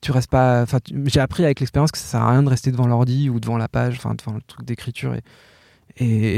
tu 0.00 0.10
restes 0.12 0.30
pas. 0.30 0.62
Enfin, 0.62 0.78
j'ai 1.06 1.20
appris 1.20 1.44
avec 1.44 1.60
l'expérience 1.60 1.92
que 1.92 1.98
ça 1.98 2.04
sert 2.04 2.22
à 2.22 2.30
rien 2.30 2.42
de 2.42 2.48
rester 2.48 2.72
devant 2.72 2.86
l'ordi 2.86 3.30
ou 3.30 3.38
devant 3.38 3.56
la 3.56 3.68
page, 3.68 3.96
enfin 3.96 4.14
devant 4.14 4.34
le 4.34 4.42
truc 4.42 4.66
d'écriture 4.66 5.14
et, 5.14 5.22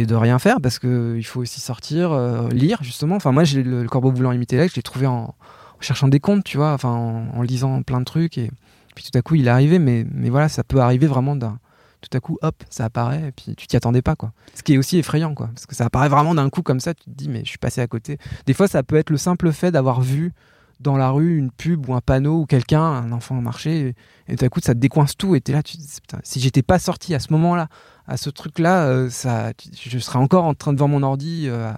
et, 0.01 0.07
de 0.07 0.15
rien 0.15 0.39
faire 0.39 0.61
parce 0.61 0.79
que 0.79 1.17
il 1.17 1.25
faut 1.25 1.41
aussi 1.41 1.61
sortir, 1.61 2.13
euh, 2.13 2.49
lire 2.51 2.79
justement. 2.83 3.17
Enfin, 3.17 3.33
moi, 3.33 3.45
j'ai 3.45 3.63
le, 3.63 3.85
corbeau 3.87 4.11
voulant 4.11 4.33
imiter 4.33 4.57
l'aigle, 4.57 4.71
je 4.71 4.77
l'ai 4.77 4.83
trouvé 4.83 5.07
en, 5.07 5.35
cherchant 5.81 6.09
des 6.09 6.21
comptes, 6.21 6.45
tu 6.45 6.59
vois, 6.59 6.73
enfin 6.73 6.91
en, 6.91 7.27
en, 7.35 7.43
lisant 7.43 7.83
plein 7.83 7.99
de 7.99 8.05
trucs 8.05 8.39
et 8.39 8.53
puis 8.95 9.05
tout 9.05 9.19
à 9.19 9.23
coup 9.23 9.35
il 9.35 9.47
est 9.47 9.51
arrivé. 9.51 9.79
Mais 9.79 10.05
mais 10.13 10.29
voilà, 10.29 10.49
ça 10.49 10.63
peut 10.63 10.81
arriver 10.81 11.07
vraiment 11.07 11.37
d'un 11.37 11.59
tout 12.03 12.17
à 12.17 12.21
coup, 12.21 12.39
hop, 12.43 12.63
ça 12.69 12.85
apparaît, 12.85 13.29
et 13.29 13.33
puis 13.33 13.55
tu 13.57 13.67
t'y 13.67 13.77
attendais 13.77 14.03
pas, 14.03 14.17
quoi. 14.17 14.33
Ce 14.55 14.63
qui 14.63 14.75
est 14.75 14.79
aussi 14.79 14.99
effrayant, 14.99 15.35
quoi. 15.35 15.49
Parce 15.55 15.67
que 15.67 15.75
ça 15.75 15.87
apparaît 15.87 16.09
vraiment 16.09 16.35
d'un 16.35 16.51
coup 16.51 16.63
comme 16.63 16.81
ça, 16.81 16.93
tu 16.93 17.05
te 17.05 17.11
dis, 17.11 17.29
mais 17.29 17.41
je 17.45 17.49
suis 17.49 17.59
passé 17.59 17.81
à 17.81 17.87
côté. 17.87 18.19
Des 18.47 18.53
fois, 18.53 18.69
ça 18.69 18.83
peut 18.83 18.97
être 18.97 19.11
le 19.11 19.17
simple 19.17 19.53
fait 19.53 19.71
d'avoir 19.71 20.01
vu 20.01 20.33
dans 20.81 20.97
la 20.97 21.11
rue 21.11 21.39
une 21.39 21.53
pub 21.53 21.89
ou 21.89 21.95
un 21.95 22.01
panneau 22.01 22.41
ou 22.41 22.47
quelqu'un, 22.47 22.83
un 22.83 23.13
enfant 23.13 23.37
marcher, 23.37 23.95
et, 24.29 24.37
tout 24.37 24.45
à 24.45 24.49
coup, 24.49 24.61
ça 24.61 24.75
décoince 24.75 25.17
tout, 25.17 25.35
et 25.35 25.41
t'es 25.41 25.53
là, 25.53 25.63
tu 25.63 25.77
te 25.77 25.83
dis, 25.83 25.89
putain, 26.01 26.19
si 26.25 26.41
j'étais 26.41 26.63
pas 26.63 26.79
sorti 26.79 27.15
à 27.15 27.21
ce 27.21 27.33
moment-là, 27.33 27.69
à 28.07 28.17
ce 28.17 28.31
truc-là, 28.31 28.87
euh, 28.87 29.09
ça, 29.09 29.53
je 29.81 29.99
serais 29.99 30.19
encore 30.19 30.45
en 30.45 30.55
train 30.55 30.73
de 30.73 30.79
voir 30.79 30.89
mon 30.89 31.03
ordi 31.03 31.45
euh, 31.47 31.73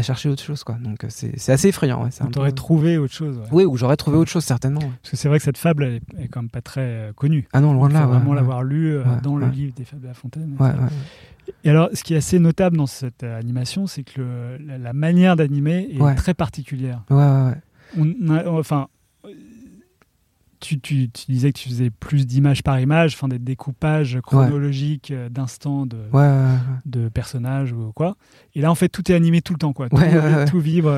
chercher 0.00 0.30
autre 0.30 0.42
chose, 0.42 0.64
quoi. 0.64 0.76
Donc 0.76 1.04
euh, 1.04 1.08
c'est 1.10 1.52
assez 1.52 1.68
effrayant. 1.68 2.02
Ouais, 2.02 2.08
t'aurait 2.32 2.48
peu- 2.48 2.54
trouvé 2.54 2.96
autre 2.96 3.12
chose. 3.12 3.36
ouais. 3.36 3.44
Oui, 3.52 3.64
ou 3.66 3.76
j'aurais 3.76 3.98
trouvé 3.98 4.16
autre 4.16 4.30
chose 4.30 4.44
certainement. 4.44 4.80
ouais. 4.80 4.90
Parce 5.02 5.10
que 5.10 5.16
c'est 5.18 5.28
vrai 5.28 5.36
que 5.36 5.44
cette 5.44 5.58
fable, 5.58 5.84
elle 5.84 6.00
est, 6.24 6.28
quand 6.28 6.40
même 6.40 6.48
pas 6.48 6.62
très 6.62 6.80
euh, 6.80 7.12
connue. 7.12 7.46
Ah 7.52 7.60
non, 7.60 7.74
loin 7.74 7.88
de 7.88 7.92
Il 7.92 7.96
là. 7.96 8.02
faut 8.04 8.06
ouais, 8.12 8.16
vraiment 8.16 8.32
l'avoir 8.32 8.62
lu 8.62 8.94
euh, 8.96 9.02
dans 9.22 9.36
le 9.36 9.48
livre 9.48 9.74
des 9.74 9.84
fables 9.84 10.00
de 10.00 10.06
La 10.06 10.14
Fontaine. 10.14 10.56
Et 11.64 11.70
alors, 11.70 11.90
ce 11.92 12.02
qui 12.04 12.14
est 12.14 12.18
assez 12.18 12.38
notable 12.38 12.76
dans 12.76 12.86
cette 12.86 13.24
euh, 13.24 13.38
animation, 13.38 13.86
c'est 13.86 14.04
que 14.04 14.20
le- 14.20 14.58
la, 14.64 14.78
la 14.78 14.92
manière 14.94 15.36
d'animer 15.36 15.88
est 15.92 16.14
très 16.14 16.32
particulière. 16.34 17.02
Ouais, 17.10 17.16
ouais, 17.16 17.50
ouais. 17.50 17.56
On 17.98 18.30
a- 18.34 18.48
enfin, 18.48 18.86
tu, 20.62 20.80
tu- 20.80 21.10
tu 21.10 21.24
disais 21.30 21.52
que 21.52 21.58
tu 21.58 21.68
faisais 21.68 21.90
plus 21.90 22.26
d'images 22.26 22.62
par 22.62 22.78
image, 22.80 23.14
enfin 23.14 23.28
des 23.28 23.38
découpages 23.38 24.18
chronologiques 24.22 25.10
euh, 25.10 25.28
d'instants 25.28 25.86
de, 25.86 25.96
Ouais, 26.12 26.20
ouais, 26.20 26.28
ouais. 26.28 26.56
de 26.86 27.08
personnages 27.08 27.72
ou 27.72 27.92
quoi. 27.94 28.16
Et 28.54 28.60
là, 28.60 28.70
en 28.70 28.74
fait, 28.74 28.88
tout 28.88 29.10
est 29.10 29.14
animé 29.14 29.42
tout 29.42 29.52
le 29.52 29.58
temps, 29.58 29.72
quoi. 29.72 29.88
Tout, 29.88 29.96
tout 30.50 30.60
vibre. 30.60 30.92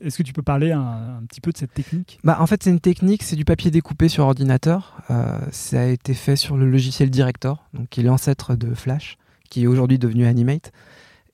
Est-ce 0.00 0.16
que 0.16 0.22
tu 0.22 0.32
peux 0.32 0.42
parler 0.42 0.70
un, 0.70 0.80
un 0.80 1.22
petit 1.28 1.40
peu 1.40 1.50
de 1.50 1.56
cette 1.56 1.74
technique? 1.74 2.20
Bah, 2.22 2.36
en 2.40 2.46
fait, 2.46 2.62
c'est 2.62 2.70
une 2.70 2.78
technique, 2.78 3.24
c'est 3.24 3.34
du 3.34 3.44
papier 3.44 3.70
découpé 3.72 4.08
sur 4.08 4.24
ordinateur. 4.24 4.96
Euh, 5.10 5.36
ça 5.50 5.80
a 5.80 5.84
été 5.86 6.14
fait 6.14 6.36
sur 6.36 6.56
le 6.56 6.70
logiciel 6.70 7.10
Director, 7.10 7.64
donc 7.74 7.88
qui 7.88 8.00
est 8.00 8.04
l'ancêtre 8.04 8.54
de 8.54 8.74
Flash, 8.74 9.16
qui 9.50 9.64
est 9.64 9.66
aujourd'hui 9.66 9.98
devenu 9.98 10.24
Animate. 10.26 10.70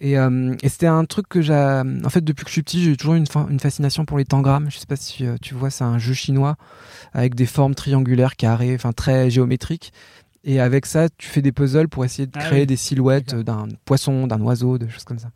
Et, 0.01 0.19
euh, 0.19 0.55
et 0.63 0.69
c'était 0.69 0.87
un 0.89 1.05
truc 1.05 1.29
que 1.29 1.41
j'ai. 1.41 1.55
En 2.05 2.11
fait, 2.11 2.23
depuis 2.23 2.45
que 2.45 2.51
je 2.51 2.55
suis 2.55 2.63
petit, 2.63 2.83
j'ai 2.83 2.97
toujours 2.97 3.15
une, 3.15 3.27
fa- 3.27 3.47
une 3.49 3.61
fascination 3.61 4.05
pour 4.05 4.19
les 4.19 4.25
tangrammes. 4.25 4.71
Je 4.71 4.79
sais 4.79 4.87
pas 4.87 4.97
si 4.97 5.25
euh, 5.25 5.37
tu 5.41 5.55
vois, 5.55 5.71
c'est 5.71 5.85
un 5.85 5.99
jeu 5.99 6.13
chinois 6.15 6.57
avec 7.13 7.35
des 7.35 7.47
formes 7.47 7.75
triangulaires, 7.75 8.37
carrées, 8.37 8.75
enfin 8.75 8.93
très 8.93 9.31
géométriques. 9.31 9.93
Et 10.43 10.61
avec 10.61 10.85
ça, 10.85 11.09
tu 11.17 11.27
fais 11.29 11.41
des 11.41 11.53
puzzles 11.53 11.89
pour 11.89 12.05
essayer 12.05 12.27
de 12.27 12.33
Ah 12.35 12.41
créer 12.41 12.61
oui. 12.63 12.67
des 12.67 12.77
silhouettes 12.77 13.35
d'un 13.35 13.67
poisson, 13.87 14.27
d'un 14.27 14.41
oiseau, 14.43 14.77
de 14.79 14.89
choses 14.89 15.05
comme 15.05 15.19
ça. 15.19 15.31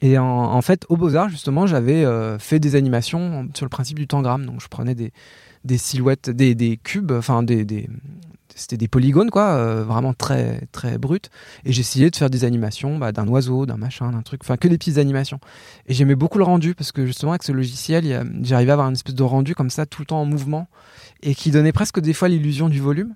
Et 0.00 0.18
en, 0.18 0.24
en 0.26 0.62
fait, 0.62 0.84
au 0.88 0.96
Beaux-Arts, 0.96 1.28
justement, 1.28 1.68
j'avais 1.68 2.04
euh, 2.04 2.38
fait 2.40 2.58
des 2.58 2.74
animations 2.74 3.48
sur 3.54 3.64
le 3.64 3.70
principe 3.70 3.98
du 4.00 4.08
tangramme. 4.08 4.46
Donc, 4.46 4.60
je 4.60 4.66
prenais 4.66 4.96
des, 4.96 5.12
des 5.64 5.78
silhouettes, 5.78 6.28
des, 6.28 6.56
des 6.56 6.76
cubes, 6.76 7.12
enfin, 7.12 7.44
des, 7.44 7.64
des- 7.64 7.88
c'était 8.56 8.76
des 8.76 8.88
polygones, 8.88 9.30
quoi, 9.30 9.50
euh, 9.54 9.84
vraiment 9.84 10.14
très, 10.14 10.60
très 10.72 10.98
bruts. 10.98 11.20
Et 11.64 11.72
j'essayais 11.72 12.10
de 12.10 12.16
faire 12.16 12.30
des 12.30 12.44
animations 12.44 12.98
bah, 12.98 13.12
d'un 13.12 13.26
oiseau, 13.28 13.66
d'un 13.66 13.76
machin, 13.76 14.10
d'un 14.10 14.22
truc, 14.22 14.40
enfin, 14.44 14.56
que 14.56 14.68
des 14.68 14.78
petites 14.78 14.98
animations. 14.98 15.38
Et 15.86 15.94
j'aimais 15.94 16.14
beaucoup 16.14 16.38
le 16.38 16.44
rendu 16.44 16.74
parce 16.74 16.92
que, 16.92 17.06
justement, 17.06 17.32
avec 17.32 17.42
ce 17.42 17.52
logiciel, 17.52 18.26
j'arrivais 18.42 18.70
à 18.70 18.74
avoir 18.74 18.88
une 18.88 18.94
espèce 18.94 19.14
de 19.14 19.22
rendu 19.22 19.54
comme 19.54 19.70
ça, 19.70 19.86
tout 19.86 20.02
le 20.02 20.06
temps 20.06 20.20
en 20.20 20.26
mouvement, 20.26 20.68
et 21.22 21.34
qui 21.34 21.50
donnait 21.50 21.72
presque 21.72 22.00
des 22.00 22.12
fois 22.12 22.28
l'illusion 22.28 22.68
du 22.68 22.80
volume. 22.80 23.14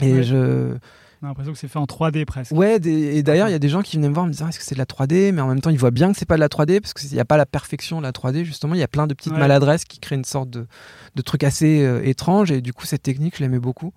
Et 0.00 0.12
Ouais. 0.14 0.22
je. 0.22 0.74
On 1.20 1.26
a 1.26 1.28
l'impression 1.28 1.52
que 1.52 1.58
c'est 1.60 1.68
fait 1.68 1.78
en 1.78 1.86
3D 1.86 2.24
presque. 2.24 2.50
Ouais, 2.50 2.80
des- 2.80 3.16
et 3.16 3.22
d'ailleurs, 3.22 3.46
il 3.48 3.52
y 3.52 3.54
a 3.54 3.60
des 3.60 3.68
gens 3.68 3.82
qui 3.82 3.94
venaient 3.96 4.08
me 4.08 4.12
voir 4.14 4.24
en 4.24 4.26
me 4.26 4.32
disant 4.32 4.48
est-ce 4.48 4.58
que 4.58 4.64
c'est 4.64 4.74
de 4.74 4.80
la 4.80 4.86
3D 4.86 5.30
Mais 5.30 5.40
en 5.40 5.46
même 5.46 5.60
temps, 5.60 5.70
ils 5.70 5.78
voient 5.78 5.92
bien 5.92 6.10
que 6.10 6.18
c'est 6.18 6.24
pas 6.26 6.34
de 6.34 6.40
la 6.40 6.48
3D 6.48 6.80
parce 6.80 6.94
qu'il 6.94 7.08
n'y 7.12 7.20
a 7.20 7.24
pas 7.24 7.36
la 7.36 7.46
perfection 7.46 7.98
de 7.98 8.02
la 8.02 8.10
3D. 8.10 8.44
Justement, 8.44 8.74
il 8.74 8.80
y 8.80 8.82
a 8.82 8.88
plein 8.88 9.06
de 9.06 9.14
petites 9.14 9.32
Ouais. 9.32 9.38
maladresses 9.38 9.84
qui 9.84 10.00
créent 10.00 10.16
une 10.16 10.24
sorte 10.24 10.50
de, 10.50 10.66
de 11.14 11.22
truc 11.22 11.44
assez 11.44 11.84
euh, 11.84 12.02
étrange. 12.04 12.50
Et 12.50 12.60
du 12.60 12.72
coup, 12.72 12.86
cette 12.86 13.04
technique, 13.04 13.36
je 13.36 13.42
l'aimais 13.44 13.60
beaucoup. 13.60 13.92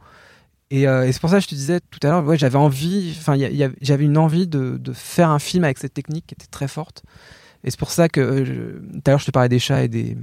Et, 0.71 0.87
euh, 0.87 1.05
et 1.07 1.11
c'est 1.11 1.19
pour 1.21 1.29
ça 1.29 1.37
que 1.37 1.43
je 1.43 1.47
te 1.49 1.55
disais 1.55 1.79
tout 1.91 1.99
à 2.03 2.07
l'heure, 2.07 2.25
ouais, 2.25 2.37
j'avais 2.37 2.57
envie, 2.57 3.13
enfin, 3.17 3.35
j'avais 3.81 4.03
une 4.05 4.17
envie 4.17 4.47
de, 4.47 4.77
de 4.77 4.93
faire 4.93 5.29
un 5.29 5.39
film 5.39 5.63
avec 5.63 5.77
cette 5.77 5.93
technique 5.93 6.25
qui 6.27 6.33
était 6.33 6.47
très 6.49 6.67
forte. 6.67 7.03
Et 7.63 7.71
c'est 7.71 7.79
pour 7.79 7.91
ça 7.91 8.09
que 8.09 8.19
euh, 8.21 8.81
tout 8.93 9.01
à 9.05 9.11
l'heure, 9.11 9.19
je 9.19 9.25
te 9.25 9.31
parlais 9.31 9.49
des 9.49 9.59
chats 9.59 9.83
et 9.83 9.87
des. 9.87 10.17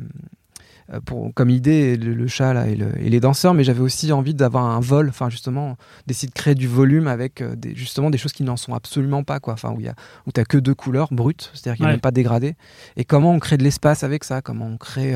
euh, 0.92 1.00
Pour, 1.00 1.33
comme 1.35 1.48
idée, 1.48 1.96
le, 1.96 2.12
le 2.14 2.26
chat 2.26 2.52
là, 2.55 2.66
et, 2.68 2.74
le- 2.74 2.92
et 3.00 3.09
les 3.09 3.20
danseurs, 3.20 3.55
mais 3.55 3.62
j'avais 3.64 3.81
aussi 3.81 4.11
envie 4.12 4.35
d'avoir 4.35 4.64
un 4.64 4.81
vol, 4.81 5.09
enfin 5.09 5.31
justement, 5.31 5.76
d'essayer 6.09 6.28
de 6.28 6.35
créer 6.35 6.55
du 6.57 6.66
volume 6.66 7.07
avec 7.07 7.40
des, 7.57 7.74
justement 7.76 8.11
des 8.11 8.18
choses 8.18 8.33
qui 8.33 8.42
n'en 8.42 8.57
sont 8.57 8.74
absolument 8.74 9.22
pas, 9.22 9.38
quoi. 9.38 9.55
Enfin, 9.55 9.70
où 9.70 9.81
il 9.81 9.92
où 10.26 10.33
t'as 10.33 10.44
que 10.44 10.59
deux 10.59 10.74
couleurs 10.74 11.09
brutes, 11.12 11.50
c'est-à-dire 11.55 11.76
qu'il 11.76 11.85
n'y 11.85 11.87
a 11.87 11.90
Ouais. 11.90 11.94
même 11.94 12.00
pas 12.00 12.11
dégradé. 12.11 12.57
Et 12.96 13.05
comment 13.05 13.33
on 13.33 13.38
crée 13.38 13.59
de 13.59 13.62
l'espace 13.64 14.02
avec 14.02 14.24
ça, 14.24 14.42
comment 14.42 14.66
on 14.66 14.76
crée 14.76 15.14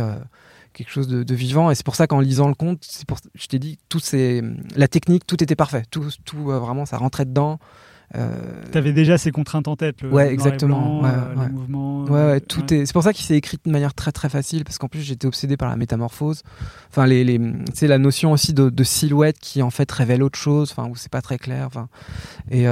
quelque 0.76 0.90
chose 0.90 1.08
de, 1.08 1.34
vivant. 1.34 1.70
Et 1.70 1.74
c'est 1.74 1.84
pour 1.84 1.96
ça 1.96 2.06
qu'en 2.06 2.20
lisant 2.20 2.48
le 2.48 2.54
conte, 2.54 2.86
je 3.34 3.46
t'ai 3.46 3.58
dit, 3.58 3.78
tout 3.88 3.98
c'est 3.98 4.42
la 4.76 4.88
technique, 4.88 5.26
tout 5.26 5.42
était 5.42 5.56
parfait, 5.56 5.84
tout, 5.90 6.08
tout 6.24 6.50
euh, 6.50 6.58
vraiment, 6.58 6.86
ça 6.86 6.98
rentrait 6.98 7.24
dedans. 7.24 7.58
Euh, 8.14 8.28
Tu 8.70 8.78
avais 8.78 8.92
déjà 8.92 9.18
ces 9.18 9.32
contraintes 9.32 9.66
en 9.68 9.74
tête. 9.76 10.00
Le 10.02 10.10
Ouais, 10.12 10.32
exactement, 10.32 11.00
blanc, 11.00 11.08
ouais, 11.08 11.10
euh, 11.14 11.34
ouais. 12.06 12.10
Ouais, 12.10 12.18
euh, 12.36 12.40
tout 12.40 12.72
est. 12.72 12.86
C'est 12.86 12.92
pour 12.92 13.02
ça 13.02 13.12
qu'il 13.12 13.24
s'est 13.24 13.34
écrit 13.36 13.58
de 13.64 13.70
manière 13.70 13.94
très 13.94 14.12
très 14.12 14.28
facile 14.28 14.62
parce 14.64 14.78
qu'en 14.78 14.86
plus 14.86 15.00
j'étais 15.00 15.26
obsédé 15.26 15.56
par 15.56 15.68
la 15.68 15.76
métamorphose. 15.76 16.42
Enfin, 16.90 17.04
les, 17.06 17.24
les, 17.24 17.40
c'est 17.74 17.88
la 17.88 17.98
notion 17.98 18.30
aussi 18.32 18.54
de, 18.54 18.70
de 18.70 18.84
silhouette 18.84 19.38
qui 19.40 19.60
en 19.60 19.70
fait 19.70 19.90
révèle 19.90 20.22
autre 20.22 20.38
chose. 20.38 20.70
Enfin, 20.70 20.88
où 20.88 20.94
c'est 20.94 21.10
pas 21.10 21.20
très 21.20 21.36
clair. 21.38 21.66
Enfin, 21.66 21.88
et, 22.50 22.64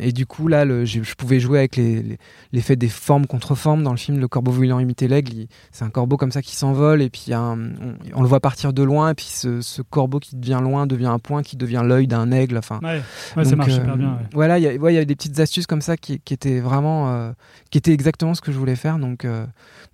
et 0.00 0.12
du 0.12 0.24
coup 0.26 0.48
là, 0.48 0.64
le, 0.64 0.84
je 0.86 1.00
pouvais 1.16 1.38
jouer 1.38 1.58
avec 1.58 1.76
les, 1.76 2.02
les- 2.02 2.18
l'effet 2.52 2.76
des 2.76 2.88
formes 2.88 3.26
contre 3.26 3.54
formes 3.54 3.82
dans 3.82 3.90
le 3.92 3.98
film. 3.98 4.18
Le 4.18 4.28
corbeau 4.28 4.50
voulant 4.50 4.80
imiter 4.80 5.06
l'aigle, 5.06 5.32
il- 5.34 5.48
c'est 5.70 5.84
un 5.84 5.90
corbeau 5.90 6.16
comme 6.16 6.32
ça 6.32 6.40
qui 6.42 6.56
s'envole 6.56 7.02
et 7.02 7.10
puis 7.10 7.34
un- 7.34 7.58
on, 7.58 7.94
on 8.14 8.22
le 8.22 8.28
voit 8.28 8.40
partir 8.40 8.72
de 8.72 8.82
loin 8.82 9.10
et 9.10 9.14
puis 9.14 9.26
ce, 9.28 9.60
ce 9.60 9.82
corbeau 9.82 10.18
qui 10.18 10.34
devient 10.36 10.60
loin 10.62 10.86
devient 10.86 11.06
un 11.06 11.18
point 11.18 11.42
qui 11.42 11.56
devient 11.58 11.82
l'œil 11.84 12.06
d'un 12.06 12.30
aigle. 12.32 12.56
Enfin, 12.56 12.80
Ouais, 12.82 13.02
ouais, 13.36 13.44
ça 13.44 13.54
marche 13.56 13.72
euh, 13.72 13.74
super 13.74 13.96
bien. 13.98 14.12
ouais. 14.12 14.26
Voilà, 14.32 14.58
il 14.58 14.62
y, 14.62 14.66
a- 14.68 14.77
il 14.86 14.94
y 14.94 14.96
avait 14.96 15.06
des 15.06 15.16
petites 15.16 15.38
astuces 15.40 15.66
comme 15.66 15.80
ça 15.80 15.96
qui, 15.96 16.14
étaient 16.30 16.60
vraiment, 16.60 17.10
euh, 17.10 17.32
qui 17.70 17.78
étaient 17.78 17.92
exactement 17.92 18.34
ce 18.34 18.40
que 18.40 18.52
je 18.52 18.58
voulais 18.58 18.76
faire. 18.76 18.98
Donc, 18.98 19.24
euh, 19.24 19.44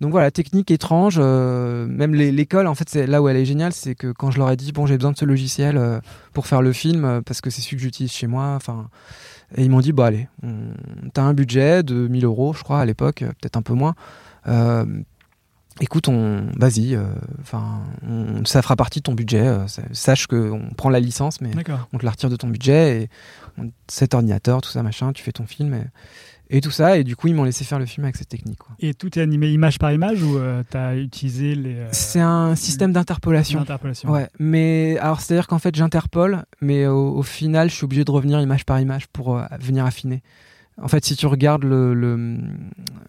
donc 0.01 0.11
voilà, 0.11 0.31
technique 0.31 0.71
étrange. 0.71 1.17
euh, 1.19 1.85
même 1.87 2.13
l'école, 2.13 2.67
en 2.67 2.75
fait, 2.75 2.89
c'est 2.89 3.07
là 3.07 3.21
où 3.21 3.27
elle 3.27 3.37
est 3.37 3.45
géniale, 3.45 3.73
c'est 3.73 3.95
que 3.95 4.11
quand 4.11 4.31
je 4.31 4.37
leur 4.37 4.51
ai 4.51 4.55
dit 4.55 4.71
bon, 4.71 4.85
j'ai 4.85 4.97
besoin 4.97 5.11
de 5.11 5.17
ce 5.17 5.25
logiciel 5.25 6.01
pour 6.33 6.47
faire 6.47 6.61
le 6.61 6.73
film 6.73 7.21
parce 7.25 7.41
que 7.41 7.49
c'est 7.49 7.61
celui 7.61 7.77
que 7.77 7.83
j'utilise 7.83 8.11
chez 8.11 8.27
moi. 8.27 8.53
Enfin, 8.55 8.89
et 9.57 9.63
ils 9.63 9.69
m'ont 9.69 9.81
dit 9.81 9.91
bah 9.91 10.07
allez, 10.07 10.27
t'as 11.13 11.23
un 11.23 11.33
budget 11.33 11.83
de 11.83 12.07
1000 12.07 12.25
euros, 12.25 12.53
je 12.53 12.63
crois 12.63 12.79
à 12.79 12.85
l'époque, 12.85 13.19
peut-être 13.19 13.57
un 13.57 13.61
peu 13.61 13.73
moins. 13.73 13.95
Euh, 15.79 15.83
Écoute, 15.83 16.07
on, 16.07 16.47
vas-y, 16.57 16.95
euh, 16.95 17.03
enfin, 17.41 17.81
ça 18.45 18.61
fera 18.61 18.75
partie 18.75 18.99
de 18.99 19.03
ton 19.03 19.13
budget. 19.13 19.45
euh, 19.45 19.65
sache 19.91 20.27
que 20.27 20.49
on 20.51 20.69
prend 20.73 20.89
la 20.89 20.99
licence, 20.99 21.41
mais 21.41 21.53
on 21.93 21.97
te 21.97 22.05
la 22.05 22.11
retire 22.11 22.29
de 22.29 22.35
ton 22.35 22.47
budget 22.47 23.01
et 23.03 23.09
on- 23.57 23.71
cet 23.87 24.13
ordinateur, 24.13 24.61
tout 24.61 24.69
ça, 24.69 24.83
machin, 24.83 25.11
tu 25.13 25.21
fais 25.23 25.31
ton 25.33 25.45
film 25.45 25.73
et, 25.73 25.83
et 26.57 26.61
tout 26.61 26.71
ça. 26.71 26.97
Et 26.97 27.03
du 27.03 27.15
coup, 27.17 27.27
ils 27.27 27.35
m'ont 27.35 27.43
laissé 27.43 27.65
faire 27.65 27.77
le 27.79 27.85
film 27.85 28.05
avec 28.05 28.15
cette 28.15 28.29
technique. 28.29 28.59
quoi. 28.59 28.75
Et 28.79 28.93
tout 28.93 29.19
est 29.19 29.21
animé 29.21 29.49
image 29.49 29.77
par 29.79 29.91
image 29.91 30.23
ou 30.23 30.37
tu 30.71 30.77
as 30.77 30.95
utilisé 30.95 31.55
les. 31.55 31.75
euh, 31.75 31.87
C'est 31.91 32.21
un 32.21 32.55
système 32.55 32.93
d'interpolation. 32.93 33.59
Ouais, 34.13 34.29
mais 34.39 34.97
alors 34.99 35.19
c'est-à-dire 35.19 35.47
qu'en 35.47 35.59
fait 35.59 35.75
j'interpole, 35.75 36.45
mais 36.61 36.87
au, 36.87 37.15
au 37.17 37.23
final 37.23 37.69
je 37.69 37.75
suis 37.75 37.83
obligé 37.85 38.05
de 38.05 38.11
revenir 38.11 38.39
image 38.39 38.63
par 38.65 38.79
image 38.79 39.07
pour 39.07 39.37
euh, 39.37 39.43
venir 39.59 39.85
affiner. 39.85 40.23
En 40.81 40.89
fait, 40.89 41.05
si 41.05 41.15
tu 41.15 41.25
regardes 41.25 41.63
le, 41.63 41.93
le- 41.93 42.37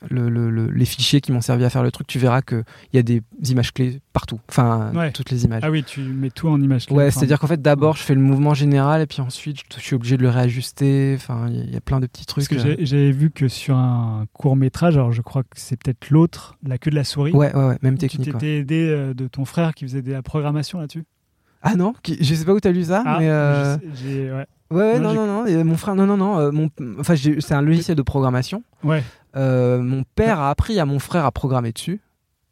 le- 0.09 0.29
le- 0.29 0.51
le- 0.51 0.71
les 0.71 0.85
fichiers 0.85 1.21
qui 1.21 1.33
m'ont 1.33 1.41
servi 1.41 1.65
à 1.65 1.71
faire 1.71 1.83
le 1.83 1.91
truc, 1.91 2.07
tu 2.07 2.21
verras 2.21 2.41
qu'il 2.41 2.63
y 2.93 2.99
a 2.99 3.03
des 3.03 3.23
images 3.51 3.73
clés 3.73 4.01
partout. 4.13 4.39
Enfin, 4.49 4.93
Ouais. 4.95 5.11
toutes 5.11 5.31
les 5.31 5.45
images. 5.47 5.63
Ah 5.65 5.71
oui, 5.73 5.83
tu 5.83 6.01
mets 6.01 6.31
tout 6.31 6.47
en 6.49 6.61
image. 6.61 6.87
clé. 6.87 6.95
Ouais, 6.97 7.09
Enfin, 7.09 7.19
c'est-à-dire 7.19 7.41
qu'en 7.41 7.49
fait, 7.49 7.61
d'abord, 7.61 7.97
je 7.97 8.03
fais 8.05 8.15
le 8.15 8.21
mouvement 8.21 8.55
général 8.55 9.03
et 9.03 9.07
puis 9.07 9.21
ensuite, 9.21 9.59
je 9.77 9.81
suis 9.81 9.97
obligé 9.97 10.17
de 10.17 10.23
le 10.23 10.29
réajuster. 10.29 11.15
Enfin, 11.17 11.47
il 11.49 11.57
y 11.57 11.61
a- 11.61 11.65
il 11.65 11.73
y 11.73 11.77
a 11.77 11.81
plein 11.81 11.99
de 11.99 12.07
petits 12.07 12.25
Parce 12.25 12.47
trucs. 12.47 12.59
que 12.59 12.65
j'ai- 12.65 12.87
j'avais 12.87 13.11
vu 13.11 13.31
que 13.33 13.49
sur 13.49 13.77
un 13.77 14.27
court 14.33 14.55
métrage, 14.55 14.97
alors 14.97 15.11
je 15.11 15.23
crois 15.23 15.43
que 15.43 15.49
c'est 15.57 15.77
peut-être 15.83 16.11
l'autre, 16.11 16.57
La 16.65 16.79
queue 16.79 16.93
de 16.93 16.97
la 16.97 17.03
souris. 17.05 17.33
Ouais, 17.33 17.53
ouais, 17.53 17.65
ouais, 17.67 17.79
même 17.83 17.95
Tu 17.99 18.07
technique. 18.07 18.29
ouais. 18.29 18.33
t'étais 18.35 18.57
aidé 18.59 18.89
euh, 18.89 19.13
de 19.13 19.27
ton 19.27 19.45
frère 19.45 19.75
qui 19.75 19.85
faisait 19.85 20.03
de 20.03 20.13
la 20.13 20.23
programmation 20.23 20.79
là-dessus 20.79 21.03
Ah 21.63 21.75
non, 21.75 21.95
qui- 22.05 22.17
je 22.23 22.33
sais 22.33 22.45
pas 22.45 22.53
où 22.55 22.61
t'as 22.61 22.71
lu 22.71 22.85
ça, 22.85 23.03
Ah, 23.05 23.17
mais. 23.19 23.29
euh, 23.29 23.75
je 23.75 23.81
sais- 23.81 23.87
j'ai- 24.05 24.33
ouais. 24.33 24.47
Ouais, 24.71 24.95
ouais, 24.95 24.99
Non, 24.99 25.15
non, 25.15 25.27
non, 25.27 25.45
non, 25.45 25.65
mon 25.65 25.77
frère, 25.77 25.95
non, 25.95 26.07
non, 26.07 26.17
non, 26.17 26.39
euh, 26.39 26.51
mon, 26.51 26.71
enfin, 26.99 27.15
c'est 27.17 27.53
un 27.55 27.63
logiciel 27.63 27.97
de 27.97 28.03
programmation. 28.03 28.65
Ouais. 28.83 29.03
Euh, 29.37 29.81
mon 29.81 30.03
père 30.15 30.41
a 30.41 30.51
appris 30.51 30.81
à 30.81 30.87
mon 30.87 30.99
frère 30.99 31.25
à 31.25 31.31
programmer 31.33 31.73
dessus. 31.73 32.01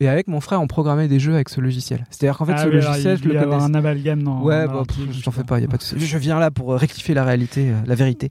Et 0.04 0.08
avec 0.08 0.28
mon 0.28 0.40
frère, 0.42 0.60
on 0.60 0.66
programmait 0.66 1.08
des 1.08 1.18
jeux 1.18 1.32
avec 1.34 1.48
ce 1.48 1.62
logiciel. 1.62 2.04
C'est-à-dire 2.10 2.36
qu'en 2.36 2.44
fait, 2.44 2.52
Ah 2.56 2.64
ce 2.64 2.68
oui, 2.68 2.74
logiciel, 2.74 3.16
il 3.18 3.24
je 3.24 3.28
le 3.32 3.40
connais. 3.40 3.54
un 3.62 3.72
amalgame 3.72 4.22
dans. 4.22 4.42
Ouais, 4.42 4.66
bah, 4.66 4.74
l'article, 4.74 5.06
pff, 5.06 5.12
je 5.14 5.18
je 5.20 5.24
t'en 5.24 5.30
sais 5.30 5.38
fais 5.38 5.44
pas, 5.44 5.60
y 5.60 5.64
a 5.64 5.66
pas 5.68 5.78
de 5.78 5.82
souci. 5.82 6.04
Je 6.06 6.18
viens 6.18 6.38
là 6.38 6.50
pour 6.50 6.72
euh, 6.74 6.76
rectifier 6.76 7.14
la 7.14 7.24
réalité, 7.24 7.70
euh, 7.70 7.74
la 7.86 7.94
vérité. 7.94 8.28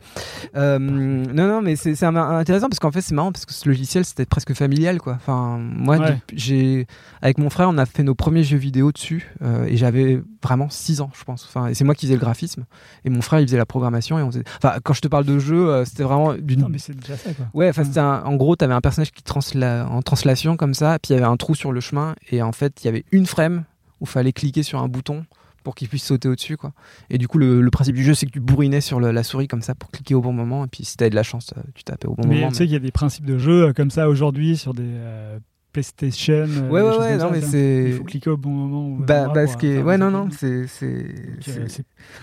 Euh, 0.56 0.78
non, 0.78 1.48
non, 1.48 1.62
mais 1.64 1.76
c'est 1.76 2.02
intéressant 2.04 2.70
parce 2.70 2.78
qu'en 2.80 2.92
fait, 2.92 3.02
c'est 3.02 3.16
marrant 3.16 3.32
parce 3.32 3.46
que 3.48 3.54
ce 3.54 3.68
logiciel, 3.68 4.06
c'était 4.06 4.26
presque 4.28 4.54
familial, 4.54 5.00
quoi. 5.00 5.14
Enfin, 5.14 5.58
moi, 5.60 5.98
Ouais. 5.98 6.18
j'ai, 6.34 6.86
avec 7.24 7.40
mon 7.40 7.50
frère, 7.50 7.70
on 7.70 7.78
a 7.80 7.86
fait 7.88 8.04
nos 8.04 8.14
premiers 8.16 8.44
jeux 8.44 8.58
vidéo 8.58 8.92
dessus 8.92 9.32
euh, 9.42 9.66
et 9.66 9.76
j'avais 9.78 10.22
vraiment 10.44 10.70
6 10.70 11.02
ans, 11.02 11.10
je 11.18 11.24
pense. 11.24 11.46
Enfin, 11.48 11.68
et 11.70 11.74
c'est 11.74 11.86
moi 11.86 11.96
qui 11.96 12.06
faisais 12.06 12.16
le 12.16 12.22
graphisme 12.22 12.66
et 13.06 13.10
mon 13.10 13.22
frère, 13.22 13.40
il 13.40 13.48
faisait 13.48 13.58
la 13.58 13.66
programmation 13.66 14.20
et 14.20 14.22
on 14.22 14.30
faisait... 14.30 14.44
Enfin, 14.64 14.78
quand 14.84 14.94
je 14.94 15.02
te 15.02 15.08
parle 15.08 15.26
de 15.26 15.40
jeu, 15.40 15.84
c'était 15.86 16.04
vraiment 16.04 16.34
d'une 16.34 16.60
Non, 16.62 16.68
mais 16.70 16.78
c'est 16.78 16.94
déjà 16.96 17.16
ça, 17.18 17.32
quoi. 17.34 17.46
Ouais, 17.54 17.70
enfin, 17.70 17.84
Ouais. 17.84 17.98
un- 17.98 18.24
en 18.26 18.36
gros, 18.36 18.56
tu 18.56 18.64
avais 18.66 18.74
un 18.74 18.82
personnage 18.82 19.12
qui 19.12 19.24
transla... 19.24 19.88
en 19.90 20.02
translation 20.02 20.58
comme 20.58 20.74
ça, 20.74 21.00
puis 21.02 21.14
il 21.14 21.16
y 21.16 21.18
avait 21.18 21.26
un 21.32 21.38
trou 21.38 21.56
sur 21.56 21.63
le 21.72 21.80
chemin, 21.80 22.16
et 22.32 22.42
en 22.42 22.52
fait, 22.52 22.84
il 22.84 22.86
y 22.86 22.88
avait 22.90 23.06
une 23.12 23.26
frame 23.26 23.64
où 24.02 24.06
fallait 24.06 24.34
cliquer 24.34 24.64
sur 24.64 24.82
un 24.82 24.88
bouton 24.88 25.26
pour 25.64 25.76
qu'il 25.76 25.88
puisse 25.88 26.04
sauter 26.04 26.28
au-dessus, 26.28 26.58
quoi. 26.58 26.74
Et 27.10 27.18
du 27.18 27.30
coup, 27.30 27.38
le, 27.38 27.62
le 27.62 27.72
principe 27.72 27.96
du 27.96 28.04
jeu, 28.04 28.14
c'est 28.14 28.26
que 28.26 28.32
tu 28.32 28.42
bourrinais 28.42 28.82
sur 28.82 29.00
le- 29.00 29.12
la 29.12 29.24
souris 29.24 29.48
comme 29.48 29.62
ça 29.62 29.76
pour 29.76 29.90
cliquer 29.92 30.14
au 30.14 30.20
bon 30.22 30.34
moment, 30.34 30.66
et 30.66 30.68
puis 30.68 30.84
si 30.84 30.98
t'avais 30.98 31.10
de 31.10 31.16
la 31.16 31.24
chance, 31.24 31.54
euh, 31.58 31.62
tu 31.74 31.84
tapais 31.86 32.08
au 32.08 32.16
bon 32.16 32.28
Mais 32.28 32.36
moment. 32.36 32.50
tu 32.50 32.56
sais 32.56 32.64
qu'il 32.66 32.74
y 32.74 32.76
a 32.76 32.80
des 32.80 32.92
principes 32.92 33.26
de 33.26 33.38
jeu 33.38 33.68
euh, 33.68 33.74
comme 33.74 33.90
ça 33.90 34.10
aujourd'hui 34.10 34.58
sur 34.58 34.74
des, 34.74 34.84
euh, 34.86 35.40
PlayStation. 35.72 36.46
Ouais, 36.70 36.82
ouais, 36.84 36.98
ouais, 37.00 37.14
non, 37.18 37.20
ça, 37.20 37.30
mais 37.32 37.42
c'est- 37.42 37.86
Il 37.88 37.94
faut 37.94 38.04
cliquer 38.04 38.30
au 38.30 38.38
bon 38.38 38.50
moment. 38.52 38.98
Bah, 39.00 39.30
bah, 39.34 39.48
ce 39.48 39.58
qui 39.58 39.66
est- 39.68 39.82
ouais, 39.82 39.98
non, 39.98 40.12
non, 40.12 40.28
c'est, 40.32 40.68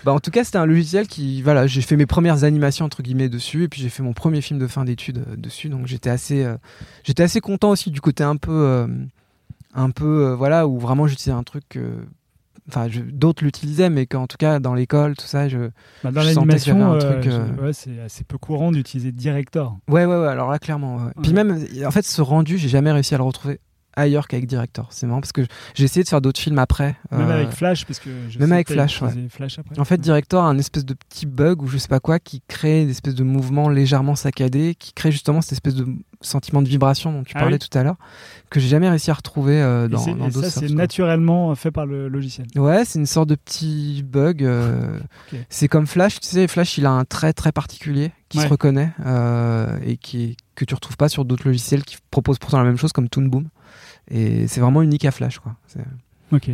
Bah, 0.05 0.13
en 0.13 0.21
tout 0.21 0.31
cas, 0.31 0.45
c'était 0.45 0.59
un 0.59 0.67
logiciel 0.67 1.09
qui, 1.09 1.43
voilà, 1.43 1.67
j'ai 1.67 1.83
fait 1.83 1.97
mes 1.97 2.07
premières 2.07 2.45
animations 2.45 2.85
entre 2.85 3.03
guillemets 3.03 3.29
dessus, 3.29 3.65
et 3.65 3.69
puis 3.69 3.81
j'ai 3.83 3.89
fait 3.89 4.03
mon 4.03 4.13
premier 4.13 4.41
film 4.41 4.59
de 4.61 4.67
fin 4.67 4.85
d'études 4.85 5.19
euh, 5.29 5.37
dessus, 5.37 5.69
donc 5.69 5.87
j'étais 5.87 6.11
assez, 6.11 6.45
euh, 6.45 6.57
j'étais 7.05 7.23
assez 7.23 7.41
content 7.41 7.71
aussi 7.71 7.91
du 7.91 8.01
côté 8.01 8.23
un 8.23 8.37
peu, 8.37 8.53
un 9.75 9.91
peu, 9.91 10.27
euh, 10.29 10.35
voilà, 10.37 10.67
où 10.67 10.79
vraiment 10.79 11.07
j'utilisais 11.07 11.37
un 11.37 11.43
truc, 11.43 11.65
que- 11.69 12.05
enfin, 12.69 12.89
d'autres 13.13 13.45
l'utilisaient, 13.45 13.91
mais 13.91 14.07
qu'en 14.07 14.27
tout 14.27 14.37
cas 14.37 14.59
dans 14.61 14.75
l'école, 14.75 15.17
tout 15.17 15.27
ça, 15.27 15.49
je, 15.49 15.71
Bah, 16.05 16.11
dans 16.13 16.23
l'animation, 16.23 16.93
euh, 16.95 17.23
euh, 17.27 17.57
ouais, 17.67 17.73
c'est 17.73 18.01
assez 18.01 18.25
peu 18.25 18.39
courant 18.39 18.71
d'utiliser 18.73 19.13
Director. 19.13 19.77
ouais, 19.89 20.05
ouais, 20.07 20.17
ouais, 20.21 20.27
alors 20.29 20.51
là, 20.51 20.59
clairement, 20.59 20.97
ouais. 20.97 21.13
Puis 21.23 21.33
même, 21.33 21.65
en 21.87 21.91
fait, 21.91 22.03
ce 22.05 22.21
rendu, 22.23 22.59
j'ai 22.59 22.69
jamais 22.69 22.93
réussi 22.93 23.15
à 23.15 23.19
le 23.19 23.25
retrouver 23.25 23.61
ailleurs 23.97 24.29
qu'avec 24.29 24.47
Director. 24.47 24.87
C'est 24.91 25.07
marrant 25.07 25.21
parce 25.21 25.33
que 25.33 25.43
j'ai 25.75 25.85
essayé 25.85 26.03
de 26.05 26.09
faire 26.09 26.21
d'autres 26.21 26.41
films 26.41 26.59
après. 26.59 26.97
Même 27.11 27.23
euh, 27.29 27.35
avec 27.43 27.51
Flash, 27.51 27.85
parce 27.87 27.99
que 27.99 28.11
je 28.29 28.39
même 28.39 28.49
sais 28.49 28.55
avec 28.55 28.67
que 28.69 28.73
Flash, 28.75 29.03
utilisé 29.03 29.29
Flash 29.29 29.59
après. 29.59 29.79
En 29.79 29.85
fait, 29.85 30.01
Director 30.01 30.45
a 30.45 30.49
un 30.49 30.59
espèce 30.59 30.85
de 30.85 30.95
petit 30.95 31.27
bug 31.27 31.63
ou 31.63 31.67
je 31.69 31.79
sais 31.79 31.89
pas 31.89 32.01
quoi 32.01 32.19
qui 32.19 32.43
crée 32.49 32.85
des 32.85 32.91
espèces 32.93 33.15
de 33.15 33.25
mouvements 33.25 33.69
légèrement 33.69 34.15
saccadés, 34.15 34.75
qui 34.79 34.93
crée 34.93 35.11
justement 35.13 35.41
cette 35.41 35.53
espèce 35.53 35.75
de 35.75 35.87
sentiment 36.23 36.61
de 36.63 36.69
vibration 36.69 37.13
dont 37.13 37.23
tu 37.25 37.33
Ah 37.37 37.41
parlais 37.41 37.55
oui. 37.61 37.69
tout 37.71 37.79
à 37.79 37.83
l'heure, 37.83 37.97
que 38.51 38.61
j'ai 38.61 38.69
jamais 38.69 38.89
réussi 38.91 39.11
à 39.11 39.15
retrouver 39.15 39.61
euh, 39.63 39.87
Et 39.87 39.89
dans, 39.89 39.99
c'est- 39.99 40.15
dans 40.15 40.27
et 40.29 40.31
d'autres 40.31 40.49
ça, 40.49 40.61
c'est 40.61 40.71
naturellement 40.71 41.55
fait 41.55 41.71
par 41.71 41.87
le 41.87 42.09
logiciel. 42.09 42.47
Ouais, 42.57 42.85
c'est 42.85 42.99
une 42.99 43.07
sorte 43.07 43.29
de 43.31 43.35
petit 43.37 44.03
bug. 44.07 44.45
euh. 44.45 44.99
C'est 45.49 45.69
comme 45.69 45.87
Flash, 45.87 46.21
tu 46.21 46.29
sais, 46.29 46.47
Flash, 46.49 46.77
il 46.79 46.87
a 46.87 46.91
un 46.91 47.05
trait 47.05 47.33
très 47.33 47.53
particulier 47.53 48.13
qui 48.29 48.39
Ouais. 48.39 48.45
se 48.45 48.49
reconnaît 48.51 48.91
et 49.85 49.97
qui 49.97 50.37
que 50.55 50.65
tu 50.65 50.75
retrouves 50.75 50.97
pas 50.97 51.09
sur 51.09 51.25
d'autres 51.25 51.47
logiciels 51.47 51.83
qui 51.85 51.97
proposent 52.11 52.39
pourtant 52.39 52.59
la 52.59 52.65
même 52.65 52.77
chose 52.77 52.93
comme 52.93 53.09
Toon 53.09 53.23
Boom. 53.27 53.49
Et 54.11 54.47
c'est 54.49 54.61
vraiment 54.61 54.83
unique 54.83 55.05
à 55.05 55.11
Flash, 55.11 55.39
quoi. 55.39 55.57
Ok. 56.33 56.49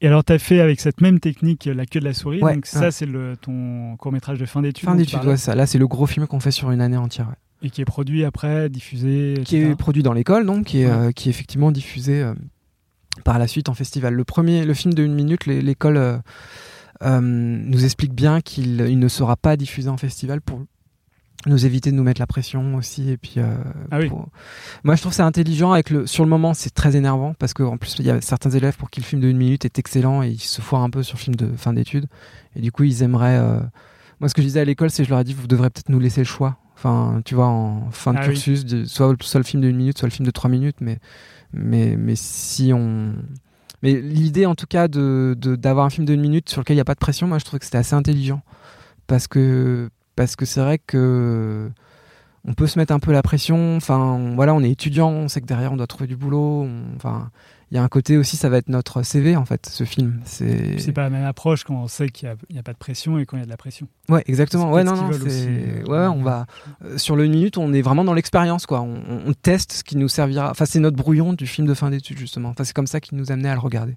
Et 0.00 0.06
alors, 0.06 0.24
tu 0.24 0.32
as 0.32 0.38
fait 0.38 0.60
avec 0.60 0.80
cette 0.80 1.00
même 1.00 1.18
technique 1.18 1.64
la 1.72 1.84
queue 1.84 1.98
de 2.00 2.04
la 2.04 2.14
souris. 2.14 2.40
Ouais, 2.42 2.54
donc, 2.54 2.66
ça, 2.66 2.90
c'est 2.92 3.08
ton 3.40 3.96
court-métrage 3.96 4.38
de 4.38 4.46
fin 4.46 4.62
d'études. 4.62 4.84
Fin 4.88 4.94
d'études, 4.94 5.24
ouais, 5.24 5.36
ça. 5.36 5.54
Là, 5.56 5.66
c'est 5.66 5.78
le 5.78 5.88
gros 5.88 6.06
film 6.06 6.26
qu'on 6.28 6.38
fait 6.40 6.52
sur 6.52 6.70
une 6.70 6.80
année 6.80 6.96
entière. 6.96 7.34
Et 7.62 7.70
qui 7.70 7.80
est 7.80 7.84
produit 7.84 8.24
après, 8.24 8.68
diffusé. 8.68 9.34
qui 9.44 9.56
est 9.56 9.74
produit 9.74 10.04
dans 10.04 10.12
l'école, 10.12 10.46
donc 10.46 10.66
qui 10.66 10.82
est, 10.82 10.86
euh, 10.86 11.10
qui 11.10 11.28
est 11.28 11.30
effectivement 11.30 11.72
diffusé 11.72 12.22
euh, 12.22 12.34
par 13.24 13.40
la 13.40 13.48
suite 13.48 13.68
en 13.68 13.74
festival. 13.74 14.14
Le 14.14 14.22
premier, 14.24 14.64
le 14.64 14.74
film 14.74 14.94
de 14.94 15.02
une 15.02 15.14
minute, 15.14 15.46
l'é- 15.46 15.60
l'école 15.62 15.96
euh, 15.96 17.20
nous 17.20 17.84
explique 17.84 18.12
bien 18.14 18.40
qu'il 18.40 18.80
il 18.88 18.98
ne 19.00 19.08
sera 19.08 19.34
pas 19.36 19.56
diffusé 19.56 19.88
en 19.88 19.96
festival 19.96 20.40
pour 20.40 20.62
nous 21.46 21.64
éviter 21.66 21.90
de 21.90 21.96
nous 21.96 22.02
mettre 22.02 22.20
la 22.20 22.26
pression 22.26 22.74
aussi. 22.74 23.10
Et 23.10 23.16
puis, 23.16 23.34
euh, 23.38 23.54
Ah 23.90 23.98
oui. 23.98 24.08
pour- 24.08 24.28
moi, 24.84 24.96
je 24.96 25.00
trouve 25.00 25.12
ça 25.12 25.24
intelligent. 25.24 25.72
Avec 25.72 25.90
le, 25.90 26.06
sur 26.06 26.24
le 26.24 26.30
moment, 26.30 26.52
c'est 26.54 26.70
très 26.70 26.96
énervant 26.96 27.34
parce 27.38 27.54
qu'en 27.54 27.76
plus, 27.76 27.94
il 27.98 28.06
y 28.06 28.10
a 28.10 28.20
certains 28.20 28.50
élèves 28.50 28.76
pour 28.76 28.90
qui 28.90 29.00
le 29.00 29.06
film 29.06 29.20
de 29.22 29.28
une 29.28 29.36
minute 29.38 29.64
est 29.64 29.78
excellent 29.78 30.22
et 30.22 30.30
ils 30.30 30.38
se 30.40 30.60
foirent 30.60 30.82
un 30.82 30.90
peu 30.90 31.02
sur 31.02 31.16
le 31.16 31.22
film 31.22 31.36
de 31.36 31.56
fin 31.56 31.72
d'études. 31.72 32.06
Et 32.56 32.60
du 32.60 32.72
coup, 32.72 32.84
ils 32.84 33.02
aimeraient. 33.02 33.38
euh, 33.38 33.60
Moi, 34.20 34.28
ce 34.28 34.34
que 34.34 34.42
je 34.42 34.46
disais 34.48 34.60
à 34.60 34.64
l'école, 34.64 34.90
c'est 34.90 35.04
je 35.04 35.10
leur 35.10 35.20
ai 35.20 35.24
dit, 35.24 35.32
vous 35.32 35.46
devrez 35.46 35.70
peut-être 35.70 35.90
nous 35.90 36.00
laisser 36.00 36.22
le 36.22 36.26
choix. 36.26 36.56
Enfin, 36.74 37.22
tu 37.24 37.34
vois, 37.36 37.46
en 37.46 37.88
fin 37.92 38.12
de 38.12 38.18
Ah 38.18 38.22
oui. 38.22 38.34
cursus, 38.34 38.64
de- 38.64 38.84
soit, 38.84 39.14
soit 39.22 39.38
le 39.38 39.44
film 39.44 39.62
de 39.62 39.68
une 39.68 39.76
minute, 39.76 39.96
soit 39.98 40.08
le 40.08 40.12
film 40.12 40.26
de 40.26 40.30
trois 40.32 40.50
minutes. 40.50 40.76
Mais, 40.80 40.98
mais, 41.52 41.96
mais 41.96 42.14
si 42.16 42.72
on. 42.74 43.14
Mais 43.82 44.00
l'idée, 44.00 44.44
en 44.44 44.56
tout 44.56 44.66
cas, 44.66 44.88
de- 44.88 45.36
d'avoir 45.38 45.86
un 45.86 45.90
film 45.90 46.04
de 46.04 46.14
une 46.14 46.20
minute 46.20 46.48
sur 46.48 46.60
lequel 46.60 46.74
il 46.74 46.78
n'y 46.78 46.80
a 46.80 46.84
pas 46.84 46.94
de 46.94 46.98
pression, 46.98 47.28
moi, 47.28 47.38
je 47.38 47.44
trouve 47.44 47.60
que 47.60 47.64
c'était 47.64 47.78
assez 47.78 47.94
intelligent. 47.94 48.42
Parce 49.06 49.28
que, 49.28 49.88
parce 50.18 50.34
que 50.34 50.44
c'est 50.46 50.60
vrai 50.60 50.78
que 50.78 51.70
on 52.44 52.52
peut 52.54 52.66
se 52.66 52.76
mettre 52.76 52.92
un 52.92 52.98
peu 52.98 53.12
la 53.12 53.22
pression. 53.22 53.76
Enfin, 53.76 53.98
on- 53.98 54.34
voilà, 54.34 54.52
on 54.52 54.64
est 54.64 54.70
étudiant, 54.70 55.10
on 55.10 55.28
sait 55.28 55.40
que 55.40 55.46
derrière 55.46 55.72
on 55.72 55.76
doit 55.76 55.86
trouver 55.86 56.08
du 56.08 56.16
boulot. 56.16 56.64
on- 56.64 56.96
Enfin, 56.96 57.30
il 57.70 57.76
y 57.76 57.78
a 57.78 57.84
un 57.84 57.88
côté 57.88 58.16
aussi, 58.16 58.36
ça 58.36 58.48
va 58.48 58.56
être 58.56 58.68
notre 58.68 59.02
CV 59.04 59.36
en 59.36 59.44
fait, 59.44 59.66
ce 59.66 59.84
film. 59.84 60.20
C'est. 60.24 60.80
C'est 60.80 60.90
pas 60.90 61.02
la 61.02 61.10
même 61.10 61.24
approche 61.24 61.62
quand 61.62 61.76
on 61.76 61.86
sait 61.86 62.08
qu'il 62.08 62.28
n'y 62.50 62.58
a, 62.58 62.62
pas 62.64 62.72
de 62.72 62.78
pression 62.78 63.16
et 63.20 63.26
quand 63.26 63.36
il 63.36 63.40
y 63.40 63.42
a 63.44 63.46
de 63.46 63.50
la 63.50 63.56
pression. 63.56 63.86
Ouais, 64.08 64.24
exactement. 64.26 64.72
Ouais, 64.72 64.82
non, 64.82 64.96
non, 64.96 65.12
c'est. 65.12 65.22
aussi, 65.22 65.46
Ouais, 65.86 65.96
euh, 65.98 66.10
on 66.10 66.22
va 66.24 66.46
euh, 66.84 66.98
sur 66.98 67.14
le 67.14 67.28
minute, 67.28 67.56
on 67.56 67.72
est 67.72 67.82
vraiment 67.82 68.02
dans 68.02 68.14
l'expérience, 68.14 68.66
quoi. 68.66 68.80
On, 68.80 69.32
teste 69.40 69.70
ce 69.72 69.84
qui 69.84 69.96
nous 69.96 70.08
servira. 70.08 70.50
Enfin, 70.50 70.64
c'est 70.64 70.80
notre 70.80 70.96
brouillon 70.96 71.32
du 71.32 71.46
film 71.46 71.68
de 71.68 71.74
fin 71.74 71.90
d'études 71.90 72.18
justement. 72.18 72.48
Enfin, 72.48 72.64
c'est 72.64 72.74
comme 72.74 72.88
ça 72.88 72.98
qui 72.98 73.14
nous 73.14 73.30
amenait 73.30 73.50
à 73.50 73.54
le 73.54 73.60
regarder. 73.60 73.96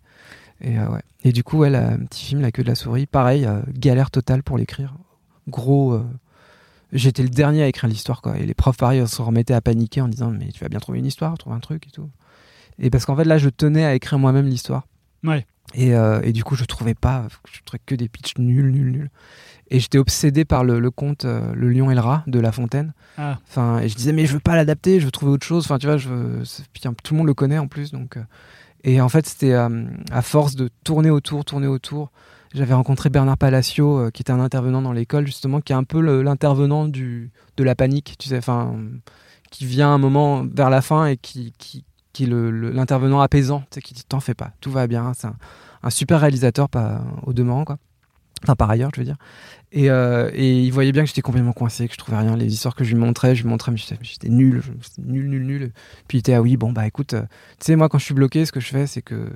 Et 0.60 0.78
euh, 0.78 0.88
ouais. 0.88 1.02
Et 1.24 1.32
du 1.32 1.44
coup, 1.44 1.58
ouais, 1.58 1.76
un 1.76 1.98
petit 2.06 2.26
film, 2.26 2.42
La 2.42 2.52
queue 2.52 2.62
de 2.62 2.68
la 2.68 2.76
souris, 2.76 3.08
pareil, 3.08 3.46
euh, 3.46 3.62
galère 3.74 4.12
totale 4.12 4.44
pour 4.44 4.60
l'écrire. 4.60 4.94
Gros. 5.48 5.94
euh, 5.94 6.04
J'étais 6.94 7.24
le 7.24 7.30
dernier 7.30 7.64
à 7.64 7.68
écrire 7.68 7.90
l'histoire, 7.90 8.22
quoi. 8.22 8.38
Et 8.38 8.46
les 8.46 8.54
profs, 8.54 8.76
pareil, 8.78 9.08
se 9.08 9.22
remettaient 9.22 9.54
à 9.54 9.62
paniquer 9.62 10.02
en 10.02 10.08
disant 10.10 10.30
Mais 10.32 10.50
tu 10.52 10.60
vas 10.60 10.68
bien 10.70 10.80
trouver 10.80 11.00
une 11.00 11.06
histoire, 11.06 11.38
trouver 11.38 11.56
un 11.56 11.60
truc 11.62 11.88
et 11.88 11.92
tout. 11.92 12.10
Et 12.80 12.90
parce 12.90 13.06
qu'en 13.06 13.16
fait, 13.16 13.24
là, 13.24 13.38
je 13.38 13.48
tenais 13.50 13.86
à 13.86 13.94
écrire 13.96 14.20
moi-même 14.20 14.46
l'histoire. 14.48 14.88
Ouais. 15.24 15.46
Et, 15.74 15.96
euh, 15.96 16.20
et 16.24 16.34
du 16.34 16.44
coup, 16.44 16.56
je 16.56 16.66
trouvais 16.66 16.96
pas, 16.96 17.28
je 17.50 17.60
trouvais 17.64 17.82
que 17.86 17.96
des 17.96 18.10
pitchs 18.10 18.38
nuls, 18.38 18.72
nuls, 18.72 18.92
nuls. 18.92 19.10
Et 19.70 19.80
j'étais 19.80 20.00
obsédé 20.00 20.44
par 20.44 20.66
le, 20.66 20.80
le 20.82 20.92
conte 20.92 21.24
euh, 21.24 21.54
Le 21.56 21.70
Lion 21.70 21.90
et 21.92 21.96
le 21.96 22.02
Rat 22.02 22.24
de 22.28 22.40
La 22.42 22.52
Fontaine. 22.52 22.94
Ah, 23.18 23.40
Enfin, 23.48 23.80
et 23.80 23.88
je 23.88 23.96
disais, 23.96 24.12
mais 24.12 24.26
je 24.26 24.34
veux 24.34 24.42
pas 24.42 24.58
l'adapter, 24.58 25.00
je 25.00 25.06
veux 25.06 25.12
trouver 25.12 25.32
autre 25.32 25.46
chose. 25.46 25.64
Enfin, 25.64 25.78
tu 25.80 25.88
vois, 25.88 25.96
je 25.96 26.10
veux... 26.10 26.44
hein, 26.86 26.94
tout 27.04 27.14
le 27.14 27.18
monde 27.20 27.28
le 27.28 27.34
connaît 27.34 27.58
en 27.58 27.68
plus. 27.68 27.92
Donc, 27.94 28.18
Et 28.84 29.00
en 29.00 29.08
fait, 29.08 29.26
c'était 29.28 29.54
euh, 29.54 29.86
à 30.12 30.22
force 30.22 30.56
de 30.56 30.70
tourner 30.84 31.10
autour, 31.10 31.46
tourner 31.46 31.68
autour. 31.68 32.12
J'avais 32.54 32.74
rencontré 32.74 33.10
Bernard 33.10 33.38
Palacio, 33.38 33.98
euh, 33.98 34.10
qui 34.12 34.22
était 34.24 34.32
un 34.32 34.40
intervenant 34.40 34.82
dans 34.82 34.92
l'école, 34.92 35.26
justement, 35.26 35.62
qui 35.62 35.72
est 35.72 35.76
un 35.76 35.86
peu 35.86 36.02
l'intervenant 36.22 36.88
de 36.88 37.30
la 37.58 37.76
panique, 37.76 38.16
tu 38.20 38.30
sais, 38.30 38.38
enfin, 38.38 38.76
qui 39.52 39.66
vient 39.66 39.94
un 39.94 39.98
moment 39.98 40.46
vers 40.46 40.70
la 40.70 40.82
fin 40.82 41.06
et 41.06 41.18
qui, 41.18 41.54
qui, 41.58 41.86
qui 42.14 42.26
est 42.26 42.28
l'intervenant 42.28 43.22
apaisant, 43.22 43.62
tu 43.72 43.76
sais, 43.76 43.82
qui 43.82 43.94
dit 43.94 44.04
T'en 44.08 44.20
fais 44.20 44.34
pas, 44.34 44.52
tout 44.60 44.72
va 44.72 44.88
bien. 44.88 45.14
C'est 45.14 45.28
un, 45.28 45.90
super 45.90 46.20
réalisateur, 46.20 46.68
au 47.24 47.34
demeurant, 47.34 47.66
quoi. 47.66 47.78
Enfin, 48.44 48.56
par 48.56 48.70
ailleurs, 48.72 48.90
je 48.96 49.02
veux 49.02 49.06
dire. 49.06 49.18
Et, 49.72 49.90
euh, 49.90 50.32
et 50.34 50.64
il 50.64 50.72
voyait 50.72 50.92
bien 50.92 51.04
que 51.04 51.08
j'étais 51.08 51.22
complètement 51.22 51.54
coincé, 51.54 51.88
que 51.88 51.94
je 51.94 52.00
trouvais 52.00 52.18
rien. 52.18 52.36
Les 52.36 52.52
histoires 52.52 52.76
que 52.76 52.84
je 52.84 52.94
lui 52.94 53.00
montrais, 53.00 53.36
je 53.36 53.44
lui 53.44 53.50
montrais, 53.50 53.72
mais 53.72 53.78
j'étais 53.78 54.30
nul, 54.30 54.64
nul, 54.98 55.30
nul, 55.30 55.46
nul. 55.46 55.72
Puis 56.08 56.18
il 56.18 56.20
était, 56.20 56.34
ah 56.34 56.42
oui, 56.42 56.58
bon, 56.58 56.72
bah 56.72 56.88
écoute, 56.88 57.14
euh, 57.14 57.22
tu 57.22 57.66
sais, 57.66 57.76
moi, 57.76 57.88
quand 57.88 58.00
je 58.00 58.06
suis 58.06 58.14
bloqué, 58.16 58.46
ce 58.46 58.52
que 58.52 58.60
je 58.60 58.68
fais, 58.68 58.88
c'est 58.88 59.04
que 59.04 59.30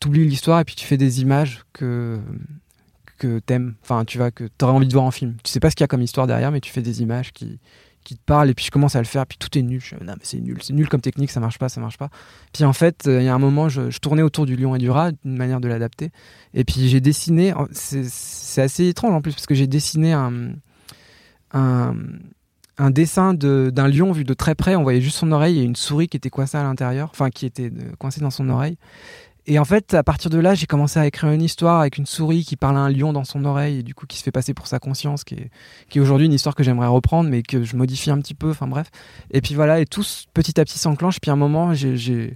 t'oublies 0.00 0.26
l'histoire 0.26 0.60
et 0.60 0.64
puis 0.64 0.74
tu 0.74 0.86
fais 0.86 0.96
des 0.96 1.22
images 1.22 1.62
que 1.72 2.18
que 3.18 3.38
t'aimes, 3.38 3.74
enfin, 3.82 4.04
tu 4.04 4.18
vois, 4.18 4.30
que 4.30 4.44
t'aurais 4.58 4.72
envie 4.72 4.88
de 4.88 4.92
voir 4.92 5.04
en 5.04 5.10
film. 5.10 5.36
Tu 5.44 5.50
sais 5.50 5.60
pas 5.60 5.70
ce 5.70 5.76
qu'il 5.76 5.84
y 5.84 5.86
a 5.86 5.88
comme 5.88 6.02
histoire 6.02 6.26
derrière, 6.26 6.50
mais 6.50 6.60
tu 6.60 6.70
fais 6.72 6.82
des 6.82 7.00
images 7.00 7.32
qui, 7.32 7.58
qui 8.04 8.16
te 8.16 8.22
parlent 8.24 8.50
et 8.50 8.54
puis 8.54 8.64
je 8.64 8.70
commence 8.70 8.96
à 8.96 8.98
le 8.98 9.06
faire, 9.06 9.26
puis 9.26 9.38
tout 9.38 9.56
est 9.58 9.62
nul. 9.62 9.80
Je 9.80 9.94
non, 9.96 10.12
mais 10.12 10.22
c'est 10.22 10.40
nul, 10.40 10.58
c'est 10.62 10.72
nul 10.72 10.88
comme 10.88 11.00
technique, 11.00 11.30
ça 11.30 11.40
marche 11.40 11.58
pas, 11.58 11.68
ça 11.68 11.80
marche 11.80 11.96
pas. 11.96 12.10
Puis 12.52 12.64
en 12.64 12.72
fait, 12.72 13.06
euh, 13.06 13.20
il 13.20 13.24
y 13.24 13.28
a 13.28 13.34
un 13.34 13.38
moment, 13.38 13.68
je, 13.68 13.98
tournais 13.98 14.22
autour 14.22 14.46
du 14.46 14.56
lion 14.56 14.74
et 14.74 14.78
du 14.78 14.90
rat, 14.90 15.10
une 15.24 15.36
manière 15.36 15.60
de 15.60 15.68
l'adapter. 15.68 16.10
Et 16.52 16.64
puis 16.64 16.88
j'ai 16.88 17.00
dessiné, 17.00 17.54
c'est 17.72 18.62
assez 18.62 18.88
étrange 18.88 19.14
en 19.14 19.22
plus, 19.22 19.32
parce 19.32 19.46
que 19.46 19.54
j'ai 19.54 19.66
dessiné 19.66 20.12
un, 20.12 20.50
un, 21.52 21.94
un 22.78 22.90
dessin 22.90 23.32
de- 23.32 23.70
d'un 23.72 23.88
lion 23.88 24.12
vu 24.12 24.24
de 24.24 24.34
très 24.34 24.54
près. 24.54 24.76
On 24.76 24.82
voyait 24.82 25.00
juste 25.00 25.16
son 25.16 25.32
oreille 25.32 25.60
et 25.60 25.62
une 25.62 25.76
souris 25.76 26.08
qui 26.08 26.16
était 26.16 26.30
coincée 26.30 26.58
à 26.58 26.62
l'intérieur, 26.62 27.08
enfin 27.10 27.30
qui 27.30 27.46
était 27.46 27.70
euh, 27.70 27.92
coincée 27.98 28.20
dans 28.20 28.30
son 28.30 28.48
oreille. 28.50 28.76
Et 29.46 29.58
en 29.58 29.64
fait, 29.64 29.92
à 29.92 30.02
partir 30.02 30.30
de 30.30 30.38
là, 30.38 30.54
j'ai 30.54 30.66
commencé 30.66 30.98
à 30.98 31.06
écrire 31.06 31.30
une 31.30 31.42
histoire 31.42 31.80
avec 31.80 31.98
une 31.98 32.06
souris 32.06 32.44
qui 32.44 32.56
parle 32.56 32.76
à 32.76 32.80
un 32.80 32.90
lion 32.90 33.12
dans 33.12 33.24
son 33.24 33.44
oreille 33.44 33.80
et 33.80 33.82
du 33.82 33.94
coup 33.94 34.06
qui 34.06 34.16
se 34.16 34.22
fait 34.22 34.32
passer 34.32 34.54
pour 34.54 34.66
sa 34.66 34.78
conscience, 34.78 35.22
qui 35.22 35.34
est, 35.34 36.00
aujourd'hui 36.00 36.26
une 36.26 36.32
histoire 36.32 36.54
que 36.54 36.62
j'aimerais 36.62 36.86
reprendre, 36.86 37.28
mais 37.28 37.42
que 37.42 37.62
je 37.62 37.76
modifie 37.76 38.10
un 38.10 38.18
petit 38.18 38.34
peu. 38.34 38.50
Enfin 38.50 38.66
bref. 38.66 38.90
Et 39.30 39.42
puis 39.42 39.54
voilà, 39.54 39.80
et 39.80 39.86
tout 39.86 40.04
petit 40.32 40.58
à 40.58 40.64
petit 40.64 40.78
s'enclenche. 40.78 41.20
Puis 41.20 41.30
à 41.30 41.34
un 41.34 41.36
moment, 41.36 41.74
je 41.74 42.34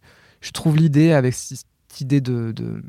trouve 0.52 0.76
l'idée 0.76 1.12
avec 1.12 1.32
cette 1.32 1.64
idée 2.00 2.20
de, 2.20 2.82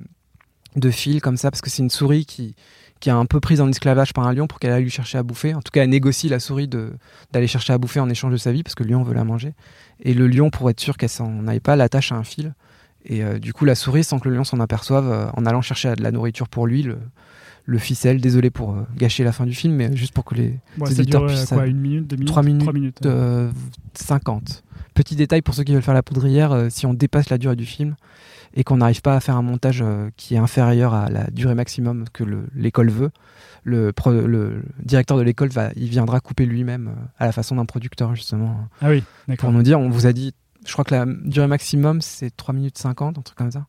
fil 0.91 1.21
comme 1.21 1.37
ça, 1.37 1.49
parce 1.49 1.61
que 1.61 1.69
c'est 1.69 1.81
une 1.81 1.89
souris 1.89 2.25
qui, 2.25 2.55
qui 2.99 3.07
est 3.07 3.13
un 3.13 3.25
peu 3.25 3.39
prise 3.39 3.61
en 3.61 3.69
esclavage 3.69 4.11
par 4.11 4.27
un 4.27 4.33
lion 4.33 4.47
pour 4.47 4.59
qu'elle 4.59 4.73
aille 4.73 4.83
lui 4.83 4.91
chercher 4.91 5.17
à 5.17 5.23
bouffer. 5.23 5.55
En 5.55 5.61
tout 5.61 5.71
cas, 5.71 5.83
elle 5.83 5.89
négocie 5.89 6.27
la 6.27 6.41
souris 6.41 6.67
d'aller 6.67 7.47
chercher 7.47 7.71
à 7.71 7.77
bouffer 7.77 8.01
en 8.01 8.09
échange 8.09 8.33
de 8.33 8.37
sa 8.37 8.51
vie, 8.51 8.63
parce 8.63 8.75
que 8.75 8.83
le 8.83 8.89
lion 8.89 9.03
veut 9.03 9.13
la 9.13 9.23
manger. 9.23 9.53
Et 10.01 10.13
le 10.13 10.27
lion, 10.27 10.49
pour 10.49 10.69
être 10.69 10.81
sûr 10.81 10.97
qu'elle 10.97 11.07
s'en 11.07 11.47
aille 11.47 11.61
pas, 11.61 11.77
l'attache 11.77 12.11
à 12.11 12.15
un 12.15 12.25
fil. 12.25 12.53
Et 13.09 13.23
euh, 13.23 13.39
du 13.39 13.51
coup, 13.53 13.65
la 13.65 13.75
souris, 13.75 14.03
sans 14.03 14.19
que 14.19 14.29
le 14.29 14.35
lion 14.35 14.43
s'en 14.43 14.59
aperçoive, 14.59 15.09
euh, 15.11 15.27
en 15.35 15.45
allant 15.45 15.61
chercher 15.61 15.93
de 15.95 16.01
la 16.03 16.11
nourriture 16.11 16.47
pour 16.47 16.67
lui, 16.67 16.83
le, 16.83 16.99
le 17.65 17.77
ficelle. 17.79 18.21
Désolé 18.21 18.49
pour 18.51 18.71
euh, 18.75 18.83
gâcher 18.95 19.23
la 19.23 19.31
fin 19.31 19.45
du 19.45 19.53
film, 19.53 19.73
mais 19.75 19.95
juste 19.97 20.13
pour 20.13 20.23
que 20.25 20.35
les 20.35 20.59
bon, 20.77 20.85
éditeurs 20.85 21.25
puissent 21.25 21.45
quoi, 21.47 21.65
une 21.67 21.79
minute, 21.79 22.07
deux 22.07 22.15
minutes 22.15 22.27
Trois 22.29 22.43
minutes. 22.43 22.61
Trois 22.61 22.73
minutes. 22.73 23.05
Euh, 23.05 23.51
50. 23.95 24.63
Petit 24.93 25.15
détail 25.15 25.41
pour 25.41 25.55
ceux 25.55 25.63
qui 25.63 25.73
veulent 25.73 25.81
faire 25.81 25.93
la 25.93 26.03
poudrière, 26.03 26.67
si 26.69 26.85
on 26.85 26.93
dépasse 26.93 27.29
la 27.29 27.37
durée 27.37 27.55
du 27.55 27.65
film 27.65 27.95
et 28.55 28.63
qu'on 28.63 28.77
n'arrive 28.77 29.01
pas 29.01 29.15
à 29.15 29.19
faire 29.19 29.37
un 29.37 29.41
montage 29.43 29.83
qui 30.17 30.33
est 30.35 30.37
inférieur 30.39 30.93
à 30.93 31.09
la 31.09 31.25
durée 31.31 31.53
maximum 31.55 32.05
que 32.11 32.23
le- 32.23 32.47
l'école 32.55 32.89
veut, 32.89 33.11
le, 33.63 33.93
pro- 33.93 34.11
le 34.11 34.63
directeur 34.83 35.17
de 35.17 35.21
l'école 35.21 35.49
il 35.75 35.87
viendra 35.87 36.19
couper 36.19 36.45
lui-même 36.45 36.89
à 37.19 37.25
la 37.27 37.31
façon 37.31 37.55
d'un 37.55 37.65
producteur 37.65 38.15
justement 38.15 38.57
Ah 38.81 38.89
oui, 38.89 39.03
pour 39.37 39.51
nous 39.51 39.61
dire, 39.63 39.79
on 39.79 39.89
vous 39.89 40.07
a 40.07 40.13
dit, 40.13 40.33
je 40.65 40.73
crois 40.73 40.85
que 40.85 40.93
la 40.95 41.05
durée 41.05 41.47
maximum 41.47 42.01
c'est 42.01 42.35
3 42.35 42.53
minutes 42.53 42.77
50, 42.77 43.17
un 43.17 43.21
truc 43.21 43.37
comme 43.37 43.51
ça. 43.51 43.65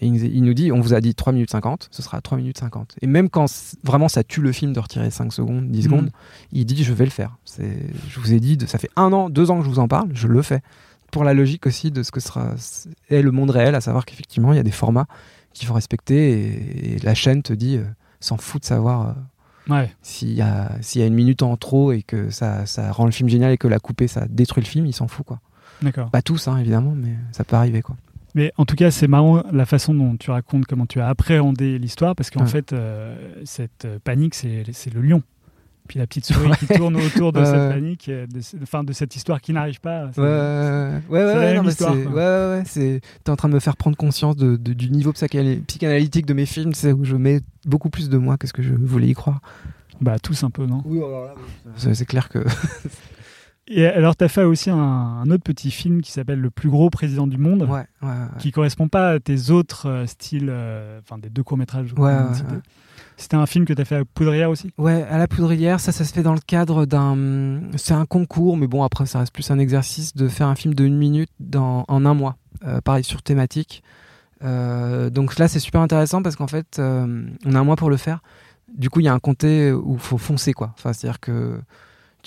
Et 0.00 0.06
il 0.06 0.42
nous, 0.44 0.52
dit, 0.52 0.70
on 0.70 0.80
vous 0.80 0.92
a 0.92 1.00
dit 1.00 1.14
3 1.14 1.32
minutes 1.32 1.50
50, 1.50 1.88
ce 1.90 2.02
sera 2.02 2.20
3 2.20 2.36
minutes 2.36 2.58
50. 2.58 2.96
Et 3.00 3.06
même 3.06 3.30
quand 3.30 3.46
vraiment 3.82 4.08
ça 4.08 4.22
tue 4.22 4.42
le 4.42 4.52
film 4.52 4.74
de 4.74 4.80
retirer 4.80 5.10
5 5.10 5.32
secondes, 5.32 5.70
10 5.70 5.78
Mhm. 5.78 5.84
secondes, 5.84 6.10
il 6.52 6.66
dit, 6.66 6.84
je 6.84 6.92
vais 6.92 7.06
le 7.06 7.10
faire. 7.10 7.36
Je 7.58 8.20
vous 8.20 8.34
ai 8.34 8.38
dit, 8.38 8.58
de- 8.58 8.66
ça 8.66 8.76
fait 8.78 8.90
un 8.96 9.12
an, 9.14 9.30
deux 9.30 9.50
ans 9.50 9.58
que 9.58 9.64
je 9.64 9.70
vous 9.70 9.78
en 9.78 9.88
parle, 9.88 10.10
je 10.12 10.28
le 10.28 10.42
fais. 10.42 10.60
pour 11.10 11.24
la 11.24 11.32
logique 11.32 11.66
aussi 11.66 11.90
de 11.90 12.02
ce 12.02 12.10
que 12.10 12.20
sera 12.20 12.50
est 13.08 13.22
le 13.22 13.30
monde 13.30 13.48
réel, 13.48 13.74
à 13.74 13.80
savoir 13.80 14.04
qu'effectivement, 14.04 14.52
il 14.52 14.56
y 14.56 14.58
a 14.58 14.62
des 14.62 14.70
formats 14.70 15.06
qu'il 15.54 15.66
faut 15.66 15.72
respecter 15.72 16.32
et, 16.32 16.96
et 16.96 16.98
la 16.98 17.14
chaîne 17.14 17.42
te 17.42 17.54
dit, 17.54 17.78
euh, 17.78 17.84
s'en 18.20 18.36
fout 18.36 18.60
de 18.60 18.66
savoir 18.66 19.08
euh, 19.08 19.72
Ouais. 19.72 19.90
s'il 20.02 20.32
y, 20.34 20.42
a, 20.42 20.70
s'il 20.82 21.00
y 21.00 21.04
a 21.04 21.06
une 21.06 21.14
minute 21.14 21.40
en 21.42 21.56
trop 21.56 21.92
et 21.92 22.02
que 22.02 22.28
ça, 22.28 22.66
ça 22.66 22.92
rend 22.92 23.06
le 23.06 23.10
film 23.10 23.30
génial 23.30 23.52
et 23.52 23.56
que 23.56 23.68
la 23.68 23.78
couper, 23.78 24.06
ça 24.06 24.26
détruit 24.28 24.62
le 24.62 24.68
film, 24.68 24.84
il 24.84 24.92
s'en 24.92 25.08
fout, 25.08 25.24
quoi. 25.24 25.40
D'accord. 25.82 26.10
Pas 26.10 26.22
tous, 26.22 26.48
hein, 26.48 26.56
évidemment, 26.58 26.94
mais 26.96 27.14
ça 27.32 27.44
peut 27.44 27.56
arriver, 27.56 27.82
quoi. 27.82 27.96
Mais 28.34 28.52
en 28.56 28.64
tout 28.66 28.76
cas, 28.76 28.90
c'est 28.90 29.08
marrant 29.08 29.42
la 29.52 29.64
façon 29.66 29.94
dont 29.94 30.16
tu 30.16 30.30
racontes 30.30 30.66
comment 30.66 30.86
tu 30.86 31.00
as 31.00 31.08
appréhendé 31.08 31.78
l'histoire, 31.78 32.14
parce 32.14 32.30
qu'en 32.30 32.40
Ouais. 32.42 32.46
fait, 32.46 32.72
euh, 32.72 33.16
cette 33.44 33.84
euh, 33.84 33.98
panique, 34.02 34.34
c'est 34.34 34.64
le 34.92 35.00
lion. 35.00 35.22
Puis 35.88 35.98
la 35.98 36.06
petite 36.06 36.26
souris 36.26 36.50
qui 36.58 36.66
tourne 36.66 36.96
autour 36.96 37.32
de 37.32 37.40
Ouais, 37.40 37.46
cette 37.46 37.70
panique, 37.72 38.08
euh, 38.10 38.26
de, 38.26 38.40
enfin, 38.62 38.84
de 38.84 38.92
cette 38.92 39.16
histoire 39.16 39.40
qui 39.40 39.54
n'arrive 39.54 39.80
pas. 39.80 40.10
Ouais, 40.18 41.00
ouais, 41.08 41.24
ouais, 41.24 42.62
t'es 43.24 43.30
en 43.30 43.36
train 43.36 43.48
de 43.48 43.54
me 43.54 43.58
faire 43.60 43.74
prendre 43.76 43.96
conscience 43.96 44.36
de, 44.36 44.56
de- 44.56 44.74
du 44.74 44.90
niveau 44.90 45.12
psychana- 45.12 45.60
psychanalytique 45.66 46.26
de 46.26 46.34
mes 46.34 46.44
films, 46.44 46.74
c'est 46.74 46.92
où 46.92 47.04
je 47.04 47.16
mets 47.16 47.40
beaucoup 47.64 47.88
plus 47.88 48.10
de 48.10 48.18
moi 48.18 48.36
que 48.36 48.46
ce 48.46 48.52
que 48.52 48.62
je 48.62 48.74
voulais 48.74 49.08
y 49.08 49.14
croire. 49.14 49.40
Bah, 50.02 50.18
tous 50.18 50.44
un 50.44 50.50
peu, 50.50 50.66
non? 50.66 50.82
Oui, 50.84 51.00
c'est, 51.76 51.94
c'est 51.94 52.04
clair 52.06 52.28
que. 52.28 52.40
Et 53.70 53.84
alors, 53.86 54.16
tu 54.16 54.24
as 54.24 54.28
fait 54.28 54.44
aussi 54.44 54.70
un, 54.70 54.76
un 54.78 55.30
autre 55.30 55.42
petit 55.42 55.70
film 55.70 56.00
qui 56.00 56.10
s'appelle 56.10 56.40
Le 56.40 56.50
plus 56.50 56.70
gros 56.70 56.88
président 56.90 57.26
du 57.26 57.36
monde, 57.38 57.62
Ouais, 57.62 57.84
ouais, 58.02 58.08
ouais. 58.08 58.14
qui 58.38 58.50
correspond 58.50 58.88
pas 58.88 59.10
à 59.10 59.20
tes 59.20 59.50
autres 59.50 59.86
euh, 59.88 60.06
styles, 60.06 60.48
euh, 60.48 61.00
enfin, 61.02 61.18
des 61.18 61.28
deux 61.28 61.42
courts-métrages. 61.42 61.94
C'était 63.16 63.36
un 63.36 63.46
film 63.46 63.64
que 63.64 63.72
tu 63.72 63.82
as 63.82 63.84
fait 63.84 63.96
à 63.96 64.04
Poudrière 64.04 64.48
aussi? 64.48 64.70
Ouais, 64.78 65.02
à 65.10 65.18
la 65.18 65.26
poudrière, 65.26 65.80
ça, 65.80 65.90
ça 65.92 66.04
se 66.04 66.12
fait 66.14 66.22
dans 66.22 66.34
le 66.34 66.40
cadre 66.40 66.86
d'un. 66.86 67.60
C'est 67.76 67.92
un 67.94 68.06
concours, 68.06 68.56
mais 68.56 68.68
bon, 68.68 68.84
après, 68.84 69.06
ça 69.06 69.18
reste 69.18 69.34
plus 69.34 69.50
un 69.50 69.58
exercice 69.58 70.14
de 70.14 70.28
faire 70.28 70.46
un 70.46 70.54
film 70.54 70.72
de 70.72 70.84
une 70.84 70.96
minute 70.96 71.30
dans, 71.40 71.84
en 71.88 72.06
un 72.06 72.14
mois. 72.14 72.36
Euh, 72.64 72.80
pareil, 72.80 73.02
sur 73.04 73.22
thématique. 73.22 73.82
Donc 74.40 75.36
là, 75.38 75.48
c'est 75.48 75.58
super 75.58 75.80
intéressant 75.80 76.22
parce 76.22 76.36
qu'en 76.36 76.46
fait, 76.46 76.78
on 76.80 77.54
a 77.54 77.58
un 77.58 77.64
mois 77.64 77.76
pour 77.76 77.90
le 77.90 77.96
faire. 77.96 78.22
Du 78.76 78.88
coup, 78.88 79.00
il 79.00 79.06
y 79.06 79.08
a 79.08 79.14
un 79.14 79.18
comté 79.18 79.72
où 79.72 79.94
il 79.94 79.98
faut 80.00 80.18
foncer, 80.18 80.52
quoi. 80.52 80.72
Enfin, 80.78 80.92
c'est-à-dire 80.92 81.18
que. 81.20 81.60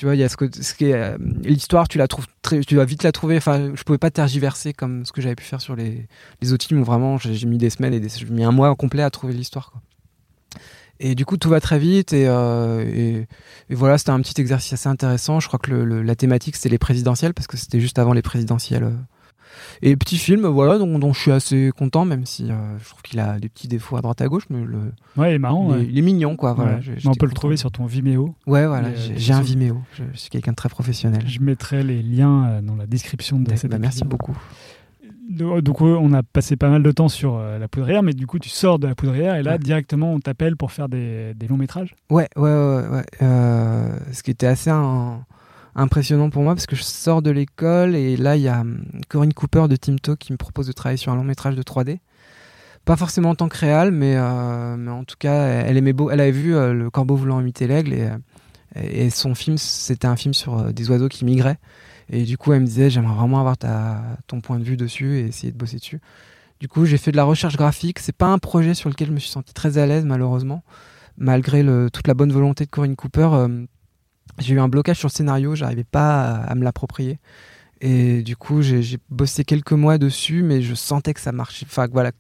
Tu 0.02 0.06
vois, 0.08 0.16
il 0.16 0.18
y 0.20 0.24
a 0.24 0.30
ce 0.30 0.36
que 0.36 0.45
ce 0.52 0.74
qui 0.74 0.91
euh, 0.93 1.16
l'histoire, 1.43 1.88
tu 1.88 1.99
la 1.99 2.08
trouves 2.08 2.26
très, 2.41 2.62
tu 2.62 2.76
vas 2.76 2.86
vite 2.86 3.04
la 3.04 3.12
trouver. 3.12 3.38
Enfin, 3.38 3.70
je 3.76 3.84
pouvais 3.84 3.99
pas 3.99 4.10
tergiverser 4.10 4.74
comme 4.74 5.06
ce 5.06 5.12
que 5.12 5.22
j'avais 5.22 5.36
pu 5.36 5.43
faire 5.43 5.62
sur 5.62 5.76
les, 5.76 6.08
les 6.41 6.54
autres 6.54 6.66
films 6.66 6.82
vraiment 6.82 7.20
j'ai 7.20 7.45
mis 7.45 7.60
des 7.60 7.70
semaines 7.70 7.93
et 7.93 7.99
des, 7.99 8.10
j'ai 8.10 8.26
mis 8.26 8.43
un 8.43 8.49
mois 8.49 8.76
complet 8.76 9.04
à 9.04 9.12
trouver 9.12 9.34
l'histoire. 9.34 9.74
Et 10.99 11.14
du 11.14 11.24
coup, 11.24 11.38
tout 11.38 11.49
va 11.49 11.62
très 11.62 11.78
vite 11.78 12.14
et, 12.14 12.28
euh, 12.28 12.84
et, 12.84 13.28
et 13.70 13.76
voilà, 13.76 13.99
c'était 13.99 14.10
un 14.10 14.20
petit 14.22 14.41
exercice 14.41 14.74
assez 14.74 14.89
intéressant. 14.89 15.39
Je 15.39 15.45
crois 15.47 15.60
que 15.60 15.70
le- 15.70 16.02
la 16.02 16.16
thématique 16.16 16.56
c'était 16.56 16.70
les 16.70 16.80
présidentielles 16.80 17.36
parce 17.36 17.45
que 17.45 17.56
c'était 17.58 17.80
juste 17.80 17.99
avant 17.99 18.14
les 18.14 18.24
présidentielles. 18.24 18.91
Euh. 19.52 19.78
Et 19.89 19.95
petit 19.95 20.18
film, 20.18 20.45
voilà, 20.47 20.78
dont, 20.78 20.99
dont 20.99 21.14
je 21.14 21.20
suis 21.20 21.32
assez 21.32 21.72
content, 21.78 22.06
même 22.06 22.26
si 22.26 22.52
euh, 22.52 22.56
je 22.80 22.89
trouve 22.89 23.02
qu'il 23.02 23.20
a 23.20 23.39
des 23.39 23.49
petits 23.49 23.68
défauts 23.68 23.97
à 23.97 24.02
droite 24.02 24.22
à 24.22 24.28
gauche, 24.28 24.45
mais 24.49 24.64
le, 24.64 24.91
Ouais, 25.18 25.32
il 25.32 25.36
est 25.36 25.39
marrant. 25.39 25.70
il, 25.70 25.74
est, 25.74 25.80
ouais. 25.80 25.88
il 25.91 25.97
est 25.99 26.02
mignon, 26.02 26.36
quoi. 26.36 26.54
Voilà, 26.54 26.76
Ouais. 26.78 26.97
On 27.06 27.14
peut 27.14 27.26
le 27.26 27.34
trouver 27.34 27.58
sur 27.58 27.72
ton 27.72 27.86
Vimeo. 27.86 28.36
Ouais, 28.47 28.66
voilà, 28.68 28.88
euh, 28.89 29.14
j'ai 29.16 29.34
un 29.34 29.41
Vimeo. 29.41 29.82
Je, 29.93 30.04
je 30.14 30.18
suis 30.18 30.30
quelqu'un 30.30 30.52
de 30.52 30.56
très 30.58 30.70
professionnel. 30.70 31.24
Je 31.28 31.39
mettrai 31.39 31.84
les 31.84 32.02
liens 32.02 32.45
euh, 32.47 32.62
dans 32.62 32.76
la 32.76 32.86
description 32.88 33.39
de 33.39 33.49
Bah, 33.49 33.56
cette 33.58 33.74
merci 33.80 34.04
beaucoup. 34.04 34.38
Donc, 35.30 35.80
ouais, 35.80 35.95
on 35.97 36.12
a 36.14 36.24
passé 36.24 36.58
pas 36.58 36.70
mal 36.70 36.84
de 36.84 36.91
temps 36.91 37.08
sur 37.08 37.36
euh, 37.38 37.58
la 37.58 37.68
poudrière, 37.70 38.04
mais 38.04 38.14
du 38.14 38.28
coup, 38.28 38.38
tu 38.38 38.49
sors 38.49 38.80
de 38.80 38.88
la 38.88 38.95
poudrière 38.95 39.36
et 39.36 39.43
là, 39.43 39.54
Ouais. 39.54 39.60
directement, 39.60 40.12
on 40.14 40.20
t'appelle 40.20 40.58
pour 40.58 40.72
faire 40.74 40.89
des, 40.89 41.34
des 41.36 41.47
longs 41.47 41.56
métrages? 41.58 41.95
Ouais, 42.10 42.28
ouais, 42.36 42.41
ouais. 42.43 42.88
ouais. 42.91 43.06
Euh, 43.22 43.97
ce 44.12 44.24
qui 44.24 44.32
était 44.32 44.47
assez 44.47 44.70
un- 44.70 45.24
impressionnant 45.76 46.30
pour 46.30 46.43
moi 46.43 46.53
parce 46.55 46.65
que 46.65 46.76
je 46.76 46.84
sors 46.84 47.22
de 47.22 47.32
l'école 47.32 47.95
et 47.95 48.17
là, 48.17 48.36
il 48.36 48.41
y 48.43 48.47
a 48.47 48.61
hum, 48.61 48.84
Corinne 49.09 49.34
Cooper 49.34 49.67
de 49.69 49.76
Timto 49.76 50.15
qui 50.15 50.32
me 50.32 50.38
propose 50.38 50.67
de 50.67 50.72
travailler 50.72 50.97
sur 50.97 51.11
un 51.11 51.15
long 51.15 51.24
métrage 51.24 51.55
de 51.55 51.63
3D. 51.63 51.99
Pas 52.86 52.95
forcément 52.97 53.30
en 53.30 53.36
tant 53.36 53.47
que 53.47 53.57
réal, 53.57 53.91
mais, 53.91 54.15
euh, 54.17 54.76
mais 54.76 54.89
en 54.91 55.03
tout 55.03 55.15
cas, 55.19 55.43
elle 55.45 55.78
aimait 55.78 55.93
beau. 55.93 56.09
Elle 56.09 56.19
avait 56.19 56.32
vu 56.32 56.55
euh, 56.55 56.74
Le 56.74 56.89
Corbeau 56.89 57.15
voulant 57.15 57.39
imiter 57.39 57.67
l'aigle 57.67 57.93
et, 57.93 58.09
euh, 58.09 58.82
et 58.82 59.09
son 59.11 59.36
film, 59.36 59.57
c'était 59.57 60.07
un 60.07 60.15
film 60.15 60.34
sur 60.34 60.74
des 60.74 60.89
oiseaux 60.89 61.07
qui 61.09 61.24
migraient. 61.26 61.59
Et 62.09 62.24
du 62.24 62.38
coup, 62.38 62.53
elle 62.53 62.61
me 62.61 62.65
disait, 62.65 62.89
j'aimerais 62.89 63.13
vraiment 63.15 63.39
avoir 63.39 63.57
ta, 63.57 64.01
ton 64.28 64.41
point 64.41 64.57
de 64.57 64.63
vue 64.63 64.78
dessus 64.78 65.17
et 65.19 65.28
essayer 65.28 65.51
de 65.53 65.57
bosser 65.57 65.78
dessus. 65.78 66.01
Du 66.59 66.67
coup, 66.67 66.86
j'ai 66.86 66.97
fait 66.97 67.11
de 67.11 67.17
la 67.17 67.24
recherche 67.24 67.55
graphique. 67.55 67.99
C'est 67.99 68.15
pas 68.15 68.28
un 68.28 68.39
projet 68.39 68.74
sur 68.74 68.89
lequel 68.89 69.07
je 69.09 69.13
me 69.13 69.19
suis 69.19 69.30
senti 69.30 69.53
très 69.53 69.78
à 69.78 69.86
l'aise, 69.86 70.05
malheureusement 70.05 70.63
malgré 71.17 71.61
le- 71.61 71.89
toute 71.91 72.07
la 72.07 72.13
bonne 72.13 72.32
volonté 72.32 72.65
de 72.65 72.69
Corinne 72.69 72.95
Cooper, 72.95 73.30
euh, 73.34 73.65
j'ai 74.42 74.56
eu 74.56 74.60
un 74.60 74.68
blocage 74.68 74.98
sur 74.98 75.08
le 75.08 75.14
scénario, 75.14 75.56
j'arrivais 75.56 75.84
pas 75.84 76.36
à, 76.36 76.56
me 76.56 76.64
l'approprier. 76.64 77.20
Et 77.82 78.22
du 78.22 78.36
coup, 78.36 78.62
j'ai 78.62 78.98
bossé 79.10 79.44
quelques 79.44 79.72
mois 79.72 79.98
dessus, 79.98 80.44
mais 80.44 80.62
je 80.62 80.76
sentais 80.76 81.14
que 81.14 81.20
ça 81.20 81.32
marchait. 81.32 81.66
Enfin, 81.68 81.88
voilà, 81.92 82.12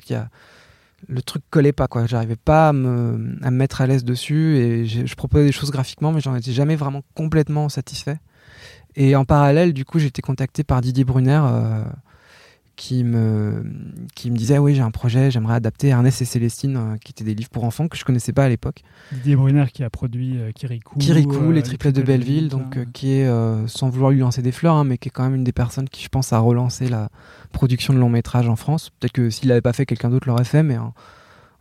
le 1.07 1.21
truc 1.21 1.43
collait 1.49 1.71
pas, 1.71 1.87
quoi. 1.87 2.05
J'arrivais 2.07 2.35
pas 2.35 2.69
à 2.69 2.73
me, 2.73 3.17
mettre 3.51 3.81
à 3.81 3.87
l'aise 3.87 4.03
dessus, 4.03 4.57
et 4.57 4.85
je 4.85 5.15
proposais 5.15 5.45
des 5.45 5.51
choses 5.51 5.71
graphiquement, 5.71 6.11
mais 6.11 6.21
j'en 6.21 6.35
étais 6.35 6.51
jamais 6.51 6.75
vraiment 6.75 7.03
complètement 7.15 7.69
satisfait. 7.69 8.17
Et 8.95 9.15
en 9.15 9.25
parallèle, 9.25 9.73
du 9.73 9.85
coup, 9.85 9.99
j'ai 9.99 10.07
été 10.07 10.21
contacté 10.21 10.63
par 10.63 10.81
Didier 10.81 11.03
Brunner. 11.03 11.41
euh, 11.43 11.83
qui 12.81 13.03
me, 13.03 13.63
qui 14.15 14.31
me 14.31 14.35
disait 14.35 14.57
oui 14.57 14.73
j'ai 14.73 14.81
un 14.81 14.89
projet 14.89 15.29
j'aimerais 15.29 15.53
adapter 15.53 15.89
Ernest 15.89 16.19
et 16.23 16.25
Célestine 16.25 16.77
euh, 16.77 16.97
qui 16.97 17.11
étaient 17.11 17.23
des 17.23 17.35
livres 17.35 17.51
pour 17.51 17.63
enfants 17.63 17.87
que 17.87 17.95
je 17.95 18.03
connaissais 18.03 18.33
pas 18.33 18.45
à 18.45 18.49
l'époque 18.49 18.81
Didier 19.11 19.35
Brunner 19.35 19.65
qui 19.71 19.83
a 19.83 19.89
produit 19.89 20.39
euh, 20.39 20.51
Kirikou. 20.51 20.97
Kirikou, 20.97 21.49
euh, 21.49 21.51
les 21.51 21.63
triplettes 21.63 21.95
de 21.95 22.01
Belleville, 22.01 22.47
donc 22.47 22.77
euh, 22.77 22.85
qui 22.93 23.13
est, 23.13 23.27
euh, 23.27 23.67
sans 23.67 23.89
vouloir 23.89 24.11
lui 24.11 24.19
lancer 24.19 24.41
des 24.41 24.51
fleurs, 24.51 24.75
hein, 24.75 24.83
mais 24.83 24.97
qui 24.97 25.09
est 25.09 25.11
quand 25.11 25.23
même 25.23 25.35
une 25.35 25.43
des 25.43 25.51
personnes 25.51 25.89
qui, 25.89 26.03
je 26.03 26.09
pense, 26.09 26.31
a 26.33 26.39
relancé 26.39 26.87
la 26.87 27.09
production 27.51 27.93
de 27.93 27.99
long 27.99 28.09
métrage 28.09 28.47
en 28.47 28.55
France. 28.55 28.89
Peut-être 28.89 29.11
que 29.11 29.29
s'il 29.29 29.49
l'avait 29.49 29.61
pas 29.61 29.73
fait, 29.73 29.85
quelqu'un 29.85 30.09
d'autre 30.09 30.27
l'aurait 30.27 30.45
fait, 30.45 30.63
mais 30.63 30.77
en, 30.77 30.93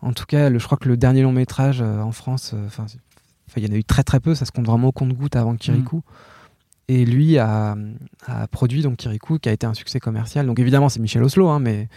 en 0.02 0.12
tout 0.12 0.26
cas, 0.26 0.48
le, 0.48 0.58
je 0.58 0.64
crois 0.64 0.78
que 0.78 0.88
le 0.88 0.96
dernier 0.96 1.22
long 1.22 1.32
métrage 1.32 1.80
euh, 1.82 2.00
en 2.00 2.12
France, 2.12 2.52
euh, 2.54 2.66
enfin, 2.66 2.86
il 3.56 3.66
y 3.66 3.70
en 3.70 3.74
a 3.74 3.78
eu 3.78 3.84
très 3.84 4.04
très 4.04 4.20
peu, 4.20 4.34
ça 4.34 4.44
se 4.44 4.52
compte 4.52 4.66
vraiment 4.66 4.88
au 4.88 4.92
compte-goutte 4.92 5.34
avant 5.34 5.56
Kirikou. 5.56 6.02
Et 6.92 7.04
lui 7.04 7.38
a, 7.38 7.76
a 8.26 8.46
produit 8.48 8.82
donc 8.82 8.96
Kirikou, 8.96 9.38
qui 9.38 9.48
a 9.48 9.52
été 9.52 9.64
un 9.66 9.74
succès 9.74 10.00
commercial. 10.00 10.46
Donc 10.46 10.58
évidemment, 10.58 10.88
c'est 10.88 10.98
Michel 11.00 11.22
Oslo, 11.22 11.48
hein, 11.48 11.60
mais, 11.60 11.88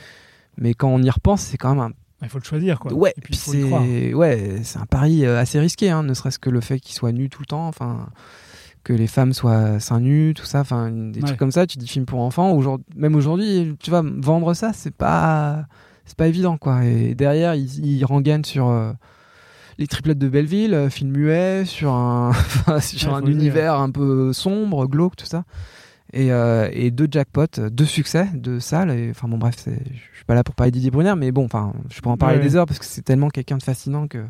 mais 0.57 0.73
quand 0.75 0.89
on 0.89 1.01
y 1.01 1.09
repense, 1.09 1.41
c'est 1.41 1.57
quand 1.57 1.69
même 1.73 1.79
un 1.79 1.91
Il 2.21 2.29
faut 2.29 2.37
le 2.37 2.43
choisir, 2.43 2.79
quoi. 2.79 2.93
Ouais, 2.93 3.13
c'est 3.31 4.13
ouais, 4.13 4.61
un 4.75 4.85
pari 4.85 5.25
euh, 5.25 5.39
assez 5.39 5.59
risqué, 5.59 5.89
hein, 5.89 6.03
ne 6.03 6.13
serait-ce 6.13 6.37
que 6.37 6.49
le 6.51 6.61
fait 6.61 6.79
qu'il 6.79 6.93
soit 6.93 7.11
nu 7.11 7.29
tout 7.29 7.41
le 7.41 7.47
temps, 7.47 7.67
enfin 7.67 8.09
que 8.83 8.93
les 8.93 9.07
femmes 9.07 9.33
soient 9.33 9.79
seins 9.79 10.01
nus, 10.01 10.33
tout 10.35 10.45
ça, 10.45 10.59
enfin 10.59 10.91
des 10.91 11.21
Ouais. 11.21 11.25
trucs 11.27 11.39
comme 11.39 11.51
ça. 11.53 11.65
Tu 11.65 11.77
dis 11.77 11.87
film 11.87 12.05
pour 12.05 12.19
enfants, 12.19 12.51
aujourd'hui, 12.51 12.85
même 12.95 13.15
aujourd'hui, 13.15 13.75
tu 13.79 13.89
vois, 13.89 14.03
vendre 14.03 14.53
ça, 14.53 14.73
c'est 14.73 14.93
pas 14.93 15.65
c'est 16.05 16.17
pas 16.17 16.27
évident 16.27 16.57
quoi. 16.57 16.83
Et 16.85 17.15
derrière, 17.15 17.55
il, 17.55 17.65
il 17.85 18.03
rengaine 18.05 18.43
sur 18.43 18.67
euh, 18.67 18.91
les 19.77 19.87
triplettes 19.87 20.17
de 20.19 20.27
Belleville, 20.29 20.73
euh, 20.73 20.89
film 20.89 21.11
muet, 21.11 21.65
sur 21.65 21.91
un 21.93 22.29
enfin, 22.31 22.79
sur 22.79 23.09
Ouais, 23.09 23.15
un 23.15 23.19
faut 23.21 23.25
le 23.27 23.33
dire. 23.33 23.41
univers 23.41 23.75
un 23.75 23.89
peu 23.91 24.33
sombre, 24.33 24.87
glauque, 24.87 25.15
tout 25.15 25.25
ça. 25.25 25.43
Et, 26.15 26.31
euh, 26.31 26.69
et 26.71 26.91
deux 26.91 27.07
jackpots, 27.09 27.69
deux 27.71 27.85
succès, 27.85 28.27
deux 28.35 28.59
salles. 28.59 28.95
Enfin 29.09 29.27
bon 29.27 29.39
bref, 29.39 29.55
je 29.65 29.71
suis 30.15 30.25
pas 30.27 30.35
là 30.35 30.43
pour 30.43 30.53
parler 30.53 30.69
de 30.69 30.75
Didier 30.75 30.91
Brunner, 30.91 31.15
mais 31.17 31.31
bon, 31.31 31.45
enfin, 31.45 31.73
je 31.89 31.99
pourrais 32.01 32.13
en 32.13 32.17
parler 32.17 32.37
Ouais. 32.37 32.43
des 32.43 32.55
heures 32.55 32.67
parce 32.67 32.77
que 32.77 32.85
c'est 32.85 33.01
tellement 33.01 33.29
quelqu'un 33.29 33.57
de 33.57 33.63
fascinant 33.63 34.07
que 34.07 34.23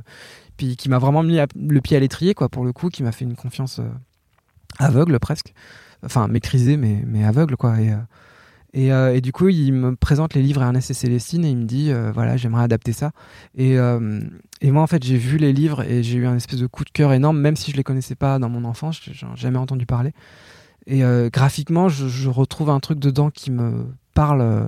puis 0.55 0.77
qui 0.77 0.87
m'a 0.87 0.97
vraiment 0.99 1.23
mis 1.23 1.39
le 1.59 1.81
pied 1.81 1.97
à 1.97 1.99
l'étrier 1.99 2.33
quoi 2.35 2.47
pour 2.47 2.63
le 2.63 2.71
coup, 2.71 2.87
qui 2.89 3.03
m'a 3.03 3.11
fait 3.11 3.25
une 3.25 3.35
confiance 3.35 3.79
euh, 3.79 3.89
aveugle 4.79 5.19
presque, 5.19 5.53
enfin 6.05 6.27
maîtrisée 6.29 6.77
mais 6.77 7.03
mais 7.05 7.25
aveugle 7.25 7.57
quoi. 7.57 7.81
Et, 7.81 7.91
euh, 7.91 7.95
et, 8.73 8.91
euh, 8.91 9.13
et 9.15 9.21
du 9.21 9.31
coup, 9.31 9.49
il 9.49 9.71
me 9.73 9.95
présente 9.95 10.33
les 10.33 10.41
livres 10.41 10.61
Ernest 10.63 10.89
et 10.91 10.93
Célestine 10.93 11.45
et 11.45 11.49
il 11.51 11.57
me 11.57 11.65
dit 11.65 11.91
euh, 11.91 12.11
voilà, 12.11 12.37
j'aimerais 12.37 12.63
adapter 12.63 12.91
ça. 12.93 13.11
Et, 13.55 13.77
euh, 13.77 14.19
et 14.61 14.71
moi, 14.71 14.81
en 14.83 14.87
fait, 14.87 15.03
j'ai 15.03 15.17
vu 15.17 15.37
les 15.37 15.53
livres 15.53 15.83
et 15.83 16.01
j'ai 16.03 16.17
eu 16.17 16.25
un 16.25 16.35
espèce 16.35 16.59
de 16.59 16.67
coup 16.67 16.83
de 16.83 16.89
cœur 16.89 17.13
énorme, 17.13 17.39
même 17.39 17.55
si 17.55 17.71
je 17.71 17.77
les 17.77 17.83
connaissais 17.83 18.15
pas 18.15 18.39
dans 18.39 18.49
mon 18.49 18.63
enfance, 18.65 18.99
j'en 19.11 19.33
ai 19.33 19.37
jamais 19.37 19.57
entendu 19.59 19.85
parler. 19.85 20.11
Et 20.87 21.03
euh, 21.03 21.29
graphiquement, 21.31 21.87
je, 21.87 22.07
je 22.07 22.29
retrouve 22.29 22.69
un 22.69 22.79
truc 22.79 22.99
dedans 22.99 23.29
qui 23.29 23.51
me 23.51 23.85
parle 24.13 24.41
euh, 24.41 24.65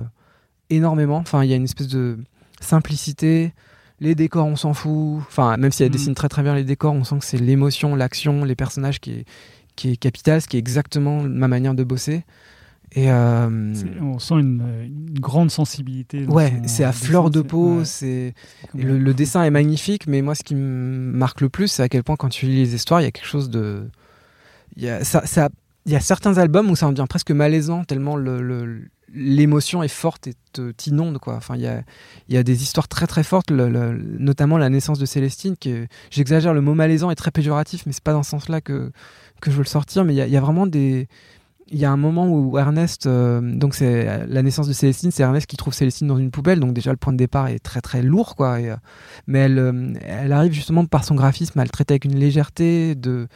énormément. 0.70 1.16
Enfin, 1.18 1.44
il 1.44 1.50
y 1.50 1.52
a 1.52 1.56
une 1.56 1.64
espèce 1.64 1.88
de 1.88 2.18
simplicité. 2.60 3.52
Les 4.00 4.14
décors, 4.14 4.46
on 4.46 4.56
s'en 4.56 4.74
fout. 4.74 5.18
Enfin, 5.26 5.56
même 5.56 5.72
si 5.72 5.82
elle 5.82 5.88
Mhm. 5.88 5.92
dessine 5.92 6.14
très 6.14 6.28
très 6.28 6.42
bien 6.42 6.54
les 6.54 6.64
décors, 6.64 6.92
on 6.94 7.04
sent 7.04 7.18
que 7.18 7.24
c'est 7.24 7.38
l'émotion, 7.38 7.94
l'action, 7.94 8.44
les 8.44 8.54
personnages 8.54 9.00
qui 9.00 9.12
est, 9.12 9.24
qui 9.74 9.90
est 9.92 9.96
capital, 9.96 10.40
ce 10.42 10.48
qui 10.48 10.56
est 10.56 10.58
exactement 10.60 11.22
ma 11.22 11.48
manière 11.48 11.74
de 11.74 11.84
bosser. 11.84 12.24
Et 12.98 13.10
euh, 13.12 13.74
On 14.00 14.18
sent 14.18 14.34
une, 14.36 14.62
une 15.12 15.20
grande 15.20 15.50
sensibilité. 15.50 16.24
ouais, 16.26 16.54
c'est 16.66 16.82
à 16.82 16.92
dessin, 16.92 17.06
fleur 17.06 17.30
de 17.30 17.42
peau. 17.42 17.84
C'est 17.84 18.32
le, 18.74 18.98
le 18.98 19.12
dessin 19.14 19.44
est 19.44 19.50
magnifique, 19.50 20.06
mais 20.06 20.22
moi, 20.22 20.34
ce 20.34 20.42
qui 20.42 20.54
me 20.54 21.12
marque 21.12 21.42
le 21.42 21.50
plus, 21.50 21.68
c'est 21.68 21.82
à 21.82 21.88
quel 21.90 22.02
point 22.02 22.16
quand 22.16 22.30
tu 22.30 22.46
lis 22.46 22.56
les 22.56 22.74
histoires, 22.74 23.02
il 23.02 23.04
y 23.04 23.06
a 23.06 23.10
quelque 23.10 23.26
chose 23.28 23.50
de. 23.50 23.88
Il 24.76 24.82
y 24.82 24.88
a, 24.88 25.04
ça, 25.04 25.26
ça- 25.26 25.50
il 25.84 25.92
y 25.92 25.96
a 25.96 26.00
certains 26.00 26.38
albums 26.38 26.70
où 26.70 26.74
ça 26.74 26.86
en 26.88 26.92
devient 26.92 27.06
presque 27.08 27.30
malaisant, 27.30 27.84
tellement 27.84 28.16
le- 28.16 28.40
le- 28.42 28.88
l'émotion 29.14 29.82
est 29.82 29.88
forte 29.88 30.26
et 30.26 30.34
t'inonde. 30.76 31.18
Quoi. 31.18 31.34
Enfin, 31.36 31.54
il, 31.54 31.62
y 31.62 31.66
a, 31.66 31.82
il 32.28 32.34
y 32.34 32.38
a 32.38 32.42
des 32.42 32.62
histoires 32.62 32.88
très 32.88 33.06
très 33.06 33.22
fortes, 33.22 33.50
le- 33.50 33.68
le- 33.68 33.92
notamment 34.18 34.56
la 34.58 34.68
naissance 34.70 34.98
de 34.98 35.06
Célestine. 35.06 35.54
Que, 35.60 35.86
j'exagère, 36.10 36.54
le 36.54 36.60
mot 36.62 36.74
malaisant 36.74 37.10
est 37.10 37.14
très 37.14 37.30
péjoratif, 37.30 37.84
mais 37.86 37.92
c'est 37.92 38.02
pas 38.02 38.12
dans 38.14 38.22
ce 38.22 38.30
sens-là 38.30 38.60
que, 38.62 38.90
que 39.42 39.50
je 39.50 39.56
veux 39.56 39.62
le 39.62 39.68
sortir. 39.68 40.04
Mais 40.04 40.14
il 40.14 40.16
y 40.16 40.20
a, 40.22 40.26
il 40.26 40.32
y 40.32 40.36
a 40.36 40.40
vraiment 40.40 40.66
des, 40.66 41.08
il 41.68 41.78
y 41.78 41.84
a 41.84 41.90
un 41.90 41.96
moment 41.96 42.28
où 42.28 42.58
Ernest, 42.58 43.06
euh, 43.06 43.40
donc 43.42 43.74
c'est 43.74 44.26
la 44.28 44.42
naissance 44.42 44.68
de 44.68 44.72
Célestine, 44.72 45.10
c'est 45.10 45.22
Ernest 45.24 45.46
qui 45.46 45.56
trouve 45.56 45.74
Célestine 45.74 46.06
dans 46.06 46.18
une 46.18 46.30
poubelle, 46.30 46.60
donc 46.60 46.72
déjà 46.74 46.90
le 46.92 46.96
point 46.96 47.12
de 47.12 47.18
départ 47.18 47.48
est 47.48 47.58
très 47.58 47.80
très 47.80 48.02
lourd, 48.02 48.36
quoi. 48.36 48.60
Et, 48.60 48.70
euh, 48.70 48.76
mais 49.26 49.40
elle, 49.40 49.58
euh, 49.58 49.92
elle 50.06 50.32
arrive 50.32 50.52
justement 50.52 50.84
par 50.86 51.04
son 51.04 51.14
graphisme 51.16 51.58
à 51.58 51.64
le 51.64 51.68
traiter 51.70 51.94
avec 51.94 52.04
une 52.04 52.16
légèreté. 52.18 52.94
De, 52.94 53.26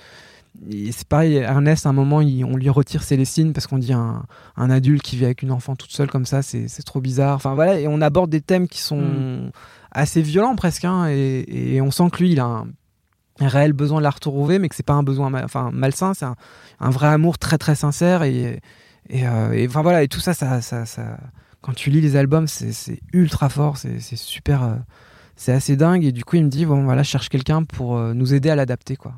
c'est 0.92 1.06
pareil, 1.08 1.34
Ernest, 1.36 1.86
à 1.86 1.88
un 1.88 1.92
moment, 1.92 2.20
il- 2.20 2.44
on 2.44 2.56
lui 2.56 2.68
retire 2.70 3.02
Célestine 3.02 3.52
parce 3.52 3.66
qu'on 3.66 3.78
dit 3.78 3.92
un, 3.92 4.24
un 4.56 4.70
adulte 4.70 5.02
qui 5.02 5.16
vit 5.16 5.24
avec 5.24 5.42
une 5.42 5.50
enfant 5.52 5.74
toute 5.76 5.90
seule 5.92 6.08
comme 6.10 6.26
ça, 6.26 6.42
c'est 6.42 6.68
c'est 6.68 6.82
trop 6.84 7.00
bizarre. 7.00 7.34
Enfin 7.36 7.54
voilà, 7.54 7.80
et 7.80 7.88
on 7.88 8.00
aborde 8.00 8.30
des 8.30 8.40
thèmes 8.40 8.68
qui 8.68 8.80
sont 8.80 9.00
Mm. 9.00 9.50
assez 9.92 10.22
violents 10.22 10.54
presque, 10.56 10.84
hein, 10.84 11.08
et, 11.08 11.74
et 11.74 11.80
on 11.80 11.90
sent 11.90 12.10
que 12.12 12.18
lui, 12.18 12.32
il 12.32 12.40
a 12.40 12.44
un, 12.44 12.66
un 13.40 13.48
réel 13.48 13.72
besoin 13.72 13.98
de 13.98 14.04
la 14.04 14.10
retrouver, 14.10 14.58
mais 14.58 14.68
que 14.68 14.74
c'est 14.74 14.86
pas 14.86 14.94
un 14.94 15.02
besoin 15.02 15.32
enfin, 15.44 15.70
malsain, 15.72 16.14
c'est 16.14 16.26
un, 16.26 16.90
vrai 16.90 17.08
amour 17.08 17.38
très 17.38 17.58
très 17.58 17.74
sincère 17.74 18.22
et, 18.22 18.60
et, 19.08 19.26
euh, 19.26 19.66
enfin 19.66 19.82
voilà 19.82 20.02
et 20.02 20.08
tout 20.08 20.20
ça, 20.20 20.34
ça, 20.34 20.60
ça, 20.60 20.84
quand 21.60 21.72
tu 21.74 21.90
lis 21.90 22.00
les 22.00 22.16
albums 22.16 22.46
c'est 22.46 23.00
ultra 23.12 23.48
fort 23.48 23.76
c'est 23.76 24.00
super 24.16 24.62
euh, 24.62 24.74
c'est 25.36 25.52
assez 25.52 25.76
dingue 25.76 26.04
et 26.04 26.12
du 26.12 26.24
coup 26.24 26.36
il 26.36 26.44
me 26.44 26.50
dit 26.50 26.66
bon 26.66 26.84
voilà 26.84 27.02
cherche 27.02 27.28
quelqu'un 27.28 27.64
pour 27.64 27.96
euh, 27.96 28.12
nous 28.14 28.34
aider 28.34 28.50
à 28.50 28.56
l'adapter 28.56 28.96
quoi. 28.96 29.14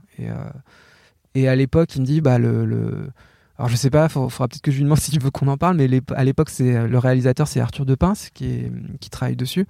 Et, 1.35 1.49
à 1.49 1.57
l'époque 1.57 1.95
il 1.97 2.03
me 2.03 2.07
dit 2.07 2.21
bah 2.21 2.39
le- 2.39 3.11
alors 3.59 3.69
je 3.69 3.77
sais 3.77 3.91
pas 3.91 4.05
il 4.07 4.11
faudra 4.11 4.49
peut-être 4.49 4.63
que 4.63 4.71
je 4.71 4.77
lui 4.79 4.85
demande 4.85 4.99
s'il 5.01 5.21
veut 5.21 5.31
qu'on 5.31 5.49
en 5.49 5.57
parle 5.57 5.77
mais 5.77 5.89
à 6.15 6.25
l'époque 6.25 6.51
c'est 6.51 6.87
le 6.87 6.99
réalisateur 6.99 7.47
c'est 7.49 7.61
Arthur 7.61 7.85
Depince 7.87 8.31
qui 8.33 8.47
est 8.47 8.73
qui 9.01 9.11
travaille 9.11 9.37
dessus 9.37 9.67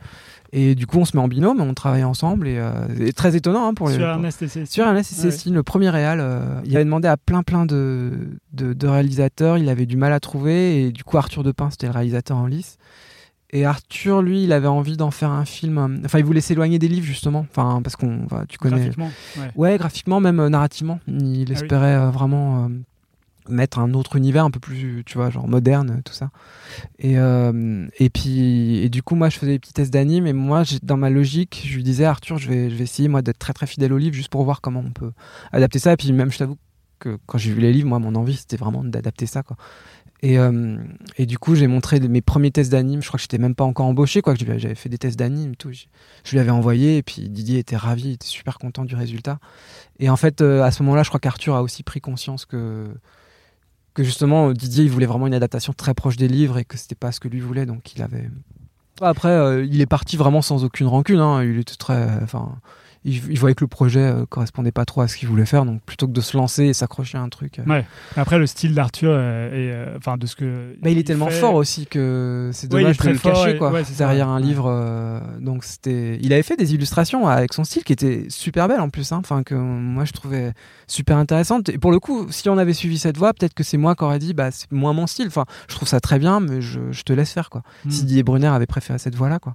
et 0.52 0.74
du 0.74 0.86
coup 0.86 0.98
on 0.98 1.04
se 1.04 1.16
met 1.16 1.22
en 1.22 1.28
binôme 1.28 1.60
on 1.60 1.74
travaille 1.74 2.04
ensemble 2.04 2.46
et, 2.48 2.58
euh, 2.58 2.72
c'est 2.96 3.12
très 3.12 3.36
étonnant 3.36 3.68
hein, 3.68 3.74
pour 3.74 3.88
les 3.88 3.94
Sur 3.96 4.06
Ernest 4.06 4.42
et 4.42 4.66
sur 4.66 4.86
Ernest 4.86 5.12
et 5.12 5.24
Ouais. 5.24 5.30
Cécile, 5.30 5.54
le 5.54 5.62
premier 5.62 5.90
réal, 5.90 6.18
euh, 6.20 6.60
il 6.64 6.74
avait 6.76 6.84
demandé 6.84 7.08
à 7.08 7.16
plein 7.16 7.42
plein 7.42 7.66
de, 7.66 8.12
de, 8.52 8.72
de 8.72 8.86
réalisateurs, 8.86 9.58
il 9.58 9.68
avait 9.68 9.86
du 9.86 9.96
mal 9.96 10.12
à 10.12 10.20
trouver, 10.20 10.82
et 10.86 10.92
du 10.92 11.04
coup 11.04 11.16
Arthur 11.18 11.42
Depin, 11.42 11.70
c'était 11.70 11.86
le 11.86 11.92
réalisateur 11.92 12.36
en 12.36 12.46
lice. 12.46 12.76
Et 13.54 13.66
Arthur, 13.66 14.22
lui, 14.22 14.44
il 14.44 14.52
avait 14.52 14.66
envie 14.66 14.96
d'en 14.96 15.10
faire 15.10 15.30
un 15.30 15.44
film. 15.44 15.76
euh, 15.76 15.88
Enfin, 16.06 16.18
il 16.18 16.24
voulait 16.24 16.40
s'éloigner 16.40 16.78
des 16.78 16.88
livres 16.88 17.04
justement, 17.06 17.46
enfin 17.50 17.80
parce 17.84 17.96
qu'on, 17.96 18.26
tu 18.48 18.56
connais. 18.58 18.76
Graphiquement. 18.76 19.10
Ouais. 19.36 19.50
Ouais, 19.56 19.78
graphiquement, 19.78 20.20
même 20.20 20.40
euh, 20.40 20.48
narrativement, 20.48 21.00
il 21.06 21.44
oui. 21.46 21.52
espérait 21.52 21.94
euh, 21.96 22.10
vraiment 22.10 22.64
euh, 22.64 22.68
mettre 23.48 23.78
un 23.78 23.94
autre 23.94 24.16
univers 24.16 24.44
un 24.44 24.50
peu 24.50 24.60
plus, 24.60 25.02
tu 25.04 25.18
vois, 25.18 25.30
genre 25.30 25.48
moderne, 25.48 26.02
tout 26.04 26.12
ça. 26.12 26.30
Et, 26.98 27.18
euh, 27.18 27.86
et 27.98 28.10
puis, 28.10 28.78
et 28.78 28.88
du 28.88 29.02
coup, 29.02 29.14
moi, 29.14 29.28
je 29.28 29.38
faisais 29.38 29.52
des 29.52 29.58
petits 29.58 29.72
tests 29.72 29.92
d'anime, 29.92 30.26
et 30.26 30.32
moi, 30.32 30.62
dans 30.82 30.96
ma 30.96 31.10
logique, 31.10 31.62
je 31.66 31.76
lui 31.76 31.82
disais, 31.82 32.04
Arthur, 32.04 32.38
je 32.38 32.48
vais, 32.48 32.70
je 32.70 32.76
vais 32.76 32.84
essayer, 32.84 33.08
moi, 33.08 33.22
d'être 33.22 33.38
très, 33.38 33.52
très 33.52 33.66
fidèle 33.66 33.92
au 33.92 33.98
livre, 33.98 34.14
juste 34.14 34.30
pour 34.30 34.44
voir 34.44 34.60
comment 34.60 34.80
on 34.86 34.92
peut 34.92 35.12
adapter 35.52 35.78
ça. 35.78 35.92
Et 35.92 35.96
puis, 35.96 36.12
même, 36.12 36.30
je 36.30 36.38
t'avoue 36.38 36.58
que 36.98 37.18
quand 37.26 37.38
j'ai 37.38 37.52
vu 37.52 37.60
les 37.60 37.72
livres, 37.72 37.88
moi, 37.88 37.98
mon 37.98 38.14
envie, 38.14 38.36
c'était 38.36 38.56
vraiment 38.56 38.84
d'adapter 38.84 39.26
ça, 39.26 39.42
quoi. 39.42 39.56
Et, 40.24 40.38
euh, 40.38 40.78
et 41.18 41.26
du 41.26 41.36
coup, 41.36 41.56
j'ai 41.56 41.66
montré 41.66 41.98
mes 41.98 42.20
premiers 42.20 42.52
tests 42.52 42.70
d'anime. 42.70 43.02
Je 43.02 43.08
crois 43.08 43.18
que 43.18 43.22
j'étais 43.22 43.38
même 43.38 43.56
pas 43.56 43.64
encore 43.64 43.86
embauché, 43.86 44.22
quoi. 44.22 44.34
que 44.36 44.58
J'avais 44.58 44.76
fait 44.76 44.88
des 44.88 44.98
tests 44.98 45.18
d'anime, 45.18 45.56
tout. 45.56 45.72
Je, 45.72 45.86
je 46.24 46.30
lui 46.30 46.38
avais 46.38 46.50
envoyé, 46.50 46.96
et 46.96 47.02
puis 47.02 47.28
Didier 47.28 47.58
était 47.58 47.76
ravi, 47.76 48.04
il 48.04 48.12
était 48.12 48.26
super 48.28 48.58
content 48.58 48.84
du 48.84 48.94
résultat. 48.94 49.40
Et 49.98 50.08
en 50.08 50.16
fait, 50.16 50.40
euh, 50.40 50.62
à 50.62 50.70
ce 50.70 50.84
moment-là, 50.84 51.02
je 51.02 51.08
crois 51.08 51.18
qu'Arthur 51.18 51.56
a 51.56 51.62
aussi 51.62 51.82
pris 51.82 52.00
conscience 52.00 52.46
que 52.46 52.86
que 53.94 54.02
justement 54.04 54.52
Didier 54.52 54.84
il 54.84 54.90
voulait 54.90 55.06
vraiment 55.06 55.26
une 55.26 55.34
adaptation 55.34 55.72
très 55.72 55.94
proche 55.94 56.16
des 56.16 56.28
livres 56.28 56.58
et 56.58 56.64
que 56.64 56.76
c'était 56.78 56.94
pas 56.94 57.12
ce 57.12 57.20
que 57.20 57.28
lui 57.28 57.40
voulait, 57.40 57.66
donc 57.66 57.94
il 57.94 58.02
avait. 58.02 58.30
Après, 59.00 59.28
euh, 59.30 59.64
il 59.64 59.80
est 59.80 59.86
parti 59.86 60.16
vraiment 60.16 60.42
sans 60.42 60.64
aucune 60.64 60.86
rancune. 60.86 61.18
hein. 61.18 61.42
Il 61.42 61.58
était 61.58 61.74
très, 61.74 62.06
il, 63.04 63.14
il 63.30 63.38
voyait 63.38 63.54
que 63.54 63.64
le 63.64 63.68
projet 63.68 64.00
euh, 64.00 64.26
correspondait 64.26 64.72
pas 64.72 64.84
trop 64.84 65.00
à 65.00 65.08
ce 65.08 65.16
qu'il 65.16 65.28
voulait 65.28 65.46
faire, 65.46 65.64
donc 65.64 65.82
plutôt 65.82 66.06
que 66.06 66.12
de 66.12 66.20
se 66.20 66.36
lancer 66.36 66.64
et 66.64 66.72
s'accrocher 66.72 67.18
à 67.18 67.20
un 67.22 67.28
truc. 67.28 67.58
euh, 67.58 67.62
Ouais. 67.66 67.84
Après, 68.16 68.38
le 68.38 68.46
style 68.46 68.74
d'Arthur 68.74 69.10
euh, 69.10 69.14
euh, 69.52 69.96
enfin, 69.98 70.16
de 70.16 70.26
ce 70.26 70.36
que. 70.36 70.76
Bah, 70.80 70.90
il 70.90 70.98
est 70.98 71.02
tellement 71.04 71.26
fait- 71.28 71.40
fort 71.40 71.54
aussi 71.54 71.86
que 71.86 72.50
c'est 72.52 72.72
Ouais, 72.72 72.80
dommage 72.82 72.96
très 72.98 73.08
de 73.08 73.14
le 73.14 73.18
cacher 73.18 73.50
et- 73.52 73.58
quoi, 73.58 73.72
ouais, 73.72 73.84
c'est 73.84 73.92
ça, 73.94 74.04
derrière 74.06 74.28
un 74.28 74.40
ouais. 74.40 74.46
livre. 74.46 75.20
donc 75.40 75.64
c'était, 75.64 76.18
il 76.22 76.32
avait 76.32 76.42
fait 76.42 76.56
des 76.56 76.74
illustrations 76.74 77.26
avec 77.28 77.52
son 77.52 77.64
style 77.64 77.84
qui 77.84 77.92
était 77.92 78.26
super 78.28 78.68
belle 78.68 78.80
en 78.80 78.88
plus, 78.90 79.10
hein, 79.12 79.18
enfin 79.20 79.42
que 79.42 79.54
moi 79.54 80.04
je 80.04 80.12
trouvais 80.12 80.52
super 80.86 81.16
intéressante. 81.16 81.68
Et 81.68 81.78
pour 81.78 81.90
le 81.90 81.98
coup, 82.00 82.26
si 82.30 82.48
on 82.48 82.58
avait 82.58 82.72
suivi 82.72 82.98
cette 82.98 83.16
voie, 83.16 83.32
peut-être 83.34 83.54
que 83.54 83.62
c'est 83.64 83.78
moi 83.78 83.94
qui 83.94 84.04
aurais 84.04 84.18
dit 84.18 84.34
bah 84.34 84.50
c'est 84.50 84.70
moins 84.70 84.92
mon 84.92 85.06
style. 85.06 85.26
Enfin, 85.28 85.44
je 85.68 85.74
trouve 85.74 85.88
ça 85.88 86.00
très 86.00 86.18
bien, 86.18 86.40
mais 86.40 86.60
je, 86.60 86.80
je 86.92 87.02
te 87.02 87.12
laisse 87.12 87.32
faire 87.32 87.50
quoi. 87.50 87.62
Hmm. 87.84 87.90
Si 87.90 88.04
Didier 88.04 88.22
Brunner 88.22 88.46
avait 88.48 88.66
préféré 88.66 88.98
cette 88.98 89.14
voie 89.14 89.28
là 89.28 89.38
quoi. 89.38 89.54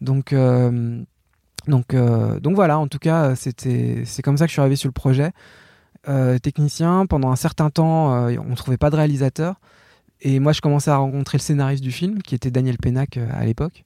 Donc 0.00 0.32
euh, 0.32 1.00
donc 1.66 1.94
euh, 1.94 2.40
donc 2.40 2.54
voilà. 2.54 2.78
En 2.78 2.88
tout 2.88 2.98
cas, 2.98 3.34
c'était 3.34 4.02
c'est 4.04 4.22
comme 4.22 4.36
ça 4.36 4.46
que 4.46 4.50
je 4.50 4.54
suis 4.54 4.60
arrivé 4.60 4.76
sur 4.76 4.88
le 4.88 4.92
projet. 4.92 5.32
Euh, 6.08 6.38
technicien 6.38 7.06
pendant 7.06 7.30
un 7.30 7.36
certain 7.36 7.70
temps, 7.70 8.26
euh, 8.26 8.36
on 8.48 8.54
trouvait 8.54 8.76
pas 8.76 8.90
de 8.90 8.96
réalisateur. 8.96 9.60
Et 10.20 10.40
moi, 10.40 10.52
je 10.52 10.60
commençais 10.60 10.90
à 10.90 10.96
rencontrer 10.96 11.38
le 11.38 11.42
scénariste 11.42 11.82
du 11.82 11.92
film, 11.92 12.22
qui 12.22 12.34
était 12.34 12.50
Daniel 12.50 12.78
Pénac 12.78 13.16
euh, 13.16 13.26
à 13.32 13.44
l'époque. 13.44 13.84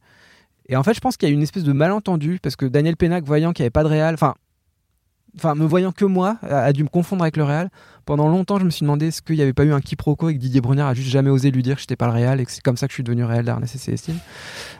Et 0.68 0.76
en 0.76 0.82
fait, 0.82 0.94
je 0.94 1.00
pense 1.00 1.16
qu'il 1.16 1.28
y 1.28 1.30
a 1.30 1.32
eu 1.32 1.34
une 1.36 1.42
espèce 1.42 1.64
de 1.64 1.72
malentendu, 1.72 2.38
parce 2.42 2.56
que 2.56 2.66
Daniel 2.66 2.96
Pénac, 2.96 3.24
voyant 3.24 3.52
qu'il 3.52 3.62
n'y 3.62 3.66
avait 3.66 3.70
pas 3.70 3.84
de 3.84 3.88
réal, 3.88 4.14
enfin, 4.14 4.34
enfin, 5.36 5.54
me 5.54 5.64
voyant 5.64 5.92
que 5.92 6.04
moi, 6.04 6.38
a, 6.42 6.72
dû 6.72 6.82
me 6.82 6.88
confondre 6.88 7.22
avec 7.22 7.36
le 7.36 7.44
réal. 7.44 7.70
Pendant 8.04 8.28
longtemps, 8.28 8.58
je 8.58 8.64
me 8.64 8.70
suis 8.70 8.84
demandé 8.84 9.08
est-ce 9.08 9.22
qu'il 9.22 9.36
n'y 9.36 9.42
avait 9.42 9.52
pas 9.52 9.64
eu 9.64 9.72
un 9.72 9.80
quiproquo 9.80 10.30
et 10.30 10.34
que 10.34 10.38
Didier 10.38 10.60
Brunner 10.60 10.82
a 10.82 10.94
juste 10.94 11.10
jamais 11.10 11.30
osé 11.30 11.50
lui 11.50 11.62
dire 11.62 11.76
que 11.76 11.80
j'étais 11.80 11.96
pas 11.96 12.06
le 12.06 12.12
réal 12.12 12.40
et 12.40 12.46
que 12.46 12.50
c'est 12.50 12.62
comme 12.62 12.76
ça 12.76 12.86
que 12.86 12.92
je 12.92 12.96
suis 12.96 13.04
devenu 13.04 13.24
réal 13.24 13.44
d'Ernest 13.44 13.74
et 13.74 13.78
Célestine. 13.78 14.18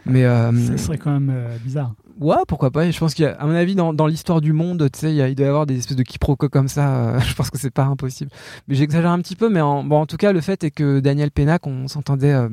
Mais 0.06 0.24
euh, 0.24 0.52
Ça 0.68 0.78
serait 0.78 0.98
quand 0.98 1.12
même 1.12 1.30
euh, 1.30 1.56
bizarre. 1.62 1.94
Ouais, 2.18 2.36
pourquoi 2.48 2.70
pas. 2.70 2.90
Je 2.90 2.98
pense 2.98 3.12
qu'il 3.14 3.24
y 3.24 3.28
a, 3.28 3.32
à 3.34 3.46
mon 3.46 3.54
avis, 3.54 3.74
dans, 3.74 3.92
dans 3.92 4.06
l'histoire 4.06 4.40
du 4.40 4.54
monde, 4.54 4.88
tu 4.90 4.98
sais, 4.98 5.14
il, 5.14 5.34
doit 5.34 5.46
y 5.46 5.48
avoir 5.48 5.66
des 5.66 5.76
espèces 5.76 5.96
de 5.96 6.02
quiproquos 6.02 6.48
comme 6.48 6.68
ça. 6.68 6.96
euh, 6.96 7.20
je 7.26 7.34
pense 7.34 7.50
que 7.50 7.58
c'est 7.58 7.70
pas 7.70 7.84
impossible. 7.84 8.30
Mais 8.68 8.74
j'exagère 8.74 9.10
un 9.10 9.20
petit 9.20 9.36
peu, 9.36 9.50
mais 9.50 9.60
en, 9.60 9.84
bon, 9.84 10.00
en 10.00 10.06
tout 10.06 10.16
cas, 10.16 10.32
le 10.32 10.40
fait 10.40 10.64
est 10.64 10.70
que 10.70 11.00
Daniel 11.00 11.30
Pénac, 11.30 11.66
on 11.66 11.88
s'entendait 11.88 12.32
euh, 12.32 12.48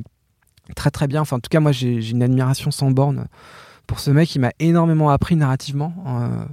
très 0.75 0.91
très 0.91 1.07
bien. 1.07 1.21
Enfin, 1.21 1.37
en 1.37 1.39
tout 1.39 1.49
cas, 1.49 1.61
moi, 1.61 1.71
j'ai 1.71 2.09
une 2.09 2.23
admiration 2.23 2.71
sans 2.71 2.91
borne 2.91 3.27
pour 3.87 3.99
ce 3.99 4.11
mec. 4.11 4.35
Il 4.35 4.39
m'a 4.39 4.51
énormément 4.59 5.09
appris 5.09 5.37
narrativement. 5.37 5.93
euh, 6.07 6.45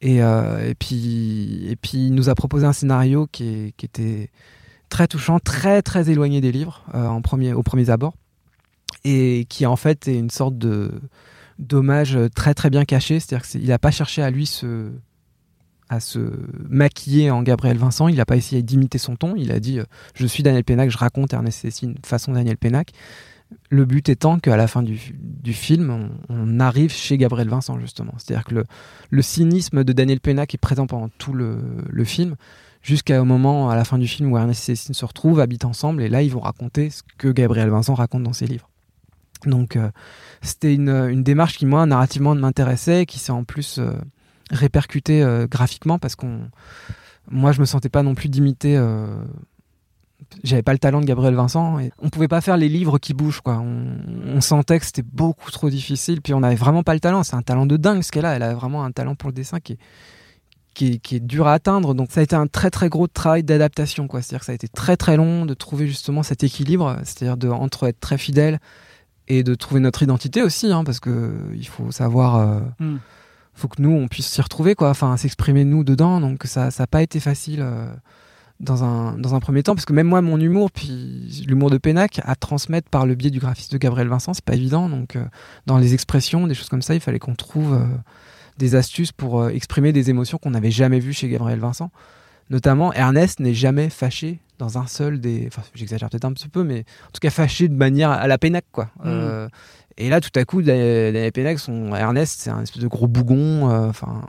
et, 0.00 0.18
et 0.18 0.74
puis, 0.76 1.66
et 1.68 1.74
puis, 1.74 2.06
il 2.06 2.14
nous 2.14 2.28
a 2.28 2.36
proposé 2.36 2.64
un 2.64 2.72
scénario 2.72 3.26
qui, 3.32 3.74
était 3.82 4.30
très 4.90 5.08
touchant, 5.08 5.40
très 5.40 5.82
très 5.82 6.08
éloigné 6.08 6.40
des 6.40 6.52
livres 6.52 6.84
en 6.94 7.20
premier, 7.20 7.52
au 7.52 7.64
premier 7.64 7.90
abord, 7.90 8.14
et 9.02 9.44
qui 9.48 9.66
en 9.66 9.74
fait 9.74 10.06
est 10.06 10.16
une 10.16 10.30
sorte 10.30 10.56
de 10.56 10.92
dommage 11.58 12.18
très 12.34 12.54
très 12.54 12.70
bien 12.70 12.84
caché. 12.84 13.20
C'est-à-dire 13.20 13.46
qu'il 13.46 13.66
n'a 13.66 13.78
pas 13.78 13.90
cherché 13.90 14.22
à 14.22 14.30
lui 14.30 14.46
se 14.46 14.90
à 15.88 16.00
se 16.00 16.30
maquiller 16.68 17.30
en 17.30 17.42
Gabriel 17.42 17.78
Vincent, 17.78 18.08
il 18.08 18.16
n'a 18.16 18.26
pas 18.26 18.36
essayé 18.36 18.62
d'imiter 18.62 18.98
son 18.98 19.16
ton, 19.16 19.36
il 19.36 19.50
a 19.50 19.60
dit 19.60 19.78
euh, 19.78 19.84
je 20.14 20.26
suis 20.26 20.42
Daniel 20.42 20.64
Pénac, 20.64 20.90
je 20.90 20.98
raconte 20.98 21.32
Ernest 21.32 21.60
Cécine 21.60 21.94
façon 22.04 22.32
Daniel 22.32 22.56
Pénac. 22.56 22.92
Le 23.70 23.86
but 23.86 24.10
étant 24.10 24.38
qu'à 24.38 24.58
la 24.58 24.66
fin 24.66 24.82
du, 24.82 25.00
du 25.18 25.54
film, 25.54 26.10
on, 26.28 26.60
arrive 26.60 26.92
chez 26.92 27.16
Gabriel 27.16 27.48
Vincent 27.48 27.80
justement. 27.80 28.12
C'est-à-dire 28.18 28.44
que 28.44 28.62
le, 29.10 29.22
cynisme 29.22 29.84
de 29.84 29.92
Daniel 29.94 30.20
Pénac 30.20 30.54
est 30.54 30.58
présent 30.58 30.86
pendant 30.86 31.08
tout 31.16 31.32
le, 31.32 31.58
le 31.88 32.04
film, 32.04 32.36
jusqu'au 32.82 33.24
moment 33.24 33.70
à 33.70 33.76
la 33.76 33.84
fin 33.84 33.96
du 33.96 34.06
film 34.06 34.30
où 34.30 34.36
Ernest 34.36 34.68
et 34.68 34.76
Cécine 34.76 34.94
se 34.94 35.06
retrouvent, 35.06 35.40
habitent 35.40 35.64
ensemble, 35.64 36.02
et 36.02 36.10
là 36.10 36.22
ils 36.22 36.30
vont 36.30 36.40
raconter 36.40 36.90
ce 36.90 37.02
que 37.16 37.28
Gabriel 37.28 37.70
Vincent 37.70 37.94
raconte 37.94 38.24
dans 38.24 38.34
ses 38.34 38.46
livres. 38.46 38.68
Donc 39.46 39.76
euh, 39.76 39.90
c'était 40.42 40.74
une, 40.74 40.90
une 40.90 41.22
démarche 41.22 41.58
qui 41.58 41.66
moi 41.66 41.86
narrativement 41.86 42.34
m'intéressait, 42.34 43.06
qui 43.06 43.18
s'est 43.18 43.32
en 43.32 43.44
plus 43.44 43.78
euh, 43.78 43.92
répercutée 44.50 45.22
euh, 45.22 45.46
graphiquement 45.46 45.98
parce 45.98 46.14
qu'on, 46.14 46.40
moi 47.30 47.52
je 47.52 47.60
me 47.60 47.66
sentais 47.66 47.88
pas 47.88 48.02
non 48.02 48.14
plus 48.14 48.28
d'imiter. 48.28 48.76
euh, 48.76 49.06
j'avais 50.42 50.62
pas 50.62 50.72
le 50.72 50.78
talent 50.78 51.00
de 51.00 51.06
Gabriel 51.06 51.34
Vincent 51.34 51.78
et 51.78 51.90
on 52.00 52.10
pouvait 52.10 52.28
pas 52.28 52.40
faire 52.40 52.56
les 52.56 52.68
livres 52.68 52.98
qui 52.98 53.14
bougent 53.14 53.40
quoi. 53.40 53.58
On, 53.60 54.40
sentait 54.40 54.78
que 54.78 54.84
c'était 54.84 55.02
beaucoup 55.02 55.50
trop 55.50 55.70
difficile 55.70 56.20
puis 56.20 56.34
on 56.34 56.42
avait 56.42 56.56
vraiment 56.56 56.82
pas 56.82 56.94
le 56.94 57.00
talent. 57.00 57.22
C'est 57.22 57.36
un 57.36 57.42
talent 57.42 57.66
de 57.66 57.76
dingue 57.76 58.02
ce 58.02 58.12
qu'elle 58.12 58.26
a. 58.26 58.34
Elle 58.34 58.42
a 58.42 58.54
vraiment 58.54 58.84
un 58.84 58.92
talent 58.92 59.14
pour 59.14 59.28
le 59.28 59.34
dessin 59.34 59.60
qui 59.60 59.74
est 59.74 59.78
qui 60.74 61.16
est, 61.16 61.20
dur 61.20 61.48
à 61.48 61.54
atteindre. 61.54 61.92
Donc 61.92 62.12
ça 62.12 62.20
a 62.20 62.22
été 62.22 62.36
un 62.36 62.46
très 62.46 62.70
très 62.70 62.88
gros 62.88 63.08
travail 63.08 63.42
d'adaptation. 63.42 64.06
quoi. 64.06 64.22
C'est-à-dire 64.22 64.40
que 64.40 64.46
ça 64.46 64.52
a 64.52 64.54
été 64.54 64.68
très 64.68 64.96
très 64.96 65.16
long 65.16 65.44
de 65.44 65.54
trouver 65.54 65.88
justement 65.88 66.22
cet 66.22 66.44
équilibre, 66.44 66.98
c'est-à-dire 67.02 67.52
entre 67.54 67.88
être 67.88 67.98
très 67.98 68.16
fidèle 68.16 68.60
et 69.28 69.42
de 69.44 69.54
trouver 69.54 69.80
notre 69.80 70.02
identité 70.02 70.42
aussi, 70.42 70.72
hein, 70.72 70.82
parce 70.84 71.00
que 71.00 71.32
il 71.54 71.66
faut 71.68 71.90
savoir, 71.92 72.36
euh, 72.36 72.60
Hmm. 72.80 72.96
faut 73.54 73.68
que 73.68 73.80
nous 73.82 73.90
on 73.90 74.08
puisse 74.08 74.26
s'y 74.28 74.40
retrouver, 74.42 74.74
quoi, 74.74 74.90
enfin 74.90 75.16
s'exprimer 75.16 75.64
nous 75.64 75.84
dedans. 75.84 76.20
Donc 76.20 76.44
ça 76.44 76.70
ça 76.70 76.82
n'a 76.84 76.86
pas 76.88 77.02
été 77.02 77.20
facile. 77.20 77.60
euh, 77.62 77.86
dans 78.60 78.82
un, 78.82 79.16
dans 79.16 79.36
un 79.36 79.38
premier 79.40 79.62
temps, 79.62 79.76
parce 79.76 79.84
que 79.84 79.92
même 79.92 80.08
moi, 80.08 80.20
mon 80.20 80.40
humour, 80.40 80.72
puis 80.72 81.44
l'humour 81.46 81.70
de 81.70 81.78
Pénac, 81.78 82.20
à 82.24 82.34
transmettre 82.34 82.88
par 82.90 83.06
le 83.06 83.14
biais 83.14 83.30
du 83.30 83.38
graphiste 83.38 83.70
de 83.72 83.78
Gabriel 83.78 84.08
Vincent, 84.08 84.34
c'est 84.34 84.44
pas 84.44 84.56
évident. 84.56 84.88
Donc, 84.88 85.14
euh, 85.14 85.24
dans 85.66 85.78
les 85.78 85.94
expressions, 85.94 86.44
des 86.48 86.54
choses 86.54 86.68
comme 86.68 86.82
ça, 86.82 86.94
il 86.94 87.00
fallait 87.00 87.20
qu'on 87.20 87.36
trouve 87.36 87.74
euh, 87.74 87.84
des 88.58 88.74
astuces 88.74 89.12
pour 89.12 89.48
exprimer 89.48 89.92
des 89.92 90.10
émotions 90.10 90.38
qu'on 90.38 90.50
n'avait 90.50 90.72
jamais 90.72 90.98
vues 90.98 91.12
chez 91.12 91.28
Gabriel 91.28 91.60
Vincent. 91.60 91.92
Notamment, 92.50 92.92
Ernest 92.94 93.38
n'est 93.38 93.54
jamais 93.54 93.90
fâché 93.90 94.40
dans 94.58 94.78
un 94.78 94.86
seul 94.86 95.20
des. 95.20 95.44
Enfin, 95.48 95.62
j'exagère 95.74 96.08
peut-être 96.10 96.24
un 96.24 96.32
petit 96.32 96.48
peu, 96.48 96.64
mais 96.64 96.80
en 97.06 97.10
tout 97.12 97.20
cas 97.20 97.30
fâché 97.30 97.68
de 97.68 97.74
manière 97.74 98.10
à 98.10 98.26
la 98.26 98.38
Pénac, 98.38 98.64
quoi. 98.72 98.88
Euh, 99.06 99.48
et 99.96 100.08
là, 100.10 100.20
tout 100.20 100.30
à 100.36 100.44
coup, 100.44 100.62
Daniel 100.62 101.32
Pénac, 101.32 101.58
son 101.58 101.94
Ernest, 101.94 102.40
c'est 102.40 102.50
un 102.50 102.62
espèce 102.62 102.82
de 102.82 102.88
gros 102.88 103.06
bougon. 103.08 103.70
euh, 103.70 103.88
Enfin. 103.88 104.22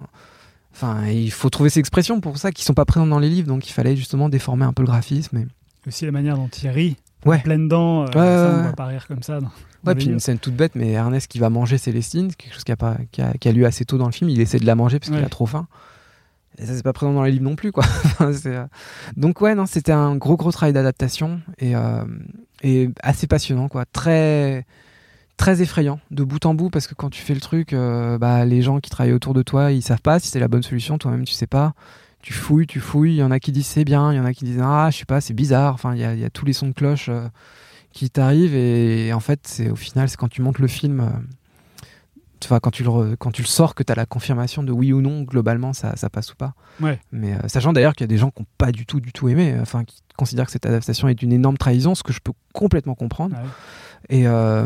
Enfin, 0.74 1.08
il 1.08 1.32
faut 1.32 1.50
trouver 1.50 1.70
ces 1.70 1.80
expressions 1.82 2.22
pour 2.22 2.38
ça 2.38 2.52
qui 2.52 2.64
sont 2.64 2.74
pas 2.74 2.86
présentes 2.86 3.10
dans 3.10 3.20
les 3.20 3.28
livres, 3.30 3.48
donc 3.50 3.68
il 3.68 3.74
fallait 3.74 3.98
justement 3.98 4.30
déformer 4.30 4.64
un 4.66 4.72
peu 4.72 4.82
le 4.84 4.88
graphisme. 4.88 5.38
et- 5.38 5.48
aussi 5.88 6.06
la 6.06 6.12
manière 6.12 6.38
dont 6.38 6.48
il 6.48 6.70
rit, 6.70 6.96
Ouais. 7.26 7.40
pleine 7.40 7.68
dents. 7.68 8.04
euh, 8.04 8.06
Ouais, 8.06 8.12
ça, 8.14 8.50
ouais, 8.54 8.60
on 8.60 8.64
va 8.64 8.74
pas 8.74 8.86
rire 8.86 9.06
comme 9.08 9.24
ça. 9.24 9.40
dans- 9.42 9.52
dans 9.84 9.96
puis 9.96 10.06
une 10.06 10.20
scène 10.20 10.38
toute 10.40 10.56
bête, 10.56 10.74
mais 10.76 10.92
Ernest 10.92 11.28
qui 11.30 11.40
va 11.40 11.50
manger 11.50 11.78
Célestine, 11.78 12.34
quelque 12.34 12.54
chose 12.54 12.64
qui 12.64 12.72
a, 12.72 12.78
pas, 12.78 12.98
qui 13.12 13.22
a, 13.22 13.34
qui 13.34 13.50
a 13.50 13.52
lieu 13.52 13.66
assez 13.66 13.84
tôt 13.84 13.98
dans 13.98 14.06
le 14.06 14.12
film, 14.14 14.30
il 14.30 14.40
essaie 14.40 14.60
de 14.60 14.66
la 14.66 14.76
manger 14.76 15.00
parce 15.00 15.10
qu'il 15.12 15.24
a 15.24 15.28
trop 15.30 15.46
faim. 15.48 15.68
Et 16.60 16.66
ça, 16.66 16.76
c'est 16.76 16.84
pas 16.84 16.94
présent 16.94 17.14
dans 17.14 17.24
les 17.24 17.32
livres 17.32 17.44
non 17.44 17.56
plus, 17.56 17.72
quoi. 17.72 17.86
Euh, 18.22 18.66
Donc, 19.16 19.40
ouais, 19.40 19.56
non, 19.56 19.66
c'était 19.66 19.94
un 19.94 20.16
gros, 20.18 20.36
gros 20.36 20.52
travail 20.52 20.74
d'adaptation 20.74 21.42
et, 21.58 21.76
euh, 21.76 22.04
et 22.62 22.90
assez 23.02 23.28
passionnant, 23.28 23.70
quoi. 23.70 23.86
Très, 23.86 24.66
très 25.38 25.62
effrayant 25.62 26.02
de 26.12 26.24
bout 26.24 26.46
en 26.46 26.54
bout 26.54 26.70
parce 26.70 26.86
que 26.86 26.96
quand 26.96 27.10
tu 27.10 27.22
fais 27.22 27.34
le 27.34 27.40
truc, 27.40 27.72
euh, 27.72 28.18
bah, 28.18 28.44
les 28.44 28.62
gens 28.62 28.80
qui 28.82 28.90
travaillent 28.90 29.14
autour 29.14 29.34
de 29.34 29.42
toi, 29.42 29.72
ils 29.72 29.82
savent 29.82 30.02
pas 30.02 30.20
si 30.20 30.28
c'est 30.28 30.40
la 30.40 30.50
bonne 30.50 30.64
solution, 30.64 30.98
toi-même, 30.98 31.24
tu 31.24 31.34
sais 31.34 31.48
pas. 31.48 31.74
Tu 32.22 32.34
fouilles, 32.34 32.68
tu 32.68 32.82
fouilles. 32.82 33.14
Il 33.14 33.20
y 33.20 33.24
en 33.24 33.32
a 33.32 33.40
qui 33.40 33.54
disent 33.54 33.68
c'est 33.68 33.86
bien, 33.86 34.12
il 34.12 34.18
y 34.18 34.20
en 34.20 34.26
a 34.26 34.34
qui 34.34 34.44
disent 34.44 34.62
ah, 34.62 34.90
je 34.92 34.98
sais 34.98 35.06
pas, 35.06 35.22
c'est 35.22 35.34
bizarre. 35.34 35.74
Enfin, 35.74 35.96
il 35.96 36.02
y 36.02 36.26
a, 36.26 36.30
tous 36.30 36.46
les 36.46 36.54
sons 36.54 36.68
de 36.68 36.74
cloche. 36.74 37.10
qui 37.94 38.10
t'arrive 38.10 38.54
et, 38.54 39.14
en 39.14 39.20
fait 39.20 39.40
c'est 39.44 39.70
au 39.70 39.76
final 39.76 40.10
c'est 40.10 40.18
quand 40.18 40.28
tu 40.30 40.42
montes 40.42 40.60
le 40.60 40.68
film 40.68 41.10
tu 42.40 42.48
vois, 42.48 42.60
quand 42.60 42.72
tu 42.72 42.84
le 42.84 43.16
quand 43.18 43.32
tu 43.32 43.42
le 43.42 43.48
sors 43.48 43.76
que 43.76 43.84
tu 43.84 43.92
as 43.92 43.96
la 43.96 44.06
confirmation 44.06 44.64
de 44.64 44.72
oui 44.72 44.94
ou 44.94 45.02
non 45.02 45.24
globalement 45.24 45.74
ça, 45.74 45.96
ça 45.96 46.10
passe 46.10 46.32
ou 46.32 46.36
pas 46.36 46.54
Ouais. 46.82 47.00
mais 47.12 47.34
euh, 47.34 47.48
sachant 47.48 47.74
d'ailleurs 47.74 47.94
qu'il 47.94 48.04
y 48.04 48.06
a 48.06 48.08
des 48.08 48.18
gens 48.18 48.32
qui 48.32 48.42
n'ont 48.42 48.48
pas 48.58 48.72
du 48.72 48.86
tout 48.86 49.00
du 49.00 49.12
tout 49.12 49.28
aimé 49.30 49.54
euh, 49.54 49.62
enfin 49.62 49.84
qui 49.84 50.02
considèrent 50.18 50.46
que 50.46 50.52
cette 50.52 50.66
adaptation 50.66 51.08
est 51.10 51.22
une 51.22 51.34
énorme 51.34 51.58
trahison 51.58 51.96
ce 51.96 52.04
que 52.04 52.14
je 52.14 52.20
peux 52.24 52.34
complètement 52.54 52.96
comprendre 52.96 53.36
Ouais. 53.36 54.20
et, 54.20 54.28
euh, 54.28 54.66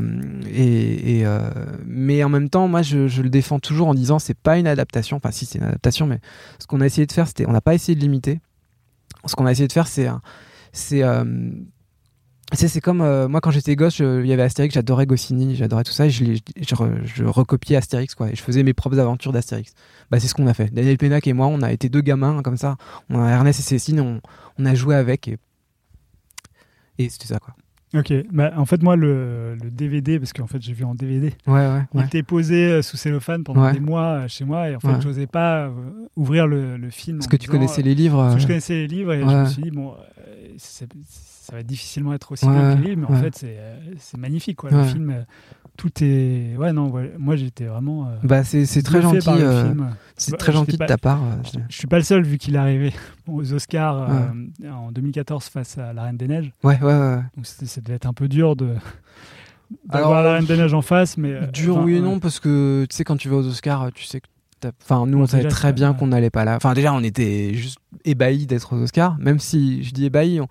et, 0.51 1.19
et, 1.19 1.25
euh, 1.25 1.41
mais 1.85 2.23
en 2.23 2.29
même 2.29 2.49
temps 2.49 2.67
moi 2.67 2.81
je, 2.83 3.07
je 3.07 3.21
le 3.21 3.29
défends 3.29 3.59
toujours 3.59 3.87
en 3.87 3.93
disant 3.95 4.19
c'est 4.19 4.37
pas 4.37 4.57
une 4.59 4.67
adaptation 4.67 5.17
enfin 5.17 5.31
si 5.31 5.45
c'est 5.45 5.57
une 5.59 5.65
adaptation 5.65 6.05
mais 6.05 6.19
ce 6.59 6.67
qu'on 6.67 6.81
a 6.81 6.85
essayé 6.85 7.05
de 7.07 7.11
faire 7.11 7.27
c'était 7.27 7.47
on 7.47 7.51
n'a 7.51 7.61
pas 7.61 7.73
essayé 7.73 7.95
de 7.95 8.01
limiter 8.01 8.39
ce 9.25 9.35
qu'on 9.35 9.45
a 9.45 9.51
essayé 9.51 9.67
de 9.67 9.73
faire 9.73 9.87
c'est 9.87 10.07
euh, 11.03 11.23
c'est 12.53 12.67
c'est 12.67 12.81
comme 12.81 13.01
euh, 13.01 13.27
moi 13.27 13.41
quand 13.41 13.51
j'étais 13.51 13.75
gosse, 13.75 13.95
je- 13.97 14.21
il 14.21 14.27
y 14.27 14.33
avait 14.33 14.43
Astérix, 14.43 14.73
j'adorais 14.75 15.05
Goscinny, 15.05 15.55
j'adorais 15.55 15.83
tout 15.83 15.91
ça, 15.91 16.05
et 16.05 16.09
je, 16.09 16.23
je, 16.25 16.75
re- 16.75 17.01
je 17.05 17.23
recopiais 17.23 17.75
Astérix 17.77 18.15
quoi, 18.15 18.29
et 18.31 18.35
je 18.35 18.41
faisais 18.41 18.63
mes 18.63 18.73
propres 18.73 18.99
aventures 18.99 19.31
d'Astérix. 19.31 19.73
Bah 20.11 20.19
c'est 20.19 20.27
ce 20.27 20.35
qu'on 20.35 20.47
a 20.47 20.53
fait. 20.53 20.73
Daniel 20.73 20.97
Pénac 20.97 21.25
et 21.27 21.33
moi, 21.33 21.47
on 21.47 21.61
a 21.61 21.71
été 21.71 21.89
deux 21.89 22.01
gamins 22.01 22.41
comme 22.43 22.57
ça, 22.57 22.77
on 23.09 23.21
a 23.21 23.29
Ernest 23.29 23.59
et 23.59 23.63
Cécile, 23.63 23.99
on, 24.01 24.21
on 24.59 24.65
a 24.65 24.75
joué 24.75 24.95
avec 24.95 25.27
et 25.27 25.37
et 26.99 27.09
c'était 27.09 27.27
ça 27.27 27.39
quoi. 27.39 27.55
Ok, 27.95 28.11
bah, 28.31 28.51
en 28.57 28.65
fait, 28.65 28.81
moi, 28.81 28.95
le, 28.95 29.53
le 29.61 29.69
DVD, 29.69 30.17
parce 30.17 30.33
qu'en 30.33 30.47
fait, 30.47 30.59
j'ai 30.59 30.73
vu 30.73 30.83
en 30.83 30.95
DVD, 30.95 31.31
Ouais 31.45 31.53
ouais 31.53 31.81
il 31.93 31.99
ouais. 31.99 32.05
était 32.07 32.23
posé 32.23 32.65
euh, 32.65 32.81
sous 32.81 32.97
cellophane 32.97 33.43
pendant 33.43 33.71
des 33.71 33.79
mois 33.79 34.23
euh, 34.23 34.27
chez 34.27 34.45
moi, 34.45 34.67
et 34.67 34.75
en 34.75 34.79
fait, 34.79 34.87
Ouais. 34.87 34.99
j'osais 35.01 35.27
pas 35.27 35.71
ouvrir 36.15 36.47
le, 36.47 36.75
le 36.77 36.89
film. 36.89 37.19
Parce 37.19 37.27
que 37.27 37.35
tu 37.37 37.47
connaissais 37.49 37.83
les 37.83 37.93
livres. 37.93 38.17
parce 38.17 38.33
que 38.35 38.41
je 38.41 38.47
connaissais 38.47 38.73
les 38.73 38.87
livres, 38.87 39.13
et 39.13 39.21
je 39.21 39.25
me 39.25 39.45
suis 39.45 39.61
dit, 39.61 39.69
bon, 39.69 39.91
euh, 39.93 40.47
c'est- 40.57 40.87
ça 41.53 41.57
va 41.57 41.63
difficilement 41.63 42.13
être 42.15 42.31
aussi 42.31 42.45
Ouais, 42.47 42.51
bien 42.51 42.75
livres, 42.77 43.01
mais 43.01 43.05
en 43.05 43.13
ouais. 43.15 43.21
fait, 43.21 43.35
c'est 43.35 43.55
euh, 43.59 43.75
c'est 43.99 44.17
magnifique, 44.17 44.57
quoi. 44.57 44.71
Le 44.71 44.77
Ouais. 44.77 44.87
film, 44.87 45.11
euh, 45.11 45.21
tout 45.77 45.91
est. 46.03 46.57
Ouais, 46.57 46.73
non, 46.73 46.89
ouais, 46.89 47.13
moi, 47.19 47.35
j'étais 47.35 47.65
vraiment. 47.65 48.07
euh, 48.07 48.15
Bah 48.23 48.43
c'est 48.43 48.65
c'est 48.65 48.81
très 48.81 49.03
gentil, 49.03 49.29
euh, 49.29 49.71
c'est 50.17 50.31
Bah, 50.31 50.37
très 50.37 50.51
gentil 50.51 50.77
de 50.77 50.85
ta 50.85 50.97
part. 50.97 51.21
je- 51.43 51.59
Je 51.69 51.77
suis 51.77 51.85
pas 51.85 51.97
le 51.97 52.03
seul, 52.03 52.23
vu 52.23 52.39
qu'il 52.39 52.55
est 52.55 52.57
arrivé 52.57 52.91
aux 53.27 53.53
Oscars 53.53 54.09
euh, 54.09 54.67
en 54.71 54.91
2014 54.91 55.45
face 55.45 55.77
à 55.77 55.93
La 55.93 56.01
Reine 56.05 56.17
des 56.17 56.27
Neiges. 56.27 56.51
Ouais 56.63 56.79
ouais 56.81 56.85
ouais. 56.97 57.21
Donc 57.35 57.45
ça 57.45 57.81
devait 57.81 57.97
être 57.97 58.07
un 58.07 58.13
peu 58.13 58.27
dur 58.27 58.55
de 58.55 58.69
Alors, 59.89 60.09
d'avoir 60.09 60.23
La 60.23 60.33
Reine 60.33 60.45
des 60.45 60.57
Neiges 60.57 60.73
en 60.73 60.81
face, 60.81 61.17
mais 61.17 61.47
Dur 61.53 61.75
enfin, 61.77 61.85
oui 61.85 61.93
et 61.93 61.99
ouais. 61.99 62.01
non 62.01 62.19
parce 62.19 62.39
que 62.39 62.87
tu 62.89 62.95
sais 62.95 63.03
quand 63.03 63.17
tu 63.17 63.29
vas 63.29 63.35
aux 63.37 63.47
Oscars 63.47 63.91
tu 63.93 64.05
sais 64.05 64.21
que 64.21 64.27
enfin 64.81 65.05
nous 65.05 65.19
on 65.19 65.27
savait 65.27 65.47
très 65.49 65.71
bien 65.73 65.91
ouais. 65.91 65.97
qu'on 65.97 66.07
n'allait 66.07 66.29
pas 66.29 66.45
là 66.45 66.55
enfin 66.55 66.73
déjà 66.73 66.93
on 66.93 67.03
était 67.03 67.53
juste 67.53 67.77
ébahis 68.05 68.45
d'être 68.47 68.73
aux 68.73 68.81
Oscars 68.81 69.17
même 69.19 69.37
si 69.39 69.83
je 69.83 69.91
dis 69.91 70.05
ébahis 70.05 70.39
on- 70.39 70.47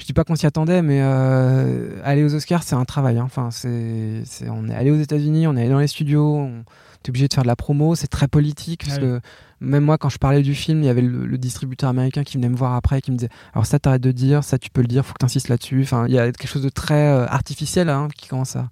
je 0.00 0.06
dis 0.06 0.12
pas 0.12 0.24
qu'on 0.24 0.34
s'y 0.34 0.46
attendait 0.46 0.82
mais 0.82 1.00
euh, 1.02 2.00
aller 2.04 2.24
aux 2.24 2.34
Oscars 2.34 2.62
c'est 2.62 2.74
un 2.74 2.84
travail 2.84 3.18
hein. 3.18 3.24
enfin 3.24 3.50
c'est 3.50 4.22
c'est- 4.24 4.48
on 4.48 4.68
est 4.68 4.74
allé 4.74 4.90
aux 4.90 4.98
États-Unis 5.00 5.46
on 5.46 5.56
est 5.56 5.60
allé 5.60 5.70
dans 5.70 5.78
les 5.78 5.86
studios 5.86 6.36
on 6.36 6.64
est 7.04 7.08
obligé 7.08 7.28
de 7.28 7.34
faire 7.34 7.42
de 7.44 7.48
la 7.48 7.56
promo 7.56 7.94
c'est 7.94 8.08
très 8.08 8.26
politique 8.28 8.84
parce 8.86 8.96
Ouais. 8.98 9.02
que 9.02 9.20
même 9.60 9.84
moi 9.84 9.98
quand 9.98 10.08
je 10.08 10.18
parlais 10.18 10.42
du 10.42 10.54
film 10.54 10.82
il 10.82 10.86
y 10.86 10.88
avait 10.88 11.02
le, 11.02 11.26
le 11.26 11.38
distributeur 11.38 11.90
américain 11.90 12.24
qui 12.24 12.36
venait 12.38 12.48
me 12.48 12.56
voir 12.56 12.74
après 12.74 12.98
et 12.98 13.00
qui 13.02 13.10
me 13.12 13.16
disait 13.16 13.30
alors 13.52 13.66
ça 13.66 13.78
t'arrêtes 13.78 14.02
de 14.02 14.12
dire 14.12 14.42
ça 14.42 14.58
tu 14.58 14.70
peux 14.70 14.80
le 14.80 14.86
dire 14.88 15.04
faut 15.04 15.12
que 15.12 15.18
t'insistes 15.18 15.48
là-dessus 15.48 15.82
enfin 15.82 16.06
il 16.08 16.14
y 16.14 16.18
a 16.18 16.24
quelque 16.32 16.48
chose 16.48 16.62
de 16.62 16.68
très 16.70 17.08
euh, 17.08 17.26
artificiel 17.26 17.88
hein, 17.90 18.08
qui 18.16 18.26
commence 18.28 18.56
à 18.56 18.68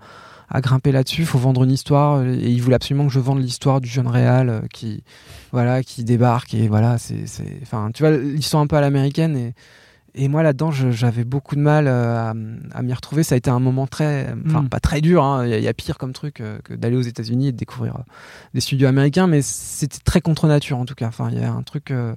à 0.51 0.63
grimper 0.63 0.93
là-dessus. 0.93 1.21
Il 1.21 1.27
faut 1.27 1.37
vendre 1.39 1.63
une 1.63 1.71
histoire 1.71 2.21
euh, 2.21 2.33
et 2.33 2.49
il 2.51 2.63
voulait 2.63 2.77
absolument 2.77 3.07
que 3.07 3.13
je 3.13 3.21
vende 3.21 3.39
l'histoire 3.39 3.83
du 3.83 3.89
jeune 3.91 4.07
réal 4.07 4.49
euh, 4.49 4.61
qui, 4.73 5.03
voilà, 5.53 5.83
qui 5.83 6.05
débarque 6.05 6.55
et 6.55 6.69
voilà, 6.69 6.97
c'est, 6.97 7.27
c'est, 7.27 7.59
enfin, 7.61 7.91
tu 7.93 8.03
vois, 8.03 8.13
l'histoire 8.17 8.63
un 8.63 8.67
peu 8.67 8.77
à 8.77 8.81
l'américaine 8.81 9.37
et 9.37 9.53
et 10.19 10.29
moi 10.29 10.43
là-dedans, 10.43 10.71
j'avais 10.71 11.25
beaucoup 11.25 11.57
de 11.57 11.61
mal 11.61 11.87
euh, 11.87 12.17
à, 12.17 12.35
à 12.79 12.83
m'y 12.83 12.93
retrouver. 12.93 13.23
Ça 13.23 13.35
a 13.35 13.39
été 13.39 13.49
un 13.51 13.59
moment 13.61 13.87
très, 13.87 14.35
enfin 14.47 14.63
Mm. 14.63 14.69
pas 14.69 14.81
très 14.81 15.01
dur. 15.01 15.25
hein. 15.25 15.45
Il 15.47 15.51
y, 15.51 15.55
a- 15.55 15.59
il 15.59 15.65
y 15.65 15.69
a 15.69 15.73
pire 15.75 15.97
comme 15.99 16.13
truc 16.13 16.41
euh, 16.41 16.59
que 16.65 16.75
d'aller 16.75 16.97
aux 16.97 17.01
États-Unis 17.03 17.49
et 17.49 17.53
de 17.53 17.57
découvrir 17.57 17.97
euh, 17.97 18.03
des 18.55 18.61
studios 18.61 18.89
américains, 18.89 19.27
mais 19.27 19.41
c'était 19.43 19.99
très 20.05 20.21
contre 20.21 20.47
nature 20.47 20.79
en 20.79 20.85
tout 20.85 20.95
cas. 20.95 21.07
Enfin, 21.09 21.31
il 21.33 21.39
y 21.41 21.45
a 21.45 21.51
un 21.53 21.63
truc. 21.63 21.91
euh, 21.91 22.15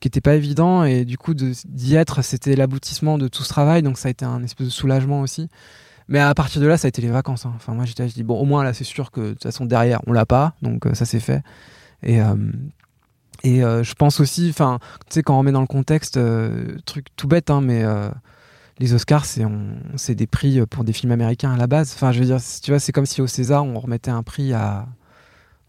qui 0.00 0.08
était 0.08 0.20
pas 0.20 0.34
évident 0.34 0.84
et 0.84 1.06
du 1.06 1.16
coup 1.16 1.32
d'y 1.32 1.94
être 1.94 2.20
c'était 2.20 2.56
l'aboutissement 2.56 3.16
de 3.16 3.26
tout 3.26 3.42
ce 3.42 3.48
travail 3.48 3.80
donc 3.82 3.96
ça 3.96 4.08
a 4.08 4.10
été 4.10 4.26
un 4.26 4.42
espèce 4.42 4.66
de 4.66 4.72
soulagement 4.72 5.20
aussi 5.22 5.48
mais 6.08 6.18
à 6.18 6.34
partir 6.34 6.60
de 6.60 6.66
là, 6.66 6.76
ça 6.76 6.86
a 6.86 6.90
été 6.90 7.00
les 7.00 7.08
vacances. 7.08 7.46
hein. 7.46 7.52
Enfin, 7.56 7.72
moi, 7.72 7.86
j'étais, 7.86 8.06
je 8.10 8.12
dis 8.14 8.22
bon, 8.24 8.38
au 8.38 8.44
moins 8.44 8.62
là, 8.64 8.74
c'est 8.74 8.84
sûr 8.84 9.10
que 9.10 9.20
de 9.22 9.28
toute 9.30 9.44
façon 9.44 9.64
derrière, 9.64 10.00
on 10.06 10.12
l'a 10.12 10.26
pas, 10.26 10.52
donc 10.60 10.84
ça 10.92 11.06
c'est 11.06 11.20
fait. 11.20 11.42
Et 12.02 12.20
et 13.44 13.62
euh, 13.62 13.82
je 13.84 13.94
pense 13.94 14.18
aussi, 14.20 14.48
enfin, 14.50 14.78
tu 15.08 15.14
sais, 15.14 15.22
quand 15.22 15.34
on 15.36 15.38
remet 15.38 15.52
dans 15.52 15.60
le 15.60 15.66
contexte, 15.68 16.16
euh, 16.16 16.76
truc 16.86 17.06
tout 17.16 17.28
bête, 17.28 17.50
hein, 17.50 17.60
mais 17.60 17.84
euh, 17.84 18.08
les 18.80 18.92
Oscars, 18.94 19.24
c'est 19.24 20.14
des 20.16 20.26
prix 20.26 20.66
pour 20.66 20.82
des 20.82 20.92
films 20.92 21.12
américains 21.12 21.52
à 21.52 21.56
la 21.56 21.66
base. 21.68 21.92
Enfin, 21.94 22.10
je 22.10 22.18
veux 22.18 22.26
dire, 22.26 22.38
tu 22.62 22.70
vois, 22.72 22.80
c'est 22.80 22.90
comme 22.92 23.06
si 23.06 23.20
au 23.22 23.26
César, 23.28 23.64
on 23.64 23.78
remettait 23.78 24.10
un 24.10 24.22
prix 24.24 24.52
à 24.52 24.86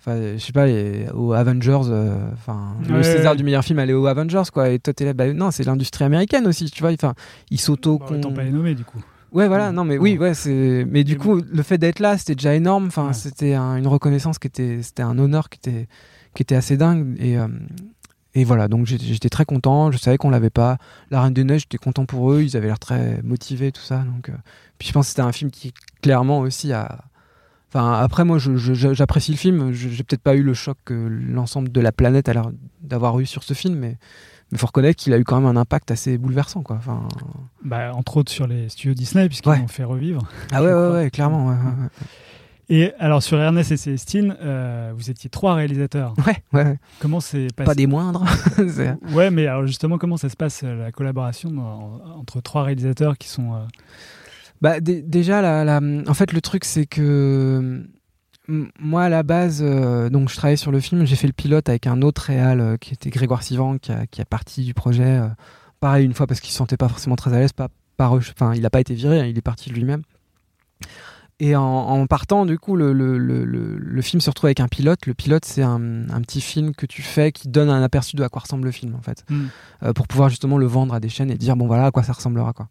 Enfin, 0.07 0.19
je 0.35 0.37
sais 0.37 0.51
pas, 0.51 0.67
les, 0.67 1.07
aux 1.15 1.33
Avengers, 1.33 1.79
euh, 1.89 2.29
enfin, 2.33 2.75
le 2.87 3.01
César 3.01 3.31
ouais. 3.31 3.37
du 3.37 3.43
meilleur 3.43 3.63
film 3.63 3.79
allait 3.79 3.93
aux 3.93 4.05
Avengers, 4.05 4.43
quoi. 4.53 4.69
Et 4.69 4.77
toi, 4.77 4.93
t'es 4.93 5.03
là, 5.03 5.13
bah, 5.13 5.33
non, 5.33 5.49
c'est 5.49 5.63
l'industrie 5.63 6.03
américaine 6.03 6.45
aussi, 6.45 6.69
tu 6.69 6.81
vois. 6.83 6.91
Enfin, 6.91 7.15
ils 7.49 7.59
s'auto. 7.59 7.97
Bah, 7.97 8.05
pas 8.35 8.43
les 8.43 8.51
nommer, 8.51 8.75
du 8.75 8.83
coup. 8.85 9.03
Ouais, 9.31 9.47
voilà, 9.47 9.71
non, 9.71 9.83
mais 9.83 9.97
oui, 9.97 10.15
ouais, 10.19 10.35
c'est. 10.35 10.85
Mais 10.87 11.03
du 11.03 11.17
coup, 11.17 11.41
le 11.41 11.63
fait 11.63 11.79
d'être 11.79 11.97
là, 11.99 12.19
c'était 12.19 12.35
déjà 12.35 12.53
énorme. 12.53 12.85
Enfin, 12.85 13.07
Ouais. 13.07 13.13
c'était 13.13 13.55
un- 13.55 13.77
une 13.77 13.87
reconnaissance 13.87 14.37
qui 14.37 14.45
était, 14.45 14.83
c'était 14.83 15.01
un 15.01 15.17
honneur 15.17 15.49
qui 15.49 15.57
était, 15.57 15.87
qui 16.35 16.43
était 16.43 16.55
assez 16.55 16.77
dingue. 16.77 17.15
Et, 17.19 17.37
euh, 17.37 17.47
et 18.35 18.43
voilà, 18.43 18.67
donc 18.67 18.85
j'étais 18.85 19.29
très 19.29 19.45
content. 19.45 19.91
Je 19.91 19.97
savais 19.97 20.17
qu'on 20.17 20.29
l'avait 20.29 20.49
pas. 20.49 20.77
La 21.09 21.21
Reine 21.21 21.33
des 21.33 21.43
Neiges, 21.43 21.61
j'étais 21.61 21.77
content 21.77 22.05
pour 22.05 22.31
eux. 22.33 22.41
Ils 22.43 22.55
avaient 22.57 22.67
l'air 22.67 22.79
très 22.79 23.21
motivés, 23.23 23.71
tout 23.71 23.81
ça. 23.81 23.99
Donc, 23.99 24.29
euh, 24.29 24.33
puis 24.77 24.87
je 24.89 24.93
pense 24.93 25.05
que 25.05 25.09
c'était 25.09 25.21
un 25.21 25.31
film 25.31 25.49
qui 25.51 25.73
clairement 26.01 26.39
aussi 26.39 26.73
a. 26.73 27.05
Enfin, 27.69 27.93
après, 27.93 28.23
moi, 28.23 28.37
j'apprécie 28.39 29.31
le 29.31 29.37
film. 29.37 29.71
Je- 29.73 29.89
J'ai 29.89 30.03
peut-être 30.03 30.21
pas 30.21 30.35
eu 30.35 30.43
le 30.43 30.53
choc 30.53 30.77
que 30.85 30.93
l'ensemble 30.93 31.69
de 31.71 31.81
la 31.81 31.91
planète 31.91 32.29
a 32.29 32.33
l'air 32.33 32.51
d'avoir 32.81 33.19
eu 33.19 33.25
sur 33.25 33.43
ce 33.43 33.53
film, 33.53 33.75
mais 33.75 33.97
il 34.53 34.57
faut 34.57 34.67
reconnaître 34.67 35.01
qu'il 35.01 35.11
a 35.13 35.17
eu 35.17 35.23
quand 35.25 35.41
même 35.41 35.57
un 35.57 35.59
impact 35.59 35.91
assez 35.91 36.17
bouleversant, 36.17 36.61
quoi. 36.61 36.77
Enfin, 36.77 37.07
Bah, 37.65 37.91
entre 37.93 38.17
autres 38.17 38.31
sur 38.31 38.47
les 38.47 38.69
studios 38.69 38.93
Disney, 38.93 39.27
puisqu'ils 39.27 39.49
Ouais. 39.49 39.59
l'ont 39.59 39.67
fait 39.67 39.83
revivre. 39.83 40.21
ah 40.53 40.63
ouais, 40.63 40.71
ouais, 40.71 40.89
ouais, 40.91 41.09
clairement, 41.09 41.47
ouais, 41.47 41.55
ouais, 41.55 41.83
ouais. 41.83 41.89
Et 42.67 42.93
alors, 42.97 43.21
sur 43.21 43.39
Ernest 43.39 43.71
et 43.71 43.77
Célestine, 43.77 44.35
euh, 44.41 44.91
vous 44.95 45.11
étiez 45.11 45.29
trois 45.29 45.53
réalisateurs. 45.53 46.13
Ouais, 46.25 46.43
ouais. 46.53 46.79
Comment 46.99 47.19
c'est 47.19 47.47
passé 47.55 47.65
Pas 47.65 47.75
des 47.75 47.85
moindres. 47.87 48.25
Ouais, 49.13 49.29
mais 49.29 49.45
alors 49.45 49.67
justement, 49.67 49.97
comment 49.99 50.17
ça 50.17 50.29
se 50.29 50.35
passe, 50.35 50.61
euh, 50.63 50.75
la 50.75 50.91
collaboration 50.91 51.51
entre 52.17 52.41
trois 52.41 52.63
réalisateurs 52.63 53.17
qui 53.19 53.27
sont. 53.29 53.53
euh, 53.53 53.59
bah, 54.61 54.79
dé- 54.79 55.03
déjà, 55.03 55.41
la, 55.43 55.63
la- 55.63 55.81
en 56.07 56.13
fait, 56.15 56.33
le 56.33 56.41
truc, 56.41 56.65
c'est 56.65 56.85
que 56.87 57.85
moi, 58.79 59.03
à 59.03 59.09
la 59.09 59.21
base, 59.23 59.59
euh, 59.63 60.09
donc 60.09 60.29
je 60.29 60.35
travaillais 60.35 60.55
sur 60.57 60.71
le 60.71 60.79
film, 60.79 61.05
j'ai 61.05 61.15
fait 61.15 61.27
le 61.27 61.33
pilote 61.33 61.69
avec 61.69 61.85
un 61.87 62.01
autre 62.01 62.23
réal 62.23 62.77
qui 62.79 62.93
était 62.95 63.09
Grégoire 63.11 63.43
Sivan, 63.43 63.77
qui 63.77 63.91
a, 63.91 64.07
qui 64.07 64.21
a 64.21 64.25
parti 64.25 64.63
du 64.63 64.73
projet. 64.73 65.19
pareil, 65.79 66.05
une 66.05 66.13
fois 66.13 66.25
parce 66.25 66.39
qu'il 66.39 66.51
se 66.51 66.57
sentait 66.57 66.77
pas 66.77 66.87
forcément 66.89 67.15
très 67.15 67.31
à 67.33 67.39
l'aise, 67.39 67.53
pas, 67.53 67.67
pas 67.97 68.09
enfin, 68.09 68.53
il 68.55 68.61
n'a 68.61 68.69
pas 68.71 68.79
été 68.79 68.95
viré, 68.95 69.19
hein, 69.19 69.25
il 69.25 69.37
est 69.37 69.41
parti 69.41 69.69
de 69.69 69.75
lui-même. 69.75 70.01
Et 71.41 71.55
en, 71.55 71.61
en 71.63 72.07
partant, 72.07 72.45
du 72.45 72.57
coup, 72.57 72.77
le, 72.77 72.93
le, 72.93 73.17
le, 73.17 73.43
le- 73.43 74.01
film 74.01 74.21
se 74.21 74.29
retrouve 74.29 74.47
avec 74.47 74.61
un 74.61 74.69
pilote. 74.69 75.05
Le 75.05 75.13
pilote, 75.13 75.43
c'est 75.43 75.63
un, 75.63 76.09
un 76.09 76.21
petit 76.21 76.39
film 76.39 76.73
que 76.73 76.85
tu 76.85 77.01
fais 77.01 77.33
qui 77.33 77.49
donne 77.49 77.69
un 77.69 77.83
aperçu 77.83 78.15
de 78.15 78.23
à 78.23 78.29
quoi 78.29 78.41
ressemble 78.43 78.63
le 78.63 78.71
film, 78.71 78.95
en 78.95 79.01
fait. 79.01 79.25
hmm. 79.29 79.45
euh, 79.83 79.91
pour 79.93 80.07
pouvoir 80.07 80.29
justement 80.29 80.57
le 80.57 80.65
vendre 80.65 80.93
à 80.93 81.01
des 81.01 81.09
chaînes 81.09 81.29
et 81.31 81.35
dire 81.35 81.57
bon 81.57 81.67
voilà 81.67 81.87
à 81.87 81.91
quoi 81.91 82.03
ça 82.03 82.13
ressemblera 82.13 82.53
quoi. 82.53 82.69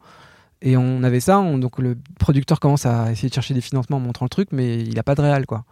Et 0.62 0.79
on 0.79 1.03
avait 1.03 1.21
ça, 1.21 1.41
on- 1.41 1.59
donc 1.59 1.79
le 1.79 1.99
producteur 2.19 2.59
commence 2.59 2.87
à 2.87 3.12
essayer 3.12 3.29
de 3.29 3.35
chercher 3.35 3.53
des 3.53 3.61
financements 3.61 3.99
en 3.99 4.01
montrant 4.01 4.25
le 4.25 4.31
truc, 4.31 4.49
mais 4.51 4.81
il 4.81 4.99
a 4.99 5.03
pas 5.03 5.15
de 5.15 5.21
réal 5.21 5.45
quoi. 5.45 5.65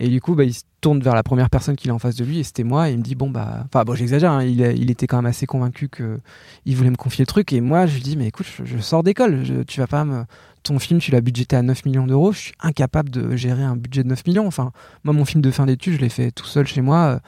Et 0.00 0.08
du 0.08 0.20
coup, 0.20 0.36
bah, 0.36 0.44
il 0.44 0.54
se 0.54 0.62
tourne 0.80 1.00
vers 1.00 1.14
la 1.16 1.24
première 1.24 1.50
personne 1.50 1.74
qu'il 1.74 1.90
a 1.90 1.94
en 1.94 1.98
face 1.98 2.14
de 2.14 2.24
lui, 2.24 2.38
et 2.38 2.44
c'était 2.44 2.62
moi. 2.62 2.88
Et 2.88 2.92
il 2.92 2.98
me 2.98 3.02
dit 3.02 3.16
bon 3.16 3.28
bah, 3.30 3.64
enfin 3.66 3.82
bon, 3.84 3.94
j'exagère, 3.94 4.30
hein, 4.30 4.44
il, 4.44 4.60
il 4.60 4.90
était 4.92 5.06
quand 5.08 5.16
même 5.18 5.26
assez 5.26 5.44
convaincu 5.44 5.88
que 5.88 6.18
il 6.66 6.76
voulait 6.76 6.90
me 6.90 6.96
confier 6.96 7.24
le 7.24 7.26
truc. 7.26 7.52
Et 7.52 7.60
moi, 7.60 7.84
je 7.86 7.94
lui 7.94 8.00
dis 8.02 8.16
mais 8.16 8.28
écoute, 8.28 8.46
je, 8.56 8.64
je 8.64 8.78
sors 8.78 9.02
d'école, 9.02 9.44
je- 9.44 9.62
tu 9.64 9.80
vas 9.80 9.86
pas 9.88 10.04
me, 10.04 10.24
ton 10.68 10.78
film, 10.78 11.00
tu 11.00 11.10
l'as 11.10 11.20
budgété 11.20 11.56
à 11.56 11.62
9 11.62 11.84
millions 11.84 12.06
d'euros, 12.06 12.32
je 12.32 12.38
suis 12.38 12.52
incapable 12.60 13.10
de 13.10 13.36
gérer 13.36 13.62
un 13.64 13.76
budget 13.76 14.02
de 14.04 14.08
9 14.08 14.26
millions. 14.26 14.46
Enfin, 14.46 14.72
moi, 15.04 15.12
mon 15.12 15.24
film 15.24 15.42
de 15.42 15.50
fin 15.50 15.66
d'études, 15.66 15.94
je 15.94 15.98
l'ai 16.00 16.08
fait 16.08 16.30
tout 16.30 16.46
seul 16.46 16.66
chez 16.66 16.80
moi. 16.80 17.20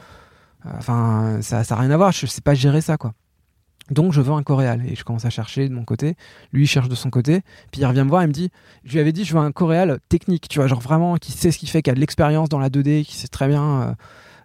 euh, 0.66 0.70
Enfin, 0.78 1.38
ça, 1.42 1.64
ça 1.64 1.74
a 1.74 1.80
rien 1.80 1.90
à 1.90 1.96
voir, 1.96 2.12
je 2.12 2.26
sais 2.26 2.42
pas 2.42 2.54
gérer 2.54 2.80
ça 2.82 2.96
quoi. 2.98 3.12
Donc 3.90 4.12
je 4.12 4.20
veux 4.20 4.32
un 4.32 4.42
coréal 4.44 4.82
et 4.86 4.94
je 4.94 5.02
commence 5.04 5.24
à 5.24 5.30
chercher 5.30 5.68
de 5.68 5.74
mon 5.74 5.84
côté. 5.84 6.14
Lui 6.52 6.64
il 6.64 6.66
cherche 6.68 6.88
de 6.88 6.94
son 6.94 7.10
côté. 7.10 7.40
Puis 7.72 7.80
il 7.80 7.86
revient 7.86 8.04
me 8.04 8.08
voir 8.10 8.22
et 8.22 8.26
me 8.28 8.32
dit, 8.32 8.50
je 8.84 8.92
lui 8.92 9.00
avais 9.00 9.10
dit 9.12 9.24
je 9.24 9.32
veux 9.34 9.40
un 9.40 9.50
coréal 9.52 9.98
technique, 10.08 10.48
tu 10.48 10.58
vois, 10.60 10.68
genre 10.68 10.80
vraiment 10.80 11.16
qui 11.16 11.32
sait 11.32 11.50
ce 11.50 11.58
qu'il 11.58 11.68
fait, 11.68 11.82
qui 11.82 11.90
a 11.90 11.94
de 11.94 11.98
l'expérience 12.00 12.48
dans 12.50 12.58
la 12.60 12.68
2D, 12.68 13.04
qui 13.04 13.16
sait 13.16 13.26
très 13.28 13.48
bien. 13.48 13.64
euh, 13.82 13.94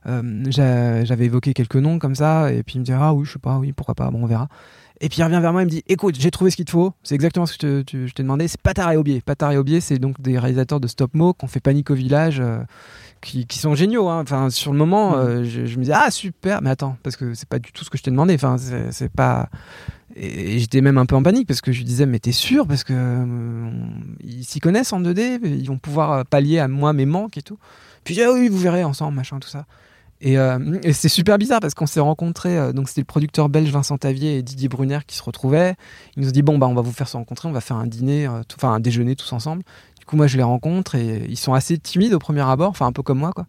euh, 0.08 0.44
j'a- 0.50 1.04
J'avais 1.06 1.26
évoqué 1.26 1.54
quelques 1.54 1.76
noms 1.76 2.00
comme 2.00 2.16
ça 2.16 2.52
et 2.54 2.64
puis 2.64 2.76
il 2.76 2.80
me 2.80 2.86
dit 2.86 2.94
ah 2.94 3.14
oui 3.14 3.26
je 3.26 3.34
sais 3.34 3.40
pas 3.40 3.58
oui 3.60 3.72
pourquoi 3.74 3.94
pas 3.96 4.10
bon 4.10 4.24
on 4.24 4.26
verra. 4.26 4.48
Et 5.02 5.10
puis 5.10 5.20
il 5.20 5.24
revient 5.24 5.40
vers 5.42 5.52
moi 5.52 5.62
et 5.62 5.66
me 5.66 5.70
dit 5.70 5.84
écoute 5.88 6.16
j'ai 6.18 6.32
trouvé 6.32 6.52
ce 6.52 6.56
qu'il 6.56 6.66
te 6.66 6.72
faut 6.72 6.94
c'est 7.04 7.16
exactement 7.16 7.46
ce 7.46 7.58
que 7.58 7.68
je 7.68 7.68
te- 7.68 7.82
tu- 7.84 8.08
je 8.08 8.14
t'ai 8.14 8.24
demandé 8.24 8.48
c'est 8.48 8.62
Patar 8.62 8.92
et 8.92 8.98
Aubier. 8.98 9.22
Patar 9.22 9.52
et 9.52 9.58
Aubier 9.58 9.82
c'est 9.82 10.00
donc 10.00 10.22
des 10.22 10.40
réalisateurs 10.40 10.80
de 10.80 10.88
stop 10.88 11.14
mo 11.14 11.34
qui 11.34 11.44
ont 11.44 11.48
fait 11.50 11.60
Panique 11.60 11.90
au 11.92 11.96
village. 11.96 12.40
euh, 12.40 12.60
qui, 13.22 13.48
qui 13.48 13.58
sont 13.58 13.74
géniaux. 13.74 14.08
hein. 14.08 14.22
Enfin, 14.22 14.52
sur 14.52 14.72
le 14.72 14.78
moment, 14.78 15.12
Mhm. 15.18 15.20
euh, 15.24 15.44
je, 15.44 15.66
je 15.66 15.78
me 15.78 15.84
disais 15.84 15.96
ah 15.96 16.12
super, 16.12 16.62
mais 16.62 16.70
attends, 16.70 16.96
parce 17.02 17.16
que 17.16 17.34
c'est 17.34 17.50
pas 17.50 17.58
du 17.58 17.72
tout 17.72 17.84
ce 17.84 17.90
que 17.90 17.98
je 17.98 18.04
t'ai 18.04 18.12
demandé. 18.12 18.36
Enfin, 18.36 18.58
c'est 18.60 18.92
c'est 18.92 19.10
pas. 19.12 19.50
Et, 20.16 20.56
et 20.56 20.60
j'étais 20.60 20.80
même 20.82 21.00
un 21.00 21.08
peu 21.08 21.16
en 21.16 21.24
panique 21.24 21.48
parce 21.48 21.60
que 21.62 21.72
je 21.72 21.80
lui 21.80 21.86
disais 21.86 22.06
mais 22.06 22.20
t'es 22.20 22.32
sûr? 22.32 22.68
Parce 22.68 22.84
que 22.84 22.94
euh, 22.96 23.70
ils 24.24 24.44
s'y 24.46 24.60
connaissent 24.60 24.94
en 24.94 25.02
2D, 25.02 25.40
ils 25.44 25.66
vont 25.68 25.80
pouvoir 25.80 26.24
pallier 26.28 26.60
à 26.60 26.68
moi 26.68 26.94
mes 26.94 27.06
manques 27.08 27.38
et 27.38 27.42
tout. 27.42 27.58
Puis 28.04 28.14
j'ai 28.14 28.26
ah 28.26 28.32
oui, 28.32 28.48
vous 28.48 28.60
verrez 28.60 28.84
ensemble, 28.84 29.16
machin, 29.16 29.40
tout 29.40 29.50
ça. 29.50 29.66
Et, 30.22 30.38
euh, 30.38 30.80
et 30.84 30.94
c'est 30.94 31.10
super 31.10 31.38
bizarre 31.38 31.60
parce 31.60 31.74
qu'on 31.74 31.86
s'est 31.86 32.00
rencontrés, 32.00 32.58
euh, 32.58 32.74
donc 32.74 32.88
c'était 32.88 33.02
le 33.02 33.06
producteur 33.06 33.50
belge 33.50 33.70
Vincent 33.70 33.98
Tavier 33.98 34.38
et 34.38 34.44
Didier 34.44 34.70
Brunner 34.70 35.00
qui 35.06 35.18
se 35.18 35.24
retrouvaient. 35.24 35.76
Ils 36.16 36.24
nous 36.24 36.30
ont 36.30 36.32
dit 36.32 36.42
bon 36.42 36.58
bah 36.58 36.68
on 36.68 36.74
va 36.74 36.82
vous 36.82 36.94
faire 36.94 37.08
se 37.08 37.18
rencontrer, 37.18 37.50
on 37.50 37.52
va 37.52 37.62
faire 37.62 37.78
un 37.78 37.88
dîner, 37.88 38.26
euh, 38.26 38.42
enfin 38.56 38.74
un 38.74 38.80
déjeuner 38.80 39.16
tous 39.16 39.34
ensemble. 39.34 39.64
Du 40.00 40.06
coup 40.06 40.16
moi 40.16 40.28
je 40.28 40.38
les 40.38 40.44
rencontre 40.44 40.96
et 40.96 41.26
ils 41.28 41.38
sont 41.38 41.54
assez 41.54 41.78
timides 41.78 42.14
au 42.14 42.20
premier 42.20 42.42
abord, 42.42 42.70
enfin 42.70 42.86
un 42.86 42.94
peu 42.94 43.04
comme 43.04 43.20
moi 43.20 43.34
quoi. 43.34 43.46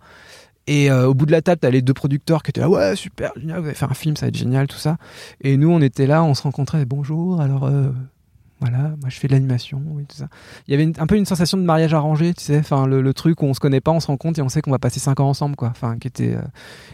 Et 0.68 0.90
au 0.90 1.14
bout 1.14 1.26
de 1.26 1.30
la 1.30 1.42
table, 1.42 1.60
t'as 1.60 1.70
les 1.70 1.80
deux 1.80 1.94
producteurs 1.94 2.42
qui 2.42 2.50
étaient 2.50 2.60
là, 2.60 2.68
ouais, 2.68 2.96
super, 2.96 3.30
génial, 3.36 3.60
vous 3.60 3.66
allez 3.66 3.76
faire 3.76 3.92
un 3.92 3.94
film, 3.94 4.16
ça 4.16 4.26
va 4.26 4.30
être 4.30 4.36
génial, 4.36 4.66
tout 4.66 4.78
ça. 4.78 4.96
Et 5.40 5.56
nous, 5.56 5.70
on 5.70 5.80
était 5.80 6.08
là, 6.08 6.24
on 6.24 6.34
se 6.34 6.42
rencontrait, 6.42 6.84
bonjour, 6.84 7.40
alors 7.40 7.70
voilà, 8.60 8.94
moi 9.00 9.08
je 9.08 9.18
fais 9.18 9.28
de 9.28 9.32
l'animation, 9.34 9.82
et 10.00 10.04
tout 10.04 10.16
ça. 10.16 10.28
Il 10.66 10.72
y 10.72 10.74
avait 10.74 10.98
un 10.98 11.06
peu 11.06 11.16
une 11.16 11.26
sensation 11.26 11.58
de 11.58 11.62
mariage 11.62 11.92
arrangé, 11.92 12.32
tu 12.32 12.42
sais, 12.42 12.58
enfin 12.58 12.86
le, 12.86 13.14
truc 13.14 13.42
où 13.42 13.46
on 13.46 13.54
se 13.54 13.60
connaît 13.60 13.82
pas, 13.82 13.90
on 13.90 14.00
se 14.00 14.06
rencontre 14.06 14.38
et 14.38 14.42
on 14.42 14.48
sait 14.48 14.62
qu'on 14.62 14.70
va 14.70 14.78
passer 14.78 14.98
cinq 14.98 15.20
ans 15.20 15.28
ensemble, 15.28 15.56
quoi. 15.56 15.68
Enfin, 15.68 15.98
qui 15.98 16.08
était, 16.08 16.34
euh, 16.34 16.42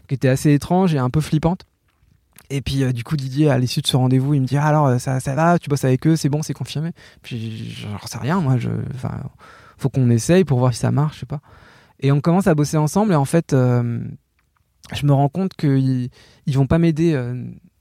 qui 0.08 0.14
était 0.14 0.28
assez 0.28 0.52
étrange 0.52 0.94
et 0.94 0.98
un 0.98 1.10
peu 1.10 1.20
flippante. 1.20 1.62
Et 2.50 2.60
puis 2.60 2.82
euh, 2.82 2.92
du 2.92 3.04
coup 3.04 3.16
Didier 3.16 3.48
à 3.50 3.58
l'issue 3.58 3.80
de 3.80 3.86
ce 3.86 3.96
rendez-vous 3.96 4.34
il 4.34 4.42
me 4.42 4.46
dit 4.46 4.56
Ah, 4.56 4.66
alors 4.66 5.00
ça, 5.00 5.20
ça 5.20 5.34
va 5.34 5.58
tu 5.58 5.70
bosses 5.70 5.84
avec 5.84 6.06
eux 6.06 6.16
c'est 6.16 6.28
bon 6.28 6.42
c'est 6.42 6.54
confirmé 6.54 6.90
puis 7.22 7.70
j'en 7.70 8.06
sais 8.06 8.18
rien 8.18 8.40
moi 8.40 8.56
je 8.58 8.68
faut 9.76 9.88
qu'on 9.88 10.10
essaye 10.10 10.44
pour 10.44 10.58
voir 10.58 10.74
si 10.74 10.80
ça 10.80 10.90
marche 10.90 11.16
je 11.16 11.20
sais 11.20 11.26
pas 11.26 11.40
et 12.00 12.10
on 12.10 12.20
commence 12.20 12.46
à 12.46 12.54
bosser 12.54 12.76
ensemble 12.76 13.12
et 13.12 13.16
en 13.16 13.24
fait 13.24 13.52
euh, 13.52 14.00
je 14.92 15.06
me 15.06 15.12
rends 15.12 15.28
compte 15.28 15.54
qu'ils 15.54 16.10
ils 16.46 16.56
vont 16.56 16.66
pas 16.66 16.78
m'aider 16.78 17.14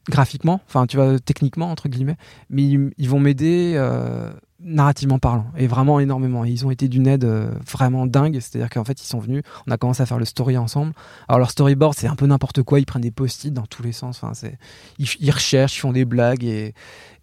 graphiquement 0.09 0.61
enfin 0.67 0.87
tu 0.87 0.97
vois 0.97 1.19
techniquement 1.19 1.69
entre 1.69 1.87
guillemets 1.87 2.17
mais 2.49 2.63
ils, 2.63 3.09
vont 3.09 3.19
m'aider 3.19 3.73
euh, 3.75 4.31
narrativement 4.59 5.19
parlant 5.19 5.45
et 5.57 5.67
vraiment 5.67 5.99
énormément. 5.99 6.43
Ils 6.45 6.65
ont 6.65 6.71
été 6.71 6.87
d'une 6.87 7.07
aide 7.07 7.23
euh, 7.23 7.51
vraiment 7.69 8.05
dingue 8.07 8.39
c'est 8.41 8.57
à 8.57 8.59
dire 8.59 8.69
qu'en 8.69 8.83
fait 8.83 9.01
ils 9.01 9.05
sont 9.05 9.19
venus 9.19 9.43
on 9.67 9.71
a 9.71 9.77
commencé 9.77 10.01
à 10.01 10.05
faire 10.05 10.17
le 10.17 10.25
story 10.25 10.57
ensemble. 10.57 10.93
Alors 11.27 11.39
leur 11.39 11.51
storyboard 11.51 11.95
c'est 11.95 12.07
un 12.07 12.15
peu 12.15 12.25
n'importe 12.25 12.63
quoi 12.63 12.79
ils 12.79 12.85
prennent 12.85 13.01
des 13.03 13.11
post-it 13.11 13.53
dans 13.53 13.65
tous 13.65 13.83
les 13.83 13.91
sens 13.91 14.21
enfin 14.21 14.33
c'est 14.33 14.57
ils, 14.97 15.31
recherchent 15.31 15.77
ils 15.77 15.81
font 15.81 15.91
des 15.91 16.05
blagues 16.05 16.43
et, 16.43 16.73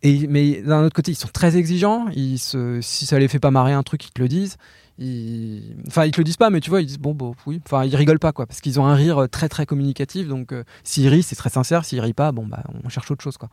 et 0.02 0.26
mais 0.28 0.62
d'un 0.62 0.84
autre 0.84 0.94
côté 0.94 1.12
ils 1.12 1.16
sont 1.16 1.28
très 1.28 1.56
exigeants 1.56 2.06
si 2.14 3.06
ça 3.06 3.18
les 3.18 3.28
fait 3.28 3.40
pas 3.40 3.50
marrer 3.50 3.72
un 3.72 3.82
truc 3.82 4.04
ils 4.04 4.12
te 4.12 4.22
le 4.22 4.28
disent 4.28 4.56
ils... 4.98 5.76
enfin 5.86 6.04
ils 6.04 6.10
te 6.10 6.18
le 6.18 6.24
disent 6.24 6.36
pas 6.36 6.50
mais 6.50 6.60
tu 6.60 6.70
vois 6.70 6.80
ils 6.80 6.86
disent 6.86 6.98
bon 6.98 7.14
bon 7.14 7.34
oui. 7.46 7.60
Enfin 7.64 7.84
ils 7.84 7.94
rigolent 7.94 8.18
pas 8.18 8.32
quoi 8.32 8.46
parce 8.46 8.60
qu'ils 8.60 8.80
ont 8.80 8.86
un 8.86 8.94
rire 8.94 9.26
très 9.30 9.48
très 9.48 9.66
communicatif. 9.66 10.28
Donc 10.28 10.52
euh, 10.52 10.64
s'ils 10.84 11.08
rient 11.08 11.22
c'est 11.22 11.36
très 11.36 11.50
sincère. 11.50 11.84
S'ils 11.84 12.00
rient 12.00 12.12
pas 12.12 12.32
bon 12.32 12.46
bah 12.46 12.62
on 12.84 12.88
cherche 12.88 13.10
autre 13.10 13.22
chose 13.22 13.36
quoi. 13.36 13.48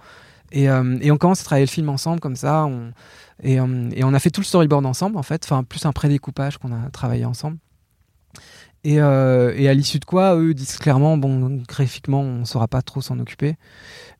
Et, 0.51 0.69
euh, 0.69 0.97
on 1.11 1.17
commence 1.17 1.41
à 1.41 1.43
travailler 1.43 1.65
le 1.65 1.71
film 1.71 1.89
ensemble 1.89 2.19
comme 2.19 2.35
ça. 2.35 2.69
Et, 3.43 3.59
euh, 3.59 3.89
on 4.01 4.13
a 4.13 4.19
fait 4.19 4.29
tout 4.29 4.41
le 4.41 4.45
storyboard 4.45 4.85
ensemble 4.85 5.17
en 5.17 5.23
fait. 5.23 5.43
Enfin 5.45 5.63
plus 5.63 5.85
un 5.85 5.91
pré-découpage 5.91 6.57
qu'on 6.57 6.71
a 6.71 6.89
travaillé 6.91 7.25
ensemble. 7.25 7.57
Et, 8.85 9.01
euh, 9.01 9.67
à 9.67 9.73
l'issue 9.73 9.97
de 9.97 10.05
quoi, 10.05 10.35
eux 10.35 10.53
disent 10.53 10.77
clairement, 10.77 11.17
bon, 11.17 11.63
graphiquement, 11.67 12.21
on 12.21 12.39
ne 12.41 12.45
saura 12.45 12.67
pas 12.67 12.83
trop 12.83 13.01
s'en 13.01 13.17
occuper. 13.17 13.55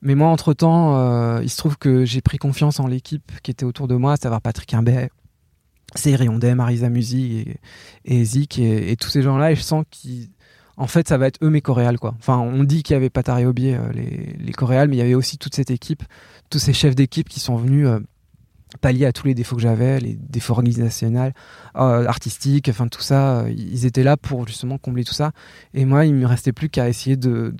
Mais 0.02 0.16
moi, 0.16 0.28
entre-temps, 0.28 0.96
euh, 0.96 1.40
il 1.44 1.48
se 1.48 1.56
trouve 1.56 1.78
que 1.78 2.04
j'ai 2.04 2.20
pris 2.20 2.38
confiance 2.38 2.80
en 2.80 2.88
l'équipe 2.88 3.30
qui 3.44 3.52
était 3.52 3.64
autour 3.64 3.86
de 3.86 3.94
moi, 3.94 4.14
à 4.14 4.16
savoir 4.16 4.40
Patrick 4.40 4.74
Imbet, 4.74 5.10
Cyril 5.94 6.16
Riondet, 6.16 6.54
Marisa 6.54 6.88
Musi 6.88 7.44
et, 8.04 8.16
et 8.16 8.24
Zik 8.24 8.58
et, 8.58 8.96
tous 8.96 9.08
ces 9.08 9.22
gens-là. 9.22 9.52
Et 9.52 9.56
je 9.56 9.62
sens 9.62 9.84
qu'ils... 9.90 10.28
En 10.76 10.86
fait, 10.86 11.08
ça 11.08 11.16
va 11.16 11.26
être 11.26 11.38
eux 11.42 11.48
mes 11.48 11.62
coréals, 11.62 11.98
quoi. 11.98 12.14
Enfin, 12.18 12.38
on 12.38 12.62
dit 12.64 12.82
qu'il 12.82 12.94
y 12.94 12.96
avait 12.96 13.08
Patar 13.08 13.38
et 13.38 13.46
Aubier, 13.46 13.76
euh, 13.76 13.92
les, 13.92 14.36
les 14.38 14.52
coréals, 14.52 14.88
mais 14.88 14.96
il 14.96 14.98
y 14.98 15.02
avait 15.02 15.14
aussi 15.14 15.38
toute 15.38 15.54
cette 15.54 15.70
équipe, 15.70 16.02
tous 16.50 16.58
ces 16.58 16.72
chefs 16.72 16.94
d'équipe 16.94 17.28
qui 17.28 17.40
sont 17.40 17.56
venus... 17.56 17.86
euh, 17.86 18.00
pallier 18.80 19.06
à 19.06 19.12
tous 19.12 19.26
les 19.26 19.34
défauts 19.34 19.56
que 19.56 19.62
j'avais, 19.62 20.00
les 20.00 20.14
défauts 20.14 20.52
organisationnels, 20.52 21.32
euh, 21.76 22.04
artistiques, 22.06 22.68
enfin 22.68 22.88
tout 22.88 23.00
ça, 23.00 23.46
ils 23.48 23.86
étaient 23.86 24.02
là 24.02 24.16
pour 24.16 24.46
justement 24.46 24.76
combler 24.76 25.04
tout 25.04 25.14
ça. 25.14 25.30
Et 25.72 25.84
moi, 25.86 26.04
il 26.04 26.14
me 26.14 26.26
restait 26.26 26.52
plus 26.52 26.68
qu'à 26.68 26.88
essayer 26.88 27.16
de 27.16 27.54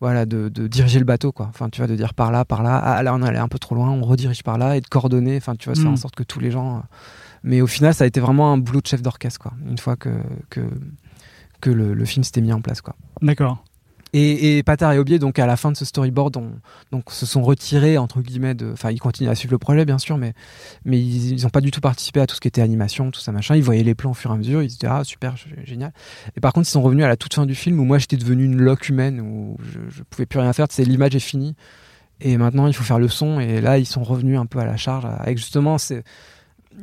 voilà, 0.00 0.26
de, 0.26 0.48
de 0.48 0.66
diriger 0.66 0.98
le 0.98 1.04
bateau, 1.04 1.32
quoi. 1.32 1.46
Enfin, 1.48 1.68
tu 1.70 1.80
vois, 1.80 1.86
de 1.88 1.96
dire 1.96 2.12
par 2.14 2.30
là, 2.30 2.44
par 2.44 2.62
là, 2.62 2.76
ah 2.76 3.02
là 3.02 3.14
on 3.14 3.22
allait 3.22 3.38
un 3.38 3.48
peu 3.48 3.58
trop 3.58 3.74
loin, 3.74 3.90
on 3.90 4.02
redirige 4.02 4.42
par 4.42 4.58
là 4.58 4.76
et 4.76 4.80
de 4.80 4.86
coordonner, 4.86 5.36
enfin, 5.38 5.54
tu 5.56 5.68
vois, 5.68 5.74
faire 5.74 5.90
Mm. 5.90 5.94
en 5.94 5.96
sorte 5.96 6.14
que 6.16 6.22
tous 6.22 6.40
les 6.40 6.50
gens. 6.50 6.82
Mais 7.42 7.60
au 7.60 7.66
final, 7.66 7.94
ça 7.94 8.04
a 8.04 8.06
été 8.06 8.20
vraiment 8.20 8.52
un 8.52 8.58
boulot 8.58 8.80
de 8.80 8.86
chef 8.86 9.02
d'orchestre, 9.02 9.40
quoi. 9.40 9.52
Une 9.68 9.78
fois 9.78 9.96
que 9.96 10.10
que, 10.50 10.60
que 11.60 11.70
le, 11.70 11.94
le 11.94 12.04
film 12.04 12.24
s'était 12.24 12.40
mis 12.40 12.52
en 12.52 12.60
place, 12.60 12.80
quoi. 12.80 12.94
D'accord. 13.22 13.64
Et, 14.18 14.56
et 14.56 14.62
Patar 14.62 14.92
et 14.92 14.98
Aubier, 14.98 15.18
donc 15.18 15.38
à 15.38 15.44
la 15.44 15.58
fin 15.58 15.70
de 15.70 15.76
ce 15.76 15.84
storyboard, 15.84 16.38
on, 16.38 16.52
donc 16.90 17.10
se 17.10 17.26
sont 17.26 17.42
retirés 17.42 17.98
entre 17.98 18.22
guillemets. 18.22 18.54
Enfin, 18.72 18.90
ils 18.90 18.98
continuent 18.98 19.28
à 19.28 19.34
suivre 19.34 19.52
le 19.52 19.58
projet, 19.58 19.84
bien 19.84 19.98
sûr, 19.98 20.16
mais 20.16 20.32
mais 20.86 20.98
ils 20.98 21.42
n'ont 21.42 21.50
pas 21.50 21.60
du 21.60 21.70
tout 21.70 21.82
participé 21.82 22.20
à 22.20 22.26
tout 22.26 22.34
ce 22.34 22.40
qui 22.40 22.48
était 22.48 22.62
animation, 22.62 23.10
tout 23.10 23.20
ça 23.20 23.30
machin. 23.30 23.56
Ils 23.56 23.62
voyaient 23.62 23.82
les 23.82 23.94
plans 23.94 24.12
au 24.12 24.14
fur 24.14 24.30
et 24.30 24.34
à 24.34 24.36
mesure, 24.38 24.62
ils 24.62 24.70
se 24.70 24.78
disaient 24.78 24.90
ah 24.90 25.04
super, 25.04 25.34
génial. 25.64 25.92
Et 26.34 26.40
par 26.40 26.54
contre, 26.54 26.66
ils 26.66 26.72
sont 26.72 26.80
revenus 26.80 27.04
à 27.04 27.08
la 27.08 27.18
toute 27.18 27.34
fin 27.34 27.44
du 27.44 27.54
film 27.54 27.78
où 27.78 27.84
moi 27.84 27.98
j'étais 27.98 28.16
devenu 28.16 28.44
une 28.44 28.56
loque 28.56 28.88
humaine 28.88 29.20
où 29.20 29.58
je, 29.62 29.80
je 29.90 30.02
pouvais 30.02 30.24
plus 30.24 30.38
rien 30.38 30.54
faire. 30.54 30.66
C'est 30.70 30.84
l'image 30.84 31.14
est 31.14 31.20
finie 31.20 31.54
et 32.22 32.38
maintenant 32.38 32.68
il 32.68 32.72
faut 32.72 32.84
faire 32.84 32.98
le 32.98 33.08
son. 33.08 33.38
Et 33.38 33.60
là, 33.60 33.76
ils 33.76 33.86
sont 33.86 34.02
revenus 34.02 34.38
un 34.38 34.46
peu 34.46 34.60
à 34.60 34.64
la 34.64 34.78
charge 34.78 35.04
avec 35.04 35.36
justement 35.36 35.76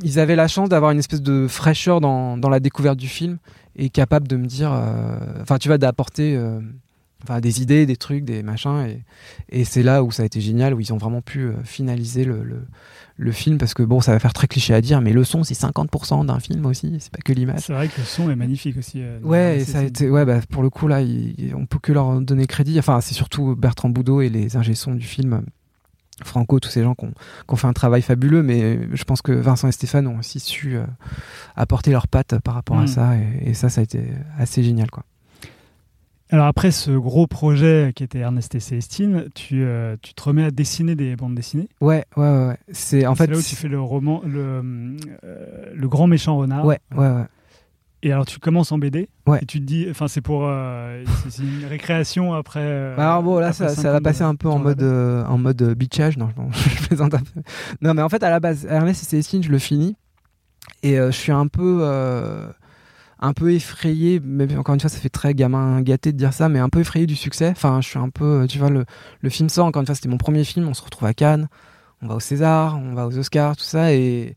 ils 0.01 0.19
avaient 0.19 0.35
la 0.35 0.47
chance 0.47 0.69
d'avoir 0.69 0.91
une 0.91 0.99
espèce 0.99 1.21
de 1.21 1.47
fraîcheur 1.47 2.01
dans, 2.01 2.37
dans 2.37 2.49
la 2.49 2.59
découverte 2.59 2.97
du 2.97 3.07
film 3.07 3.37
et 3.75 3.89
capable 3.89 4.27
de 4.27 4.37
me 4.37 4.45
dire, 4.45 4.71
euh, 4.71 5.17
enfin 5.41 5.57
tu 5.57 5.69
vas 5.69 5.77
d'apporter 5.77 6.35
euh, 6.35 6.59
enfin, 7.23 7.39
des 7.39 7.61
idées, 7.61 7.85
des 7.85 7.95
trucs, 7.97 8.23
des 8.25 8.43
machins 8.43 8.85
et, 8.87 9.03
et 9.49 9.63
c'est 9.65 9.83
là 9.83 10.03
où 10.03 10.11
ça 10.11 10.23
a 10.23 10.25
été 10.25 10.41
génial, 10.41 10.73
où 10.73 10.79
ils 10.79 10.93
ont 10.93 10.97
vraiment 10.97 11.21
pu 11.21 11.39
euh, 11.41 11.53
finaliser 11.63 12.25
le, 12.25 12.43
le, 12.43 12.65
le 13.17 13.31
film 13.31 13.57
parce 13.57 13.73
que 13.73 13.83
bon, 13.83 14.01
ça 14.01 14.11
va 14.11 14.19
faire 14.19 14.33
très 14.33 14.47
cliché 14.47 14.73
à 14.73 14.81
dire, 14.81 15.01
mais 15.01 15.13
le 15.13 15.23
son 15.23 15.43
c'est 15.43 15.53
50% 15.53 16.25
d'un 16.25 16.39
film 16.39 16.65
aussi, 16.65 16.95
c'est 16.99 17.11
pas 17.11 17.19
que 17.23 17.33
l'image. 17.33 17.61
C'est 17.61 17.73
vrai 17.73 17.87
que 17.87 17.99
le 17.99 18.05
son 18.05 18.29
est 18.29 18.35
magnifique 18.35 18.77
aussi. 18.77 19.01
euh, 19.01 19.19
Ouais, 19.23 19.59
et 19.59 19.65
ça 19.65 19.79
a 19.79 19.83
été, 19.83 20.09
ouais, 20.09 20.25
bah, 20.25 20.39
pour 20.49 20.63
le 20.63 20.69
coup 20.69 20.87
là, 20.87 21.01
il- 21.01 21.53
on 21.55 21.65
peut 21.65 21.79
que 21.79 21.91
leur 21.91 22.19
donner 22.21 22.47
crédit. 22.47 22.77
Enfin, 22.79 23.01
c'est 23.01 23.13
surtout 23.13 23.55
Bertrand 23.55 23.89
Boudot 23.89 24.21
et 24.21 24.29
les 24.29 24.57
ingé 24.57 24.73
sons 24.75 24.95
du 24.95 25.05
film, 25.05 25.43
Franco, 26.23 26.59
tous 26.59 26.69
ces 26.69 26.83
gens 26.83 26.93
qui 26.95 27.05
ont, 27.47 27.55
fait 27.55 27.67
un 27.67 27.73
travail 27.73 28.01
fabuleux. 28.01 28.43
Mais 28.43 28.79
je 28.93 29.03
pense 29.03 29.21
que 29.21 29.31
Vincent 29.31 29.67
et 29.67 29.71
Stéphane 29.71 30.07
ont 30.07 30.19
aussi 30.19 30.39
su 30.39 30.75
euh, 30.75 30.85
apporter 31.55 31.91
leurs 31.91 32.07
pattes 32.07 32.39
par 32.39 32.53
rapport 32.53 32.77
à 32.79 32.83
Mm. 32.83 32.87
ça, 32.87 33.15
et, 33.17 33.49
et 33.49 33.53
ça, 33.53 33.69
ça 33.69 33.81
a 33.81 33.83
été 33.83 34.03
assez 34.37 34.63
génial, 34.63 34.89
quoi. 34.91 35.03
Alors 36.33 36.47
après 36.47 36.71
ce 36.71 36.89
gros 36.89 37.27
projet 37.27 37.91
qui 37.95 38.03
était 38.03 38.17
Ernest 38.17 38.55
et 38.55 38.59
Célestine, 38.59 39.25
tu, 39.35 39.63
euh, 39.63 39.95
tu 40.01 40.15
te 40.15 40.23
remets 40.23 40.45
à 40.45 40.49
dessiner 40.49 40.95
des 40.95 41.15
bandes 41.15 41.35
dessinées? 41.35 41.69
Ouais, 41.79 42.05
ouais, 42.17 42.23
ouais. 42.27 42.47
ouais. 42.47 42.57
C'est 42.71 43.05
en 43.05 43.13
fait. 43.13 43.27
là 43.27 43.37
où 43.37 43.41
tu 43.41 43.55
fais 43.55 43.67
le 43.67 43.79
roman, 43.79 44.19
le, 44.25 44.63
euh, 45.23 45.71
le 45.75 45.87
grand 45.87 46.07
méchant 46.07 46.35
renard. 46.35 46.65
Ouais, 46.65 46.79
ouais, 46.95 47.07
ouais. 47.07 47.25
Et 48.01 48.11
alors 48.11 48.25
tu 48.25 48.39
commences 48.39 48.71
en 48.71 48.79
BD. 48.79 49.09
Ouais. 49.27 49.41
Et 49.43 49.45
tu 49.45 49.59
te 49.59 49.63
dis, 49.65 49.85
enfin 49.91 50.07
c'est 50.07 50.21
pour, 50.21 50.45
euh, 50.47 51.03
c'est- 51.29 51.43
une 51.43 51.65
récréation 51.69 52.33
après. 52.33 52.61
euh, 52.63 52.95
Bah 52.97 53.11
alors 53.11 53.21
bon, 53.21 53.37
là, 53.37 53.53
ça, 53.53 53.69
ça 53.69 53.91
va 53.91 54.01
passer 54.01 54.23
un 54.23 54.33
peu 54.33 54.49
en 54.49 54.57
mode, 54.57 54.81
en 54.81 55.37
mode 55.37 55.61
bitchage. 55.75 56.17
Non, 56.17 56.29
non, 56.35 56.49
je 56.51 56.87
plaisante 56.87 57.13
un 57.13 57.19
peu. 57.19 57.41
Non, 57.83 57.93
mais 57.93 58.01
en 58.01 58.09
fait, 58.09 58.23
à 58.23 58.31
la 58.31 58.39
base, 58.39 58.65
Ernest 58.65 59.03
et 59.03 59.05
Célestine, 59.05 59.43
je 59.43 59.51
le 59.51 59.59
finis. 59.59 59.95
Et 60.81 60.95
je 60.95 61.11
suis 61.11 61.31
un 61.31 61.45
peu, 61.45 61.83
un 63.23 63.33
peu 63.33 63.51
effrayé. 63.53 64.19
Mais 64.23 64.55
encore 64.55 64.75
une 64.75 64.81
fois, 64.81 64.89
ça 64.89 64.99
fait 64.99 65.09
très 65.09 65.33
gamin 65.33 65.81
gâté 65.81 66.11
de 66.11 66.17
dire 66.17 66.33
ça, 66.33 66.49
mais 66.49 66.59
un 66.59 66.69
peu 66.69 66.79
effrayé 66.81 67.05
du 67.07 67.15
succès. 67.15 67.49
Enfin, 67.49 67.81
je 67.81 67.87
suis 67.89 67.99
un 67.99 68.09
peu, 68.09 68.43
euh, 68.43 68.47
tu 68.47 68.59
vois, 68.59 68.69
le, 68.69 68.85
le 69.21 69.29
film 69.29 69.49
sort. 69.49 69.65
Encore 69.65 69.79
une 69.81 69.85
fois, 69.87 69.95
c'était 69.95 70.09
mon 70.09 70.17
premier 70.17 70.43
film. 70.43 70.67
On 70.67 70.73
se 70.73 70.83
retrouve 70.83 71.07
à 71.07 71.13
Cannes. 71.13 71.47
On 72.01 72.07
va 72.07 72.15
au 72.15 72.19
César, 72.19 72.77
on 72.77 72.93
va 72.93 73.07
aux 73.07 73.17
Oscars, 73.17 73.55
tout 73.55 73.63
ça. 73.63 73.93
Et, 73.93 74.35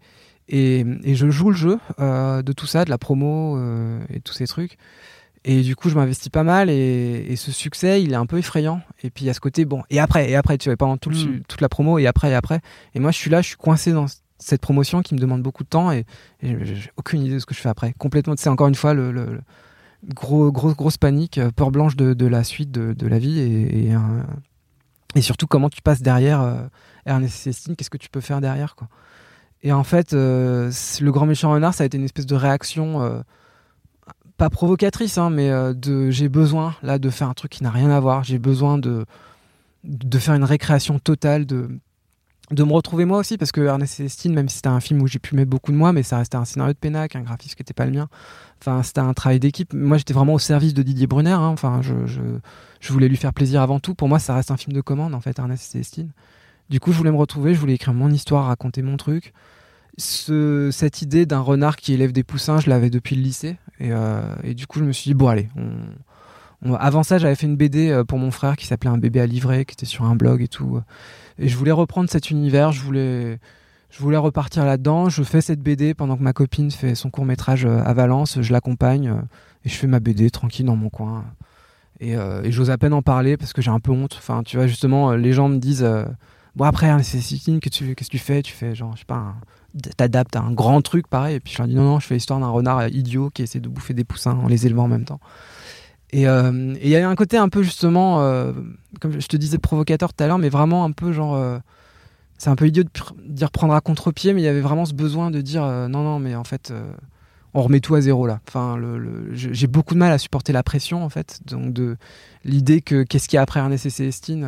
et, 0.49 0.87
et 1.03 1.15
je 1.17 1.29
joue 1.29 1.51
le 1.51 1.57
jeu 1.57 1.79
euh, 2.01 2.41
de 2.43 2.53
tout 2.53 2.67
ça, 2.67 2.85
de 2.85 2.91
la 2.91 2.99
promo 2.99 3.57
euh, 3.59 4.01
et 4.09 4.21
tous 4.21 4.33
ces 4.35 4.47
trucs. 4.47 4.79
Et 5.49 5.63
du 5.63 5.77
coup, 5.77 5.89
je 5.91 5.95
m'investis 5.95 6.29
pas 6.29 6.43
mal 6.43 6.71
et, 6.71 7.25
et 7.29 7.37
ce 7.37 7.53
succès, 7.53 8.03
il 8.03 8.13
est 8.13 8.17
un 8.17 8.27
peu 8.27 8.39
effrayant. 8.39 8.81
Et 9.05 9.11
puis, 9.11 9.25
il 9.25 9.29
y 9.29 9.31
a 9.31 9.35
ce 9.35 9.39
côté, 9.41 9.65
bon, 9.65 9.85
et 9.91 10.01
après, 10.01 10.29
et 10.29 10.35
après, 10.35 10.59
tu 10.59 10.69
vois, 10.69 10.77
pendant 10.77 10.97
tout 10.97 11.09
le 11.11 11.15
Mm. 11.17 11.19
su- 11.21 11.43
toute 11.49 11.61
la 11.61 11.69
promo, 11.69 11.99
et 11.99 12.07
après, 12.09 12.31
et 12.31 12.35
après. 12.35 12.61
Et 12.97 13.01
moi, 13.01 13.13
je 13.13 13.17
suis 13.17 13.31
là, 13.31 13.43
je 13.43 13.49
suis 13.49 13.57
coincé 13.57 13.93
dans 13.93 14.07
cette 14.39 14.61
promotion 14.61 15.03
qui 15.03 15.15
me 15.15 15.19
demande 15.19 15.43
beaucoup 15.43 15.65
de 15.65 15.69
temps 15.69 15.91
et, 15.91 16.05
j'ai 16.43 16.91
aucune 16.97 17.23
idée 17.23 17.35
de 17.35 17.39
ce 17.39 17.47
que 17.47 17.55
je 17.55 17.61
fais 17.61 17.69
après. 17.69 17.95
Complètement, 17.99 18.35
c'est 18.37 18.49
encore 18.49 18.69
une 18.69 18.75
fois 18.75 18.95
le, 18.95 19.13
le- 19.13 19.41
gros, 20.05 20.53
grosse, 20.53 20.99
panique, 20.99 21.39
euh, 21.39 21.51
peur 21.51 21.71
blanche 21.71 21.97
de, 21.97 22.27
la 22.27 22.45
suite 22.45 22.71
de, 22.71 23.07
la 23.07 23.19
vie 23.19 23.41
et, 23.41 25.23
surtout 25.23 25.47
comment 25.47 25.71
tu 25.71 25.81
passes 25.83 26.03
derrière 26.03 26.43
euh, 26.43 26.67
Ernest 27.07 27.49
qu'est-ce 27.77 27.91
que 27.91 27.97
tu 27.97 28.11
peux 28.11 28.21
faire 28.21 28.41
derrière 28.41 28.77
quoi. 28.77 28.89
Et 29.63 29.73
en 29.73 29.85
fait, 29.85 30.13
euh, 30.13 30.71
le 31.01 31.13
grand 31.13 31.27
méchant 31.27 31.51
renard, 31.51 31.75
ça 31.75 31.83
a 31.83 31.87
été 31.87 31.97
une 31.97 32.05
espèce 32.05 32.27
de 32.27 32.37
réaction 32.37 33.03
euh, 33.03 33.21
pas 34.37 34.51
provocatrice, 34.51 35.17
hein, 35.17 35.31
mais 35.31 35.51
j'ai 36.11 36.29
besoin 36.29 36.77
là 36.83 36.99
de 36.99 37.09
faire 37.09 37.29
un 37.29 37.35
truc 37.35 37.53
qui 37.53 37.63
n'a 37.63 37.71
rien 37.71 37.91
à 37.91 37.99
voir. 37.99 38.23
J'ai 38.23 38.39
besoin 38.39 38.77
de 38.79 39.07
de 39.87 40.19
faire 40.19 40.35
une 40.35 40.45
récréation 40.45 40.99
totale, 40.99 41.47
de 41.47 41.71
de 42.51 42.63
me 42.63 42.73
retrouver 42.73 43.05
moi 43.05 43.19
aussi, 43.19 43.39
parce 43.39 43.51
que 43.53 43.61
Ernest 43.61 43.95
Célestine, 43.95 44.33
même 44.33 44.49
si 44.49 44.57
c'était 44.57 44.69
un 44.69 44.81
film 44.81 45.03
où 45.03 45.07
j'ai 45.09 45.19
pu 45.19 45.35
mettre 45.35 45.51
beaucoup 45.51 45.73
de 45.73 45.77
moi, 45.77 45.93
mais 45.93 46.03
ça 46.03 46.19
restait 46.19 46.37
un 46.37 46.45
scénario 46.45 46.73
de 46.73 46.79
Pénac, 46.79 47.17
un 47.17 47.23
graphisme 47.23 47.57
qui 47.57 47.63
n'était 47.63 47.75
pas 47.75 47.87
le 47.87 47.93
mien. 47.93 48.09
Enfin, 48.61 48.83
c'était 48.83 49.01
un 49.01 49.13
travail 49.15 49.41
d'équipe. 49.41 49.73
Moi, 49.75 49.99
j'étais 49.99 50.15
vraiment 50.15 50.35
au 50.35 50.39
service 50.39 50.73
de 50.73 50.83
Didier 50.83 51.07
Brunner. 51.07 51.31
hein. 51.33 51.49
Enfin, 51.49 51.81
je, 51.83 52.07
je, 52.07 52.93
voulais 52.93 53.09
lui 53.09 53.17
faire 53.17 53.33
plaisir 53.33 53.63
avant 53.63 53.81
tout. 53.81 53.95
Pour 53.95 54.09
moi, 54.09 54.19
ça 54.19 54.35
reste 54.35 54.51
un 54.51 54.57
film 54.57 54.75
de 54.75 54.81
commande, 54.81 55.15
en 55.15 55.21
fait, 55.21 55.39
Ernest 55.39 55.73
Célestine. 55.73 56.11
Du 56.71 56.79
coup, 56.81 56.93
je 56.93 56.99
voulais 56.99 57.11
me 57.13 57.17
retrouver, 57.17 57.53
je 57.55 57.59
voulais 57.61 57.75
écrire 57.75 57.95
mon 57.95 58.11
histoire, 58.11 58.47
raconter 58.47 58.83
mon 58.83 58.97
truc. 58.97 59.33
Ce, 59.99 60.71
cette 60.73 61.03
idée 61.03 61.27
d'un 61.27 61.41
renard 61.41 61.77
qui 61.77 61.95
élève 61.95 62.13
des 62.13 62.23
poussins, 62.23 62.61
je 62.61 62.69
l'avais 62.71 62.91
depuis 62.91 63.17
le 63.17 63.23
lycée. 63.23 63.57
Et, 63.81 63.93
euh, 63.93 64.23
et 64.45 64.55
du 64.55 64.67
coup, 64.67 64.79
je 64.79 64.85
me 64.85 64.93
suis 64.93 65.11
dit, 65.11 65.15
bon, 65.15 65.29
allez. 65.29 65.49
On- 65.57 65.71
avant 66.79 67.03
ça, 67.03 67.19
j'avais 67.19 67.35
fait 67.35 67.47
une 67.47 67.57
BD 67.57 67.91
euh, 67.91 68.05
pour 68.05 68.19
mon 68.19 68.31
frère 68.31 68.57
qui 68.57 68.67
s'appelait 68.67 68.91
Un 68.91 68.99
bébé 68.99 69.21
à 69.21 69.27
livrer, 69.27 69.65
qui 69.65 69.75
était 69.75 69.87
sur 69.87 70.05
un 70.05 70.17
blog 70.17 70.43
et 70.43 70.49
tout. 70.49 70.81
Et 71.39 71.49
je 71.49 71.57
voulais 71.57 71.73
reprendre 71.73 72.09
cet 72.11 72.31
univers, 72.31 72.73
je 72.73 72.81
voulais, 72.81 73.39
je 73.91 73.99
voulais 74.01 74.17
repartir 74.17 74.65
là-dedans. 74.65 75.09
Je 75.09 75.23
fais 75.23 75.41
cette 75.41 75.61
BD 75.61 75.95
pendant 75.95 76.17
que 76.17 76.23
ma 76.23 76.33
copine 76.33 76.71
fait 76.71 76.95
son 76.95 77.11
court 77.11 77.25
métrage 77.25 77.67
à 77.67 77.93
Valence. 77.93 78.41
Je 78.41 78.53
l'accompagne 78.53 79.09
euh, 79.09 79.21
et 79.65 79.69
je 79.69 79.75
fais 79.75 79.87
ma 79.87 80.01
BD 80.01 80.31
tranquille 80.31 80.67
dans 80.67 80.77
mon 80.77 80.89
coin. 80.91 81.25
Et, 82.01 82.17
euh, 82.17 82.43
j'ose 82.51 82.71
à 82.71 82.79
peine 82.79 82.93
en 82.93 83.03
parler 83.03 83.37
parce 83.37 83.53
que 83.53 83.63
j'ai 83.63 83.71
un 83.71 83.81
peu 83.81 83.93
honte. 83.93 84.15
Enfin, 84.19 84.43
tu 84.43 84.57
vois, 84.57 84.67
justement, 84.67 85.13
euh, 85.13 85.17
les 85.17 85.33
gens 85.33 85.49
me 85.49 85.59
disent 85.59 85.85
euh, 85.85 86.05
Bon, 86.55 86.65
après, 86.65 86.89
hein, 86.89 87.03
c'est 87.03 87.21
Céline, 87.21 87.61
qu'est-ce 87.61 87.81
que 87.81 87.85
tu- 87.85 87.95
qu'est-ce 87.95 88.09
que 88.09 88.17
tu 88.17 88.23
fais? 88.23 88.41
Tu 88.43 88.53
fais, 88.55 88.75
genre, 88.75 88.93
je 88.95 89.01
sais 89.01 89.05
pas, 89.07 89.35
t'adaptes 89.99 90.37
à 90.37 90.41
un 90.41 90.53
grand 90.53 90.81
truc 90.81 91.07
pareil. 91.07 91.37
Et 91.37 91.41
puis 91.41 91.53
je 91.53 91.59
leur 91.59 91.69
dis 91.69 91.75
Non, 91.75 91.85
non, 91.85 92.01
je 92.01 92.07
fais 92.07 92.15
l'histoire 92.15 92.41
d'un 92.41 92.49
renard 92.49 92.89
idiot 92.89 93.29
qui 93.31 93.43
essaie 93.43 93.61
de 93.61 93.69
bouffer 93.69 93.93
des 93.95 94.05
poussins 94.05 94.33
en 94.39 94.47
les 94.49 94.67
élevant 94.67 94.85
en 94.85 94.89
même 94.89 95.05
temps. 95.05 95.21
Et 96.13 96.29
euh, 96.29 96.75
et 96.81 96.85
il 96.85 96.91
y 96.91 96.97
a 96.97 97.09
un 97.09 97.15
côté 97.17 97.37
un 97.37 97.49
peu, 97.49 97.63
justement, 97.63 98.23
euh, 98.23 98.53
comme 99.01 99.21
je 99.21 99.27
te 99.27 99.37
disais, 99.37 99.59
provocateur 99.59 100.13
tout 100.13 100.23
à 100.23 100.27
l'heure, 100.27 100.39
mais 100.39 100.49
vraiment 100.49 100.85
un 100.85 100.93
peu 100.93 101.13
genre. 101.13 101.35
euh, 101.35 101.59
c'est 102.39 102.51
un 102.51 102.57
peu 102.57 102.67
idiot 102.69 102.85
de 102.85 102.91
dire 103.29 103.51
prendre 103.51 103.73
à 103.73 103.81
contre-pied, 103.81 104.35
mais 104.35 104.43
il 104.43 104.45
y 104.45 104.49
avait 104.49 104.61
vraiment 104.61 104.85
ce 104.85 104.93
besoin 104.93 105.31
de 105.31 105.41
dire 105.41 105.63
non, 105.63 106.05
non, 106.05 106.19
mais 106.19 106.35
en 106.35 106.45
fait, 106.45 106.71
on 107.55 107.63
remet 107.63 107.81
tout 107.81 107.95
à 107.95 108.03
zéro 108.03 108.27
là. 108.27 108.41
Enfin, 108.47 108.79
j'ai 109.33 109.67
beaucoup 109.67 109.95
de 109.95 109.99
mal 109.99 110.13
à 110.13 110.19
supporter 110.19 110.53
la 110.53 110.63
pression 110.63 111.03
en 111.03 111.09
fait. 111.09 111.41
Donc, 111.47 111.73
de 111.73 111.97
l'idée 112.45 112.83
que 112.83 113.05
qu'est-ce 113.05 113.27
qu'il 113.29 113.37
y 113.37 113.39
a 113.39 113.43
après 113.43 113.61
Ernest 113.61 113.87
et 113.87 113.91
Célestine, 113.91 114.47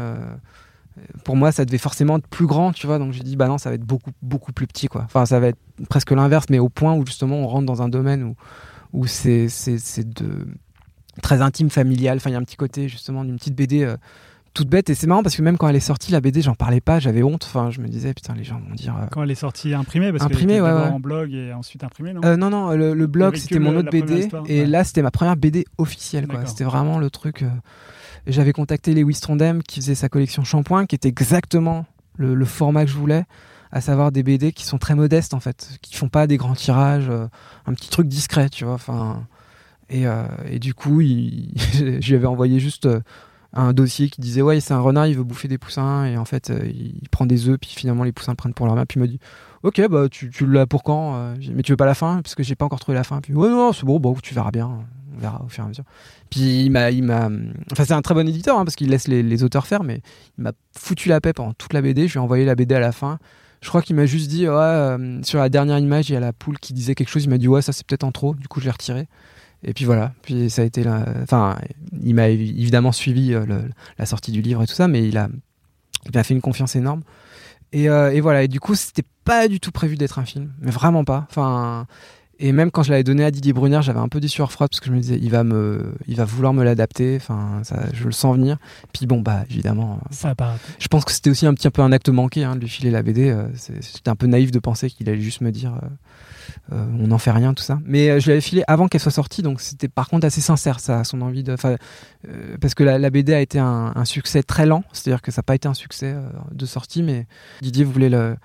pour 1.24 1.34
moi, 1.34 1.50
ça 1.50 1.64
devait 1.64 1.78
forcément 1.78 2.18
être 2.18 2.26
plus 2.26 2.46
grand, 2.46 2.72
tu 2.72 2.86
vois. 2.86 2.98
Donc, 2.98 3.14
j'ai 3.14 3.22
dit 3.22 3.36
bah 3.36 3.48
non, 3.48 3.56
ça 3.56 3.70
va 3.70 3.76
être 3.76 3.86
beaucoup, 3.86 4.10
beaucoup 4.20 4.52
plus 4.52 4.66
petit 4.66 4.88
quoi. 4.88 5.04
Enfin, 5.06 5.24
ça 5.24 5.40
va 5.40 5.46
être 5.48 5.58
presque 5.88 6.10
l'inverse, 6.10 6.44
mais 6.50 6.58
au 6.58 6.68
point 6.68 6.94
où 6.94 7.06
justement 7.06 7.36
on 7.36 7.46
rentre 7.46 7.64
dans 7.64 7.80
un 7.80 7.88
domaine 7.88 8.22
où, 8.22 8.36
où 8.92 9.06
c'est 9.06 9.46
de 9.46 10.46
très 11.22 11.42
intime, 11.42 11.70
familial. 11.70 12.16
Enfin, 12.18 12.30
il 12.30 12.34
y 12.34 12.36
a 12.36 12.38
un 12.38 12.44
petit 12.44 12.56
côté 12.56 12.88
justement 12.88 13.24
d'une 13.24 13.36
petite 13.36 13.54
BD. 13.54 13.82
euh, 13.84 13.96
toute 14.54 14.68
bête 14.70 14.90
et 14.90 14.94
c'est 14.94 15.06
marrant 15.06 15.22
parce 15.22 15.36
que 15.36 15.42
même 15.42 15.56
quand 15.56 15.68
elle 15.68 15.76
est 15.76 15.78
sortie 15.78 16.10
la 16.10 16.20
BD 16.20 16.40
j'en 16.42 16.54
parlais 16.54 16.80
pas 16.80 16.98
j'avais 16.98 17.22
honte 17.22 17.44
enfin 17.44 17.70
je 17.70 17.80
me 17.80 17.86
disais 17.86 18.12
putain 18.12 18.34
les 18.34 18.42
gens 18.42 18.58
vont 18.66 18.74
dire 18.74 18.96
euh, 18.96 19.06
Quand 19.12 19.22
elle 19.22 19.30
est 19.30 19.36
sortie 19.36 19.72
imprimée, 19.72 20.10
parce 20.10 20.24
Imprimée, 20.24 20.60
ouais, 20.60 20.72
ouais. 20.72 20.82
en 20.88 20.98
blog 20.98 21.32
et 21.32 21.52
ensuite 21.52 21.84
imprimée, 21.84 22.12
non? 22.12 22.22
Euh, 22.24 22.36
non, 22.36 22.50
non, 22.50 22.70
le, 22.74 22.92
le 22.94 23.06
blog, 23.06 23.36
c'était 23.36 23.60
mon 23.60 23.76
autre 23.76 23.90
BD. 23.90 24.20
histoire, 24.20 24.42
et 24.48 24.60
ouais. 24.62 24.66
là, 24.66 24.82
c'était 24.82 25.02
ma 25.02 25.12
première 25.12 25.36
BD 25.36 25.64
officielle. 25.76 26.26
quoi. 26.26 26.44
C'était 26.46 26.64
vraiment 26.64 26.98
le 26.98 27.08
truc. 27.10 27.44
J'avais 28.26 28.52
contacté 28.52 28.94
Lewis 28.94 29.20
Trondheim 29.20 29.60
qui 29.62 29.80
faisait 29.80 29.94
sa 29.94 30.08
collection 30.08 30.42
Shampoing, 30.42 30.86
qui 30.86 30.96
était 30.96 31.08
exactement 31.08 31.86
le, 32.16 32.34
le 32.34 32.44
format 32.44 32.84
que 32.84 32.90
je 32.90 32.96
voulais, 32.96 33.24
à 33.70 33.80
savoir 33.80 34.10
des 34.10 34.24
BD 34.24 34.50
qui 34.52 34.64
sont 34.64 34.78
très 34.78 34.94
modestes, 34.96 35.34
en 35.34 35.40
fait, 35.40 35.78
qui 35.82 35.94
font 35.94 36.08
pas 36.08 36.26
des 36.26 36.36
grands 36.36 36.54
tirages, 36.54 37.10
un 37.66 37.74
petit 37.74 37.90
truc 37.90 38.08
discret, 38.08 38.48
tu 38.48 38.64
vois. 38.64 38.74
Enfin, 38.74 39.26
et, 39.90 40.06
euh, 40.06 40.24
et 40.50 40.58
du 40.58 40.74
coup, 40.74 41.00
il- 41.00 41.52
je 41.74 42.08
lui 42.08 42.14
avais 42.14 42.26
envoyé 42.26 42.60
juste. 42.60 42.86
euh, 42.86 43.00
un 43.54 43.72
dossier 43.72 44.10
qui 44.10 44.20
disait 44.20 44.42
ouais 44.42 44.60
c'est 44.60 44.74
un 44.74 44.80
renard 44.80 45.06
il 45.06 45.16
veut 45.16 45.24
bouffer 45.24 45.48
des 45.48 45.56
poussins 45.56 46.04
et 46.04 46.18
en 46.18 46.26
fait 46.26 46.50
euh, 46.50 46.66
il 46.66 47.08
prend 47.10 47.24
des 47.24 47.48
œufs 47.48 47.56
puis 47.58 47.70
finalement 47.74 48.04
les 48.04 48.12
poussins 48.12 48.34
prennent 48.34 48.52
pour 48.52 48.66
leur 48.66 48.74
mère 48.74 48.86
puis 48.86 49.00
il 49.00 49.00
m'a 49.00 49.06
dit 49.06 49.18
Ok, 49.62 49.80
bah 49.88 50.08
tu, 50.10 50.30
tu 50.30 50.46
l'as 50.46 50.66
pour 50.66 50.82
quand 50.84 51.34
Mais 51.54 51.62
tu 51.62 51.72
veux 51.72 51.76
pas 51.76 51.86
la 51.86 51.94
fin? 51.94 52.20
Parce 52.22 52.34
que 52.34 52.42
j'ai 52.42 52.54
pas 52.54 52.64
encore 52.64 52.78
trouvé 52.78 52.94
la 52.96 53.04
fin. 53.04 53.20
Puis 53.20 53.34
ouais, 53.34 53.48
non, 53.48 53.72
c'est 53.72 53.84
bon, 53.84 53.98
bon, 53.98 54.14
tu 54.22 54.34
verras 54.34 54.50
bien. 54.52 54.68
On 55.16 55.18
verra 55.18 55.42
au 55.44 55.48
fur 55.48 55.64
et 55.64 55.66
à 55.66 55.68
mesure. 55.68 55.84
Puis 56.30 56.62
il 56.64 56.70
m'a, 56.70 56.90
il 56.92 57.02
m'a, 57.02 57.28
enfin 57.72 57.84
c'est 57.84 57.94
un 57.94 58.02
très 58.02 58.14
bon 58.14 58.28
éditeur 58.28 58.56
hein, 58.58 58.64
parce 58.64 58.76
qu'il 58.76 58.90
laisse 58.90 59.08
les, 59.08 59.42
auteurs 59.42 59.66
faire, 59.66 59.82
mais 59.82 60.00
il 60.38 60.44
m'a 60.44 60.52
foutu 60.76 61.08
la 61.08 61.20
paix 61.20 61.32
pendant 61.32 61.54
toute 61.54 61.72
la 61.72 61.82
BD. 61.82 62.06
Je 62.06 62.12
lui 62.12 62.18
ai 62.18 62.22
envoyé 62.22 62.44
la 62.44 62.54
BD 62.54 62.74
à 62.74 62.80
la 62.80 62.92
fin. 62.92 63.18
Je 63.62 63.68
crois 63.68 63.82
qu'il 63.82 63.96
m'a 63.96 64.06
juste 64.06 64.28
dit 64.30 64.48
ouais, 64.48 64.96
sur 65.24 65.40
la 65.40 65.48
dernière 65.48 65.78
image 65.78 66.08
il 66.10 66.12
y 66.12 66.16
a 66.16 66.20
la 66.20 66.32
poule 66.32 66.58
qui 66.60 66.72
disait 66.72 66.94
quelque 66.94 67.08
chose. 67.08 67.24
Il 67.24 67.30
m'a 67.30 67.38
dit 67.38 67.48
ouais 67.48 67.62
ça 67.62 67.72
c'est 67.72 67.84
peut-être 67.84 68.04
en 68.04 68.12
trop. 68.12 68.34
Du 68.36 68.46
coup 68.46 68.60
je 68.60 68.66
l'ai 68.66 68.70
retiré. 68.70 69.08
Et 69.64 69.74
puis 69.74 69.84
voilà. 69.84 70.12
Puis 70.22 70.50
ça 70.50 70.62
a 70.62 70.64
été 70.64 70.84
enfin 71.22 71.58
il 72.02 72.14
m'a 72.14 72.28
évidemment 72.28 72.92
suivi 72.92 73.34
euh, 73.34 73.44
la 73.98 74.06
sortie 74.06 74.32
du 74.32 74.40
livre 74.40 74.62
et 74.62 74.66
tout 74.66 74.74
ça, 74.74 74.88
mais 74.88 75.06
il 75.06 75.18
a, 75.18 75.28
il 76.12 76.24
fait 76.24 76.34
une 76.34 76.40
confiance 76.40 76.76
énorme. 76.76 77.02
Et, 77.72 77.88
euh, 77.88 78.12
et 78.12 78.20
voilà. 78.20 78.44
Et 78.44 78.48
du 78.48 78.60
coup 78.60 78.74
c'était 78.74 79.04
pas 79.24 79.48
du 79.48 79.60
tout 79.60 79.72
prévu 79.72 79.96
d'être 79.96 80.18
un 80.18 80.24
film, 80.24 80.52
mais 80.60 80.70
vraiment 80.70 81.04
pas. 81.04 81.26
Enfin. 81.30 81.86
Et 82.40 82.52
même 82.52 82.70
quand 82.70 82.82
je 82.84 82.90
l'avais 82.90 83.02
donné 83.02 83.24
à 83.24 83.30
Didier 83.32 83.52
Brunner, 83.52 83.80
j'avais 83.82 83.98
un 83.98 84.08
peu 84.08 84.20
des 84.20 84.28
sueurs 84.28 84.52
froides 84.52 84.70
parce 84.70 84.78
que 84.80 84.86
je 84.86 84.92
me 84.92 85.00
disais, 85.00 85.18
il 85.20 85.30
va 85.30 85.42
me, 85.42 85.92
il 86.06 86.14
va 86.16 86.24
vouloir 86.24 86.52
me 86.54 86.62
l'adapter. 86.62 87.16
Enfin, 87.16 87.60
ça, 87.64 87.86
je 87.92 88.04
le 88.04 88.12
sens 88.12 88.36
venir. 88.36 88.58
Puis 88.92 89.06
bon, 89.06 89.20
bah 89.20 89.42
évidemment, 89.50 89.98
Ça 90.10 90.30
a 90.30 90.34
pas 90.36 90.46
raté. 90.50 90.60
je 90.78 90.86
pense 90.88 91.04
que 91.04 91.10
c'était 91.12 91.30
aussi 91.30 91.46
un 91.46 91.54
petit 91.54 91.68
peu 91.70 91.82
un 91.82 91.90
acte 91.90 92.08
manqué 92.08 92.44
hein, 92.44 92.54
de 92.54 92.60
lui 92.60 92.68
filer 92.68 92.90
la 92.92 93.02
BD. 93.02 93.28
euh, 93.30 93.48
C'était 93.54 94.08
un 94.08 94.14
peu 94.16 94.26
naïf 94.28 94.50
de 94.52 94.58
penser 94.60 94.88
qu'il 94.88 95.08
allait 95.08 95.20
juste 95.20 95.40
me 95.40 95.50
dire 95.50 95.74
euh, 95.74 96.74
euh, 96.76 96.84
on 97.00 97.08
n'en 97.08 97.18
fait 97.18 97.30
rien, 97.32 97.54
tout 97.54 97.62
ça. 97.64 97.80
Mais 97.84 98.08
euh, 98.10 98.20
je 98.20 98.28
l'avais 98.28 98.40
filé 98.40 98.62
avant 98.68 98.86
qu'elle 98.88 99.00
soit 99.00 99.10
sortie, 99.10 99.42
donc 99.42 99.60
c'était 99.60 99.88
par 99.88 100.08
contre 100.08 100.24
assez 100.26 100.40
sincère, 100.40 100.78
ça, 100.80 101.02
son 101.04 101.20
envie 101.22 101.42
de. 101.42 101.52
enfin, 101.54 101.74
euh, 102.28 102.56
parce 102.60 102.74
que 102.74 102.84
la, 102.84 102.98
la 102.98 103.10
BD 103.10 103.34
a 103.34 103.40
été 103.40 103.58
un, 103.58 103.92
un 103.96 104.04
succès 104.04 104.42
très 104.44 104.64
lent, 104.64 104.84
c'est-à-dire 104.92 105.22
que 105.22 105.30
ça 105.32 105.40
n'a 105.40 105.42
pas 105.44 105.54
été 105.56 105.66
un 105.68 105.74
succès 105.74 106.12
euh, 106.14 106.22
de 106.52 106.66
sortie, 106.66 107.02
mais 107.02 107.26
Didier 107.62 107.84
voulait 107.84 108.08
le- 108.10 108.36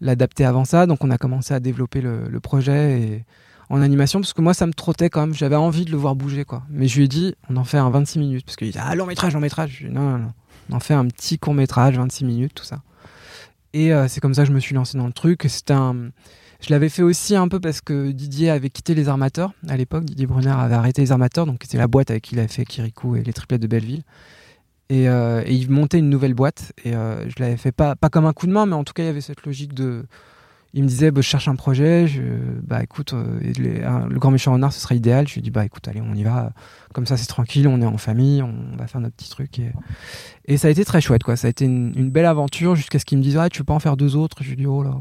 l'adapter 0.00 0.44
avant 0.44 0.64
ça, 0.64 0.86
donc 0.86 1.04
on 1.04 1.10
a 1.10 1.18
commencé 1.18 1.54
à 1.54 1.60
développer 1.60 2.00
le, 2.00 2.40
projet 2.40 3.00
et 3.00 3.24
en 3.68 3.80
animation 3.80 4.20
parce 4.20 4.32
que 4.32 4.42
moi 4.42 4.54
ça 4.54 4.66
me 4.66 4.72
trottait 4.72 5.10
quand 5.10 5.22
même. 5.22 5.34
J'avais 5.34 5.56
envie 5.56 5.84
de 5.84 5.90
le 5.90 5.96
voir 5.96 6.14
bouger 6.14 6.44
quoi. 6.44 6.62
Mais 6.70 6.86
je 6.86 6.96
lui 6.98 7.04
ai 7.04 7.08
dit 7.08 7.34
on 7.50 7.56
en 7.56 7.64
fait 7.64 7.78
un 7.78 7.90
26 7.90 8.18
minutes. 8.18 8.44
Parce 8.44 8.56
qu'il 8.56 8.70
dit 8.70 8.78
ah 8.80 8.94
long 8.94 9.06
métrage 9.06 9.34
long 9.34 9.40
métrage. 9.40 9.70
Je 9.70 9.78
lui 9.80 9.86
ai 9.86 9.88
dit, 9.88 9.94
non 9.94 10.10
non 10.10 10.18
non. 10.18 10.32
On 10.70 10.76
en 10.76 10.80
fait 10.80 10.94
un 10.94 11.06
petit 11.06 11.38
court 11.38 11.54
métrage 11.54 11.96
26 11.96 12.24
minutes 12.24 12.54
tout 12.54 12.64
ça. 12.64 12.82
Et 13.72 13.92
euh, 13.92 14.06
c'est 14.08 14.20
comme 14.20 14.34
ça 14.34 14.42
que 14.42 14.48
je 14.48 14.54
me 14.54 14.60
suis 14.60 14.74
lancé 14.74 14.96
dans 14.96 15.06
le 15.06 15.12
truc. 15.12 15.44
C'était 15.48 15.74
un 15.74 16.10
je 16.60 16.70
l'avais 16.70 16.88
fait 16.88 17.02
aussi 17.02 17.36
un 17.36 17.48
peu 17.48 17.60
parce 17.60 17.80
que 17.80 18.10
Didier 18.12 18.50
avait 18.50 18.70
quitté 18.70 18.94
les 18.94 19.08
armateurs 19.08 19.52
à 19.68 19.76
l'époque. 19.76 20.04
Didier 20.04 20.26
Brunner 20.26 20.54
avait 20.56 20.74
arrêté 20.74 21.02
les 21.02 21.12
armateurs. 21.12 21.46
Donc 21.46 21.60
c'était 21.62 21.78
la 21.78 21.88
boîte 21.88 22.10
avec 22.10 22.24
qui 22.24 22.34
il 22.34 22.38
avait 22.38 22.48
fait 22.48 22.64
Kirikou 22.64 23.16
et 23.16 23.22
les 23.22 23.32
triplettes 23.32 23.62
de 23.62 23.66
Belleville 23.66 24.04
et, 24.88 25.08
euh, 25.08 25.42
et 25.44 25.54
il 25.54 25.70
montait 25.70 25.98
une 25.98 26.10
nouvelle 26.10 26.34
boîte. 26.34 26.72
Et 26.84 26.94
euh, 26.94 27.28
je 27.28 27.34
l'avais 27.40 27.56
fait 27.56 27.72
pas, 27.72 27.96
pas 27.96 28.08
comme 28.08 28.26
un 28.26 28.32
coup 28.32 28.46
de 28.46 28.52
main 28.52 28.66
mais 28.66 28.74
en 28.74 28.84
tout 28.84 28.92
cas 28.92 29.02
il 29.02 29.06
y 29.06 29.10
avait 29.10 29.20
cette 29.20 29.44
logique 29.44 29.74
de 29.74 30.04
il 30.74 30.82
me 30.82 30.88
disait 30.88 31.10
bah, 31.10 31.22
je 31.22 31.26
cherche 31.26 31.48
un 31.48 31.56
projet 31.56 32.06
je, 32.06 32.20
bah 32.62 32.82
écoute 32.82 33.14
euh, 33.14 33.40
le 33.40 34.18
grand 34.18 34.30
méchant 34.30 34.52
renard 34.52 34.72
ce 34.72 34.80
serait 34.80 34.96
idéal. 34.96 35.26
Je 35.26 35.34
lui 35.34 35.38
ai 35.38 35.42
dit 35.42 35.50
bah 35.50 35.64
écoute 35.64 35.88
allez 35.88 36.02
on 36.02 36.14
y 36.14 36.22
va. 36.22 36.52
Comme 36.92 37.06
ça 37.06 37.16
c'est 37.16 37.26
tranquille 37.26 37.66
on 37.66 37.80
est 37.80 37.86
en 37.86 37.96
famille 37.96 38.42
on 38.42 38.76
va 38.76 38.86
faire 38.86 39.00
notre 39.00 39.16
petit 39.16 39.30
truc. 39.30 39.58
Et, 39.58 39.72
et 40.44 40.58
ça 40.58 40.68
a 40.68 40.70
été 40.70 40.84
très 40.84 41.00
chouette 41.00 41.22
quoi. 41.22 41.34
Ça 41.36 41.46
a 41.46 41.50
été 41.50 41.64
une, 41.64 42.10
belle 42.10 42.26
aventure 42.26 42.76
jusqu'à 42.76 42.98
ce 42.98 43.06
qu'il 43.06 43.16
me 43.16 43.22
dise 43.22 43.38
ah 43.38 43.48
tu 43.48 43.60
veux 43.60 43.64
pas 43.64 43.74
en 43.74 43.78
faire 43.78 43.96
deux 43.96 44.16
autres. 44.16 44.38
Je 44.42 44.48
lui 44.48 44.52
ai 44.52 44.56
dit 44.56 44.66
oh 44.66 44.82
là 44.82 44.94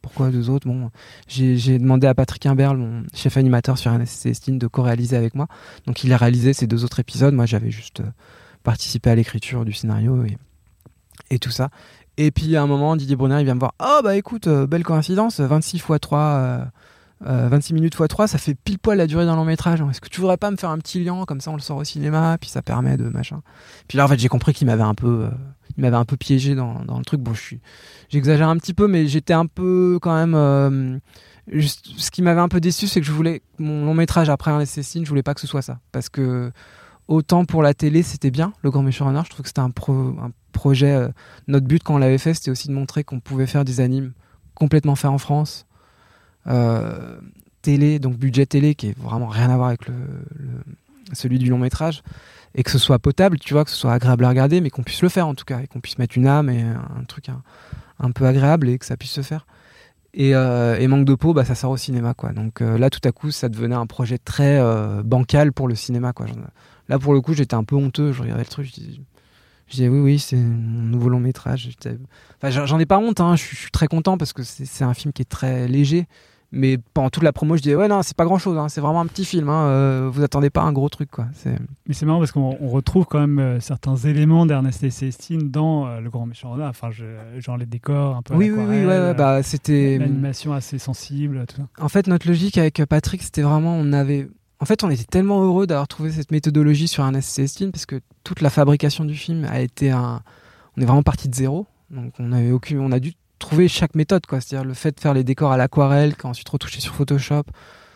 pourquoi 0.00 0.30
deux 0.30 0.48
autres? 0.48 0.68
Bon 0.68 0.90
j'ai 1.26 1.78
demandé 1.78 2.06
à 2.06 2.14
Patrick 2.14 2.46
Imberle 2.46 2.76
mon 2.76 3.02
chef 3.12 3.36
animateur 3.36 3.78
sur 3.78 3.90
NSC 3.90 4.26
Estine 4.26 4.58
de 4.58 4.68
co-réaliser 4.68 5.16
avec 5.16 5.34
moi. 5.34 5.48
Donc 5.86 6.04
il 6.04 6.12
a 6.12 6.16
réalisé 6.16 6.52
ces 6.52 6.68
deux 6.68 6.84
autres 6.84 7.00
épisodes. 7.00 7.34
Moi 7.34 7.46
j'avais 7.46 7.70
juste 7.70 8.00
euh, 8.00 8.10
participé 8.62 9.10
à 9.10 9.14
l'écriture 9.14 9.64
du 9.64 9.72
scénario 9.72 10.24
et, 11.30 11.38
tout 11.38 11.50
ça 11.50 11.70
et 12.16 12.30
puis 12.30 12.56
à 12.56 12.62
un 12.62 12.66
moment, 12.66 12.96
Didier 12.96 13.16
Brunner, 13.16 13.40
il 13.40 13.44
vient 13.44 13.54
me 13.54 13.60
voir. 13.60 13.72
Oh 13.80 14.00
bah 14.04 14.16
écoute, 14.16 14.46
euh, 14.46 14.66
belle 14.66 14.82
coïncidence, 14.82 15.40
26 15.40 15.78
x 15.78 15.86
3, 16.00 16.18
euh, 16.18 16.64
euh, 17.26 17.48
26 17.48 17.74
minutes 17.74 17.94
x 17.98 18.08
3, 18.08 18.28
ça 18.28 18.38
fait 18.38 18.54
pile 18.54 18.78
poil 18.78 18.96
la 18.96 19.06
durée 19.06 19.26
d'un 19.26 19.36
long 19.36 19.44
métrage. 19.44 19.80
Est-ce 19.90 20.00
que 20.00 20.08
tu 20.08 20.20
voudrais 20.20 20.38
pas 20.38 20.50
me 20.50 20.56
faire 20.56 20.70
un 20.70 20.78
petit 20.78 21.02
lien 21.02 21.24
comme 21.26 21.40
ça 21.40 21.50
on 21.50 21.56
le 21.56 21.60
sort 21.60 21.76
au 21.76 21.84
cinéma, 21.84 22.38
puis 22.40 22.48
ça 22.48 22.62
permet 22.62 22.96
de 22.96 23.08
machin. 23.08 23.42
Puis 23.88 23.98
là 23.98 24.04
en 24.06 24.08
fait 24.08 24.18
j'ai 24.18 24.28
compris 24.28 24.54
qu'il 24.54 24.66
m'avait 24.66 24.82
un 24.82 24.94
peu, 24.94 25.28
euh, 25.82 25.92
un 25.92 26.04
peu 26.04 26.16
piégé 26.16 26.54
dans, 26.54 26.82
le 26.86 27.04
truc. 27.04 27.20
Bon 27.20 27.32
j'exagère 28.08 28.48
un 28.48 28.56
petit 28.56 28.72
peu, 28.74 28.88
mais 28.88 29.06
j'étais 29.06 29.34
un 29.34 29.46
peu 29.46 29.98
quand 30.00 30.14
même. 30.14 30.34
euh, 30.34 30.98
ce 31.52 32.10
qui 32.10 32.22
m'avait 32.22 32.40
un 32.40 32.48
peu 32.48 32.60
déçu, 32.60 32.86
c'est 32.86 33.00
que 33.00 33.06
je 33.06 33.12
voulais 33.12 33.42
mon 33.58 33.84
long 33.84 33.94
métrage 33.94 34.30
après 34.30 34.50
un 34.50 34.64
Cécile, 34.64 35.04
je 35.04 35.08
voulais 35.08 35.22
pas 35.22 35.34
que 35.34 35.40
ce 35.40 35.46
soit 35.46 35.62
ça, 35.62 35.78
parce 35.92 36.08
que 36.08 36.52
autant 37.10 37.44
pour 37.44 37.62
la 37.62 37.74
télé 37.74 38.02
c'était 38.02 38.30
bien, 38.30 38.54
le 38.62 38.70
grand 38.70 38.82
méchant 38.82 39.06
renard, 39.06 39.24
je 39.26 39.30
trouve 39.30 39.42
que 39.42 39.48
c'était 39.48 39.60
un, 39.60 39.70
pro- 39.70 40.16
un 40.22 40.30
projet. 40.52 40.92
euh, 40.92 41.08
notre 41.48 41.66
but 41.66 41.82
quand 41.82 41.96
on 41.96 41.98
l'avait 41.98 42.18
fait, 42.18 42.32
c'était 42.32 42.52
aussi 42.52 42.68
de 42.68 42.72
montrer 42.72 43.04
qu'on 43.04 43.20
pouvait 43.20 43.46
faire 43.46 43.64
des 43.64 43.80
animes 43.80 44.12
complètement 44.54 44.94
faits 44.94 45.10
en 45.10 45.18
France. 45.18 45.66
Euh, 46.46 47.18
télé, 47.62 47.98
donc 47.98 48.16
budget 48.16 48.46
télé 48.46 48.74
qui 48.74 48.88
est 48.88 48.98
vraiment 48.98 49.26
rien 49.26 49.50
à 49.50 49.56
voir 49.56 49.68
avec 49.68 49.82
celui 51.12 51.38
du 51.38 51.50
long 51.50 51.58
métrage, 51.58 52.02
et 52.54 52.62
que 52.62 52.70
ce 52.70 52.78
soit 52.78 52.98
potable, 52.98 53.38
tu 53.38 53.52
vois, 53.52 53.64
que 53.64 53.70
ce 53.70 53.76
soit 53.76 53.92
agréable 53.92 54.24
à 54.24 54.28
regarder, 54.28 54.60
mais 54.60 54.70
qu'on 54.70 54.82
puisse 54.82 55.02
le 55.02 55.08
faire 55.08 55.26
en 55.26 55.34
tout 55.34 55.44
cas, 55.44 55.60
et 55.60 55.66
qu'on 55.66 55.80
puisse 55.80 55.98
mettre 55.98 56.16
une 56.16 56.26
âme 56.28 56.48
et 56.48 56.62
un 56.62 57.04
truc 57.06 57.26
un, 57.98 58.10
peu 58.12 58.24
agréable 58.24 58.68
et 58.68 58.78
que 58.78 58.86
ça 58.86 58.96
puisse 58.96 59.10
se 59.10 59.22
faire. 59.22 59.46
Et, 60.14 60.34
euh, 60.34 60.78
et, 60.78 60.88
manque 60.88 61.04
de 61.04 61.14
peau, 61.14 61.34
bah, 61.34 61.44
ça 61.44 61.54
sort 61.54 61.70
au 61.72 61.76
cinéma, 61.76 62.14
quoi. 62.14 62.32
Donc 62.32 62.60
là, 62.60 62.88
tout 62.88 63.00
à 63.04 63.12
coup, 63.12 63.30
ça 63.30 63.48
devenait 63.48 63.74
un 63.74 63.86
projet 63.86 64.18
très 64.18 64.58
bancal 65.04 65.52
pour 65.52 65.68
le 65.68 65.74
cinéma, 65.74 66.12
quoi. 66.12 66.26
Là, 66.90 66.98
pour 66.98 67.14
le 67.14 67.20
coup, 67.22 67.32
j'étais 67.32 67.54
un 67.54 67.64
peu 67.64 67.76
honteux. 67.76 68.12
Je 68.12 68.20
regardais 68.20 68.42
le 68.42 68.48
truc, 68.48 68.66
je 68.66 68.72
disais, 69.70 69.88
oui, 69.88 70.00
oui, 70.00 70.18
c'est 70.18 70.36
mon 70.36 70.82
nouveau 70.82 71.08
long 71.08 71.20
métrage. 71.20 71.70
Enfin, 72.42 72.66
j'en 72.66 72.78
ai 72.78 72.86
pas 72.86 72.98
honte, 72.98 73.20
hein. 73.20 73.36
je 73.36 73.42
suis 73.42 73.70
très 73.70 73.86
content 73.86 74.18
parce 74.18 74.32
que 74.32 74.42
c'est 74.42 74.84
un 74.84 74.92
film 74.92 75.12
qui 75.12 75.22
est 75.22 75.30
très 75.30 75.68
léger. 75.68 76.06
Mais 76.52 76.78
pendant 76.94 77.10
toute 77.10 77.22
la 77.22 77.32
promo, 77.32 77.56
je 77.56 77.62
disais 77.62 77.76
ouais 77.76 77.86
non, 77.86 78.02
c'est 78.02 78.16
pas 78.16 78.24
grand 78.24 78.38
chose, 78.38 78.58
hein. 78.58 78.68
c'est 78.68 78.80
vraiment 78.80 79.00
un 79.00 79.06
petit 79.06 79.24
film. 79.24 79.48
Hein. 79.48 79.66
Euh, 79.66 80.10
vous 80.12 80.24
attendez 80.24 80.50
pas 80.50 80.62
un 80.62 80.72
gros 80.72 80.88
truc 80.88 81.08
quoi. 81.08 81.26
Mais 81.86 81.94
c'est 81.94 82.06
marrant 82.06 82.18
parce 82.18 82.32
qu'on 82.32 82.50
retrouve 82.68 83.06
quand 83.06 83.20
même 83.20 83.38
euh, 83.38 83.60
certains 83.60 83.94
éléments 83.94 84.46
d'Ernest 84.46 84.82
et 84.82 84.90
Célestine 84.90 85.50
dans 85.52 85.86
euh, 85.86 86.00
le 86.00 86.10
Grand 86.10 86.26
Méchant 86.26 86.50
Renard. 86.50 86.70
Enfin, 86.70 86.90
genre 87.38 87.56
les 87.56 87.66
décors 87.66 88.16
un 88.16 88.22
peu. 88.22 88.34
Oui 88.34 88.50
oui 88.50 88.64
oui 88.66 88.84
ouais, 88.84 89.14
bah 89.14 89.44
c'était 89.44 89.98
l'animation 89.98 90.52
assez 90.52 90.78
sensible. 90.78 91.44
Tout 91.46 91.58
ça. 91.58 91.68
En 91.84 91.88
fait, 91.88 92.08
notre 92.08 92.26
logique 92.26 92.58
avec 92.58 92.84
Patrick, 92.84 93.22
c'était 93.22 93.42
vraiment 93.42 93.76
on 93.76 93.92
avait. 93.92 94.28
En 94.60 94.66
fait, 94.66 94.84
on 94.84 94.90
était 94.90 95.04
tellement 95.04 95.42
heureux 95.42 95.66
d'avoir 95.66 95.88
trouvé 95.88 96.12
cette 96.12 96.30
méthodologie 96.30 96.86
sur 96.86 97.08
et 97.08 97.20
Célestine 97.22 97.72
parce 97.72 97.86
que 97.86 98.00
toute 98.24 98.42
la 98.42 98.50
fabrication 98.50 99.04
du 99.06 99.14
film 99.14 99.44
a 99.44 99.60
été 99.60 99.90
un. 99.90 100.22
On 100.76 100.82
est 100.82 100.84
vraiment 100.84 101.02
parti 101.02 101.28
de 101.28 101.34
zéro. 101.34 101.66
Donc 101.90 102.12
on 102.18 102.30
avait 102.32 102.52
aucune, 102.52 102.78
on 102.78 102.92
a 102.92 103.00
dû 103.00 103.14
trouver 103.38 103.68
chaque 103.68 103.94
méthode, 103.94 104.26
quoi. 104.26 104.40
C'est-à-dire 104.40 104.68
le 104.68 104.74
fait 104.74 104.94
de 104.94 105.00
faire 105.00 105.14
les 105.14 105.24
décors 105.24 105.50
à 105.50 105.56
l'aquarelle, 105.56 106.14
ensuite 106.22 106.48
retoucher 106.48 106.80
sur 106.80 106.94
Photoshop, 106.94 107.44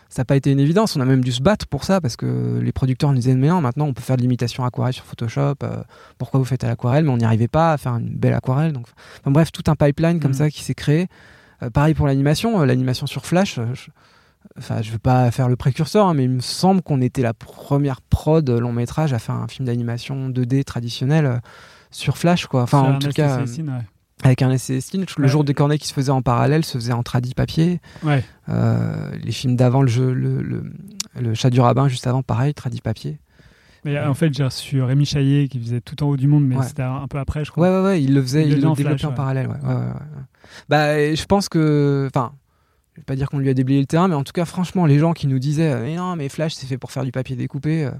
ça 0.09 0.21
n'a 0.21 0.25
pas 0.25 0.35
été 0.35 0.51
une 0.51 0.59
évidence. 0.59 0.95
On 0.95 1.01
a 1.01 1.05
même 1.05 1.23
dû 1.23 1.31
se 1.31 1.41
battre 1.41 1.67
pour 1.67 1.83
ça 1.83 2.01
parce 2.01 2.15
que 2.15 2.59
les 2.61 2.71
producteurs 2.71 3.11
nous 3.11 3.19
disaient 3.19 3.35
mais 3.35 3.47
non, 3.47 3.61
maintenant 3.61 3.85
on 3.85 3.93
peut 3.93 4.01
faire 4.01 4.17
de 4.17 4.21
l'imitation 4.21 4.65
aquarelle 4.65 4.93
sur 4.93 5.05
Photoshop. 5.05 5.55
Euh, 5.63 5.83
pourquoi 6.17 6.39
vous 6.39 6.45
faites 6.45 6.63
à 6.63 6.67
l'aquarelle? 6.67 7.05
Mais 7.05 7.11
on 7.11 7.17
n'y 7.17 7.25
arrivait 7.25 7.47
pas 7.47 7.73
à 7.73 7.77
faire 7.77 7.93
une 7.93 8.09
belle 8.09 8.33
aquarelle. 8.33 8.73
Donc, 8.73 8.87
enfin, 9.21 9.31
bref, 9.31 9.51
tout 9.51 9.63
un 9.67 9.75
pipeline 9.75 10.19
comme 10.19 10.31
mm. 10.31 10.35
ça 10.35 10.49
qui 10.49 10.63
s'est 10.63 10.73
créé. 10.73 11.07
Euh, 11.63 11.69
pareil 11.69 11.93
pour 11.93 12.07
l'animation, 12.07 12.59
euh, 12.59 12.65
l'animation 12.65 13.05
sur 13.05 13.25
Flash. 13.25 13.59
Je, 13.73 13.91
enfin, 14.57 14.81
je 14.81 14.91
veux 14.91 14.99
pas 14.99 15.29
faire 15.31 15.49
le 15.49 15.55
précurseur, 15.55 16.07
hein, 16.07 16.13
mais 16.13 16.25
il 16.25 16.29
me 16.29 16.41
semble 16.41 16.81
qu'on 16.81 17.01
était 17.01 17.21
la 17.21 17.33
première 17.33 18.01
prod 18.01 18.49
long 18.49 18.73
métrage 18.73 19.13
à 19.13 19.19
faire 19.19 19.35
un 19.35 19.47
film 19.47 19.65
d'animation 19.67 20.29
2D 20.29 20.63
traditionnel 20.63 21.41
sur 21.91 22.17
Flash, 22.17 22.47
quoi. 22.47 22.63
Enfin, 22.63 22.95
en 22.95 22.99
tout 22.99 23.09
cas 23.09 23.43
avec 24.23 24.41
un 24.41 24.51
essai 24.51 24.79
Le 25.17 25.27
jour 25.27 25.43
des 25.43 25.53
cornets 25.53 25.77
qui 25.77 25.87
se 25.87 25.93
faisait 25.93 26.11
en 26.11 26.21
parallèle 26.21 26.63
se 26.63 26.77
faisait 26.77 26.93
en 26.93 27.03
tradi 27.03 27.33
papier. 27.33 27.79
Ouais. 28.03 28.23
Euh, 28.49 29.11
les 29.21 29.31
films 29.31 29.55
d'avant, 29.55 29.81
le, 29.81 29.87
jeu, 29.87 30.13
le, 30.13 30.41
le, 31.19 31.33
chat 31.33 31.49
du 31.49 31.59
rabbin 31.59 31.87
juste 31.87 32.07
avant, 32.07 32.23
pareil, 32.23 32.53
tradi 32.53 32.81
papier. 32.81 33.19
Mais 33.83 33.99
en 33.99 34.15
fait, 34.15 34.33
j'ai 34.33 34.43
reçu 34.43 34.81
Rémi 34.81 35.05
Chaillet 35.05 35.47
qui 35.47 35.59
faisait 35.59 35.81
tout 35.81 36.01
en 36.03 36.07
haut 36.07 36.17
du 36.17 36.27
monde, 36.27 36.43
mais 36.43 36.55
c'était 36.63 36.81
un 36.81 37.07
peu 37.07 37.19
après, 37.19 37.45
je 37.45 37.51
crois. 37.51 37.69
Ouais, 37.69 37.77
ouais, 37.77 37.83
ouais, 37.83 38.03
il 38.03 38.15
le 38.15 38.21
faisait, 38.21 38.47
il, 38.47 38.59
le 38.59 38.73
développait 38.73 39.05
en 39.05 39.11
parallèle. 39.11 39.47
Ouais. 39.47 39.69
Ouais, 39.69 39.79
bah, 40.69 41.13
je 41.13 41.25
pense 41.25 41.49
que. 41.49 42.09
Enfin, 42.09 42.31
je 42.95 43.01
vais 43.01 43.05
pas 43.05 43.15
dire 43.15 43.29
qu'on 43.29 43.39
lui 43.39 43.49
a 43.49 43.53
déblayé 43.53 43.79
le 43.81 43.85
terrain, 43.85 44.07
mais 44.07 44.15
en 44.15 44.23
tout 44.23 44.31
cas, 44.31 44.45
franchement, 44.45 44.85
les 44.85 44.99
gens 44.99 45.13
qui 45.13 45.27
nous 45.27 45.39
disaient 45.39 45.79
mais 45.81 45.95
non, 45.95 46.15
mais 46.15 46.29
Flash, 46.29 46.53
c'est 46.53 46.65
fait 46.65 46.77
pour 46.77 46.91
faire 46.91 47.03
du 47.03 47.11
papier 47.11 47.35
découpé. 47.35 47.85
Euh, 47.85 47.91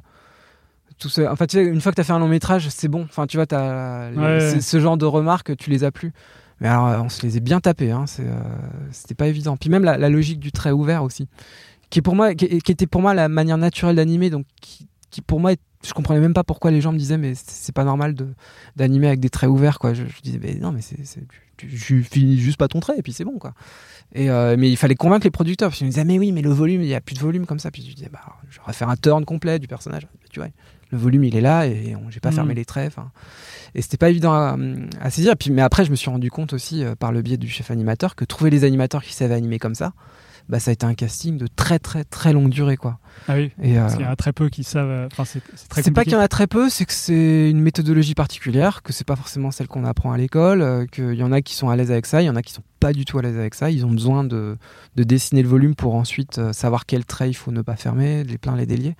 tout 0.97 1.09
ce... 1.09 1.21
Enfin, 1.21 1.45
tu 1.45 1.57
sais, 1.57 1.65
une 1.65 1.81
fois 1.81 1.91
que 1.91 1.95
tu 1.95 2.01
as 2.01 2.05
fait 2.05 2.13
un 2.13 2.19
long 2.19 2.29
métrage, 2.29 2.69
c'est 2.69 2.87
bon. 2.87 3.03
Enfin, 3.03 3.27
tu 3.27 3.35
vois, 3.35 3.45
as... 3.53 4.61
ce 4.61 4.79
genre 4.79 4.95
de 4.95 5.05
remarques, 5.05 5.57
tu 5.57 5.69
les 5.69 5.83
as 5.83 5.91
plus. 5.91 6.13
Mais 6.61 6.69
alors, 6.69 7.03
on 7.03 7.09
se 7.09 7.21
les 7.23 7.35
est 7.35 7.41
bien 7.41 7.59
tapés. 7.59 7.91
Hein. 7.91 8.05
Euh, 8.19 8.39
c'était 8.91 9.15
pas 9.15 9.27
évident. 9.27 9.57
Puis 9.57 9.69
même 9.69 9.83
la, 9.83 10.09
logique 10.09 10.39
du 10.39 10.53
trait 10.53 10.71
ouvert 10.71 11.03
aussi, 11.03 11.27
qui 11.89 11.99
est 11.99 12.01
pour 12.01 12.15
moi, 12.15 12.33
qui, 12.33 12.45
était 12.45 12.87
pour 12.87 13.01
moi 13.01 13.13
la 13.13 13.27
manière 13.27 13.57
naturelle 13.57 13.97
d'animer, 13.97 14.29
donc 14.29 14.45
qui, 14.61 14.87
pour 15.21 15.39
moi, 15.39 15.53
je 15.83 15.93
comprenais 15.93 16.19
même 16.19 16.33
pas 16.33 16.43
pourquoi 16.43 16.71
les 16.71 16.81
gens 16.81 16.91
me 16.91 16.97
disaient 16.97 17.17
mais 17.17 17.33
c'est 17.35 17.73
pas 17.73 17.83
normal 17.83 18.15
de 18.15 18.33
d'animer 18.75 19.07
avec 19.07 19.19
des 19.19 19.29
traits 19.29 19.49
ouverts 19.49 19.79
quoi. 19.79 19.93
Je, 19.93 20.03
disais 20.23 20.39
mais 20.41 20.55
non 20.55 20.71
mais 20.71 20.81
c'est, 20.81 20.97
tu, 21.57 22.03
finis 22.03 22.37
juste 22.37 22.57
pas 22.57 22.67
ton 22.67 22.79
trait 22.79 22.95
et 22.97 23.01
puis 23.01 23.13
c'est 23.13 23.25
bon 23.25 23.37
quoi. 23.37 23.53
Et 24.13 24.29
euh, 24.29 24.55
mais 24.57 24.69
il 24.69 24.77
fallait 24.77 24.95
convaincre 24.95 25.25
les 25.25 25.31
producteurs 25.31 25.69
parce 25.69 25.77
qu'ils 25.77 25.87
me 25.87 25.91
disaient 25.91 26.05
mais 26.05 26.17
oui 26.17 26.31
mais 26.31 26.41
le 26.41 26.49
volume 26.49 26.81
il 26.81 26.87
y 26.87 26.95
a 26.95 27.01
plus 27.01 27.15
de 27.15 27.19
volume 27.19 27.45
comme 27.45 27.59
ça. 27.59 27.71
Puis 27.71 27.85
je 27.87 27.95
disais 27.95 28.09
bah 28.11 28.21
j'aurais 28.49 28.73
fait 28.73 28.85
un 28.85 28.95
turn 28.95 29.25
complet 29.25 29.59
du 29.59 29.67
personnage. 29.67 30.07
Tu 30.31 30.39
vois 30.39 30.49
le 30.91 30.97
volume 30.97 31.23
il 31.23 31.35
est 31.35 31.41
là 31.41 31.65
et 31.67 31.95
j'ai 32.09 32.19
pas 32.19 32.31
mm. 32.31 32.35
fermé 32.35 32.53
les 32.53 32.65
traits. 32.65 32.93
Et 33.73 33.81
c'était 33.81 33.97
pas 33.97 34.09
évident 34.09 34.33
à, 34.33 35.09
saisir. 35.09 35.35
Puis, 35.37 35.51
mais 35.51 35.61
après, 35.61 35.85
je 35.85 35.91
me 35.91 35.95
suis 35.95 36.09
rendu 36.09 36.29
compte 36.29 36.53
aussi, 36.53 36.83
euh, 36.83 36.95
par 36.95 37.11
le 37.11 37.21
biais 37.21 37.37
du 37.37 37.49
chef 37.49 37.71
animateur, 37.71 38.15
que 38.15 38.25
trouver 38.25 38.49
les 38.49 38.63
animateurs 38.63 39.03
qui 39.03 39.13
savaient 39.13 39.35
animer 39.35 39.59
comme 39.59 39.75
ça, 39.75 39.93
bah, 40.49 40.59
ça 40.59 40.71
a 40.71 40.73
été 40.73 40.85
un 40.85 40.93
casting 40.93 41.37
de 41.37 41.47
très 41.47 41.79
très 41.79 42.03
très 42.03 42.33
longue 42.33 42.49
durée. 42.49 42.77
Quoi. 42.77 42.99
Ah 43.27 43.35
oui, 43.35 43.51
et, 43.61 43.75
parce 43.75 43.95
qu'il 43.95 44.05
y 44.05 44.07
en 44.07 44.11
a 44.11 44.15
très 44.15 44.33
peu 44.33 44.49
qui 44.49 44.63
savent. 44.63 44.89
Euh, 44.89 45.07
enfin, 45.11 45.25
c'est, 45.25 45.41
c'est 45.81 45.91
pas 45.91 46.03
qu'il 46.03 46.13
y 46.13 46.15
en 46.15 46.19
a 46.19 46.27
très 46.27 46.47
peu, 46.47 46.69
c'est 46.69 46.85
que 46.85 46.93
c'est 46.93 47.49
une 47.49 47.61
méthodologie 47.61 48.15
particulière, 48.15 48.83
que 48.83 48.93
c'est 48.93 49.07
pas 49.07 49.15
forcément 49.15 49.51
celle 49.51 49.67
qu'on 49.67 49.85
apprend 49.85 50.11
à 50.11 50.17
l'école, 50.17 50.61
euh, 50.61 50.85
qu'il 50.85 51.13
y 51.13 51.23
en 51.23 51.31
a 51.31 51.41
qui 51.41 51.55
sont 51.55 51.69
à 51.69 51.75
l'aise 51.75 51.91
avec 51.91 52.05
ça, 52.05 52.21
il 52.21 52.25
y 52.25 52.29
en 52.29 52.35
a 52.35 52.41
qui 52.41 52.53
sont 52.53 52.63
pas 52.79 52.93
du 52.93 53.05
tout 53.05 53.17
à 53.17 53.21
l'aise 53.21 53.37
avec 53.37 53.55
ça. 53.55 53.71
Ils 53.71 53.85
ont 53.85 53.91
besoin 53.91 54.23
de, 54.23 54.57
de 54.95 55.03
dessiner 55.03 55.41
le 55.41 55.49
volume 55.49 55.75
pour 55.75 55.95
ensuite 55.95 56.39
savoir 56.51 56.85
quel 56.85 57.05
trait 57.05 57.29
il 57.29 57.33
faut 57.33 57.51
ne 57.51 57.61
pas 57.61 57.75
fermer, 57.75 58.23
les 58.23 58.37
pleins, 58.37 58.55
les 58.55 58.65
déliés. 58.65 58.95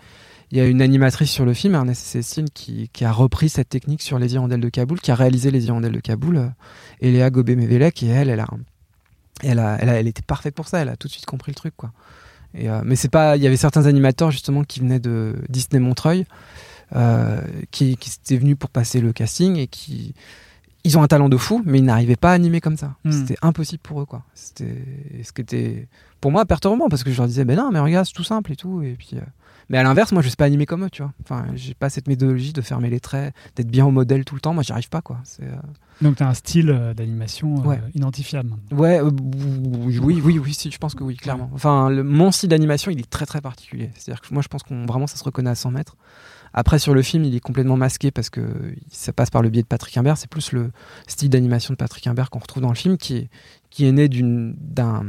Il 0.51 0.57
y 0.57 0.61
a 0.61 0.67
une 0.67 0.81
animatrice 0.81 1.31
sur 1.31 1.45
le 1.45 1.53
film, 1.53 1.73
Ernest 1.73 2.01
Cécile, 2.05 2.45
qui, 2.53 2.89
qui, 2.93 3.03
a 3.03 3.11
repris 3.11 3.49
cette 3.49 3.69
technique 3.69 4.01
sur 4.01 4.19
les 4.19 4.35
hirondelles 4.35 4.61
de 4.61 4.69
Kaboul, 4.69 4.99
qui 4.99 5.11
a 5.11 5.15
réalisé 5.15 5.49
les 5.49 5.65
hirondelles 5.65 5.91
de 5.91 5.99
Kaboul, 5.99 6.37
euh, 6.37 6.47
Eléa 7.01 7.29
Gobé-Mevelek, 7.29 8.03
et 8.03 8.07
elle, 8.07 8.29
elle 8.29 8.39
a, 8.39 8.47
elle, 9.43 9.59
a, 9.59 9.77
elle, 9.79 9.89
a, 9.89 9.99
elle 9.99 10.07
était 10.07 10.21
parfaite 10.21 10.55
pour 10.55 10.67
ça, 10.67 10.79
elle 10.79 10.89
a 10.89 10.95
tout 10.95 11.07
de 11.07 11.13
suite 11.13 11.25
compris 11.25 11.51
le 11.51 11.55
truc, 11.55 11.73
quoi. 11.75 11.91
Et, 12.53 12.69
euh, 12.69 12.81
mais 12.85 12.95
c'est 12.95 13.09
pas, 13.09 13.35
il 13.35 13.43
y 13.43 13.47
avait 13.47 13.57
certains 13.57 13.85
animateurs 13.85 14.31
justement 14.31 14.63
qui 14.63 14.79
venaient 14.79 14.99
de 14.99 15.35
Disney 15.49 15.79
Montreuil, 15.79 16.25
euh, 16.95 17.41
qui, 17.71 17.97
qui 17.97 18.09
étaient 18.09 18.37
venus 18.37 18.55
pour 18.57 18.69
passer 18.69 19.01
le 19.01 19.11
casting 19.11 19.57
et 19.57 19.67
qui, 19.67 20.13
ils 20.83 20.97
ont 20.97 21.03
un 21.03 21.07
talent 21.07 21.29
de 21.29 21.37
fou, 21.37 21.61
mais 21.65 21.79
ils 21.79 21.85
n'arrivaient 21.85 22.15
pas 22.15 22.31
à 22.31 22.33
animer 22.33 22.61
comme 22.61 22.77
ça. 22.77 22.95
Hmm. 23.03 23.11
C'était 23.11 23.37
impossible 23.41 23.81
pour 23.81 24.01
eux, 24.01 24.05
quoi. 24.05 24.23
C'était 24.35 24.83
ce 25.23 25.33
qui 25.33 25.41
était 25.41 25.87
pour 26.21 26.31
moi 26.31 26.45
perturbant 26.45 26.87
parce 26.87 27.03
que 27.03 27.11
je 27.11 27.17
leur 27.17 27.27
disais, 27.27 27.43
ben 27.43 27.57
non, 27.57 27.71
mais 27.71 27.79
regarde, 27.79 28.05
c'est 28.05 28.13
tout 28.13 28.23
simple 28.23 28.51
et 28.51 28.55
tout, 28.55 28.81
et 28.81 28.93
puis. 28.93 29.17
Mais 29.69 29.77
à 29.77 29.83
l'inverse, 29.83 30.11
moi, 30.11 30.21
je 30.21 30.29
sais 30.29 30.35
pas 30.35 30.45
animer 30.45 30.65
comme 30.65 30.85
eux, 30.85 30.89
tu 30.89 31.01
vois. 31.01 31.13
Enfin, 31.23 31.45
j'ai 31.55 31.73
pas 31.73 31.89
cette 31.89 32.07
méthodologie 32.07 32.53
de 32.53 32.61
fermer 32.61 32.89
les 32.89 32.99
traits, 32.99 33.33
d'être 33.55 33.69
bien 33.69 33.85
au 33.85 33.91
modèle 33.91 34.25
tout 34.25 34.35
le 34.35 34.41
temps. 34.41 34.53
Moi, 34.53 34.63
j'y 34.63 34.71
arrive 34.71 34.89
pas, 34.89 35.01
quoi. 35.01 35.17
Euh, 35.41 35.55
Donc, 36.01 36.17
tu 36.17 36.23
as 36.23 36.27
un 36.27 36.33
style 36.33 36.69
euh, 36.69 36.93
d'animation 36.93 37.71
euh, 37.71 37.75
identifiable. 37.93 38.51
Ouais, 38.71 39.01
oui, 39.01 39.99
oui, 40.01 40.21
oui, 40.23 40.39
oui, 40.39 40.53
si, 40.53 40.69
je 40.69 40.77
pense 40.77 40.93
que 40.93 41.03
oui, 41.03 41.15
clairement. 41.15 41.49
Enfin, 41.53 41.89
le, 41.89 42.03
mon 42.03 42.31
style 42.31 42.49
d'animation, 42.49 42.91
il 42.91 42.99
est 42.99 43.09
très, 43.09 43.25
très 43.25 43.41
particulier. 43.41 43.91
C'est-à-dire 43.95 44.21
que 44.21 44.33
moi, 44.33 44.43
je 44.43 44.47
pense 44.47 44.63
qu'on 44.63 44.85
vraiment, 44.85 45.07
ça 45.07 45.17
se 45.17 45.23
reconnaît 45.23 45.49
à 45.49 45.55
100 45.55 45.71
mètres. 45.71 45.97
Après, 46.53 46.79
sur 46.79 46.93
le 46.93 47.01
film, 47.01 47.25
il 47.25 47.35
est 47.35 47.41
complètement 47.41 47.75
masqué 47.75 48.11
parce 48.11 48.29
que 48.29 48.73
ça 48.89 49.11
passe 49.11 49.29
par 49.29 49.41
le 49.41 49.49
biais 49.49 49.61
de 49.61 49.67
Patrick 49.67 49.97
Imbert. 49.97 50.17
C'est 50.17 50.29
plus 50.29 50.53
le 50.53 50.71
style 51.05 51.29
d'animation 51.29 51.73
de 51.73 51.77
Patrick 51.77 52.07
Imbert 52.07 52.29
qu'on 52.29 52.39
retrouve 52.39 52.63
dans 52.63 52.69
le 52.69 52.75
film 52.75 52.97
qui 52.97 53.17
est, 53.17 53.29
qui 53.69 53.85
est 53.85 53.91
né 53.91 54.07
d'un 54.07 55.05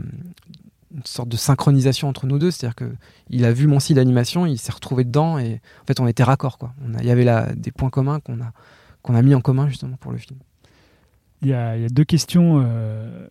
une 0.96 1.04
sorte 1.04 1.28
de 1.28 1.36
synchronisation 1.36 2.08
entre 2.08 2.26
nous 2.26 2.38
deux, 2.38 2.50
c'est-à-dire 2.50 2.74
que 2.74 2.90
il 3.28 3.44
a 3.44 3.52
vu 3.52 3.66
mon 3.66 3.80
style 3.80 3.96
d'animation, 3.96 4.46
il 4.46 4.58
s'est 4.58 4.72
retrouvé 4.72 5.04
dedans 5.04 5.38
et 5.38 5.60
en 5.82 5.86
fait 5.86 6.00
on 6.00 6.06
était 6.06 6.22
raccord 6.22 6.58
quoi. 6.58 6.72
Il 7.00 7.06
y 7.06 7.10
avait 7.10 7.24
là 7.24 7.52
des 7.54 7.70
points 7.70 7.90
communs 7.90 8.20
qu'on 8.20 8.40
a 8.40 8.52
qu'on 9.02 9.14
a 9.14 9.22
mis 9.22 9.34
en 9.34 9.40
commun 9.40 9.68
justement 9.68 9.96
pour 9.98 10.12
le 10.12 10.18
film. 10.18 10.38
Il 11.42 11.48
y 11.48 11.54
a, 11.54 11.76
y 11.76 11.84
a 11.84 11.88
deux 11.88 12.04
questions 12.04 12.62
euh, 12.64 13.28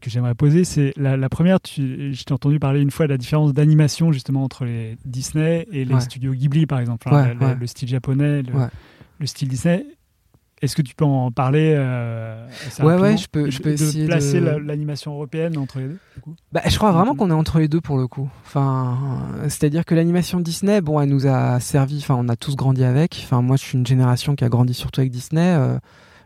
que 0.00 0.10
j'aimerais 0.10 0.34
poser. 0.34 0.64
C'est 0.64 0.92
la, 0.96 1.28
première, 1.28 1.58
je 1.64 2.22
t'ai 2.24 2.32
entendu 2.32 2.58
parler 2.58 2.80
une 2.80 2.90
fois 2.90 3.06
de 3.06 3.12
la 3.12 3.18
différence 3.18 3.52
d'animation 3.52 4.12
justement 4.12 4.42
entre 4.42 4.64
les 4.64 4.96
Disney 5.04 5.66
et 5.72 5.84
les 5.84 6.00
studios 6.00 6.32
Ghibli 6.32 6.66
par 6.66 6.80
exemple, 6.80 7.08
le, 7.10 7.66
style 7.66 7.88
japonais, 7.88 8.42
le 8.42 9.26
style 9.26 9.48
Disney. 9.48 9.86
Est-ce 10.62 10.76
que 10.76 10.82
tu 10.82 10.94
peux 10.94 11.06
en 11.06 11.30
parler 11.30 11.74
euh, 11.74 12.46
Ouais, 12.80 12.96
ouais, 12.96 13.16
je 13.16 13.28
peux, 13.28 13.50
je 13.50 13.62
peux 13.62 13.70
de 13.70 13.74
essayer 13.74 14.06
placer 14.06 14.40
l'animation 14.40 15.14
européenne 15.14 15.56
entre 15.56 15.78
les 15.78 15.88
deux. 15.88 15.98
Du 16.14 16.20
coup 16.20 16.34
bah, 16.52 16.60
je 16.66 16.76
crois 16.76 16.92
vraiment 16.92 17.14
qu'on 17.14 17.30
est 17.30 17.34
entre 17.34 17.58
les 17.58 17.68
deux 17.68 17.80
pour 17.80 17.96
le 17.96 18.06
coup. 18.06 18.28
Enfin, 18.44 18.98
c'est-à-dire 19.44 19.86
que 19.86 19.94
l'animation 19.94 20.38
Disney, 20.38 20.82
bon, 20.82 21.00
elle 21.00 21.08
nous 21.08 21.26
a 21.26 21.60
servi. 21.60 21.98
Enfin, 21.98 22.16
on 22.18 22.28
a 22.28 22.36
tous 22.36 22.56
grandi 22.56 22.84
avec. 22.84 23.18
Enfin, 23.24 23.40
moi, 23.40 23.56
je 23.56 23.62
suis 23.62 23.78
une 23.78 23.86
génération 23.86 24.36
qui 24.36 24.44
a 24.44 24.50
grandi 24.50 24.74
surtout 24.74 25.00
avec 25.00 25.10
Disney. 25.10 25.56
Euh, 25.56 25.78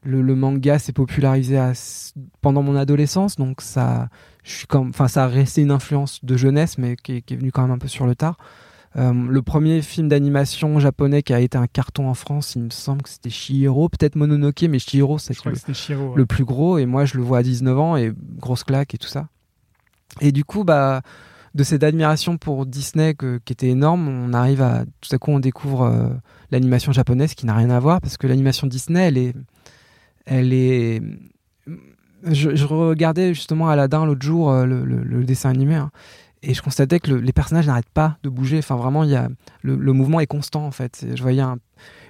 le, 0.03 0.35
manga 0.35 0.79
s'est 0.79 0.93
popularisé 0.93 1.59
pendant 2.43 2.63
mon 2.63 2.77
adolescence, 2.77 3.37
donc 3.37 3.63
ça, 3.63 4.09
je 4.43 4.53
suis 4.53 4.67
comme, 4.67 4.91
enfin, 4.91 5.09
ça 5.09 5.25
a 5.25 5.29
resté 5.29 5.63
une 5.63 5.71
influence 5.71 6.23
de 6.25 6.37
jeunesse, 6.37 6.77
mais 6.77 6.97
qui, 6.97 7.23
qui 7.23 7.35
est 7.35 7.37
venue 7.37 7.53
quand 7.53 7.63
même 7.63 7.71
un 7.71 7.79
peu 7.79 7.89
sur 7.89 8.07
le 8.07 8.15
tard. 8.15 8.37
Euh, 8.97 9.13
le 9.13 9.43
premier 9.43 9.83
film 9.83 10.09
d'animation 10.09 10.79
japonais 10.79 11.23
qui 11.23 11.33
a 11.33 11.41
été 11.41 11.59
un 11.59 11.67
carton 11.67 12.09
en 12.09 12.15
France, 12.15 12.55
il 12.55 12.63
me 12.63 12.71
semble 12.71 13.03
que 13.03 13.09
c'était 13.09 13.31
Shihiro, 13.31 13.89
peut-être 13.89 14.15
Mononoke, 14.15 14.63
mais 14.69 14.79
Shihiro, 14.79 15.19
c'est 15.19 15.35
le, 15.45 16.15
le, 16.15 16.27
plus 16.27 16.45
gros. 16.45 16.79
Et 16.79 16.87
moi, 16.87 17.05
je 17.05 17.17
le 17.17 17.23
vois 17.25 17.39
à 17.39 17.43
19 17.43 17.79
ans 17.79 17.97
et 17.97 18.13
grosse 18.39 18.63
claque 18.63 18.95
et 18.95 18.99
tout 18.99 19.09
ça. 19.09 19.27
Et 20.21 20.31
du 20.31 20.45
coup, 20.45 20.63
bah, 20.63 21.03
de 21.55 21.63
cette 21.63 21.85
admiration 21.85 22.37
pour 22.37 22.67
Disney 22.67 23.15
qui 23.15 23.53
était 23.53 23.69
énorme, 23.69 24.09
on 24.09 24.33
arrive 24.33 24.61
à 24.61 24.85
tout 25.01 25.15
à 25.15 25.19
coup 25.19 25.31
on 25.31 25.39
découvre 25.39 25.83
euh, 25.83 26.09
l'animation 26.51 26.93
japonaise 26.93 27.35
qui 27.35 27.47
n'a 27.47 27.55
rien 27.55 27.71
à 27.71 27.79
voir 27.79 28.01
parce 28.01 28.17
que 28.17 28.27
l'animation 28.27 28.67
Disney, 28.67 29.07
elle 29.07 29.19
est, 29.19 29.35
elle 30.27 30.53
est. 30.53 31.01
Je, 32.25 32.65
regardais 32.65 33.35
justement 33.35 33.69
Aladdin 33.69 34.07
l'autre 34.07 34.23
jour, 34.23 34.51
euh, 34.51 34.65
le, 34.65 35.25
dessin 35.25 35.51
animé, 35.51 35.75
hein, 35.75 35.91
et 36.47 36.55
je 36.55 36.63
constatais 36.63 37.01
que 37.01 37.11
le- 37.11 37.21
les 37.21 37.33
personnages 37.33 37.67
n'arrêtent 37.67 37.89
pas 37.93 38.19
de 38.23 38.29
bouger. 38.29 38.59
Enfin, 38.59 38.77
vraiment, 38.77 39.03
il 39.05 39.11
y 39.11 39.17
a, 39.17 39.29
le, 39.63 39.93
mouvement 39.93 40.21
est 40.21 40.27
constant, 40.27 40.67
en 40.67 40.71
fait. 40.71 41.07
Je 41.15 41.23
voyais 41.23 41.41
un- 41.41 41.59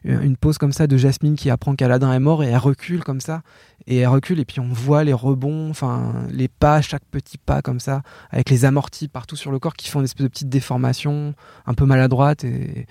une 0.04 0.36
pose 0.36 0.58
comme 0.58 0.72
ça 0.72 0.86
de 0.86 0.96
Jasmine 0.96 1.36
qui 1.36 1.50
apprend 1.50 1.74
qu'Aladin 1.74 2.12
est 2.12 2.20
mort 2.20 2.42
et 2.44 2.48
elle 2.48 2.58
recule 2.58 3.02
comme 3.04 3.20
ça. 3.20 3.42
Et 3.86 3.98
elle 3.98 4.08
recule, 4.08 4.40
et 4.40 4.44
puis 4.44 4.60
on 4.60 4.68
voit 4.68 5.04
les 5.04 5.12
rebonds, 5.12 5.70
enfin, 5.70 6.26
les 6.30 6.48
pas, 6.48 6.80
chaque 6.80 7.04
petit 7.10 7.38
pas 7.38 7.62
comme 7.62 7.80
ça, 7.80 8.02
avec 8.30 8.50
les 8.50 8.64
amortis 8.64 9.08
partout 9.08 9.36
sur 9.36 9.50
le 9.52 9.58
corps 9.58 9.74
qui 9.74 9.88
font 9.88 10.00
une 10.00 10.04
espèce 10.04 10.24
de 10.24 10.28
petite 10.28 10.48
déformation 10.48 11.34
un 11.66 11.74
peu 11.74 11.86
maladroite 11.86 12.44
et, 12.44 12.86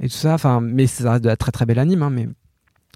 tout 0.00 0.08
ça. 0.08 0.34
Enfin, 0.34 0.60
mais 0.60 0.86
ça 0.86 1.12
reste 1.12 1.24
de 1.24 1.28
la 1.28 1.36
très 1.36 1.52
très 1.52 1.66
belle 1.66 1.78
anime, 1.78 2.02
hein, 2.02 2.10
mais, 2.10 2.28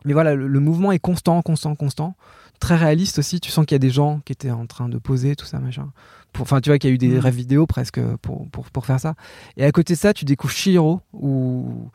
mais 0.04 0.12
voilà, 0.12 0.34
le 0.34 0.60
mouvement 0.60 0.92
est 0.92 0.98
constant, 0.98 1.40
constant, 1.42 1.74
constant. 1.74 2.16
Très 2.60 2.76
réaliste 2.76 3.18
aussi. 3.18 3.40
Tu 3.40 3.50
sens 3.50 3.64
qu'il 3.64 3.74
y 3.74 3.76
a 3.76 3.78
des 3.80 3.90
gens 3.90 4.20
qui 4.24 4.32
étaient 4.32 4.50
en 4.50 4.66
train 4.66 4.88
de 4.88 4.98
poser, 4.98 5.34
tout 5.34 5.46
ça, 5.46 5.58
machin. 5.60 5.92
Enfin, 6.38 6.60
tu 6.60 6.70
vois 6.70 6.78
qu'il 6.78 6.88
y 6.88 6.92
a 6.92 6.94
eu 6.94 6.98
des 6.98 7.08
Mhm. 7.08 7.18
rêves 7.18 7.34
vidéo 7.34 7.66
presque 7.66 8.00
pour, 8.22 8.48
pour, 8.50 8.70
pour 8.70 8.86
faire 8.86 9.00
ça. 9.00 9.14
Et 9.56 9.64
à 9.64 9.72
côté 9.72 9.94
de 9.94 9.98
ça, 9.98 10.12
tu 10.14 10.24
découvres 10.24 10.52
Shihiro, 10.52 11.00
où, 11.12 11.90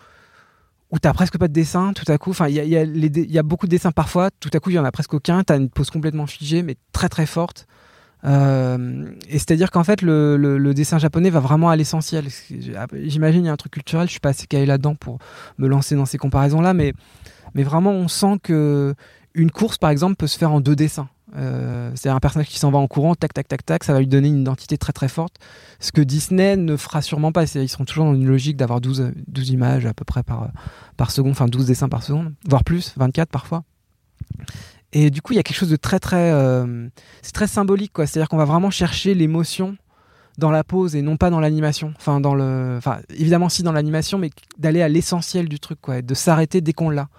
où 0.92 1.00
t'as 1.00 1.14
presque 1.14 1.38
pas 1.38 1.48
de 1.48 1.54
dessin, 1.54 1.94
tout 1.94 2.10
à 2.12 2.18
coup. 2.18 2.30
Enfin, 2.32 2.48
il 2.48 2.56
y 2.56 2.60
a, 2.60 2.64
y 2.64 2.78
a 2.78 2.84
y 2.84 3.42
beaucoup 3.44 3.66
de 3.66 3.72
dessins 3.72 3.92
parfois, 3.92 4.30
tout 4.40 4.50
à 4.54 4.60
coup, 4.60 4.70
il 4.70 4.76
y 4.76 4.80
en 4.80 4.86
a 4.86 4.92
presque 4.92 5.14
aucun. 5.14 5.44
T'as 5.44 5.58
une 5.58 5.70
pose 5.70 5.90
complètement 5.90 6.28
figée, 6.28 6.62
mais 6.64 6.76
très 6.92 7.10
très 7.10 7.26
forte. 7.26 7.66
Euh, 8.24 9.06
et 9.30 9.34
c'est-à-dire 9.38 9.70
qu'en 9.72 9.84
fait, 9.84 10.02
le, 10.02 10.36
le- 10.38 10.58
le 10.58 10.74
dessin 10.74 10.98
japonais 10.98 11.30
va 11.30 11.40
vraiment 11.40 11.70
à 11.70 11.76
l'essentiel. 11.76 12.26
J'imagine 13.04 13.44
il 13.44 13.48
y 13.48 13.50
a 13.50 13.54
un 13.54 13.58
truc 13.58 13.74
culturel, 13.74 14.08
je 14.08 14.12
suis 14.12 14.20
pas 14.20 14.30
assez 14.30 14.48
calé 14.48 14.66
là-dedans 14.66 14.96
pour 14.96 15.20
me 15.60 15.68
lancer 15.68 15.96
dans 15.96 16.06
ces 16.06 16.18
comparaisons-là, 16.18 16.74
mais, 16.74 16.94
mais 17.54 17.64
vraiment, 17.64 17.92
on 17.92 18.08
sent 18.08 18.38
que 18.42 18.96
une 19.36 19.52
course, 19.52 19.78
par 19.78 19.90
exemple, 19.92 20.16
peut 20.16 20.28
se 20.28 20.38
faire 20.38 20.52
en 20.52 20.60
deux 20.62 20.76
dessins. 20.76 21.08
Euh, 21.36 21.92
c'est 21.96 22.10
un 22.10 22.20
personnage 22.20 22.48
qui 22.48 22.60
s'en 22.60 22.72
va 22.72 22.78
en 22.78 22.88
courant, 22.88 23.16
tac, 23.16 23.34
tac, 23.34 23.48
tac, 23.48 23.66
tac, 23.66 23.84
ça 23.84 23.94
va 23.94 24.00
lui 24.00 24.08
donner 24.08 24.30
une 24.30 24.42
identité 24.42 24.78
très 24.78 24.94
très 24.94 25.08
forte. 25.08 25.36
Ce 25.80 25.92
que 25.92 26.02
Disney 26.02 26.56
ne 26.56 26.78
fera 26.78 27.02
sûrement 27.02 27.32
pas. 27.32 27.44
Ils 27.56 27.70
seront 27.70 27.86
toujours 27.86 28.06
dans 28.06 28.16
une 28.16 28.26
logique 28.26 28.58
d'avoir 28.58 28.82
12, 28.82 29.12
12 29.28 29.50
images 29.50 29.86
à 29.86 29.94
peu 29.94 30.06
près 30.06 30.24
par, 30.24 30.50
par 30.98 31.12
seconde, 31.12 31.32
enfin 31.32 31.48
12 31.48 31.66
dessins 31.66 31.90
par 31.90 32.04
seconde, 32.04 32.34
voire 32.48 32.64
plus, 32.64 32.94
24 32.98 33.30
parfois. 33.30 33.64
Et 34.94 35.10
du 35.10 35.22
coup, 35.22 35.34
il 35.34 35.36
y 35.36 35.40
a 35.40 35.44
quelque 35.44 35.58
chose 35.58 35.70
de 35.70 35.76
très 35.76 36.00
très. 36.00 36.32
euh, 36.32 36.88
c'est 37.22 37.34
très 37.34 37.48
symbolique, 37.48 37.92
quoi. 37.92 38.08
C'est-à-dire 38.08 38.30
qu'on 38.30 38.38
va 38.38 38.46
vraiment 38.46 38.70
chercher 38.72 39.14
l'émotion 39.14 39.76
dans 40.38 40.52
la 40.52 40.64
pose 40.64 40.96
et 40.96 41.02
non 41.02 41.18
pas 41.18 41.30
dans 41.30 41.40
l'animation. 41.42 41.94
Enfin, 41.98 42.22
dans 42.22 42.34
le. 42.34 42.76
Enfin, 42.78 43.00
évidemment, 43.10 43.50
si 43.50 43.62
dans 43.62 43.74
l'animation, 43.74 44.18
mais 44.18 44.30
d'aller 44.58 44.82
à 44.82 44.88
l'essentiel 44.88 45.50
du 45.50 45.60
truc, 45.60 45.80
quoi. 45.82 45.98
et 45.98 46.02
De 46.02 46.14
s'arrêter 46.14 46.62
dès 46.62 46.72
qu'on 46.72 46.90
l'a. 46.90 47.10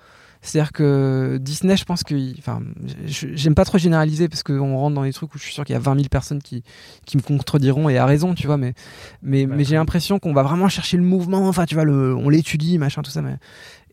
C'est-à-dire 0.46 0.70
que 0.70 1.38
Disney, 1.40 1.76
je 1.76 1.84
pense 1.84 2.04
que. 2.04 2.14
Enfin, 2.38 2.62
j'aime 3.04 3.56
pas 3.56 3.64
trop 3.64 3.78
généraliser 3.78 4.28
parce 4.28 4.44
qu'on 4.44 4.76
rentre 4.76 4.94
dans 4.94 5.02
des 5.02 5.12
trucs 5.12 5.34
où 5.34 5.38
je 5.38 5.42
suis 5.42 5.52
sûr 5.52 5.64
qu'il 5.64 5.72
y 5.72 5.76
a 5.76 5.80
20 5.80 5.96
000 5.96 6.08
personnes 6.08 6.40
qui, 6.40 6.62
qui 7.04 7.16
me 7.16 7.22
contrediront 7.22 7.88
et 7.88 7.98
à 7.98 8.06
raison, 8.06 8.32
tu 8.34 8.46
vois. 8.46 8.56
Mais, 8.56 8.74
mais, 9.22 9.46
mais 9.46 9.64
j'ai 9.64 9.74
l'impression 9.74 10.20
qu'on 10.20 10.32
va 10.32 10.44
vraiment 10.44 10.68
chercher 10.68 10.98
le 10.98 11.02
mouvement. 11.02 11.48
Enfin, 11.48 11.66
tu 11.66 11.74
vois, 11.74 11.84
le, 11.84 12.14
on 12.14 12.28
l'étudie, 12.28 12.78
machin, 12.78 13.02
tout 13.02 13.10
ça. 13.10 13.22
Mais, 13.22 13.36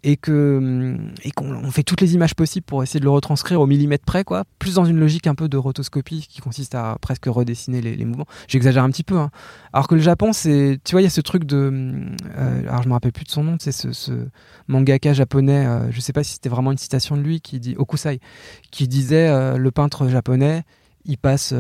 et 0.04 0.18
que 0.18 0.98
et 1.24 1.32
qu'on 1.32 1.54
on 1.54 1.72
fait 1.72 1.84
toutes 1.84 2.02
les 2.02 2.14
images 2.14 2.36
possibles 2.36 2.66
pour 2.66 2.84
essayer 2.84 3.00
de 3.00 3.06
le 3.06 3.12
retranscrire 3.12 3.62
au 3.62 3.68
millimètre 3.68 4.04
près, 4.06 4.24
quoi. 4.24 4.44
Plus 4.60 4.76
dans 4.76 4.86
une 4.86 5.00
logique 5.00 5.28
un 5.28 5.36
peu 5.36 5.48
de 5.48 5.58
rotoscopie 5.58 6.28
qui 6.30 6.42
consiste 6.42 6.76
à 6.76 6.98
presque 7.02 7.26
redessiner 7.26 7.82
les, 7.82 7.96
les 7.96 8.06
mouvements. 8.06 8.26
J'exagère 8.48 8.84
un 8.84 8.90
petit 8.90 9.04
peu. 9.04 9.18
Hein. 9.18 9.32
Alors 9.72 9.88
que 9.88 9.96
le 9.96 10.02
Japon, 10.02 10.34
c'est, 10.34 10.80
tu 10.84 10.92
vois, 10.92 11.02
il 11.02 11.06
y 11.06 11.08
a 11.08 11.12
ce 11.12 11.22
truc 11.22 11.46
de, 11.46 11.72
euh, 12.38 12.62
alors 12.68 12.84
je 12.84 12.88
me 12.90 12.94
rappelle 12.94 13.14
plus 13.14 13.26
de 13.26 13.30
son 13.30 13.44
nom, 13.44 13.58
c'est 13.60 13.72
ce, 13.72 13.94
ce 13.94 14.12
mangaka 14.68 15.14
japonais. 15.14 15.66
euh, 15.66 15.92
je 15.92 16.00
sais 16.02 16.14
pas 16.14 16.24
si 16.24 16.34
c'était 16.34 16.50
vraiment 16.50 16.72
une 16.72 16.78
citation 16.78 17.16
de 17.16 17.22
lui 17.22 17.42
qui 17.42 17.60
dit 17.60 17.76
Okusai, 17.78 18.20
qui 18.72 18.88
disait 18.88 19.30
euh, 19.30 19.58
le 19.58 19.72
peintre 19.72 20.08
japonais, 20.10 20.64
il 21.06 21.18
passe 21.18 21.54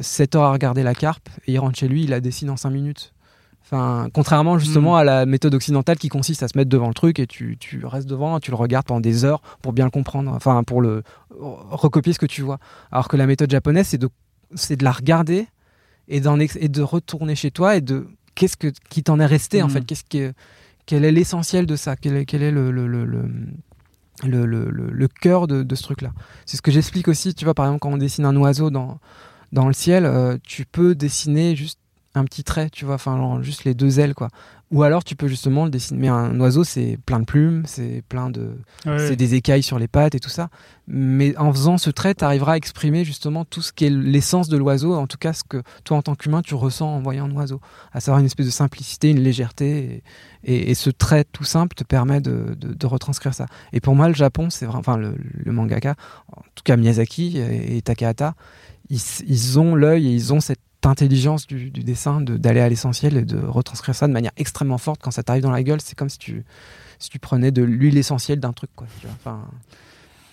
7 0.00 0.34
heures 0.36 0.44
à 0.44 0.52
regarder 0.52 0.82
la 0.82 0.94
carpe 0.94 1.28
et 1.46 1.52
il 1.52 1.58
rentre 1.58 1.78
chez 1.78 1.88
lui, 1.88 2.04
il 2.04 2.10
la 2.10 2.20
dessine 2.20 2.48
en 2.48 2.56
5 2.56 2.70
minutes. 2.70 3.12
Enfin, 3.68 4.08
contrairement 4.14 4.58
justement 4.58 4.92
Mm. 4.94 4.98
à 4.98 5.04
la 5.04 5.26
méthode 5.26 5.52
occidentale 5.54 5.98
qui 5.98 6.08
consiste 6.08 6.42
à 6.44 6.48
se 6.48 6.56
mettre 6.56 6.70
devant 6.70 6.86
le 6.86 6.94
truc 6.94 7.18
et 7.18 7.26
tu, 7.26 7.56
tu 7.58 7.84
restes 7.84 8.06
devant, 8.08 8.38
tu 8.38 8.52
le 8.52 8.56
regardes 8.56 8.86
pendant 8.86 9.00
des 9.00 9.24
heures 9.24 9.40
pour 9.60 9.72
bien 9.72 9.84
le 9.84 9.90
comprendre, 9.90 10.30
enfin 10.32 10.62
pour 10.62 10.80
le 10.80 11.02
recopier 11.30 12.12
ce 12.12 12.20
que 12.20 12.26
tu 12.26 12.42
vois. 12.42 12.58
Alors 12.92 13.08
que 13.08 13.16
la 13.16 13.26
méthode 13.26 13.50
japonaise, 13.50 13.88
c'est 13.88 13.98
de, 13.98 14.08
c'est 14.54 14.76
de 14.76 14.84
la 14.84 14.92
regarder 14.92 15.48
et, 16.06 16.20
d'en 16.20 16.38
et 16.38 16.68
de 16.68 16.82
retourner 16.82 17.34
chez 17.34 17.50
toi 17.50 17.74
et 17.76 17.80
de 17.80 18.06
qu'est-ce 18.36 18.56
que, 18.56 18.68
qui 18.88 19.02
t'en 19.02 19.18
est 19.18 19.26
resté 19.26 19.62
en 19.62 19.66
Mm. 19.66 19.70
fait, 19.70 19.84
qu'est-ce 19.84 20.04
que, 20.04 20.32
quel 20.86 21.04
est 21.04 21.10
l'essentiel 21.10 21.66
de 21.66 21.74
ça, 21.74 21.96
quel 21.96 22.16
est, 22.18 22.24
quel 22.24 22.44
est 22.44 22.52
le, 22.52 22.70
le, 22.70 22.86
le, 22.86 23.04
le- 23.04 23.28
le, 24.24 24.46
le, 24.46 24.70
le- 24.70 24.90
le 24.90 25.08
cœur 25.08 25.48
de, 25.48 25.64
de 25.64 25.74
ce 25.74 25.82
truc-là? 25.82 26.12
C'est 26.46 26.56
ce 26.56 26.62
que 26.62 26.70
j'explique 26.70 27.08
aussi, 27.08 27.34
tu 27.34 27.44
vois, 27.44 27.54
par 27.54 27.66
exemple, 27.66 27.80
quand 27.80 27.90
on 27.92 27.96
dessine 27.98 28.24
un 28.26 28.36
oiseau 28.36 28.70
dans, 28.70 28.98
dans 29.52 29.66
le 29.66 29.72
ciel, 29.74 30.06
euh, 30.06 30.38
tu 30.44 30.64
peux 30.64 30.94
dessiner 30.94 31.56
juste 31.56 31.80
un 32.16 32.24
petit 32.24 32.42
trait, 32.44 32.70
tu 32.70 32.84
vois, 32.84 32.94
enfin, 32.96 33.40
juste 33.42 33.64
les 33.64 33.74
deux 33.74 34.00
ailes, 34.00 34.14
quoi. 34.14 34.28
Ou 34.72 34.82
alors, 34.82 35.04
tu 35.04 35.14
peux 35.14 35.28
justement 35.28 35.64
le 35.64 35.70
dessiner. 35.70 36.00
Mais 36.00 36.08
un 36.08 36.40
oiseau, 36.40 36.64
c'est 36.64 36.98
plein 37.06 37.20
de 37.20 37.24
plumes, 37.24 37.62
c'est 37.66 38.02
plein 38.08 38.30
de. 38.30 38.58
Ouais, 38.84 38.98
C'est 39.08 39.14
des 39.16 39.34
écailles 39.34 39.62
sur 39.62 39.78
les 39.78 39.86
pattes 39.86 40.16
et 40.16 40.18
tout 40.18 40.28
ça. 40.28 40.48
Mais 40.88 41.36
en 41.36 41.52
faisant 41.52 41.78
ce 41.78 41.88
trait, 41.90 42.14
tu 42.16 42.24
arriveras 42.24 42.54
à 42.54 42.56
exprimer 42.56 43.04
justement 43.04 43.44
tout 43.44 43.62
ce 43.62 43.72
qui 43.72 43.84
est 43.84 43.90
l'essence 43.90 44.48
de 44.48 44.56
l'oiseau, 44.56 44.94
en 44.94 45.06
tout 45.06 45.18
cas 45.18 45.32
ce 45.34 45.44
que 45.44 45.62
toi, 45.84 45.98
en 45.98 46.02
tant 46.02 46.16
qu'humain, 46.16 46.42
tu 46.42 46.54
ressens 46.54 46.88
en 46.96 47.00
voyant 47.00 47.26
un 47.26 47.30
oiseau. 47.32 47.60
À 47.92 48.00
savoir 48.00 48.18
une 48.18 48.26
espèce 48.26 48.46
de 48.46 48.50
simplicité, 48.50 49.10
une 49.10 49.20
légèreté. 49.20 50.02
Et, 50.42 50.52
et- 50.54 50.70
et 50.70 50.74
ce 50.74 50.90
trait 50.90 51.24
tout 51.30 51.44
simple 51.44 51.76
te 51.76 51.84
permet 51.84 52.20
de, 52.20 52.56
de- 52.58 52.72
de 52.74 52.86
retranscrire 52.86 53.34
ça. 53.34 53.46
Et 53.72 53.80
pour 53.80 53.94
moi, 53.94 54.08
le 54.08 54.14
Japon, 54.14 54.50
c'est 54.50 54.64
vraiment. 54.66 54.80
Enfin, 54.80 54.96
le, 54.96 55.14
le 55.18 55.52
mangaka, 55.52 55.94
en 56.32 56.40
tout 56.56 56.62
cas 56.64 56.76
Miyazaki 56.76 57.38
et, 57.38 57.76
et 57.76 57.82
Takahata, 57.82 58.34
ils, 58.90 59.00
ils 59.28 59.58
ont 59.60 59.74
l'œil 59.76 60.08
et 60.08 60.10
ils 60.12 60.32
ont 60.32 60.40
cette 60.40 60.60
intelligence 60.84 61.46
du, 61.46 61.70
du 61.70 61.82
dessin 61.82 62.20
de- 62.20 62.36
d'aller 62.36 62.60
à 62.60 62.68
l'essentiel 62.68 63.16
et 63.16 63.22
de 63.24 63.38
retranscrire 63.38 63.94
ça 63.94 64.06
de 64.06 64.12
manière 64.12 64.32
extrêmement 64.36 64.78
forte 64.78 65.00
quand 65.02 65.10
ça 65.10 65.22
t'arrive 65.22 65.42
dans 65.42 65.50
la 65.50 65.62
gueule 65.62 65.80
c'est 65.80 65.96
comme 65.96 66.08
si 66.08 66.18
tu 66.18 66.44
si 66.98 67.10
tu 67.10 67.18
prenais 67.18 67.50
de 67.50 67.62
l'huile 67.62 67.98
essentielle 67.98 68.38
d'un 68.40 68.52
truc 68.52 68.70
quoi 68.76 68.86
tu 69.00 69.06
vois. 69.06 69.16
Enfin, 69.18 69.40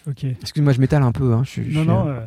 Ok. 0.07 0.23
excuse-moi 0.25 0.73
je 0.73 0.79
m'étale 0.79 1.01
un 1.03 1.11
peu 1.11 1.33
hein, 1.33 1.41
je 1.43 1.49
suis- 1.49 1.71
je 1.71 1.75
Non, 1.79 1.81
suis, 1.81 1.89
non. 1.89 2.07
euh, 2.07 2.11
euh, 2.19 2.25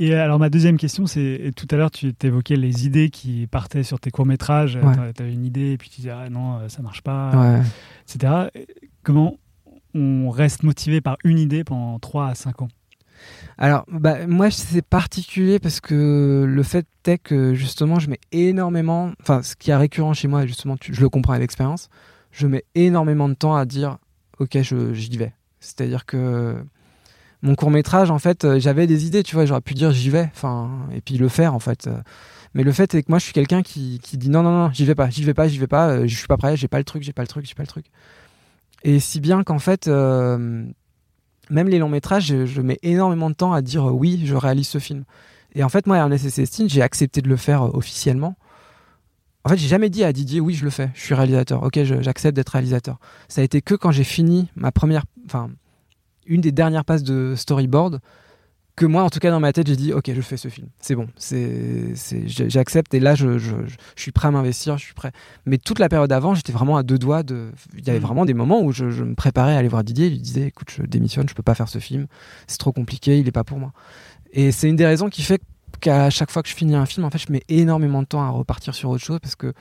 Et 0.00 0.14
alors, 0.14 0.38
ma 0.38 0.48
deuxième 0.50 0.76
question, 0.76 1.06
c'est 1.08 1.50
tout 1.56 1.66
à 1.72 1.76
l'heure, 1.76 1.90
tu 1.90 2.12
évoquais 2.22 2.54
les 2.54 2.86
idées 2.86 3.10
qui 3.10 3.48
partaient 3.48 3.82
sur 3.82 3.98
tes 3.98 4.12
courts-métrages. 4.12 4.76
Ouais. 4.80 5.12
Tu 5.12 5.22
avais 5.22 5.32
une 5.32 5.44
idée 5.44 5.72
et 5.72 5.76
puis 5.78 5.88
tu 5.90 5.96
disais, 6.02 6.10
ah 6.10 6.30
non, 6.30 6.58
euh, 6.60 6.68
ça 6.68 6.82
marche 6.82 7.02
pas, 7.02 7.32
ouais. 7.34 7.62
etc. 8.08 8.48
Comment 9.02 9.38
on 9.94 10.30
reste 10.30 10.62
motivé 10.62 11.00
par 11.00 11.16
une 11.24 11.38
idée 11.40 11.64
pendant 11.64 11.98
3 11.98 12.28
à 12.28 12.34
5 12.36 12.62
ans? 12.62 12.68
Alors, 13.56 13.84
bah, 13.90 14.26
moi, 14.26 14.50
c'est 14.50 14.82
particulier 14.82 15.58
parce 15.58 15.80
que 15.80 16.44
le 16.46 16.62
fait 16.62 16.86
est 17.06 17.18
que 17.18 17.54
justement, 17.54 17.98
je 17.98 18.10
mets 18.10 18.20
énormément. 18.32 19.12
Enfin, 19.20 19.42
ce 19.42 19.56
qui 19.56 19.70
est 19.70 19.76
récurrent 19.76 20.14
chez 20.14 20.28
moi, 20.28 20.46
justement, 20.46 20.76
je 20.80 21.00
le 21.00 21.08
comprends 21.08 21.32
avec 21.32 21.42
l'expérience, 21.42 21.88
je 22.30 22.46
mets 22.46 22.64
énormément 22.74 23.28
de 23.28 23.34
temps 23.34 23.56
à 23.56 23.64
dire 23.64 23.98
Ok, 24.38 24.56
j'y 24.60 25.16
vais. 25.16 25.32
C'est-à-dire 25.60 26.06
que 26.06 26.56
mon 27.42 27.54
court-métrage, 27.54 28.10
en 28.10 28.18
fait, 28.18 28.44
euh, 28.44 28.60
j'avais 28.60 28.86
des 28.86 29.06
idées, 29.06 29.22
tu 29.22 29.34
vois, 29.34 29.46
j'aurais 29.46 29.60
pu 29.60 29.74
dire 29.74 29.90
j'y 29.92 30.10
vais, 30.10 30.28
enfin, 30.32 30.70
et 30.92 31.00
puis 31.00 31.18
le 31.18 31.28
faire, 31.28 31.54
en 31.54 31.58
fait. 31.58 31.88
Mais 32.54 32.62
le 32.62 32.72
fait 32.72 32.94
est 32.94 33.02
que 33.02 33.10
moi, 33.10 33.18
je 33.18 33.24
suis 33.24 33.32
quelqu'un 33.32 33.62
qui, 33.62 34.00
qui 34.02 34.16
dit 34.16 34.30
non, 34.30 34.42
non, 34.42 34.50
non, 34.50 34.70
j'y 34.72 34.84
vais 34.84 34.94
pas, 34.94 35.10
j'y 35.10 35.24
vais 35.24 35.34
pas, 35.34 35.48
j'y 35.48 35.58
vais 35.58 35.66
pas, 35.66 35.90
euh, 35.90 36.06
je 36.06 36.16
suis 36.16 36.26
pas 36.26 36.36
prêt, 36.36 36.56
j'ai 36.56 36.68
pas 36.68 36.78
le 36.78 36.84
truc, 36.84 37.02
j'ai 37.02 37.12
pas 37.12 37.22
le 37.22 37.28
truc, 37.28 37.44
j'ai 37.46 37.54
pas 37.54 37.62
le 37.62 37.68
truc. 37.68 37.86
Et 38.84 39.00
si 39.00 39.20
bien 39.20 39.44
qu'en 39.44 39.58
fait, 39.58 39.88
euh, 39.88 40.64
même 41.50 41.68
les 41.68 41.78
longs 41.78 41.88
métrages, 41.88 42.44
je, 42.44 42.60
mets 42.60 42.78
énormément 42.82 43.30
de 43.30 43.34
temps 43.34 43.52
à 43.52 43.62
dire 43.62 43.88
euh, 43.88 43.92
oui, 43.92 44.22
je 44.24 44.34
réalise 44.34 44.68
ce 44.68 44.78
film. 44.78 45.04
Et 45.54 45.64
en 45.64 45.68
fait, 45.68 45.86
moi, 45.86 45.96
Ernest 45.96 46.24
et 46.24 46.30
Célestine, 46.30 46.68
j'ai 46.68 46.82
accepté 46.82 47.22
de 47.22 47.28
le 47.28 47.36
faire 47.36 47.62
euh, 47.62 47.70
officiellement. 47.72 48.36
En 49.44 49.50
fait, 49.50 49.56
j'ai 49.56 49.68
jamais 49.68 49.88
dit 49.88 50.04
à 50.04 50.12
Didier 50.12 50.40
oui, 50.40 50.54
je 50.54 50.64
le 50.64 50.70
fais, 50.70 50.90
je 50.94 51.00
suis 51.00 51.14
réalisateur. 51.14 51.62
Ok, 51.62 51.78
j'accepte 51.82 52.36
d'être 52.36 52.50
réalisateur. 52.50 52.98
Ça 53.28 53.40
a 53.40 53.44
été 53.44 53.62
que 53.62 53.74
quand 53.74 53.90
j'ai 53.90 54.04
fini 54.04 54.48
ma 54.56 54.72
première, 54.72 55.04
enfin, 55.26 55.50
une 56.26 56.40
des 56.40 56.52
dernières 56.52 56.84
passes 56.84 57.02
de 57.02 57.34
storyboard, 57.36 58.00
que 58.78 58.86
moi, 58.86 59.02
en 59.02 59.10
tout 59.10 59.18
cas 59.18 59.30
dans 59.30 59.40
ma 59.40 59.52
tête, 59.52 59.66
j'ai 59.66 59.76
dit 59.76 59.92
ok, 59.92 60.10
je 60.14 60.20
fais 60.20 60.36
ce 60.36 60.48
film. 60.48 60.68
C'est 60.80 60.94
bon, 60.94 61.08
c'est, 61.16 61.94
j'accepte. 62.26 62.94
Et 62.94 63.00
là, 63.00 63.14
je, 63.14 63.36
je, 63.38 63.56
je- 63.66 63.74
je 63.96 64.02
suis 64.02 64.12
prêt 64.12 64.28
à 64.28 64.30
m'investir, 64.30 64.78
je 64.78 64.84
suis 64.84 64.94
prêt. 64.94 65.12
Mais 65.46 65.58
toute 65.58 65.78
la 65.78 65.88
période 65.88 66.10
avant, 66.12 66.34
j'étais 66.34 66.52
vraiment 66.52 66.76
à 66.76 66.82
deux 66.82 66.98
doigts 66.98 67.22
de. 67.22 67.50
Il 67.76 67.86
y 67.86 67.90
avait 67.90 67.98
Mhm. 67.98 68.04
vraiment 68.06 68.24
des 68.24 68.34
moments 68.34 68.62
où 68.62 68.72
je, 68.72 68.90
je 68.90 69.04
me 69.04 69.14
préparais 69.14 69.54
à 69.54 69.58
aller 69.58 69.68
voir 69.68 69.84
Didier. 69.84 70.06
Je 70.06 70.12
lui 70.12 70.18
disais 70.20 70.46
écoute, 70.46 70.70
je 70.70 70.82
démissionne, 70.82 71.28
je 71.28 71.34
peux 71.34 71.42
pas 71.42 71.54
faire 71.54 71.68
ce 71.68 71.78
film. 71.78 72.06
C'est 72.46 72.58
trop 72.58 72.72
compliqué, 72.72 73.18
il 73.18 73.28
est 73.28 73.32
pas 73.32 73.44
pour 73.44 73.58
moi. 73.58 73.72
Et 74.32 74.52
c'est 74.52 74.68
une 74.68 74.76
des 74.76 74.86
raisons 74.86 75.08
qui 75.08 75.22
fait 75.22 75.40
qu'à 75.80 76.10
chaque 76.10 76.30
fois 76.30 76.42
que 76.42 76.48
je 76.48 76.54
finis 76.54 76.74
un 76.74 76.86
film, 76.86 77.04
en 77.06 77.10
fait, 77.10 77.18
je 77.18 77.30
mets 77.32 77.42
énormément 77.48 78.02
de 78.02 78.06
temps 78.06 78.22
à 78.22 78.28
repartir 78.30 78.74
sur 78.74 78.90
autre 78.90 79.04
chose 79.04 79.18
parce 79.22 79.36
que 79.36 79.52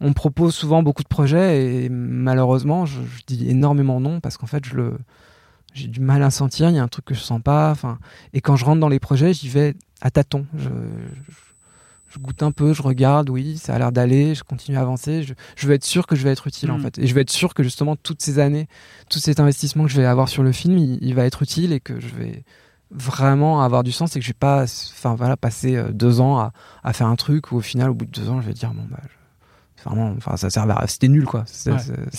on 0.00 0.08
me 0.08 0.14
propose 0.14 0.54
souvent 0.54 0.82
beaucoup 0.82 1.02
de 1.02 1.08
projets 1.08 1.84
et 1.84 1.88
malheureusement, 1.88 2.84
je, 2.86 3.00
je 3.00 3.22
dis 3.26 3.48
énormément 3.48 3.98
non 4.00 4.20
parce 4.20 4.36
qu'en 4.36 4.46
fait, 4.46 4.64
je 4.66 4.74
le 4.74 4.98
j'ai 5.76 5.88
du 5.88 6.00
mal 6.00 6.22
à 6.22 6.30
sentir, 6.30 6.68
il 6.70 6.76
y 6.76 6.78
a 6.78 6.82
un 6.82 6.88
truc 6.88 7.04
que 7.04 7.14
je 7.14 7.20
sens 7.20 7.40
pas. 7.42 7.70
Enfin, 7.70 7.98
et 8.32 8.40
quand 8.40 8.56
je 8.56 8.64
rentre 8.64 8.80
dans 8.80 8.88
les 8.88 8.98
projets, 9.00 9.32
j'y 9.32 9.48
vais 9.48 9.74
à 10.00 10.10
tâtons. 10.10 10.46
Je, 10.56 10.68
je- 10.68 11.34
je 12.08 12.18
goûte 12.20 12.42
un 12.42 12.52
peu, 12.52 12.72
je 12.72 12.82
regarde, 12.82 13.28
oui, 13.28 13.58
ça 13.58 13.74
a 13.74 13.78
l'air 13.78 13.92
d'aller, 13.92 14.34
je 14.34 14.42
continue 14.44 14.76
à 14.78 14.80
avancer. 14.80 15.22
Je, 15.24 15.34
je 15.56 15.66
veux 15.66 15.74
être 15.74 15.84
sûr 15.84 16.06
que 16.06 16.16
je 16.16 16.22
vais 16.22 16.30
être 16.30 16.46
utile 16.46 16.70
en 16.70 16.78
Mm. 16.78 16.82
fait, 16.82 16.98
et 16.98 17.06
je 17.06 17.14
veux 17.14 17.20
être 17.20 17.30
sûr 17.32 17.52
que 17.52 17.62
justement 17.62 17.94
toutes 17.96 18.22
ces 18.22 18.38
années, 18.38 18.68
tout 19.10 19.18
cet 19.18 19.38
investissement 19.40 19.84
que 19.84 19.90
je 19.90 20.00
vais 20.00 20.06
avoir 20.06 20.28
sur 20.28 20.42
le 20.42 20.52
film, 20.52 20.78
il, 20.78 20.98
il 21.02 21.14
va 21.14 21.24
être 21.26 21.42
utile 21.42 21.72
et 21.72 21.80
que 21.80 22.00
je 22.00 22.08
vais 22.08 22.44
vraiment 22.90 23.60
avoir 23.62 23.82
du 23.82 23.92
sens 23.92 24.14
et 24.16 24.20
que 24.20 24.24
je 24.24 24.30
vais 24.30 24.34
pas, 24.38 24.62
enfin 24.62 25.14
voilà, 25.16 25.36
passer 25.36 25.76
euh, 25.76 25.90
deux 25.92 26.20
ans 26.20 26.38
à, 26.38 26.52
à 26.84 26.92
faire 26.92 27.08
un 27.08 27.16
truc 27.16 27.50
où 27.52 27.56
au 27.56 27.60
final, 27.60 27.90
au 27.90 27.94
bout 27.94 28.06
de 28.06 28.12
deux 28.12 28.28
ans, 28.30 28.40
je 28.40 28.46
vais 28.46 28.54
dire 28.54 28.72
bon 28.72 28.84
bah, 28.88 29.00
je- 29.02 29.08
Vraiment, 29.86 30.12
enfin, 30.16 30.36
ça 30.36 30.50
servait 30.50 30.74
à... 30.76 30.86
C'était 30.86 31.08
nul, 31.08 31.24
quoi. 31.24 31.44
C'est 31.46 31.70
Ouais. 31.72 31.78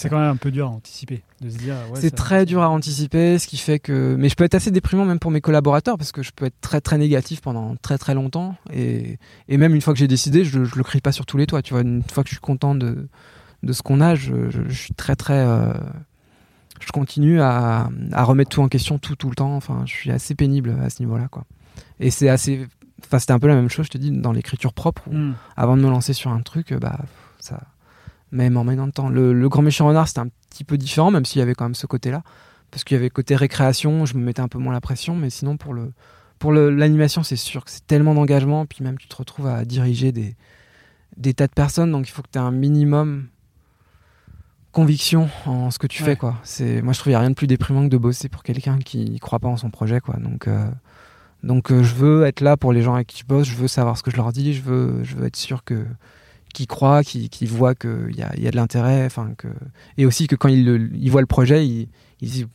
quand 0.10 0.18
même 0.19 0.30
un 0.31 0.35
peu 0.38 0.49
dur 0.52 0.68
à 0.68 0.69
anticiper, 0.69 1.22
de 1.41 1.49
se 1.49 1.57
dire. 1.57 1.76
ouais, 1.91 1.99
c'est 2.02 2.10
ça- 2.10 2.15
très 2.15 2.45
dur 2.45 2.61
à 2.64 2.69
anticiper, 2.69 3.38
ce 3.38 3.45
qui 3.48 3.57
fait 3.57 3.80
que. 3.80 4.15
Mais 4.18 4.30
je 4.30 4.35
peux 4.35 4.44
être 4.44 4.56
assez 4.56 4.72
déprimant 4.72 5.06
même 5.06 5.19
pour 5.19 5.31
mes 5.31 5.41
collaborateurs 5.41 5.98
parce 5.98 6.11
que 6.11 6.23
je 6.23 6.31
peux 6.35 6.45
être 6.45 6.60
très 6.61 6.81
très 6.81 6.98
négatif 6.98 7.41
pendant 7.41 7.76
très 7.76 7.98
très 7.98 8.14
longtemps 8.14 8.56
et, 8.73 9.19
et 9.49 9.57
même 9.57 9.76
une 9.76 9.81
fois 9.81 9.94
que 9.94 9.99
j'ai 9.99 10.07
décidé, 10.07 10.44
je, 10.45 10.64
je 10.64 10.76
le 10.76 10.84
crie 10.84 11.02
pas 11.02 11.11
sur 11.11 11.26
tous 11.26 11.38
les 11.38 11.45
toits. 11.48 11.61
Tu 11.61 11.73
vois, 11.73 11.81
une 11.81 12.03
fois 12.03 12.23
que 12.23 12.30
je 12.30 12.35
suis 12.35 12.41
content 12.41 12.73
de, 12.76 13.07
de 13.64 13.73
ce 13.73 13.81
qu'on 13.84 13.99
a, 14.02 14.15
je, 14.15 14.49
je- 14.49 14.68
je 14.68 14.73
suis 14.81 14.94
très 14.94 15.15
très. 15.15 15.39
euh, 15.45 15.73
je 16.80 16.91
continue 16.91 17.41
à, 17.41 17.89
à 18.11 18.23
remettre 18.23 18.52
tout 18.52 18.61
en 18.61 18.68
question 18.68 18.99
tout 18.99 19.15
tout 19.15 19.30
le 19.30 19.35
temps. 19.35 19.56
Enfin, 19.56 19.81
je 19.85 19.94
suis 19.94 20.11
assez 20.11 20.35
pénible 20.35 20.76
à 20.84 20.89
ce 20.89 21.02
niveau-là, 21.02 21.27
quoi. 21.30 21.44
Et 21.99 22.11
c'est 22.11 22.30
assez. 22.30 22.68
Enfin, 23.06 23.19
c'était 23.19 23.34
un 23.34 23.39
peu 23.39 23.48
la 23.48 23.56
même 23.56 23.69
chose, 23.69 23.85
je 23.85 23.91
te 23.91 23.98
dis, 23.98 24.11
dans 24.11 24.31
l'écriture 24.31 24.73
propre. 24.73 25.03
où 25.07 25.14
Hmm. 25.15 25.34
avant 25.56 25.77
de 25.77 25.81
me 25.84 25.89
lancer 25.89 26.14
sur 26.14 26.31
un 26.31 26.41
truc, 26.41 26.72
euh, 26.72 26.80
bah 26.80 26.99
ça, 27.39 27.61
même 28.31 28.57
en 28.57 28.64
même 28.64 28.91
temps. 28.91 29.09
Le, 29.09 29.34
le 29.34 29.49
grand 29.49 29.61
méchant 29.61 29.88
renard, 29.88 30.07
c'était 30.07 30.19
un 30.22 30.30
petit 30.49 30.64
peu 30.64 30.77
différent, 30.77 31.11
même 31.11 31.26
s'il 31.26 31.39
y 31.39 31.41
avait 31.41 31.55
quand 31.55 31.65
même 31.65 31.76
ce 31.76 31.88
côté-là, 31.88 32.23
parce 32.72 32.84
qu'il 32.84 32.95
y 32.95 32.99
avait 32.99 33.09
côté 33.09 33.35
récréation, 33.35 34.05
je 34.05 34.15
me 34.18 34.23
mettais 34.23 34.41
un 34.41 34.47
peu 34.47 34.57
moins 34.59 34.73
la 34.73 34.81
pression, 34.81 35.15
mais 35.15 35.30
sinon 35.30 35.57
pour 35.57 35.73
le 35.73 35.91
pour 36.39 36.51
l'animation, 36.53 37.23
c'est 37.23 37.35
sûr 37.35 37.65
que 37.65 37.72
c'est 37.72 37.88
tellement 37.88 38.14
d'engagement, 38.14 38.68
puis 38.68 38.84
même 38.84 38.97
tu 38.99 39.07
te 39.07 39.15
retrouves 39.15 39.47
à 39.47 39.65
diriger 39.65 40.11
des 40.11 40.35
des 41.15 41.34
tas 41.34 41.47
de 41.47 41.53
personnes, 41.53 41.91
donc 41.91 42.07
il 42.07 42.11
faut 42.11 42.22
que 42.22 42.27
tu 42.31 42.38
aies 42.38 42.41
un 42.41 42.51
minimum 42.51 43.27
conviction 44.72 45.30
en 45.45 45.72
ce 45.72 45.80
que 45.80 45.88
tu 45.88 46.03
Ouais. 46.03 46.09
fais 46.11 46.15
quoi. 46.15 46.35
C'est 46.43 46.81
moi 46.81 46.93
je 46.93 46.99
trouve 46.99 47.05
qu'il 47.05 47.14
y 47.14 47.15
a 47.15 47.19
rien 47.19 47.30
de 47.31 47.35
plus 47.35 47.47
déprimant 47.47 47.84
que 47.85 47.89
de 47.89 47.97
bosser 47.97 48.30
pour 48.30 48.43
quelqu'un 48.43 48.77
qui 48.77 49.18
croit 49.19 49.39
pas 49.39 49.47
en 49.47 49.57
son 49.57 49.72
projet 49.72 49.99
quoi. 49.99 50.18
Donc 50.18 50.47
euh, 50.47 50.69
donc 51.43 51.72
euh, 51.72 51.81
je 51.84 51.95
veux 51.95 52.26
être 52.26 52.41
là 52.41 52.57
pour 52.57 52.73
les 52.73 52.81
gens 52.81 52.95
avec 52.95 53.07
qui 53.07 53.19
je 53.22 53.26
bosse, 53.26 53.47
je 53.47 53.55
veux 53.55 53.68
savoir 53.68 53.97
ce 53.97 54.03
que 54.03 54.11
je 54.11 54.18
leur 54.18 54.31
dis, 54.31 54.53
je 54.53 54.61
veux, 54.61 55.03
je 55.03 55.15
veux 55.15 55.26
être 55.26 55.35
sûr 55.35 55.64
que 55.64 55.85
qu'ils 56.57 56.67
croient, 56.67 57.03
qu'ils 57.03 57.29
qu'ils 57.29 57.47
voient 57.49 57.75
qu'il 57.75 58.15
y 58.17 58.23
a, 58.23 58.31
il 58.35 58.43
y 58.43 58.47
a 58.47 58.51
de 58.51 58.55
l'intérêt, 58.55 59.05
enfin 59.05 59.31
que 59.38 59.47
et 59.97 60.05
aussi 60.05 60.25
que 60.27 60.35
quand 60.35 60.49
ils, 60.49 60.65
le- 60.65 60.89
ils 60.95 61.11
voient 61.11 61.21
le 61.21 61.27
projet, 61.27 61.65
ils, 61.67 61.88
ils 62.21 62.29
disent 62.31 62.47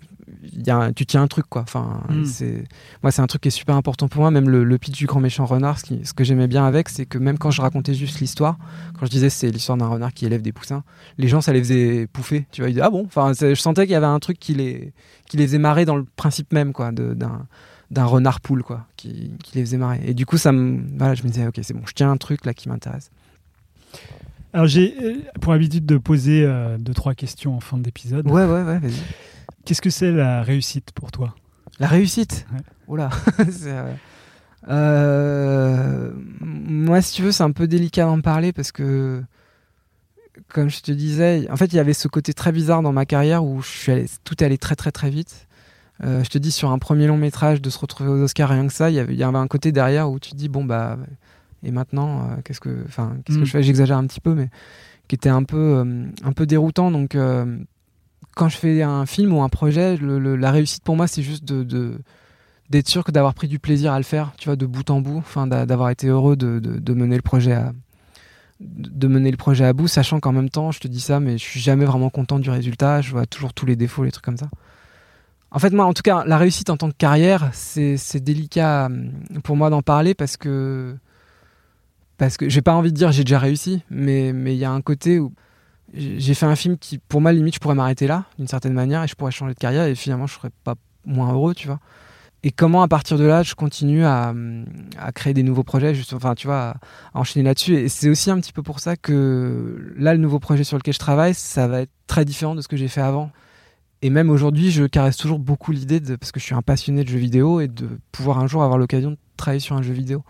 il 0.52 0.66
y 0.66 0.70
a 0.70 0.76
un- 0.76 0.92
tu 0.92 1.04
tiens 1.06 1.22
un 1.22 1.28
truc 1.28 1.46
quoi. 1.48 1.62
Enfin 1.62 2.02
Mm. 2.08 2.24
c'est 2.24 2.64
moi 3.02 3.12
c'est 3.12 3.22
un 3.22 3.26
truc 3.26 3.42
qui 3.42 3.48
est 3.48 3.52
super 3.62 3.76
important 3.76 4.08
pour 4.08 4.22
moi. 4.22 4.30
Même 4.30 4.48
le, 4.48 4.64
le 4.64 4.78
pitch 4.78 4.98
du 4.98 5.06
grand 5.06 5.20
méchant 5.20 5.44
renard, 5.46 5.78
ce, 5.78 5.84
qui- 5.84 6.04
ce 6.04 6.12
que 6.14 6.24
j'aimais 6.24 6.48
bien 6.48 6.64
avec, 6.66 6.88
c'est 6.88 7.06
que 7.06 7.18
même 7.18 7.38
quand 7.38 7.50
je 7.52 7.60
racontais 7.62 7.94
juste 7.94 8.18
l'histoire, 8.20 8.56
quand 8.98 9.06
je 9.06 9.10
disais 9.10 9.30
c'est 9.30 9.50
l'histoire 9.50 9.78
d'un 9.78 9.86
renard 9.88 10.12
qui 10.12 10.26
élève 10.26 10.42
des 10.42 10.52
poussins, 10.52 10.82
les 11.18 11.28
gens 11.28 11.40
ça 11.40 11.52
les 11.52 11.60
faisait 11.60 12.06
pouffer. 12.08 12.46
Tu 12.50 12.60
vois 12.62 12.70
ils 12.70 12.74
disaient 12.74 12.84
ah 12.84 12.90
bon? 12.90 13.04
Enfin 13.04 13.32
je 13.38 13.54
sentais 13.54 13.82
qu'il 13.82 13.92
y 13.92 13.96
avait 13.96 14.06
un 14.06 14.18
truc 14.20 14.38
qui 14.38 14.54
les 14.54 14.92
qui 15.28 15.36
les 15.36 15.46
faisait 15.46 15.58
marrer 15.58 15.84
dans 15.84 15.96
le 15.96 16.04
principe 16.16 16.52
même 16.52 16.72
quoi 16.72 16.90
d'un 16.92 18.04
renard 18.06 18.40
poule 18.40 18.62
quoi 18.62 18.86
qui, 18.96 19.32
qui 19.44 19.56
les 19.58 19.64
faisait 19.64 19.76
marrer 19.76 20.00
et 20.06 20.14
du 20.14 20.24
coup 20.24 20.38
ça 20.38 20.50
me 20.50 20.80
voilà 20.96 21.14
je 21.14 21.22
me 21.24 21.28
disais 21.28 21.46
ok 21.46 21.58
c'est 21.62 21.74
bon 21.74 21.82
je 21.86 21.92
tiens 21.92 22.10
un 22.10 22.16
truc 22.16 22.46
là 22.46 22.54
qui 22.54 22.68
m'intéresse 22.70 23.10
Alors, 24.52 24.66
j'ai 24.66 24.94
euh, 25.02 25.14
pour 25.40 25.52
habitude 25.52 25.86
de 25.86 25.96
poser 25.96 26.44
euh, 26.44 26.76
deux, 26.78 26.92
trois 26.92 27.14
questions 27.14 27.56
en 27.56 27.60
fin 27.60 27.78
d'épisode. 27.78 28.26
ouais 28.30 28.44
ouais 28.44 28.62
ouais 28.62 28.78
vas-y. 28.78 28.92
Qu'est-ce 29.64 29.80
que 29.80 29.90
c'est 29.90 30.12
la 30.12 30.42
réussite 30.42 30.92
pour 30.92 31.10
toi? 31.10 31.34
La 31.78 31.86
réussite? 31.86 32.46
Ouais. 32.52 32.60
oula. 32.88 33.10
C'est, 33.50 33.70
euh, 33.70 33.92
euh, 34.68 36.12
moi 36.40 37.00
si 37.02 37.14
tu 37.14 37.22
veux 37.22 37.32
c'est 37.32 37.42
un 37.42 37.50
peu 37.50 37.66
délicat 37.66 38.04
d'en 38.04 38.20
parler 38.20 38.52
parce 38.52 38.70
que 38.70 39.22
comme 40.48 40.68
je 40.70 40.80
te 40.82 40.92
disais 40.92 41.48
en 41.50 41.56
fait 41.56 41.66
il 41.72 41.76
y 41.76 41.80
avait 41.80 41.94
ce 41.94 42.06
côté 42.06 42.32
très 42.32 42.52
bizarre 42.52 42.82
dans 42.82 42.92
ma 42.92 43.04
carrière 43.04 43.44
où 43.44 43.60
je 43.62 43.68
suis 43.68 43.92
allé, 43.92 44.06
tout 44.22 44.40
est 44.42 44.46
allé 44.46 44.58
très 44.58 44.76
très 44.76 44.92
très 44.92 45.10
vite. 45.10 45.48
Je 46.02 46.28
te 46.28 46.36
dis 46.38 46.50
sur 46.50 46.70
un 46.70 46.78
premier 46.78 47.06
long 47.06 47.16
métrage 47.16 47.62
de 47.62 47.70
se 47.70 47.78
retrouver 47.78 48.10
aux 48.10 48.20
Oscars 48.22 48.50
rien 48.50 48.66
que 48.66 48.72
ça 48.72 48.90
il 48.90 48.96
y 48.96 48.98
avait, 48.98 49.14
il 49.14 49.18
y 49.18 49.22
avait 49.22 49.38
un 49.38 49.46
côté 49.46 49.70
derrière 49.72 50.10
où 50.10 50.18
tu 50.18 50.30
te 50.30 50.36
dis 50.36 50.48
bon 50.48 50.64
bah 50.64 50.98
et 51.64 51.70
maintenant 51.70 52.20
euh, 52.30 52.36
qu'est-ce 52.44 52.60
que 52.60 52.84
enfin 52.86 53.16
qu'est-ce 53.24 53.38
Mm. 53.38 53.40
que 53.40 53.46
je 53.46 53.50
fais? 53.52 53.62
J'exagère 53.62 53.96
un 53.98 54.06
petit 54.06 54.20
peu 54.20 54.34
mais 54.34 54.48
qui 55.08 55.14
était 55.14 55.28
un 55.28 55.42
peu 55.44 55.56
euh, 55.56 56.04
un 56.24 56.32
peu 56.32 56.46
déroutant. 56.46 56.90
Donc 56.90 57.14
euh, 57.14 57.58
quand 58.34 58.48
je 58.48 58.56
fais 58.56 58.82
un 58.82 59.06
film 59.06 59.32
ou 59.34 59.42
un 59.42 59.48
projet 59.48 59.96
le- 59.96 60.18
le- 60.18 60.36
la 60.36 60.50
réussite 60.50 60.82
pour 60.84 60.96
moi 60.96 61.06
c'est 61.06 61.22
juste 61.22 61.44
de, 61.44 61.98
d'être 62.70 62.88
sûr 62.88 63.04
que 63.04 63.10
d'avoir 63.12 63.34
pris 63.34 63.48
du 63.48 63.58
plaisir 63.58 63.92
à 63.92 63.98
le 63.98 64.04
faire 64.04 64.32
tu 64.38 64.48
vois 64.48 64.56
de 64.56 64.64
bout 64.66 64.88
en 64.90 65.00
bout 65.02 65.18
enfin 65.18 65.46
d'a- 65.46 65.66
d'avoir 65.66 65.90
été 65.90 66.06
heureux 66.08 66.36
de, 66.36 66.58
de- 66.58 66.78
de 66.78 66.94
mener 66.94 67.16
le 67.16 67.22
projet 67.22 67.52
à 67.52 67.72
de 68.60 69.08
mener 69.08 69.30
le 69.30 69.36
projet 69.36 69.64
à 69.64 69.72
bout 69.72 69.88
sachant 69.88 70.20
qu'en 70.20 70.32
même 70.32 70.48
temps 70.48 70.70
je 70.70 70.78
te 70.80 70.88
dis 70.88 71.00
ça 71.00 71.20
mais 71.20 71.36
je 71.36 71.42
suis 71.42 71.60
jamais 71.60 71.84
vraiment 71.84 72.10
content 72.10 72.38
du 72.38 72.48
résultat. 72.48 73.00
Je 73.02 73.10
vois 73.10 73.26
toujours 73.26 73.52
tous 73.52 73.66
les 73.66 73.76
défauts 73.76 74.04
les 74.04 74.12
trucs 74.12 74.24
comme 74.24 74.36
ça. 74.38 74.48
En 75.50 75.58
fait 75.58 75.70
moi 75.74 75.84
en 75.84 75.92
tout 75.92 76.02
cas 76.02 76.24
la 76.24 76.38
réussite 76.38 76.70
en 76.70 76.76
tant 76.78 76.88
que 76.88 76.96
carrière 76.96 77.50
c'est 77.52 77.96
c'est 77.98 78.20
délicat 78.20 78.88
pour 79.42 79.56
moi 79.56 79.68
d'en 79.68 79.82
parler 79.82 80.14
parce 80.14 80.36
que 80.38 80.96
parce 82.18 82.36
que 82.36 82.48
j'ai 82.48 82.62
pas 82.62 82.74
envie 82.74 82.92
de 82.92 82.96
dire 82.96 83.12
j'ai 83.12 83.24
déjà 83.24 83.38
réussi 83.38 83.82
mais 83.90 84.32
mais 84.32 84.54
il 84.54 84.58
y 84.58 84.64
a 84.64 84.70
un 84.70 84.80
côté 84.80 85.18
où 85.18 85.32
j'ai 85.94 86.34
fait 86.34 86.46
un 86.46 86.56
film 86.56 86.78
qui 86.78 86.98
pour 86.98 87.20
moi 87.20 87.32
limite 87.32 87.54
je 87.54 87.60
pourrais 87.60 87.74
m'arrêter 87.74 88.06
là 88.06 88.24
d'une 88.38 88.46
certaine 88.46 88.72
manière 88.72 89.02
et 89.02 89.08
je 89.08 89.14
pourrais 89.14 89.30
changer 89.30 89.54
de 89.54 89.58
carrière 89.58 89.84
et 89.84 89.94
finalement 89.94 90.26
je 90.26 90.34
serais 90.34 90.50
pas 90.64 90.74
moins 91.04 91.32
heureux 91.32 91.54
tu 91.54 91.66
vois. 91.66 91.80
Et 92.44 92.50
comment 92.50 92.82
à 92.82 92.88
partir 92.88 93.18
de 93.18 93.24
là 93.24 93.42
je 93.42 93.54
continue 93.54 94.04
à, 94.04 94.34
créer 95.14 95.34
des 95.34 95.42
nouveaux 95.42 95.62
projets 95.62 95.94
juste 95.94 96.12
enfin 96.12 96.34
tu 96.34 96.46
vois 96.46 96.70
à, 96.70 96.74
enchaîner 97.14 97.44
là-dessus. 97.44 97.76
Et 97.76 97.88
c'est 97.88 98.08
aussi 98.08 98.30
un 98.30 98.40
petit 98.40 98.52
peu 98.52 98.62
pour 98.62 98.80
ça 98.80 98.96
que 98.96 99.92
là 99.96 100.14
le 100.14 100.20
nouveau 100.20 100.38
projet 100.38 100.64
sur 100.64 100.76
lequel 100.76 100.94
je 100.94 100.98
travaille 100.98 101.34
ça 101.34 101.68
va 101.68 101.82
être 101.82 101.92
très 102.06 102.24
différent 102.24 102.54
de 102.54 102.60
ce 102.60 102.68
que 102.68 102.76
j'ai 102.76 102.88
fait 102.88 103.02
avant. 103.02 103.30
Et 104.00 104.10
même 104.10 104.30
aujourd'hui 104.30 104.70
je 104.70 104.84
caresse 104.84 105.16
toujours 105.16 105.38
beaucoup 105.38 105.72
l'idée 105.72 106.00
parce 106.00 106.32
que 106.32 106.40
je 106.40 106.44
suis 106.44 106.54
un 106.54 106.62
passionné 106.62 107.04
de 107.04 107.08
jeux 107.08 107.18
vidéo 107.18 107.60
et 107.60 107.68
de 107.68 107.88
pouvoir 108.10 108.38
un 108.38 108.46
jour 108.46 108.62
avoir 108.62 108.78
l'occasion 108.78 109.12
de 109.12 109.18
travailler 109.36 109.60
sur 109.60 109.76
un 109.76 109.82
jeu 109.82 109.92
vidéo 109.92 110.24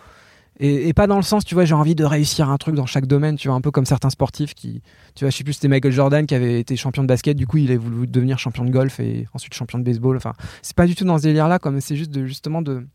et, 0.64 0.92
pas 0.92 1.08
dans 1.08 1.16
le 1.16 1.22
sens, 1.22 1.44
tu 1.44 1.56
vois, 1.56 1.64
j'ai 1.64 1.74
envie 1.74 1.96
de 1.96 2.04
réussir 2.04 2.48
un 2.48 2.56
truc 2.56 2.76
dans 2.76 2.86
chaque 2.86 3.06
domaine, 3.06 3.34
tu 3.34 3.48
vois, 3.48 3.56
un 3.56 3.60
peu 3.60 3.72
comme 3.72 3.84
certains 3.84 4.10
sportifs 4.10 4.54
qui, 4.54 4.80
tu 5.16 5.24
vois, 5.24 5.30
je 5.30 5.36
sais 5.36 5.42
plus, 5.42 5.54
c'était 5.54 5.66
Michael 5.66 5.90
Jordan 5.90 6.24
qui 6.24 6.36
avait 6.36 6.60
été 6.60 6.76
champion 6.76 7.02
de 7.02 7.08
basket, 7.08 7.36
du 7.36 7.48
coup, 7.48 7.56
il 7.56 7.72
a 7.72 7.76
voulu 7.76 8.06
devenir 8.06 8.38
champion 8.38 8.64
de 8.64 8.70
golf 8.70 9.00
et 9.00 9.26
ensuite 9.34 9.54
champion 9.54 9.80
de 9.80 9.84
baseball. 9.84 10.16
Enfin, 10.16 10.34
c'est 10.62 10.76
pas 10.76 10.86
du 10.86 10.94
tout 10.94 11.04
dans 11.04 11.18
ce 11.18 11.24
délire-là, 11.24 11.58
comme 11.58 11.80
c'est 11.80 11.96
juste 11.96 12.12
de, 12.12 12.26
justement 12.26 12.62
de, 12.62 12.86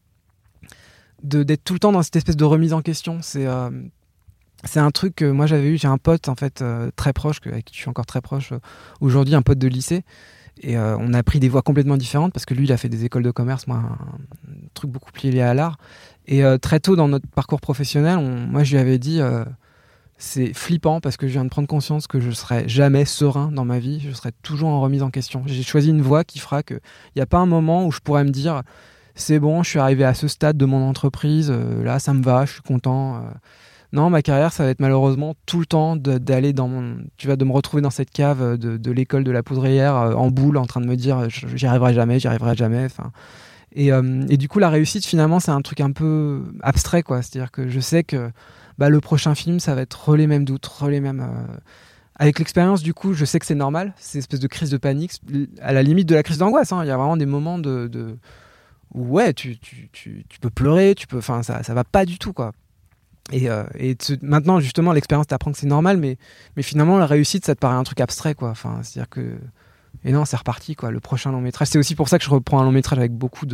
d'être 1.22 1.64
tout 1.65 1.73
le 1.73 1.80
temps 1.80 1.91
dans 1.91 2.03
cette 2.03 2.15
espèce 2.15 2.38
de 2.38 2.45
remise 2.45 2.72
en 2.72 2.81
question. 2.81 3.19
C'est, 3.22 3.45
euh, 3.45 3.69
un 4.76 4.91
truc 4.91 5.15
que 5.15 5.30
moi 5.30 5.45
j'avais 5.45 5.68
eu, 5.68 5.77
j'ai 5.77 5.89
un 5.89 5.98
pote, 5.98 6.30
en 6.30 6.35
fait, 6.35 6.61
euh, 6.61 6.89
très 6.95 7.11
proche, 7.11 7.39
avec 7.45 7.65
qui 7.65 7.76
je 7.76 7.80
suis 7.81 7.89
encore 7.89 8.06
très 8.06 8.22
proche 8.22 8.53
euh, 8.53 8.60
aujourd'hui, 9.02 9.35
un 9.35 9.41
pote 9.41 9.60
de 9.60 9.68
lycée. 9.68 10.06
Et 10.61 10.76
on 10.76 11.14
a 11.14 11.22
pris 11.22 11.39
des 11.39 11.49
voies 11.49 11.61
complètement 11.61 11.98
différentes 11.98 12.34
parce 12.34 12.48
que 12.48 12.56
lui, 12.56 12.65
il 12.65 12.72
a 12.72 12.77
fait 12.77 12.89
des 12.89 13.06
écoles 13.06 13.22
de 13.22 13.30
commerce, 13.30 13.68
moi, 13.68 13.77
un 13.77 14.68
truc 14.73 14.89
beaucoup 14.89 15.11
plus 15.11 15.30
lié 15.30 15.41
à 15.41 15.53
l'art. 15.53 15.77
Et 16.27 16.43
euh, 16.43 16.57
très 16.57 16.79
tôt 16.79 16.95
dans 16.95 17.07
notre 17.07 17.27
parcours 17.27 17.61
professionnel, 17.61 18.17
on- 18.17 18.47
moi 18.47 18.63
je 18.63 18.71
lui 18.73 18.79
avais 18.79 18.97
dit 18.99 19.21
euh, 19.21 19.45
c'est 20.17 20.53
flippant 20.53 20.99
parce 20.99 21.15
que 21.17 21.27
je 21.27 21.33
viens 21.33 21.45
de 21.45 21.49
prendre 21.49 21.67
conscience 21.67 22.07
que 22.07 22.19
je 22.19 22.31
serai 22.31 22.67
jamais 22.67 23.05
serein 23.05 23.51
dans 23.51 23.65
ma 23.65 23.79
vie, 23.79 23.99
je 24.01 24.11
serai 24.11 24.31
toujours 24.43 24.69
en 24.69 24.81
remise 24.81 25.03
en 25.03 25.09
question. 25.09 25.43
J'ai 25.45 25.63
choisi 25.63 25.89
une 25.89 26.01
voie 26.01 26.23
qui 26.23 26.39
fera 26.39 26.63
qu'il 26.63 26.79
n'y 27.15 27.21
a 27.21 27.25
pas 27.25 27.37
un 27.37 27.45
moment 27.45 27.85
où 27.85 27.91
je 27.91 27.99
pourrais 27.99 28.23
me 28.23 28.31
dire 28.31 28.63
c'est 29.15 29.39
bon, 29.39 29.63
je 29.63 29.69
suis 29.69 29.79
arrivé 29.79 30.03
à 30.03 30.13
ce 30.13 30.27
stade 30.27 30.57
de 30.57 30.65
mon 30.65 30.87
entreprise, 30.87 31.49
euh, 31.51 31.83
là 31.83 31.99
ça 31.99 32.13
me 32.13 32.21
va, 32.23 32.45
je 32.45 32.53
suis 32.53 32.61
content. 32.61 33.23
Non, 33.93 34.09
ma 34.09 34.21
carrière, 34.21 34.51
ça 34.51 34.65
va 34.65 34.69
être 34.69 34.81
malheureusement 34.81 35.33
tout 35.45 35.61
le 35.61 35.65
temps 35.65 35.95
d'aller 35.95 36.51
dans 36.51 36.67
mon. 36.67 36.97
Tu 37.15 37.27
vas 37.27 37.37
de 37.37 37.45
me 37.45 37.53
retrouver 37.53 37.81
dans 37.81 37.89
cette 37.89 38.11
cave 38.11 38.57
de, 38.57 38.91
l'école 38.91 39.23
de 39.23 39.31
la 39.31 39.43
poudrière 39.43 39.95
en 39.95 40.29
boule 40.29 40.57
en 40.57 40.65
train 40.65 40.81
de 40.81 40.87
me 40.87 40.95
dire 40.97 41.29
j'y 41.29 41.65
arriverai 41.65 41.93
jamais, 41.93 42.19
j'y 42.19 42.27
arriverai 42.27 42.53
jamais. 42.53 42.83
Enfin, 42.83 43.11
et, 43.73 43.91
euh, 43.91 44.26
et 44.30 44.38
du 44.38 44.48
coup, 44.48 44.60
la 44.60 44.69
réussite, 44.69 45.06
finalement, 45.06 45.39
c'est 45.39 45.52
un 45.52 45.61
truc 45.61 45.81
un 45.81 45.91
peu 45.91 46.44
abstrait, 46.61 47.03
quoi. 47.03 47.22
C'est-à-dire 47.22 47.52
que 47.52 47.68
je 47.69 47.80
sais 47.80 48.03
que 48.03 48.31
bah, 48.77 48.89
le 48.89 48.99
prochain 49.02 49.35
film, 49.35 49.60
ça 49.60 49.76
va 49.76 49.81
être 49.81 50.15
les 50.15 50.27
mêmes 50.27 50.45
doutes, 50.45 50.69
les 50.89 50.99
mêmes. 50.99 51.19
euh, 51.22 51.57
Avec 52.15 52.39
l'expérience, 52.39 52.81
du 52.81 52.94
coup, 52.94 53.14
je 53.14 53.26
sais 53.26 53.39
que 53.39 53.45
c'est 53.45 53.56
normal, 53.56 53.94
c'est 53.98 54.19
espèce 54.19 54.39
de 54.39 54.48
crise 54.48 54.69
de 54.69 54.77
panique, 54.77 55.22
à 55.61 55.73
la 55.73 55.84
limite 55.84 56.07
de 56.07 56.15
la 56.15 56.23
crise 56.23 56.38
d'angoisse. 56.38 56.72
hein. 56.72 56.84
Il 56.84 56.88
y 56.88 56.91
a 56.91 56.98
vraiment 56.98 57.18
des 57.18 57.26
moments 57.26 57.60
de. 57.60 58.18
ouais, 58.94 59.34
tu, 59.34 59.57
tu, 59.60 60.23
peux 60.41 60.49
pleurer, 60.49 60.95
tu 60.95 61.07
peux. 61.07 61.18
Enfin, 61.18 61.44
ça, 61.44 61.61
ça 61.64 61.73
va 61.73 61.84
pas 61.84 62.06
du 62.06 62.18
tout, 62.18 62.34
quoi. 62.34 62.53
Et, 63.34 63.49
euh, 63.49 63.64
maintenant, 64.22 64.60
justement, 64.61 64.94
l'expérience 64.94 65.27
t'apprend 65.27 65.52
que 65.52 65.57
c'est 65.57 65.68
normal, 65.68 65.98
mais, 65.98 66.18
mais 66.56 66.64
finalement, 66.64 66.98
la 66.98 67.06
réussite, 67.06 67.45
ça 67.45 67.53
te 67.56 67.60
paraît 67.60 67.76
un 67.76 67.84
truc 67.84 67.99
abstrait, 67.99 68.34
quoi. 68.34 68.49
Enfin, 68.49 68.80
c'est-à-dire 68.84 69.10
que. 69.10 69.38
Et 70.05 70.11
non, 70.11 70.25
c'est 70.25 70.37
reparti, 70.37 70.75
quoi. 70.75 70.91
Le 70.91 70.99
prochain 70.99 71.31
long 71.31 71.41
métrage. 71.41 71.67
C'est 71.69 71.79
aussi 71.79 71.95
pour 71.95 72.07
ça 72.09 72.17
que 72.17 72.23
je 72.25 72.29
reprends 72.29 72.59
un 72.61 72.63
long 72.63 72.71
métrage 72.71 72.99
avec 72.99 73.11
beaucoup 73.13 73.45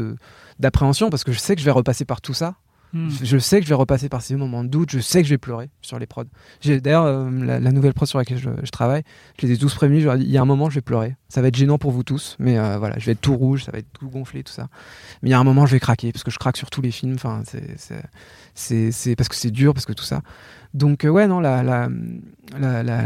d'appréhension, 0.59 1.09
parce 1.09 1.23
que 1.23 1.31
je 1.31 1.39
sais 1.39 1.55
que 1.55 1.61
je 1.61 1.65
vais 1.65 1.71
repasser 1.71 2.05
par 2.05 2.21
tout 2.21 2.33
ça. 2.33 2.55
Hmm. 2.95 3.09
Je- 3.23 3.39
sais 3.39 3.57
que 3.59 3.63
je 3.65 3.69
vais 3.69 3.73
repasser 3.75 4.07
par 4.07 4.21
ces 4.21 4.35
moments 4.35 4.63
de 4.63 4.69
doute. 4.69 4.91
Je 4.91 4.99
sais 4.99 5.23
que 5.23 5.27
je 5.27 5.33
vais 5.33 5.39
pleurer 5.39 5.71
sur 5.81 5.97
les 5.97 6.05
prods. 6.05 6.25
D'ailleurs 6.63 7.05
euh, 7.05 7.27
la, 7.43 7.59
la 7.59 7.71
nouvelle 7.71 7.95
prod 7.95 8.07
sur 8.07 8.19
laquelle 8.19 8.37
je, 8.37 8.51
je 8.61 8.69
travaille. 8.69 9.01
Je 9.41 9.47
les 9.47 9.53
ai 9.53 9.57
tous 9.57 9.73
prévenus. 9.73 10.01
Je 10.01 10.05
leur 10.05 10.13
ai 10.15 10.19
dit, 10.19 10.25
il 10.25 10.31
y 10.31 10.37
a 10.37 10.41
un 10.43 10.45
moment, 10.45 10.69
je 10.69 10.75
vais 10.75 10.81
pleurer. 10.81 11.15
Ça 11.27 11.41
va 11.41 11.47
être 11.47 11.55
gênant 11.55 11.79
pour 11.79 11.89
vous 11.89 12.03
tous, 12.03 12.35
mais 12.37 12.59
euh, 12.59 12.77
voilà, 12.77 12.99
je 12.99 13.05
vais 13.07 13.13
être 13.13 13.21
tout 13.21 13.35
rouge, 13.35 13.63
ça 13.63 13.71
va 13.71 13.79
être 13.79 13.91
tout 13.93 14.09
gonflé, 14.11 14.43
tout 14.43 14.53
ça. 14.53 14.67
Mais 15.23 15.29
il 15.29 15.31
y 15.31 15.33
a 15.33 15.39
un 15.39 15.43
moment, 15.43 15.65
je 15.65 15.71
vais 15.71 15.79
craquer 15.79 16.11
parce 16.11 16.23
que 16.23 16.29
je 16.29 16.37
craque 16.37 16.55
sur 16.55 16.69
tous 16.69 16.81
les 16.83 16.91
films. 16.91 17.15
Enfin, 17.15 17.41
c'est 18.53 19.15
parce 19.15 19.29
que 19.29 19.35
c'est 19.35 19.49
dur, 19.49 19.73
parce 19.73 19.87
que 19.87 19.93
tout 19.93 20.03
ça. 20.03 20.21
Donc 20.75 21.03
euh, 21.03 21.09
ouais, 21.09 21.25
non, 21.27 21.39
la, 21.39 21.63
la, 21.63 21.87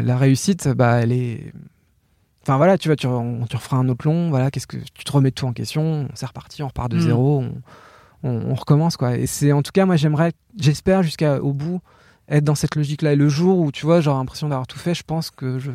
la 0.01 0.17
réussite, 0.17 0.67
bah, 0.67 1.01
elle 1.01 1.13
est. 1.13 1.53
Enfin 2.47 2.55
voilà, 2.57 2.77
tu 2.77 2.87
vois, 2.87 2.95
tu, 2.95 3.07
on- 3.07 3.45
tu 3.45 3.57
referas 3.57 3.75
un 3.77 3.89
autre 3.89 4.05
long. 4.07 4.29
Voilà, 4.29 4.49
qu'est-ce 4.51 4.67
que 4.67 4.77
tu 4.77 5.03
te 5.03 5.11
remets 5.11 5.31
tout 5.31 5.45
en 5.45 5.51
question. 5.51 6.07
C'est 6.13 6.25
reparti, 6.27 6.63
on 6.63 6.67
repart 6.67 6.89
de 6.89 6.95
Mm. 6.95 7.01
zéro. 7.01 7.41
On, 7.41 7.61
on, 8.29 8.51
on 8.51 8.55
recommence 8.55 8.95
quoi. 8.95 9.17
Et 9.17 9.27
c'est 9.27 9.51
en 9.51 9.61
tout 9.61 9.71
cas, 9.73 9.85
moi 9.85 9.97
j'aimerais, 9.97 10.31
j'espère 10.57 11.03
jusqu'au 11.03 11.51
bout 11.51 11.81
être 12.29 12.45
dans 12.45 12.55
cette 12.55 12.75
logique-là. 12.75 13.13
Et 13.13 13.15
le 13.17 13.27
jour 13.27 13.59
où, 13.59 13.71
tu 13.71 13.85
vois, 13.85 13.99
j'aurai 13.99 14.17
l'impression 14.19 14.47
d'avoir 14.47 14.65
tout 14.67 14.79
fait, 14.79 14.93
je 14.95 15.03
pense 15.03 15.29
que 15.29 15.59
je, 15.59 15.71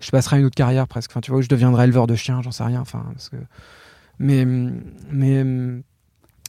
je 0.00 0.10
passerai 0.10 0.38
une 0.40 0.46
autre 0.46 0.54
carrière 0.56 0.88
presque. 0.88 1.10
Enfin, 1.10 1.20
tu 1.20 1.30
vois, 1.30 1.40
où 1.40 1.42
je 1.42 1.48
deviendrai 1.48 1.84
éleveur 1.84 2.06
de 2.06 2.14
chiens, 2.14 2.40
j'en 2.42 2.52
sais 2.52 2.64
rien. 2.64 2.80
Enfin, 2.80 3.04
parce 3.12 3.28
que... 3.28 3.36
Mais, 4.18 4.44
mais, 5.10 5.44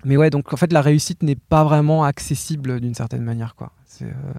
mais 0.05 0.15
ouais, 0.17 0.29
donc 0.29 0.53
en 0.53 0.57
fait, 0.57 0.71
la 0.73 0.81
réussite 0.81 1.21
n'est 1.23 1.35
pas 1.35 1.63
vraiment 1.63 2.03
accessible 2.03 2.79
d'une 2.81 2.93
certaine 2.93 3.23
manière, 3.23 3.55
quoi. 3.55 3.71
C'est, 3.85 4.05
euh, 4.05 4.33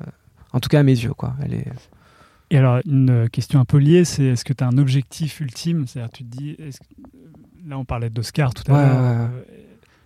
en 0.53 0.61
tout 0.61 0.69
cas, 0.69 0.81
à 0.81 0.83
mes 0.83 0.93
yeux, 0.93 1.15
quoi. 1.15 1.35
Elle 1.43 1.55
est. 1.55 1.73
Et 2.55 2.59
alors, 2.59 2.79
une 2.87 3.29
question 3.31 3.59
un 3.59 3.65
peu 3.65 3.79
liée, 3.79 4.05
c'est 4.05 4.23
est-ce 4.27 4.45
que 4.45 4.53
tu 4.53 4.63
as 4.63 4.69
un 4.69 4.79
objectif 4.79 5.41
ultime? 5.41 5.89
C'est-à-dire, 5.89 6.13
tu 6.13 6.23
te 6.23 6.37
dis, 6.37 6.57
là, 7.67 7.77
on 7.77 7.85
parlait 7.85 8.11
d'Oscar 8.11 8.55
tout 8.55 8.63
à 8.71 8.75
Ouais, 8.77 8.81
l'heure, 8.81 8.95
ouais, 8.95 9.09
ouais. 9.09 9.31
euh, 9.35 9.43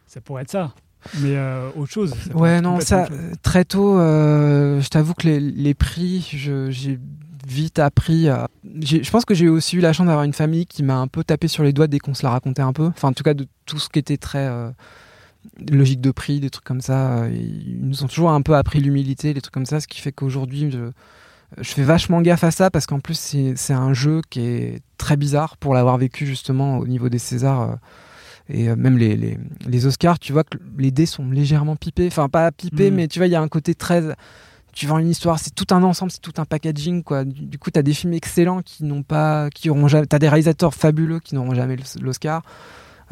ça 0.06 0.22
pourrait 0.22 0.44
être 0.44 0.50
ça. 0.50 0.72
Mais 1.20 1.36
euh, 1.36 1.68
autre 1.76 1.92
chose. 1.92 2.14
ça 2.14 2.34
Ouais, 2.34 2.62
non, 2.62 2.80
ça, 2.80 3.06
très 3.42 3.66
tôt, 3.66 3.98
euh, 3.98 4.80
je 4.80 4.88
t'avoue 4.88 5.12
que 5.12 5.26
les, 5.26 5.40
les 5.40 5.74
prix, 5.74 6.26
j'ai 6.32 6.98
vite 7.46 7.78
appris 7.80 8.28
Je 8.80 9.10
pense 9.10 9.26
que 9.26 9.34
j'ai 9.34 9.50
aussi 9.50 9.76
eu 9.76 9.80
la 9.80 9.92
chance 9.92 10.06
d'avoir 10.06 10.24
une 10.24 10.32
famille 10.32 10.64
qui 10.64 10.82
m'a 10.82 10.96
un 10.96 11.06
peu 11.06 11.24
tapé 11.24 11.48
sur 11.48 11.64
les 11.64 11.74
doigts 11.74 11.86
dès 11.86 11.98
qu'on 11.98 12.14
se 12.14 12.22
la 12.22 12.30
racontait 12.30 12.62
un 12.62 12.72
peu. 12.72 12.86
Enfin, 12.86 13.08
en 13.08 13.12
tout 13.12 13.24
cas, 13.24 13.34
de 13.34 13.46
tout 13.66 13.78
ce 13.78 13.90
qui 13.90 13.98
était 13.98 14.16
très. 14.16 14.50
logique 15.70 16.00
de 16.00 16.12
prix, 16.12 16.40
des 16.40 16.48
trucs 16.48 16.64
comme 16.64 16.80
ça. 16.80 17.28
Ils 17.28 17.78
nous 17.82 18.04
ont 18.04 18.06
toujours 18.06 18.30
un 18.30 18.40
peu 18.40 18.56
appris 18.56 18.80
l'humilité, 18.80 19.34
des 19.34 19.42
trucs 19.42 19.52
comme 19.52 19.66
ça, 19.66 19.80
ce 19.80 19.86
qui 19.86 20.00
fait 20.00 20.12
qu'aujourd'hui, 20.12 20.70
je, 20.70 20.92
je 21.60 21.70
fais 21.72 21.82
vachement 21.82 22.20
gaffe 22.20 22.44
à 22.44 22.50
ça 22.50 22.70
parce 22.70 22.86
qu'en 22.86 23.00
plus, 23.00 23.18
c'est 23.56 23.72
un 23.72 23.92
jeu 23.94 24.20
qui 24.28 24.40
est 24.40 24.80
très 24.98 25.16
bizarre 25.16 25.56
pour 25.56 25.72
l'avoir 25.74 25.96
vécu 25.98 26.26
justement 26.26 26.78
au 26.78 26.86
niveau 26.86 27.08
des 27.08 27.18
Césars. 27.18 27.62
euh, 27.62 27.74
et 28.50 28.68
euh, 28.70 28.76
même 28.76 28.96
les, 28.96 29.16
les, 29.16 29.38
les 29.66 29.86
Oscars, 29.86 30.18
tu 30.18 30.32
vois 30.32 30.42
que 30.44 30.56
les 30.78 30.90
dés 30.90 31.04
sont 31.06 31.28
légèrement 31.30 31.76
pipés. 31.76 32.06
Enfin, 32.06 32.28
pas 32.28 32.50
pipés, 32.52 32.90
Mm. 32.90 32.94
mais 32.94 33.08
tu 33.08 33.18
vois, 33.18 33.26
il 33.26 33.32
y 33.32 33.36
a 33.36 33.40
un 33.42 33.48
côté 33.48 33.74
très. 33.74 34.02
Tu 34.72 34.86
vends 34.86 34.98
une 34.98 35.08
histoire, 35.10 35.38
c'est 35.38 35.54
tout 35.54 35.66
un 35.74 35.82
ensemble, 35.82 36.10
c'est 36.12 36.20
tout 36.20 36.34
un 36.38 36.44
packaging, 36.44 37.02
quoi. 37.02 37.24
Du, 37.24 37.46
du 37.46 37.58
coup, 37.58 37.70
tu 37.70 37.78
as 37.78 37.82
des 37.82 37.92
films 37.94 38.12
excellents 38.14 38.62
qui 38.62 38.84
n'ont 38.84 39.02
pas. 39.02 39.50
qui 39.50 39.68
auront 39.70 39.88
jamais. 39.88 40.06
T'as 40.06 40.18
des 40.18 40.28
réalisateurs 40.28 40.72
fabuleux 40.74 41.20
qui 41.20 41.34
n'auront 41.34 41.54
jamais 41.54 41.76
l'Os- 41.76 41.98
l'Oscar. 42.00 42.42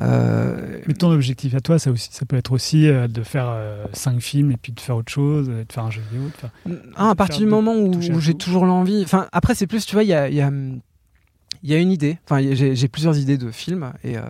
Euh, 0.00 0.78
Mais 0.86 0.94
ton 0.94 1.10
objectif 1.10 1.54
à 1.54 1.60
toi, 1.60 1.78
ça, 1.78 1.90
aussi, 1.90 2.08
ça 2.12 2.26
peut 2.26 2.36
être 2.36 2.52
aussi 2.52 2.86
euh, 2.86 3.08
de 3.08 3.22
faire 3.22 3.56
5 3.92 4.20
films 4.20 4.50
et 4.50 4.56
puis 4.56 4.72
de 4.72 4.80
faire 4.80 4.96
autre 4.96 5.12
chose, 5.12 5.48
euh, 5.48 5.64
de 5.64 5.72
faire 5.72 5.84
un 5.84 5.90
jeu 5.90 6.02
vidéo. 6.10 6.28
De 6.28 6.32
faire... 6.34 6.50
Ah, 6.96 7.10
à 7.10 7.14
partir 7.14 7.40
du 7.40 7.46
moment 7.46 7.74
où, 7.74 8.00
j'ai 8.00 8.34
toujours 8.34 8.66
l'envie. 8.66 9.02
Enfin, 9.02 9.28
après, 9.32 9.54
c'est 9.54 9.66
plus, 9.66 9.86
tu 9.86 9.94
vois, 9.94 10.04
il 10.04 10.08
y 10.08 10.14
a, 10.14 10.28
y, 10.28 10.40
a, 10.40 10.50
y 11.62 11.74
a 11.74 11.78
une 11.78 11.92
idée. 11.92 12.18
Enfin, 12.28 12.40
j'ai 12.52 12.88
plusieurs 12.88 13.18
idées 13.18 13.38
de 13.38 13.50
films 13.50 13.92
et, 14.04 14.18
euh, 14.18 14.22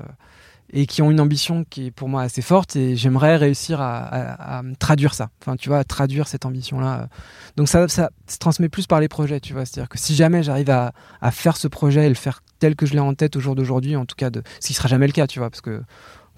et 0.72 0.86
qui 0.86 1.02
ont 1.02 1.10
une 1.10 1.20
ambition 1.20 1.64
qui 1.68 1.86
est 1.86 1.90
pour 1.90 2.08
moi 2.08 2.22
assez 2.22 2.42
forte 2.42 2.76
et 2.76 2.96
j'aimerais 2.96 3.36
réussir 3.36 3.80
à, 3.80 4.62
traduire 4.78 5.14
ça. 5.14 5.30
Enfin, 5.40 5.56
tu 5.56 5.68
vois, 5.68 5.78
à 5.78 5.84
traduire 5.84 6.28
cette 6.28 6.44
ambition-là. 6.44 7.08
Donc, 7.56 7.68
ça, 7.68 7.88
ça 7.88 8.10
se 8.26 8.38
transmet 8.38 8.68
plus 8.68 8.86
par 8.86 9.00
les 9.00 9.08
projets, 9.08 9.40
tu 9.40 9.52
vois. 9.52 9.64
C'est-à-dire 9.64 9.88
que 9.88 9.98
si 9.98 10.14
jamais 10.14 10.42
j'arrive 10.42 10.70
à, 10.70 10.92
faire 11.30 11.56
ce 11.56 11.68
projet 11.68 12.06
et 12.06 12.08
le 12.08 12.14
faire 12.14 12.42
tel 12.58 12.74
que 12.74 12.86
je 12.86 12.94
l'ai 12.94 13.00
en 13.00 13.14
tête 13.14 13.36
au 13.36 13.40
jour 13.40 13.54
d'aujourd'hui, 13.54 13.96
en 13.96 14.06
tout 14.06 14.16
cas, 14.16 14.30
de, 14.30 14.42
ce 14.60 14.68
qui 14.68 14.74
sera 14.74 14.88
jamais 14.88 15.06
le 15.06 15.12
cas, 15.12 15.26
tu 15.26 15.38
vois, 15.38 15.50
parce 15.50 15.60
que 15.60 15.82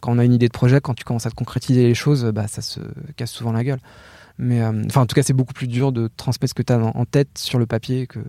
quand 0.01 0.13
on 0.13 0.19
a 0.19 0.25
une 0.25 0.33
idée 0.33 0.49
de 0.49 0.53
projet, 0.53 0.81
quand 0.81 0.95
tu 0.95 1.05
commences 1.05 1.27
à 1.27 1.31
te 1.31 1.35
concrétiser 1.35 1.87
les 1.87 1.95
choses, 1.95 2.25
bah, 2.27 2.47
ça 2.49 2.63
se 2.63 2.81
casse 3.17 3.31
souvent 3.31 3.53
la 3.53 3.65
gueule. 3.65 3.81
Mais 4.39 4.63
euh, 4.63 4.85
enfin, 4.87 5.03
en 5.03 5.07
tout 5.07 5.15
cas, 5.15 5.23
c'est 5.23 5.33
beaucoup 5.33 5.53
plus 5.53 5.67
dur 5.67 5.91
de 5.91 6.09
transmettre 6.17 6.51
ce 6.51 6.55
que 6.55 6.63
tu 6.63 6.73
as 6.73 6.79
en 6.79 7.05
tête 7.05 7.37
sur 7.37 7.59
le 7.59 7.67
papier 7.67 8.07
que. 8.07 8.21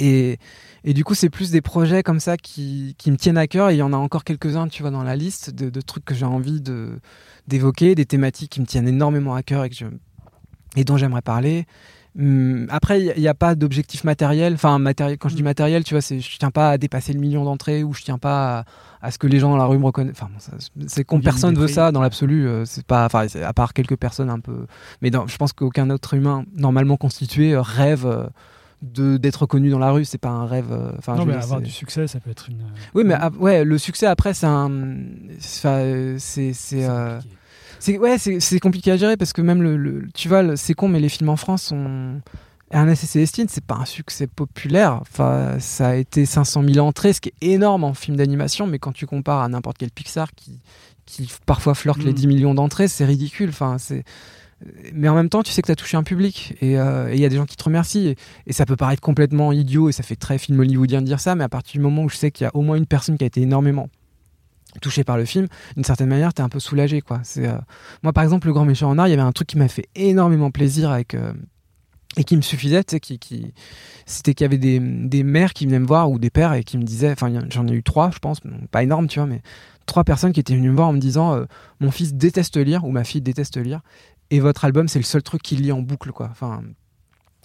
Et, 0.00 0.38
et 0.84 0.94
du 0.94 1.04
coup, 1.04 1.14
c'est 1.14 1.30
plus 1.30 1.50
des 1.50 1.60
projets 1.60 2.02
comme 2.02 2.20
ça 2.20 2.36
qui, 2.36 2.94
qui 2.98 3.10
me 3.10 3.16
tiennent 3.16 3.38
à 3.38 3.46
cœur. 3.46 3.70
Et 3.70 3.74
il 3.74 3.78
y 3.78 3.82
en 3.82 3.92
a 3.92 3.96
encore 3.96 4.24
quelques-uns, 4.24 4.68
tu 4.68 4.82
vois, 4.82 4.90
dans 4.90 5.02
la 5.02 5.16
liste 5.16 5.50
de, 5.50 5.70
de 5.70 5.80
trucs 5.80 6.04
que 6.04 6.14
j'ai 6.14 6.26
envie 6.26 6.60
de 6.60 6.98
d'évoquer, 7.46 7.94
des 7.94 8.04
thématiques 8.04 8.50
qui 8.50 8.60
me 8.60 8.66
tiennent 8.66 8.86
énormément 8.88 9.34
à 9.34 9.42
cœur 9.42 9.64
et, 9.64 9.70
que 9.70 9.74
je, 9.74 9.86
et 10.76 10.84
dont 10.84 10.98
j'aimerais 10.98 11.22
parler. 11.22 11.66
Hum, 12.18 12.66
Après, 12.70 13.00
il 13.00 13.20
n'y 13.20 13.28
a, 13.28 13.34
pas 13.34 13.54
d'objectif 13.54 14.04
matériel. 14.04 14.54
Enfin, 14.54 14.78
matériel, 14.78 15.18
quand 15.18 15.28
je 15.28 15.36
dis 15.36 15.42
matériel, 15.42 15.84
tu 15.84 15.94
vois, 15.94 16.00
c'est, 16.00 16.20
je 16.20 16.38
tiens 16.38 16.50
pas 16.50 16.70
à 16.70 16.78
dépasser 16.78 17.12
le 17.12 17.20
million 17.20 17.44
d'entrées 17.44 17.84
ou 17.84 17.94
je 17.94 18.02
tiens 18.02 18.18
pas 18.18 18.58
à, 19.00 19.06
à 19.06 19.10
ce 19.10 19.18
que 19.18 19.26
les 19.26 19.38
gens 19.38 19.50
dans 19.50 19.56
la 19.56 19.66
rue 19.66 19.78
me 19.78 19.84
reconnaissent. 19.84 20.16
Enfin, 20.20 20.30
bon, 20.76 20.84
c'est 20.88 21.04
con, 21.04 21.16
Gagner 21.16 21.24
personne 21.24 21.54
des 21.54 21.60
veut 21.60 21.68
ça 21.68 21.92
dans 21.92 22.02
l'absolu. 22.02 22.46
euh, 22.46 22.64
C'est 22.64 22.84
pas, 22.84 23.06
enfin, 23.06 23.26
à 23.42 23.52
part 23.52 23.72
quelques 23.72 23.96
personnes 23.96 24.30
un 24.30 24.40
peu. 24.40 24.66
Mais 25.00 25.10
dans- 25.10 25.26
je 25.26 25.36
pense 25.36 25.52
qu'aucun 25.52 25.88
autre 25.90 26.14
humain 26.14 26.44
normalement 26.54 26.96
constitué 26.96 27.52
euh, 27.54 27.62
rêve 27.62 28.04
euh, 28.06 28.26
d'être 28.82 29.42
reconnu 29.42 29.70
dans 29.70 29.78
la 29.78 29.90
rue. 29.90 30.04
C'est 30.04 30.18
pas 30.18 30.28
un 30.30 30.46
rêve. 30.46 30.70
euh, 30.70 30.92
Enfin, 30.98 31.14
non, 31.16 31.24
mais 31.26 31.32
dire, 31.34 31.42
avoir 31.42 31.60
du 31.60 31.70
succès, 31.70 32.06
ça 32.06 32.20
peut 32.20 32.30
être 32.30 32.48
une. 32.48 32.62
Oui, 32.94 33.02
mais 33.04 33.16
ouais, 33.38 33.64
le 33.64 33.78
succès 33.78 34.06
après, 34.06 34.34
c'est 34.34 34.46
un, 34.46 34.70
euh, 35.64 36.16
c'est, 36.18 36.52
c'est, 36.52 36.84
euh, 36.88 37.18
ouais, 37.88 38.18
c'est 38.18 38.60
compliqué 38.60 38.90
à 38.92 38.96
gérer 38.96 39.16
parce 39.16 39.32
que 39.32 39.42
même 39.42 39.62
le, 39.62 39.76
le- 39.76 40.08
tu 40.14 40.28
vois, 40.28 40.56
c'est 40.56 40.74
con, 40.74 40.88
mais 40.88 41.00
les 41.00 41.08
films 41.08 41.28
en 41.30 41.36
France 41.36 41.64
sont 41.64 42.20
Ernest 42.70 43.04
et 43.04 43.06
Célestine, 43.06 43.46
c'est 43.48 43.64
pas 43.64 43.76
un 43.76 43.84
succès 43.84 44.26
populaire. 44.26 44.98
Enfin, 45.00 45.56
ça 45.58 45.88
a 45.88 45.94
été 45.94 46.26
500 46.26 46.62
000 46.64 46.86
entrées, 46.86 47.12
ce 47.12 47.20
qui 47.20 47.30
est 47.40 47.46
énorme 47.52 47.84
en 47.84 47.94
film 47.94 48.16
d'animation, 48.16 48.66
mais 48.66 48.78
quand 48.78 48.92
tu 48.92 49.06
compares 49.06 49.40
à 49.40 49.48
n'importe 49.48 49.78
quel 49.78 49.90
Pixar 49.90 50.32
qui, 50.34 50.60
qui 51.06 51.30
parfois 51.46 51.74
flirte 51.74 52.02
les 52.02 52.10
Mm. 52.12 52.14
10 52.14 52.26
millions 52.26 52.54
d'entrées, 52.54 52.86
c'est 52.88 53.06
ridicule. 53.06 53.48
Enfin, 53.48 53.78
c'est 53.78 54.04
mais 54.92 55.08
en 55.08 55.14
même 55.14 55.28
temps, 55.28 55.42
tu 55.42 55.52
sais 55.52 55.62
que 55.62 55.66
tu 55.66 55.72
as 55.72 55.76
touché 55.76 55.96
un 55.96 56.02
public 56.02 56.56
et 56.60 56.78
euh, 56.78 57.08
et 57.10 57.14
il 57.14 57.20
y 57.20 57.24
a 57.24 57.28
des 57.28 57.36
gens 57.36 57.46
qui 57.46 57.56
te 57.56 57.64
remercient. 57.64 58.16
Et, 58.46 58.52
ça 58.52 58.66
peut 58.66 58.76
paraître 58.76 59.00
complètement 59.00 59.52
idiot 59.52 59.88
et 59.88 59.92
ça 59.92 60.02
fait 60.02 60.16
très 60.16 60.38
film 60.38 60.58
hollywoodien 60.58 61.00
de 61.00 61.06
dire 61.06 61.20
ça, 61.20 61.34
mais 61.34 61.44
à 61.44 61.48
partir 61.48 61.74
du 61.74 61.80
moment 61.80 62.02
où 62.04 62.08
je 62.08 62.16
sais 62.16 62.30
qu'il 62.30 62.44
y 62.44 62.48
a 62.48 62.54
au 62.54 62.62
moins 62.62 62.76
une 62.76 62.86
personne 62.86 63.16
qui 63.16 63.24
a 63.24 63.26
été 63.26 63.40
énormément 63.40 63.88
touchée 64.82 65.04
par 65.04 65.16
le 65.16 65.24
film, 65.24 65.46
d'une 65.76 65.84
certaine 65.84 66.08
manière, 66.08 66.34
tu 66.34 66.42
es 66.42 66.44
un 66.44 66.48
peu 66.48 66.60
soulagé. 66.60 67.00
Quoi. 67.00 67.20
C'est, 67.22 67.46
euh, 67.46 67.56
Moi, 68.02 68.12
par 68.12 68.24
exemple, 68.24 68.48
Le 68.48 68.52
Grand 68.52 68.64
Méchant 68.64 68.90
en 68.90 68.98
Art, 68.98 69.08
il 69.08 69.10
y 69.10 69.14
avait 69.14 69.22
un 69.22 69.32
truc 69.32 69.48
qui 69.48 69.58
m'a 69.58 69.68
fait 69.68 69.88
énormément 69.94 70.50
plaisir 70.50 70.90
avec. 70.90 71.14
euh, 71.14 71.32
et 72.16 72.24
qui 72.24 72.36
me 72.36 72.42
suffisait, 72.42 72.82
c'était 74.06 74.34
qu'il 74.34 74.44
y 74.44 74.44
avait 74.44 74.58
des, 74.58 74.80
mères 75.22 75.52
qui 75.52 75.66
venaient 75.66 75.78
me 75.78 75.86
voir 75.86 76.10
ou 76.10 76.18
des 76.18 76.30
pères 76.30 76.54
et 76.54 76.64
qui 76.64 76.76
me 76.76 76.82
disaient, 76.82 77.12
enfin, 77.12 77.30
j'en 77.50 77.68
ai 77.68 77.72
eu 77.72 77.82
trois, 77.84 78.10
je 78.10 78.18
pense, 78.18 78.40
pas 78.72 78.82
énorme, 78.82 79.06
tu 79.06 79.20
vois, 79.20 79.28
mais 79.28 79.40
trois 79.86 80.02
personnes 80.02 80.32
qui 80.32 80.40
étaient 80.40 80.56
venues 80.56 80.70
me 80.70 80.74
voir 80.74 80.88
en 80.88 80.94
me 80.94 80.98
disant, 80.98 81.38
mon 81.80 81.90
fils 81.92 82.14
déteste 82.14 82.56
lire 82.56 82.84
ou 82.84 82.90
ma 82.90 83.04
fille 83.04 83.20
déteste 83.20 83.58
lire, 83.58 83.82
et 84.30 84.40
votre 84.40 84.64
album, 84.64 84.88
c'est 84.88 84.98
le 84.98 85.04
seul 85.04 85.22
truc 85.22 85.42
qu'il 85.42 85.62
lit 85.62 85.72
en 85.72 85.80
boucle, 85.80 86.12
quoi. 86.12 86.28
Enfin, 86.30 86.62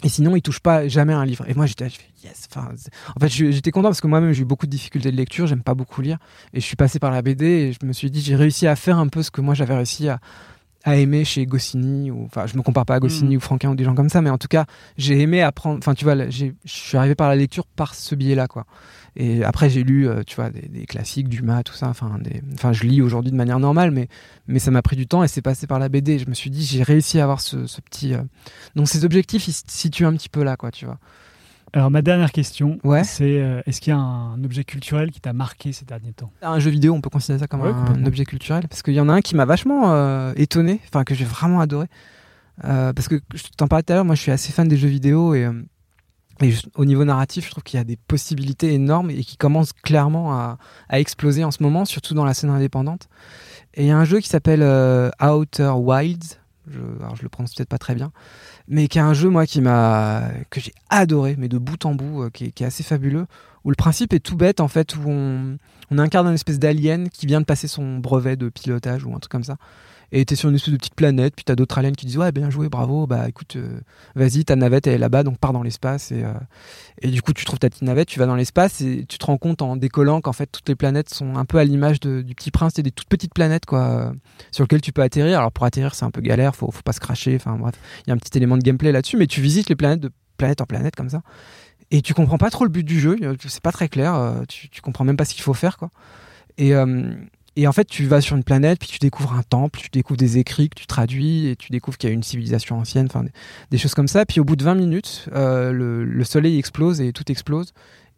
et 0.04 0.10
sinon, 0.10 0.36
il 0.36 0.42
touche 0.42 0.60
pas 0.60 0.88
jamais 0.88 1.14
à 1.14 1.18
un 1.18 1.26
livre. 1.26 1.46
Et 1.48 1.54
moi, 1.54 1.66
j'étais, 1.66 1.88
yes. 2.24 2.48
Enfin, 2.50 2.70
en 3.16 3.20
fait, 3.20 3.30
j'étais 3.30 3.72
content 3.72 3.88
parce 3.88 4.02
que 4.02 4.08
moi-même, 4.08 4.34
j'ai 4.34 4.42
eu 4.42 4.46
beaucoup 4.46 4.66
de 4.66 4.72
difficultés 4.72 5.12
de 5.12 5.16
lecture. 5.16 5.48
J'aime 5.48 5.64
pas 5.64 5.76
beaucoup 5.76 6.02
lire. 6.02 6.18
Et 6.54 6.60
je 6.60 6.66
suis 6.66 6.76
passé 6.76 7.00
par 7.00 7.10
la 7.12 7.22
BD 7.22 7.46
et 7.46 7.74
je 7.74 7.86
me 7.86 7.94
suis 7.94 8.12
dit, 8.12 8.22
j'ai 8.22 8.36
réussi 8.36 8.68
à 8.68 8.76
faire 8.76 8.98
un 8.98 9.08
peu 9.08 9.24
ce 9.24 9.32
que 9.32 9.40
moi 9.40 9.54
j'avais 9.54 9.76
réussi 9.76 10.10
à, 10.10 10.20
à 10.84 10.96
aimer 10.98 11.24
chez 11.26 11.46
Goscinny. 11.46 12.12
Ou, 12.12 12.26
enfin, 12.26 12.46
je 12.46 12.56
me 12.58 12.62
compare 12.62 12.86
pas 12.86 12.96
à 12.96 13.00
Goscinny 13.00 13.32
Mhm. 13.32 13.38
ou 13.38 13.40
Franquin 13.40 13.70
ou 13.72 13.76
des 13.76 13.84
gens 13.84 13.96
comme 13.96 14.10
ça, 14.10 14.22
mais 14.22 14.30
en 14.30 14.38
tout 14.38 14.48
cas, 14.48 14.66
j'ai 14.98 15.20
aimé 15.22 15.42
apprendre. 15.42 15.78
Enfin, 15.78 15.94
tu 15.94 16.04
vois, 16.04 16.16
là, 16.16 16.30
je 16.30 16.48
suis 16.66 16.98
arrivé 16.98 17.16
par 17.16 17.30
la 17.30 17.36
lecture 17.36 17.66
par 17.68 17.96
ce 17.96 18.16
biais-là, 18.16 18.48
quoi. 18.48 18.66
Et 19.16 19.44
après, 19.44 19.70
j'ai 19.70 19.84
lu, 19.84 20.08
euh, 20.08 20.24
tu 20.26 20.36
vois, 20.36 20.50
des, 20.50 20.68
des 20.68 20.86
classiques, 20.88 21.30
Dumas, 21.30 21.62
tout 21.64 21.74
ça. 21.76 21.88
Enfin, 21.88 22.18
des... 22.20 22.42
enfin 22.56 22.74
je 22.74 22.84
lis 22.84 23.02
aujourd'hui 23.02 23.32
de 23.32 23.36
manière 23.38 23.60
normale, 23.60 23.92
mais, 23.92 24.08
mais 24.48 24.58
ça 24.60 24.72
m'a 24.72 24.82
pris 24.82 24.96
du 24.96 25.06
temps 25.08 25.24
et 25.24 25.28
c'est 25.28 25.42
passé 25.44 25.68
par 25.68 25.78
la 25.80 25.88
BD. 25.88 26.18
Je 26.20 26.28
me 26.28 26.34
suis 26.34 26.50
dit, 26.50 26.66
j'ai 26.66 26.82
réussi 26.84 27.20
à 27.20 27.24
avoir 27.24 27.40
ce, 27.40 27.68
ce 27.68 27.80
petit. 27.82 28.14
euh, 28.16 28.22
Donc, 28.76 28.88
ces 28.90 29.06
objectifs, 29.06 29.48
ils 29.48 29.54
se 29.54 29.64
situent 29.68 30.06
un 30.06 30.14
petit 30.14 30.30
peu 30.30 30.44
là, 30.44 30.58
quoi, 30.58 30.72
tu 30.72 30.86
vois. 30.86 30.98
Alors, 31.76 31.90
ma 31.90 32.04
dernière 32.04 32.32
question, 32.32 32.78
Ouais. 32.84 33.04
c'est 33.04 33.42
euh, 33.42 33.62
est-ce 33.66 33.82
qu'il 33.82 33.92
y 33.92 33.96
a 33.96 34.00
un 34.00 34.42
objet 34.44 34.64
culturel 34.64 35.10
qui 35.10 35.20
t'a 35.20 35.34
marqué 35.34 35.74
ces 35.74 35.86
derniers 35.86 36.14
temps? 36.14 36.32
Un 36.44 36.60
jeu 36.60 36.70
vidéo, 36.70 36.94
on 36.94 37.02
peut 37.02 37.10
considérer 37.10 37.40
ça 37.40 37.48
comme 37.48 37.62
Ouais, 37.62 37.72
un, 37.72 38.06
objet 38.06 38.26
culturel. 38.26 38.68
Parce 38.68 38.84
qu'il 38.84 38.94
y 38.94 39.00
en 39.00 39.10
a 39.10 39.14
un 39.14 39.22
qui 39.22 39.36
m'a 39.36 39.46
vachement 39.46 39.92
euh, 39.92 40.34
étonné, 40.36 40.80
enfin 40.88 41.04
que 41.04 41.16
j'ai 41.16 41.26
vraiment 41.26 41.62
adoré. 41.62 41.88
Euh, 42.64 42.94
parce 42.94 43.08
que 43.08 43.20
je 43.34 43.44
t'en 43.58 43.68
parlais 43.68 43.82
tout 43.82 43.92
à 43.92 43.96
l'heure, 43.96 44.06
moi 44.06 44.14
je 44.14 44.22
suis 44.22 44.32
assez 44.32 44.54
fan 44.54 44.68
des 44.68 44.78
jeux 44.78 44.88
vidéo 44.88 45.34
et, 45.34 45.50
au 46.76 46.86
niveau 46.86 47.06
narratif, 47.06 47.46
je 47.46 47.52
trouve 47.52 47.64
qu'il 47.64 47.78
y 47.78 47.82
a 47.82 47.84
des 47.86 47.96
possibilités 47.96 48.74
énormes 48.74 49.10
et 49.10 49.24
qui 49.24 49.38
commencent 49.38 49.72
clairement 49.72 50.34
à, 50.34 50.58
à 50.90 51.00
exploser 51.00 51.44
en 51.44 51.52
ce 51.52 51.64
moment, 51.64 51.86
surtout 51.86 52.14
dans 52.14 52.26
la 52.26 52.34
scène 52.34 52.50
indépendante. 52.50 53.08
Et 53.76 53.84
il 53.84 53.88
y 53.88 53.92
a 53.92 53.98
un 53.98 54.04
jeu 54.04 54.20
qui 54.20 54.30
s'appelle 54.30 54.62
Outer 55.22 55.74
Wilds. 55.76 56.40
Je, 56.70 56.80
alors 57.02 57.16
je 57.16 57.24
le 57.24 57.30
prononce 57.30 57.54
peut-être 57.54 57.70
pas 57.70 57.78
très 57.78 57.96
bien, 57.96 58.12
mais 58.68 58.88
qui 58.88 58.98
est 58.98 59.02
un 59.02 59.14
jeu 59.14 59.30
moi 59.30 59.46
qui 59.46 59.62
m'a 59.62 60.30
que 60.50 60.60
j'ai 60.60 60.74
adoré, 60.90 61.36
mais 61.38 61.48
de 61.48 61.58
bout 61.58 61.86
en 61.86 61.96
bout, 61.96 62.24
euh, 62.24 62.30
qui, 62.30 62.46
est, 62.46 62.62
assez 62.62 62.84
fabuleux. 62.84 63.26
Où 63.64 63.70
le 63.70 63.76
principe 63.76 64.14
est 64.14 64.20
tout 64.20 64.36
bête 64.36 64.60
en 64.60 64.68
fait, 64.68 64.96
où 64.96 65.02
on, 65.08 65.58
on 65.92 65.98
incarne 65.98 66.28
une 66.28 66.34
espèce 66.34 66.60
d'alien 66.60 67.10
qui 67.10 67.26
vient 67.26 67.40
de 67.40 67.46
passer 67.46 67.68
son 67.68 68.00
brevet 68.00 68.36
de 68.36 68.50
pilotage 68.50 69.06
ou 69.06 69.16
un 69.16 69.20
truc 69.20 69.32
comme 69.32 69.44
ça. 69.44 69.58
Et 70.16 70.26
t'es 70.26 70.36
sur 70.36 70.48
une 70.50 70.56
espèce 70.56 70.72
de 70.72 70.78
petite 70.78 70.94
planète, 70.94 71.34
puis 71.36 71.44
t'as 71.44 71.56
d'autres 71.56 71.76
aliens 71.80 71.92
qui 71.92 72.06
disent 72.06 72.20
ouais 72.20 72.32
bien 72.32 72.52
joué, 72.52 72.70
bravo, 72.70 73.08
bah 73.08 73.28
écoute, 73.28 73.56
euh, 73.56 73.80
vas-y 74.14 74.46
ta 74.46 74.56
navette 74.56 74.86
elle 74.86 74.94
est 74.94 74.98
là-bas, 75.00 75.24
donc 75.24 75.40
pars 75.40 75.54
dans 75.54 75.64
l'espace 75.64 76.12
et, 76.12 76.24
euh, 76.24 76.34
et 77.02 77.08
du 77.10 77.24
coup 77.24 77.34
tu 77.34 77.46
trouves 77.46 77.58
ta 77.58 77.68
petite 77.68 77.82
navette, 77.82 78.10
tu 78.10 78.20
vas 78.20 78.28
dans 78.28 78.36
l'espace 78.36 78.80
et 78.82 79.08
tu 79.10 79.18
te 79.18 79.26
rends 79.26 79.40
compte 79.40 79.64
en 79.64 79.76
décollant 79.76 80.22
qu'en 80.22 80.32
fait 80.32 80.46
toutes 80.46 80.70
les 80.70 80.76
planètes 80.76 81.12
sont 81.12 81.36
un 81.36 81.46
peu 81.46 81.58
à 81.58 81.64
l'image 81.64 82.00
du 82.00 82.36
Petit 82.36 82.52
Prince, 82.52 82.74
c'est 82.76 82.84
des 82.84 82.92
toutes 82.92 83.08
petites 83.08 83.34
planètes 83.34 83.66
quoi, 83.66 83.80
euh, 83.80 84.14
sur 84.52 84.66
lesquelles 84.66 84.82
tu 84.82 84.92
peux 84.92 85.02
atterrir. 85.02 85.40
Alors 85.40 85.52
pour 85.52 85.66
atterrir 85.66 85.96
c'est 85.96 86.06
un 86.06 86.12
peu 86.12 86.22
galère, 86.22 86.56
faut, 86.56 86.70
faut 86.70 86.84
pas 86.84 86.94
se 86.94 87.00
cracher, 87.00 87.36
enfin 87.36 87.58
bref, 87.58 87.74
il 88.06 88.10
y 88.10 88.12
a 88.12 88.14
un 88.14 88.18
petit 88.18 88.38
élément 88.38 88.58
de 88.58 88.64
gameplay 88.64 88.92
là-dessus, 88.92 89.18
mais 89.18 89.26
tu 89.26 89.42
visites 89.42 89.68
les 89.68 89.76
planètes 89.76 90.00
de 90.00 90.12
planète 90.38 90.62
en 90.62 90.66
planète 90.68 90.96
comme 90.96 91.10
ça. 91.10 91.24
Et 91.90 92.04
tu 92.04 92.14
comprends 92.14 92.38
pas 92.38 92.52
trop 92.52 92.66
le 92.66 92.70
but 92.70 92.84
du 92.84 93.00
jeu, 93.00 93.18
c'est 93.48 93.64
pas 93.64 93.72
très 93.72 93.90
clair, 93.90 94.44
tu, 94.48 94.70
tu 94.70 94.82
comprends 94.82 95.06
même 95.06 95.18
pas 95.18 95.26
ce 95.26 95.34
qu'il 95.34 95.44
faut 95.44 95.56
faire 95.56 95.78
quoi. 95.78 95.90
Et, 96.60 96.72
et 97.56 97.68
en 97.68 97.72
fait, 97.72 97.86
tu 97.86 98.06
vas 98.06 98.22
sur 98.22 98.36
une 98.36 98.44
planète, 98.44 98.80
puis 98.80 98.88
tu 98.88 98.98
découvres 98.98 99.34
un 99.34 99.44
temple, 99.44 99.80
tu 99.80 99.90
découvres 99.92 100.18
des 100.18 100.38
écrits 100.38 100.70
que 100.70 100.80
tu 100.80 100.88
traduis, 100.88 101.48
et 101.48 101.56
tu 101.56 101.72
découvres 101.72 101.98
qu'il 101.98 102.10
y 102.10 102.12
a 102.12 102.16
une 102.16 102.24
civilisation 102.24 102.78
ancienne, 102.80 103.06
enfin 103.06 103.24
des, 103.70 103.78
choses 103.78 103.94
comme 103.94 104.08
ça. 104.08 104.26
Puis 104.26 104.40
au 104.40 104.44
bout 104.44 104.56
de 104.56 104.64
20 104.64 104.76
minutes, 104.76 105.30
euh, 105.34 105.72
le, 105.72 106.04
le, 106.04 106.24
soleil 106.24 106.58
explose 106.58 107.00
et 107.00 107.14
tout 107.14 107.32
explose. 107.32 107.74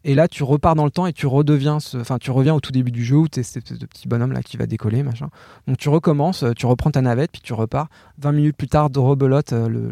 Et 0.08 0.14
là, 0.14 0.28
tu 0.28 0.44
repars 0.44 0.76
dans 0.76 0.84
le 0.84 0.92
temps 0.92 1.06
et 1.06 1.12
tu 1.12 1.26
redeviens, 1.26 1.78
enfin, 1.96 2.18
tu 2.18 2.30
reviens 2.30 2.54
au 2.54 2.60
tout 2.60 2.70
début 2.70 2.92
du 2.92 3.04
jeu 3.04 3.16
où 3.16 3.28
tu 3.28 3.40
es 3.40 3.42
ce, 3.42 3.58
petit 3.58 4.06
bonhomme 4.06 4.30
là 4.30 4.40
qui 4.40 4.56
va 4.56 4.66
décoller, 4.66 5.02
machin. 5.02 5.30
Donc 5.66 5.78
tu 5.78 5.88
recommences, 5.88 6.44
tu 6.56 6.66
reprends 6.66 6.92
ta 6.92 7.02
navette, 7.02 7.32
puis 7.32 7.40
tu 7.42 7.52
repars. 7.52 7.88
20 8.18 8.30
minutes 8.30 8.56
plus 8.56 8.68
tard, 8.68 8.88
de 8.88 9.00
rebelote, 9.00 9.52
euh, 9.52 9.90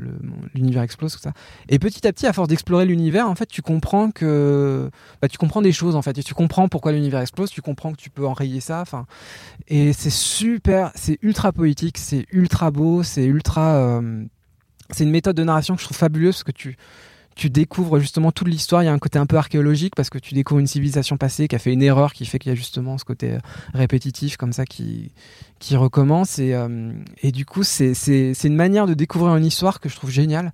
l'univers 0.54 0.84
explose, 0.84 1.14
tout 1.14 1.18
ça. 1.18 1.32
Et 1.68 1.80
petit 1.80 2.06
à 2.06 2.12
petit, 2.12 2.28
à 2.28 2.32
force 2.32 2.46
d'explorer 2.46 2.86
l'univers, 2.86 3.28
en 3.28 3.34
fait, 3.34 3.46
tu 3.46 3.60
comprends 3.60 4.12
que, 4.12 4.88
bah, 5.20 5.26
tu 5.26 5.36
comprends 5.36 5.62
des 5.62 5.72
choses, 5.72 5.96
en 5.96 6.02
fait, 6.02 6.16
et 6.16 6.22
tu 6.22 6.32
comprends 6.32 6.68
pourquoi 6.68 6.92
l'univers 6.92 7.20
explose, 7.20 7.50
tu 7.50 7.60
comprends 7.60 7.90
que 7.90 7.98
tu 7.98 8.08
peux 8.08 8.24
enrayer 8.24 8.60
ça, 8.60 8.82
enfin. 8.82 9.06
Et 9.66 9.92
c'est 9.92 10.10
super, 10.10 10.92
c'est 10.94 11.18
ultra 11.22 11.50
poétique, 11.50 11.98
c'est 11.98 12.26
ultra 12.30 12.70
beau, 12.70 13.02
c'est 13.02 13.24
ultra. 13.24 13.74
Euh, 13.74 14.24
c'est 14.90 15.02
une 15.02 15.10
méthode 15.10 15.34
de 15.34 15.42
narration 15.42 15.74
que 15.74 15.80
je 15.80 15.86
trouve 15.86 15.96
fabuleuse 15.96 16.44
que 16.44 16.52
tu 16.52 16.76
tu 17.34 17.50
découvres 17.50 17.98
justement 17.98 18.32
toute 18.32 18.48
l'histoire. 18.48 18.82
Il 18.82 18.86
y 18.86 18.88
a 18.88 18.92
un 18.92 18.98
côté 18.98 19.18
un 19.18 19.26
peu 19.26 19.36
archéologique 19.36 19.94
parce 19.96 20.10
que 20.10 20.18
tu 20.18 20.34
découvres 20.34 20.60
une 20.60 20.66
civilisation 20.66 21.16
passée 21.16 21.48
qui 21.48 21.56
a 21.56 21.58
fait 21.58 21.72
une 21.72 21.82
erreur 21.82 22.12
qui 22.12 22.24
fait 22.26 22.38
qu'il 22.38 22.50
y 22.50 22.52
a 22.52 22.56
justement 22.56 22.96
ce 22.98 23.04
côté 23.04 23.32
euh, 23.32 23.38
répétitif 23.74 24.36
comme 24.36 24.52
ça 24.52 24.64
qui, 24.64 25.10
qui 25.58 25.76
recommence. 25.76 26.38
Et, 26.38 26.54
euh, 26.54 26.92
et 27.22 27.32
du 27.32 27.44
coup, 27.44 27.62
c'est 27.64 27.92
une 28.44 28.56
manière 28.56 28.86
de 28.86 28.94
découvrir 28.94 29.36
une 29.36 29.44
histoire 29.44 29.80
que 29.80 29.88
je 29.88 29.96
trouve 29.96 30.10
géniale. 30.10 30.52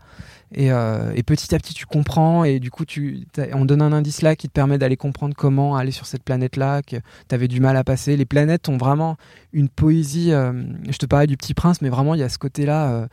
Et, 0.53 0.73
euh, 0.73 1.13
et, 1.15 1.23
petit 1.23 1.55
à 1.55 1.59
petit, 1.59 1.75
tu 1.75 1.87
comprends. 1.87 2.43
Et 2.45 2.59
du 2.59 2.71
coup, 2.71 2.85
tu, 2.85 3.27
on 3.53 3.65
donne 3.65 3.83
un 3.83 3.93
indice 3.93 4.23
là 4.23 4.35
qui 4.35 4.49
te 4.49 4.53
permet 4.53 4.79
d'aller 4.79 4.97
comprendre 4.97 5.35
comment 5.37 5.77
aller 5.77 5.93
sur 5.93 6.07
cette 6.07 6.25
planète-là, 6.25 6.83
que 6.83 6.97
tu 7.29 7.35
avais 7.35 7.47
du 7.47 7.61
mal 7.61 7.77
à 7.77 7.85
passer. 7.85 8.17
Les 8.17 8.25
planètes 8.25 8.69
ont 8.69 8.77
vraiment 8.77 9.17
une 9.53 9.69
poésie. 9.69 10.31
je 10.31 10.97
te 10.97 11.07
parlais 11.07 11.29
du 11.29 11.37
Petit 11.37 11.55
Prince, 11.55 11.83
mais 11.83 11.89
vraiment, 11.89 12.15
il 12.15 12.21
y 12.21 12.25
a 12.25 12.29
ce 12.29 12.39
côté-là 12.39 13.07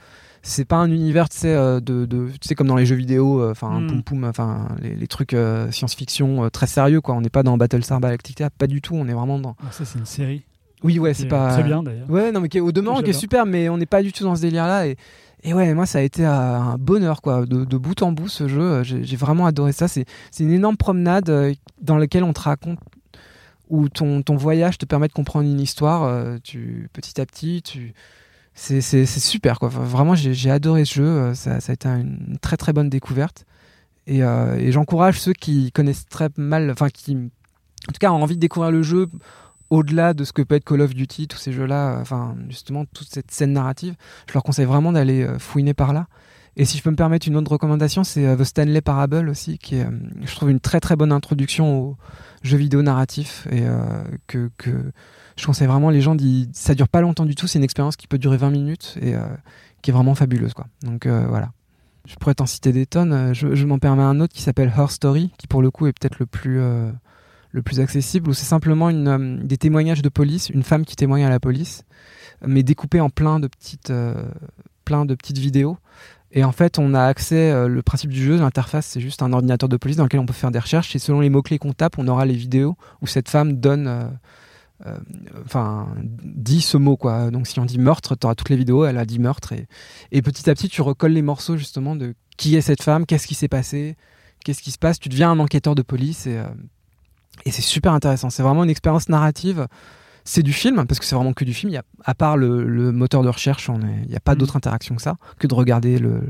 c'est 0.47 0.65
pas 0.65 0.77
un 0.77 0.89
univers 0.91 1.29
tu 1.29 1.37
sais 1.37 1.53
euh, 1.53 1.79
de, 1.79 2.05
de 2.05 2.29
tu 2.39 2.47
sais 2.47 2.55
comme 2.55 2.67
dans 2.67 2.75
les 2.75 2.85
jeux 2.85 2.95
vidéo 2.95 3.41
euh, 3.41 3.51
enfin 3.51 3.81
mm. 3.81 3.87
poum 3.87 4.03
poum 4.03 4.23
enfin 4.23 4.69
les, 4.81 5.07
trucs 5.07 5.33
euh, 5.33 5.69
science-fiction 5.71 6.49
très 6.49 6.67
sérieux 6.67 7.01
quoi 7.01 7.15
on 7.15 7.21
n'est 7.21 7.29
pas 7.29 7.43
dans 7.43 7.57
Battlestar 7.57 7.99
Galactica 7.99 8.49
pas 8.49 8.67
du 8.67 8.81
tout 8.81 8.95
on 8.95 9.07
est 9.07 9.13
vraiment 9.13 9.39
dans 9.39 9.55
ah, 9.61 9.71
ça 9.71 9.85
c'est 9.85 9.99
une 9.99 10.05
série 10.05 10.43
oui 10.83 10.99
ouais 10.99 11.13
c'est 11.13 11.27
pas 11.27 11.51
très 11.53 11.63
bien 11.63 11.83
d'ailleurs 11.83 12.09
ouais 12.09 12.31
non 12.31 12.39
mais 12.39 12.49
qui 12.49 12.57
est, 12.57 12.61
au 12.61 12.71
demeurant 12.71 13.01
qui 13.01 13.09
est 13.09 13.13
super 13.13 13.45
mais 13.45 13.67
on 13.69 13.77
n'est 13.77 13.85
pas 13.85 14.01
du 14.01 14.11
tout 14.13 14.23
dans 14.23 14.35
ce 14.35 14.41
délire 14.41 14.65
là 14.67 14.87
et 14.87 14.95
et 15.43 15.53
ouais, 15.53 15.71
moi, 15.75 15.85
ça 15.85 15.99
a 15.99 16.01
été 16.01 16.25
un 16.25 16.77
bonheur, 16.79 17.21
quoi, 17.21 17.45
de, 17.45 17.63
de 17.63 17.77
bout 17.77 18.01
en 18.01 18.11
bout, 18.11 18.27
ce 18.27 18.47
jeu. 18.47 18.81
J'ai 18.83 19.15
vraiment 19.15 19.45
adoré 19.45 19.71
ça. 19.71 19.87
C'est 19.87 20.05
une 20.39 20.51
énorme 20.51 20.77
promenade 20.77 21.55
dans 21.79 21.95
laquelle 21.95 22.23
on 22.23 22.33
te 22.33 22.41
raconte, 22.41 22.79
où 23.69 23.87
ton, 23.87 24.23
ton 24.23 24.35
voyage 24.35 24.79
te 24.79 24.85
permet 24.85 25.07
de 25.07 25.13
comprendre 25.13 25.47
une 25.47 25.59
histoire. 25.59 26.39
tu, 26.41 26.89
petit 26.91 27.21
à 27.21 27.25
petit, 27.27 27.61
tu, 27.61 27.93
c'est 28.57 29.05
super 29.05 29.59
quoi. 29.59 29.69
vraiment, 29.69 30.15
j'ai 30.15 30.51
adoré 30.51 30.83
ce 30.83 30.95
jeu. 30.95 31.05
Euh, 31.05 31.33
ça, 31.35 31.59
a 31.65 31.71
été 31.71 31.87
une 31.87 32.37
très 32.41 32.57
très 32.57 32.73
bonne 32.73 32.89
découverte. 32.89 33.45
Et, 34.07 34.23
euh, 34.23 34.57
et 34.57 34.71
j'encourage 34.71 35.19
ceux 35.19 35.33
qui 35.33 35.71
connaissent 35.71 36.07
très 36.07 36.29
mal, 36.37 36.71
enfin 36.71 36.89
qui, 36.89 37.15
en 37.15 37.91
tout 37.91 37.99
cas, 37.99 38.11
ont 38.11 38.23
envie 38.23 38.35
de 38.35 38.41
découvrir 38.41 38.71
le 38.71 38.81
jeu 38.81 39.09
au-delà 39.69 40.13
de 40.13 40.23
ce 40.23 40.31
que 40.33 40.41
peut 40.41 40.55
être 40.55 40.63
Call 40.63 40.81
of 40.81 40.95
Duty, 40.95 41.27
tous 41.27 41.37
ces 41.37 41.51
jeux-là, 41.51 41.97
euh, 41.97 42.01
enfin 42.01 42.35
justement 42.49 42.85
toute 42.85 43.09
cette 43.09 43.31
scène 43.31 43.53
narrative. 43.53 43.95
Je 44.27 44.33
leur 44.33 44.43
conseille 44.43 44.65
vraiment 44.65 44.91
d'aller 44.91 45.27
fouiner 45.37 45.73
par 45.73 45.93
là. 45.93 46.07
Et 46.57 46.65
si 46.65 46.77
je 46.77 46.83
peux 46.83 46.89
me 46.89 46.95
permettre 46.95 47.27
une 47.27 47.37
autre 47.37 47.51
recommandation, 47.51 48.03
c'est 48.03 48.35
The 48.35 48.43
Stanley 48.43 48.81
Parable 48.81 49.29
aussi, 49.29 49.59
qui 49.59 49.75
est, 49.75 49.87
je 50.25 50.35
trouve, 50.35 50.49
une 50.49 50.59
très 50.59 50.79
très 50.79 50.95
bonne 50.95 51.11
introduction 51.11 51.79
aux 51.79 51.97
jeux 52.41 52.57
vidéo 52.57 52.81
narratifs 52.81 53.47
et 53.51 53.63
que, 54.27 54.49
que 54.57 54.91
je 55.37 55.45
conseille 55.45 55.67
vraiment 55.67 55.89
les 55.89 56.01
gens 56.01 56.15
d'y... 56.15 56.49
ça 56.53 56.75
dure 56.75 56.89
pas 56.89 57.01
longtemps 57.01 57.25
du 57.25 57.35
tout 57.35 57.47
c'est 57.47 57.59
une 57.59 57.63
expérience 57.63 57.95
qui 57.95 58.07
peut 58.07 58.17
durer 58.17 58.37
20 58.37 58.49
minutes 58.49 58.97
et 59.01 59.15
euh, 59.15 59.21
qui 59.81 59.91
est 59.91 59.93
vraiment 59.93 60.15
fabuleuse 60.15 60.53
quoi. 60.53 60.67
Donc 60.81 61.05
euh, 61.05 61.25
voilà. 61.27 61.51
Je 62.05 62.15
pourrais 62.15 62.35
t'en 62.35 62.45
citer 62.45 62.71
des 62.71 62.85
tonnes. 62.85 63.13
Euh, 63.13 63.33
je, 63.33 63.65
m'en 63.65 63.79
permets 63.79 64.03
un 64.03 64.19
autre 64.19 64.33
qui 64.33 64.41
s'appelle 64.41 64.71
Her 64.75 64.89
Story 64.91 65.31
qui 65.37 65.47
pour 65.47 65.61
le 65.61 65.71
coup 65.71 65.87
est 65.87 65.93
peut-être 65.93 66.19
le 66.19 66.25
plus 66.25 66.59
le 67.51 67.61
plus 67.61 67.79
accessible 67.79 68.29
où 68.29 68.33
c'est 68.33 68.45
simplement 68.45 68.91
des 68.91 69.57
témoignages 69.57 70.01
de 70.01 70.09
police 70.09 70.49
une 70.49 70.63
femme 70.63 70.85
qui 70.85 70.95
témoigne 70.95 71.23
à 71.23 71.29
la 71.29 71.39
police 71.39 71.83
mais 72.45 72.61
découpé 72.61 72.99
en 72.99 73.09
plein 73.09 73.39
de 73.39 73.47
petites 73.47 73.91
plein 74.85 75.05
de 75.05 75.15
petites 75.15 75.37
vidéos 75.37 75.77
et 76.31 76.43
en 76.43 76.51
fait, 76.51 76.77
on 76.79 76.93
a 76.93 77.03
accès, 77.03 77.67
le 77.67 77.81
principe 77.81 78.11
du 78.11 78.23
jeu, 78.23 78.37
l'interface, 78.37 78.85
c'est 78.85 78.99
juste 78.99 79.21
un 79.21 79.31
ordinateur 79.33 79.69
de 79.69 79.77
police 79.77 79.97
dans 79.97 80.03
lequel 80.03 80.19
on 80.19 80.25
peut 80.25 80.33
faire 80.33 80.51
des 80.51 80.59
recherches. 80.59 80.95
Et 80.95 80.99
selon 80.99 81.21
les 81.21 81.29
mots-clés 81.29 81.57
qu'on 81.57 81.73
tape, 81.73 81.97
on 81.97 82.07
aura 82.07 82.25
les 82.25 82.33
vidéos 82.33 82.75
où 83.01 83.07
cette 83.07 83.29
femme 83.29 83.53
donne 83.53 84.09
euh, 84.85 84.97
enfin, 85.45 85.87
dit 86.23 86.61
ce 86.61 86.77
mot, 86.77 86.97
quoi. 86.97 87.31
Donc, 87.31 87.47
si 87.47 87.59
on 87.59 87.65
dit 87.65 87.79
meurtre, 87.79 88.15
tu 88.15 88.25
auras 88.25 88.35
toutes 88.35 88.49
les 88.49 88.57
vidéos, 88.57 88.85
elle 88.85 88.97
a 88.97 89.05
dit 89.05 89.19
meurtre. 89.19 89.53
Et, 89.53 89.67
et 90.11 90.21
petit 90.21 90.49
à 90.49 90.53
petit, 90.53 90.69
tu 90.69 90.81
recolles 90.81 91.13
les 91.13 91.21
morceaux, 91.21 91.57
justement, 91.57 91.95
de 91.95 92.13
qui 92.37 92.55
est 92.55 92.61
cette 92.61 92.83
femme, 92.83 93.05
qu'est-ce 93.05 93.25
qui 93.25 93.35
s'est 93.35 93.47
passé, 93.47 93.95
qu'est-ce 94.43 94.61
qui 94.61 94.71
se 94.71 94.77
passe. 94.77 94.99
Tu 94.99 95.09
deviens 95.09 95.31
un 95.31 95.39
enquêteur 95.39 95.73
de 95.73 95.81
police 95.81 96.25
euh, 96.27 96.47
et 97.45 97.51
c'est 97.51 97.63
super 97.63 97.93
intéressant. 97.93 98.29
C'est 98.29 98.43
vraiment 98.43 98.63
une 98.63 98.69
expérience 98.69 99.09
narrative. 99.09 99.67
C'est 100.29 100.43
du 100.43 100.51
film, 100.51 100.85
parce 100.85 100.99
que 100.99 101.05
c'est 101.05 101.15
vraiment 101.15 101.31
que 101.31 101.45
du 101.45 101.53
film. 101.53 101.71
Il 101.71 101.75
y 101.75 101.77
a, 101.77 101.83
à 102.03 102.13
part 102.13 102.35
le, 102.35 102.91
moteur 102.91 103.23
de 103.23 103.29
recherche, 103.29 103.69
il 103.69 104.09
n'y 104.09 104.15
a 104.15 104.19
pas 104.19 104.35
mmh. 104.35 104.37
d'autre 104.37 104.57
interaction 104.57 104.95
que 104.95 105.01
ça, 105.01 105.15
que 105.39 105.47
de 105.47 105.53
regarder 105.53 105.99
le, 105.99 106.21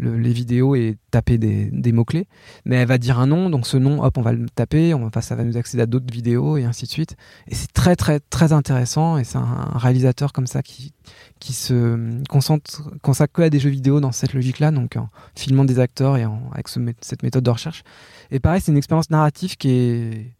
les 0.00 0.32
vidéos 0.32 0.74
et 0.74 0.96
taper 1.12 1.38
des, 1.38 1.92
mots-clés. 1.92 2.26
Mais 2.64 2.74
elle 2.74 2.88
va 2.88 2.98
dire 2.98 3.20
un 3.20 3.28
nom, 3.28 3.48
donc 3.48 3.64
ce 3.64 3.76
nom, 3.76 4.02
hop, 4.02 4.18
on 4.18 4.22
va 4.22 4.32
le 4.32 4.48
taper, 4.48 4.92
on 4.92 5.08
va, 5.08 5.22
ça 5.22 5.36
va 5.36 5.44
nous 5.44 5.56
accéder 5.56 5.84
à 5.84 5.86
d'autres 5.86 6.12
vidéos 6.12 6.56
et 6.56 6.64
ainsi 6.64 6.86
de 6.86 6.90
suite. 6.90 7.16
Et 7.46 7.54
c'est 7.54 7.72
très, 7.72 7.94
très, 7.94 8.18
très 8.18 8.52
intéressant. 8.52 9.18
Et 9.18 9.24
c'est 9.24 9.38
un, 9.38 9.70
réalisateur 9.76 10.32
comme 10.32 10.48
ça 10.48 10.64
qui, 10.64 10.92
qui 11.38 11.52
se 11.52 12.20
concentre, 12.28 12.90
consacre 13.02 13.34
que 13.34 13.42
à 13.42 13.50
des 13.50 13.60
jeux 13.60 13.70
vidéo 13.70 14.00
dans 14.00 14.10
cette 14.10 14.34
logique-là, 14.34 14.72
donc 14.72 14.96
en 14.96 15.10
filmant 15.36 15.64
des 15.64 15.78
acteurs 15.78 16.16
et 16.16 16.24
en, 16.24 16.42
avec 16.52 16.66
cette 17.02 17.22
méthode 17.22 17.44
de 17.44 17.50
recherche. 17.50 17.84
Et 18.32 18.40
pareil, 18.40 18.60
c'est 18.60 18.72
une 18.72 18.78
expérience 18.78 19.10
narrative 19.10 19.56
qui 19.56 19.70
est 19.70 20.37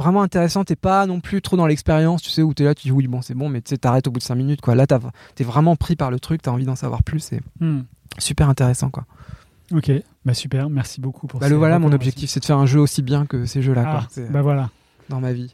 vraiment 0.00 0.22
intéressante 0.22 0.70
et 0.70 0.76
pas 0.76 1.06
non 1.06 1.20
plus 1.20 1.42
trop 1.42 1.56
dans 1.56 1.66
l'expérience, 1.66 2.22
tu 2.22 2.30
sais, 2.30 2.42
où 2.42 2.54
tu 2.54 2.62
es 2.62 2.66
là, 2.66 2.74
tu 2.74 2.88
dis 2.88 2.92
oui, 2.92 3.06
bon, 3.06 3.22
c'est 3.22 3.34
bon, 3.34 3.48
mais 3.48 3.60
tu 3.60 3.70
sais, 3.70 3.78
t'arrêtes 3.78 4.08
au 4.08 4.10
bout 4.10 4.18
de 4.18 4.24
5 4.24 4.34
minutes, 4.34 4.60
quoi. 4.60 4.74
Là, 4.74 4.86
t'es 4.86 5.44
vraiment 5.44 5.76
pris 5.76 5.96
par 5.96 6.10
le 6.10 6.18
truc, 6.18 6.42
t'as 6.42 6.50
envie 6.50 6.64
d'en 6.64 6.76
savoir 6.76 7.02
plus. 7.02 7.32
Et... 7.32 7.40
Hmm 7.60 7.80
super 8.18 8.48
intéressant 8.48 8.90
quoi. 8.90 9.06
Ok, 9.72 9.90
bah 10.24 10.34
super, 10.34 10.68
merci 10.68 11.00
beaucoup 11.00 11.28
pour 11.28 11.38
bah 11.38 11.48
le 11.48 11.54
voilà, 11.54 11.78
mon 11.78 11.92
objectif, 11.92 12.28
c'est 12.28 12.40
de 12.40 12.44
faire 12.44 12.58
un 12.58 12.66
jeu 12.66 12.80
aussi 12.80 13.02
bien 13.02 13.24
que 13.24 13.46
ces 13.46 13.62
jeux-là. 13.62 13.84
Ah, 13.86 14.20
bah 14.30 14.42
voilà. 14.42 14.70
Dans 15.08 15.20
ma 15.20 15.32
vie. 15.32 15.50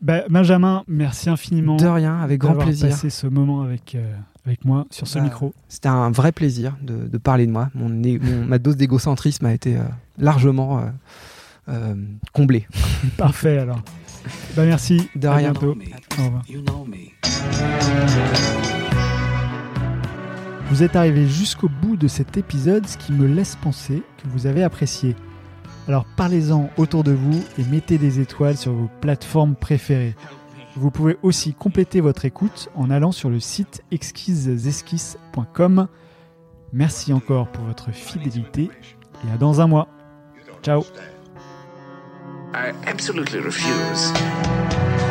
Bah, 0.00 0.22
Benjamin, 0.28 0.82
merci 0.88 1.30
infiniment. 1.30 1.76
De 1.76 1.86
rien, 1.86 2.18
avec 2.18 2.40
grand 2.40 2.54
plaisir. 2.54 2.88
passé 2.88 3.10
ce 3.10 3.26
moment 3.26 3.62
avec, 3.62 3.94
euh, 3.94 4.14
avec 4.46 4.64
moi 4.64 4.86
sur 4.90 5.06
ce 5.06 5.18
bah, 5.18 5.24
micro. 5.24 5.54
C'était 5.68 5.88
un 5.88 6.10
vrai 6.10 6.32
plaisir 6.32 6.76
de, 6.82 7.06
de, 7.06 7.18
parler 7.18 7.46
de 7.46 7.52
moi. 7.52 7.68
Mon, 7.74 7.88
ma 8.46 8.58
dose 8.58 8.76
d'égocentrisme 8.76 9.46
a 9.46 9.52
été 9.52 9.76
euh, 9.76 9.82
largement 10.18 10.78
euh, 10.78 10.86
comblée. 12.32 12.66
Parfait 13.16 13.58
alors. 13.58 13.80
Bah 14.56 14.64
merci. 14.64 15.08
De 15.14 15.28
rien. 15.28 15.52
Bientôt. 15.52 15.76
Au 16.18 16.24
revoir. 16.24 16.42
Vous 20.70 20.82
êtes 20.84 20.94
arrivé 20.94 21.26
jusqu'au 21.26 21.68
bout 21.68 21.96
de 21.96 22.06
cet 22.06 22.36
épisode, 22.36 22.86
ce 22.86 22.96
qui 22.96 23.12
me 23.12 23.26
laisse 23.26 23.56
penser 23.56 24.02
que 24.18 24.28
vous 24.28 24.46
avez 24.46 24.62
apprécié. 24.62 25.16
Alors 25.88 26.04
parlez-en 26.16 26.70
autour 26.76 27.02
de 27.02 27.10
vous 27.10 27.42
et 27.58 27.64
mettez 27.64 27.98
des 27.98 28.20
étoiles 28.20 28.56
sur 28.56 28.72
vos 28.72 28.88
plateformes 29.00 29.56
préférées. 29.56 30.14
Vous 30.76 30.92
pouvez 30.92 31.16
aussi 31.22 31.52
compléter 31.54 32.00
votre 32.00 32.24
écoute 32.24 32.68
en 32.76 32.90
allant 32.90 33.10
sur 33.10 33.28
le 33.30 33.40
site 33.40 33.82
exquisesesquisses.com. 33.90 35.88
Merci 36.72 37.12
encore 37.12 37.48
pour 37.48 37.64
votre 37.64 37.90
fidélité 37.90 38.70
et 39.26 39.32
à 39.32 39.36
dans 39.36 39.60
un 39.60 39.66
mois. 39.66 39.88
Ciao. 40.62 40.84
I 42.52 42.74
absolutely 42.84 43.40
refuse. 43.40 45.09